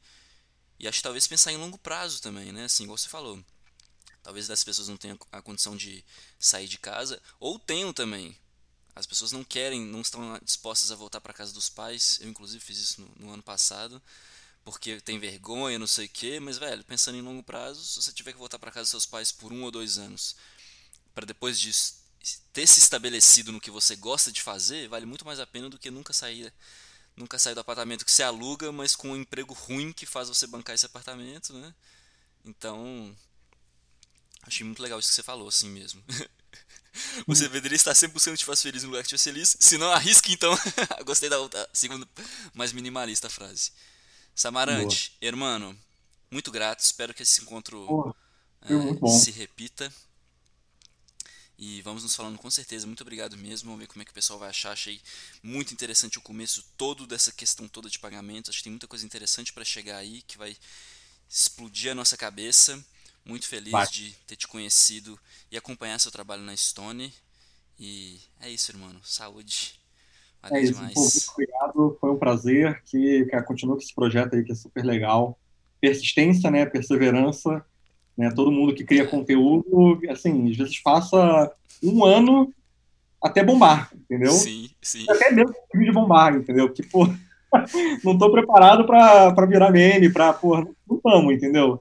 E 0.78 0.86
acho 0.86 0.98
que 0.98 1.02
talvez 1.02 1.26
pensar 1.26 1.52
em 1.52 1.56
longo 1.56 1.78
prazo 1.78 2.22
também, 2.22 2.52
né? 2.52 2.64
Assim, 2.64 2.84
igual 2.84 2.96
você 2.96 3.08
falou. 3.08 3.42
Talvez 4.22 4.48
as 4.50 4.62
pessoas 4.62 4.88
não 4.88 4.96
tenham 4.96 5.18
a 5.32 5.42
condição 5.42 5.76
de 5.76 6.04
sair 6.38 6.68
de 6.68 6.78
casa, 6.78 7.20
ou 7.40 7.58
tenham 7.58 7.92
também, 7.92 8.36
as 8.94 9.06
pessoas 9.06 9.32
não 9.32 9.42
querem, 9.42 9.80
não 9.80 10.00
estão 10.00 10.38
dispostas 10.42 10.90
a 10.92 10.96
voltar 10.96 11.20
para 11.20 11.32
casa 11.32 11.52
dos 11.52 11.68
pais. 11.68 12.18
Eu, 12.20 12.28
inclusive, 12.28 12.62
fiz 12.62 12.78
isso 12.78 13.00
no, 13.00 13.26
no 13.26 13.32
ano 13.32 13.42
passado, 13.42 14.02
porque 14.64 15.00
tem 15.00 15.18
vergonha, 15.18 15.78
não 15.78 15.86
sei 15.86 16.06
o 16.06 16.08
quê. 16.08 16.38
Mas, 16.40 16.58
velho, 16.58 16.84
pensando 16.84 17.16
em 17.16 17.22
longo 17.22 17.42
prazo, 17.42 17.84
se 17.84 18.02
você 18.02 18.12
tiver 18.12 18.32
que 18.32 18.38
voltar 18.38 18.58
para 18.58 18.70
casa 18.70 18.82
dos 18.82 18.90
seus 18.90 19.06
pais 19.06 19.32
por 19.32 19.52
um 19.52 19.62
ou 19.62 19.70
dois 19.70 19.98
anos, 19.98 20.36
para 21.14 21.24
depois 21.24 21.58
disso 21.58 21.97
ter 22.52 22.66
se 22.66 22.78
estabelecido 22.78 23.52
no 23.52 23.60
que 23.60 23.70
você 23.70 23.96
gosta 23.96 24.32
de 24.32 24.42
fazer, 24.42 24.88
vale 24.88 25.06
muito 25.06 25.24
mais 25.24 25.40
a 25.40 25.46
pena 25.46 25.68
do 25.68 25.78
que 25.78 25.90
nunca 25.90 26.12
sair, 26.12 26.52
nunca 27.16 27.38
sair 27.38 27.54
do 27.54 27.60
apartamento 27.60 28.04
que 28.04 28.12
você 28.12 28.22
aluga, 28.22 28.72
mas 28.72 28.96
com 28.96 29.10
um 29.10 29.16
emprego 29.16 29.54
ruim 29.54 29.92
que 29.92 30.06
faz 30.06 30.28
você 30.28 30.46
bancar 30.46 30.74
esse 30.74 30.86
apartamento, 30.86 31.52
né? 31.52 31.74
Então, 32.44 33.14
achei 34.42 34.64
muito 34.64 34.82
legal 34.82 34.98
isso 34.98 35.08
que 35.08 35.14
você 35.14 35.22
falou, 35.22 35.48
assim 35.48 35.68
mesmo. 35.68 36.02
Você 37.26 37.44
uhum. 37.44 37.52
deveria 37.52 37.76
estar 37.76 37.94
sempre 37.94 38.14
buscando 38.14 38.36
te 38.36 38.44
fazer 38.44 38.62
feliz 38.62 38.82
no 38.82 38.88
lugar 38.88 39.02
que 39.02 39.08
te 39.08 39.12
faz 39.12 39.22
feliz. 39.22 39.56
Se 39.60 39.78
não, 39.78 39.92
arrisque 39.92 40.32
então. 40.32 40.56
Gostei 41.04 41.28
da 41.28 41.38
outra, 41.38 41.68
segunda, 41.72 42.08
mais 42.54 42.72
minimalista 42.72 43.28
frase. 43.28 43.70
Samarante, 44.34 45.10
Boa. 45.10 45.28
hermano, 45.28 45.78
muito 46.30 46.50
grato. 46.50 46.80
Espero 46.80 47.14
que 47.14 47.22
esse 47.22 47.42
encontro 47.42 48.14
é, 48.62 49.08
se 49.08 49.30
repita. 49.30 49.92
E 51.58 51.82
vamos 51.82 52.04
nos 52.04 52.14
falando 52.14 52.38
com 52.38 52.48
certeza. 52.48 52.86
Muito 52.86 53.00
obrigado 53.00 53.36
mesmo. 53.36 53.66
Vamos 53.66 53.80
ver 53.80 53.88
como 53.88 54.00
é 54.00 54.04
que 54.04 54.12
o 54.12 54.14
pessoal 54.14 54.38
vai 54.38 54.48
achar. 54.48 54.70
Achei 54.70 55.00
muito 55.42 55.74
interessante 55.74 56.16
o 56.16 56.20
começo 56.20 56.64
todo 56.76 57.04
dessa 57.04 57.32
questão 57.32 57.66
toda 57.66 57.90
de 57.90 57.98
pagamentos. 57.98 58.50
Acho 58.50 58.58
que 58.58 58.64
tem 58.64 58.72
muita 58.72 58.86
coisa 58.86 59.04
interessante 59.04 59.52
para 59.52 59.64
chegar 59.64 59.96
aí 59.96 60.22
que 60.22 60.38
vai 60.38 60.56
explodir 61.28 61.90
a 61.90 61.94
nossa 61.96 62.16
cabeça. 62.16 62.82
Muito 63.24 63.48
feliz 63.48 63.72
Vai. 63.72 63.86
de 63.88 64.12
ter 64.26 64.36
te 64.36 64.46
conhecido 64.46 65.18
e 65.50 65.56
acompanhar 65.56 65.98
seu 65.98 66.12
trabalho 66.12 66.42
na 66.42 66.56
Stone. 66.56 67.12
E 67.78 68.20
é 68.40 68.48
isso, 68.48 68.70
irmão. 68.70 68.94
Saúde. 69.02 69.78
Valeu 70.40 70.58
é 70.58 70.62
isso, 70.62 70.74
demais. 70.74 70.94
Pô, 70.94 71.00
muito 71.00 71.30
obrigado. 71.32 71.98
Foi 72.00 72.10
um 72.10 72.18
prazer. 72.18 72.82
Que, 72.84 73.26
que 73.26 73.42
continue 73.42 73.74
com 73.74 73.82
esse 73.82 73.94
projeto 73.94 74.36
aí 74.36 74.44
que 74.44 74.52
é 74.52 74.54
super 74.54 74.84
legal. 74.84 75.36
Persistência, 75.80 76.50
né? 76.52 76.64
Perseverança. 76.64 77.66
Né? 78.18 78.32
Todo 78.34 78.50
mundo 78.50 78.74
que 78.74 78.84
cria 78.84 79.06
conteúdo, 79.06 80.00
assim, 80.10 80.50
às 80.50 80.56
vezes 80.56 80.82
passa 80.82 81.52
um 81.80 82.04
ano 82.04 82.52
até 83.22 83.44
bombar, 83.44 83.92
entendeu? 83.94 84.32
Sim, 84.32 84.68
sim. 84.82 85.06
Até 85.08 85.30
mesmo 85.30 85.54
de 85.72 85.92
bombar, 85.92 86.34
entendeu? 86.34 86.68
Porque, 86.68 86.82
pô, 86.90 87.06
não 88.04 88.14
estou 88.14 88.32
preparado 88.32 88.84
para 88.84 89.46
virar 89.46 89.70
meme, 89.70 90.12
para, 90.12 90.32
pô, 90.32 90.58
não 90.58 90.96
estamos, 90.96 91.32
entendeu? 91.32 91.80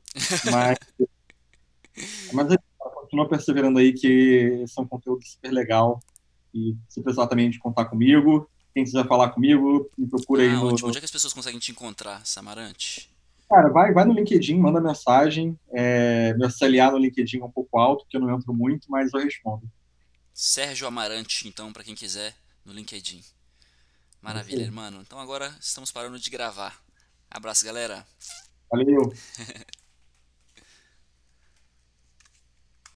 Mas 0.52 0.78
mas 2.32 2.52
é, 2.52 2.58
continua 2.94 3.28
perseverando 3.28 3.80
aí, 3.80 3.92
que 3.92 4.62
esse 4.64 4.80
é 4.80 4.82
um 4.82 4.88
conteúdo 4.88 5.26
super 5.26 5.52
legal. 5.52 6.00
E 6.54 6.76
se 6.88 7.02
precisar 7.02 7.28
também 7.28 7.50
de 7.50 7.58
contar 7.58 7.86
comigo, 7.86 8.48
quem 8.76 8.84
quiser 8.84 9.08
falar 9.08 9.30
comigo, 9.30 9.90
me 9.98 10.08
procura 10.08 10.44
ah, 10.44 10.46
aí 10.46 10.54
no, 10.54 10.68
ótimo. 10.68 10.90
Onde 10.90 10.98
é 10.98 11.02
que 11.02 11.06
as 11.06 11.12
pessoas 11.12 11.34
conseguem 11.34 11.60
te 11.60 11.72
encontrar, 11.72 12.24
Samarante? 12.26 13.10
Cara, 13.50 13.70
vai, 13.70 13.94
vai 13.94 14.04
no 14.04 14.14
LinkedIn, 14.14 14.60
manda 14.60 14.82
mensagem. 14.82 15.58
É, 15.72 16.34
meu 16.34 16.50
CLA 16.50 16.92
no 16.92 16.98
LinkedIn 16.98 17.40
é 17.40 17.46
um 17.46 17.52
pouco 17.52 17.80
alto, 17.80 18.04
porque 18.04 18.18
eu 18.18 18.22
não 18.22 18.36
entro 18.36 18.54
muito, 18.54 18.92
mas 18.92 19.14
eu 19.14 19.22
respondo. 19.22 19.70
Sérgio 20.34 20.88
Amarante, 20.88 21.48
então, 21.48 21.72
para 21.72 21.84
quem 21.84 21.96
quiser, 21.96 22.36
no 22.66 22.74
LinkedIn. 22.74 23.24
Maravilha, 24.22 24.64
irmão. 24.64 25.02
Então 25.02 25.20
agora 25.20 25.56
estamos 25.60 25.92
parando 25.92 26.20
de 26.20 26.30
gravar. 26.30 26.78
Abraço, 27.30 27.66
galera. 27.66 28.06
Valeu. 28.70 29.14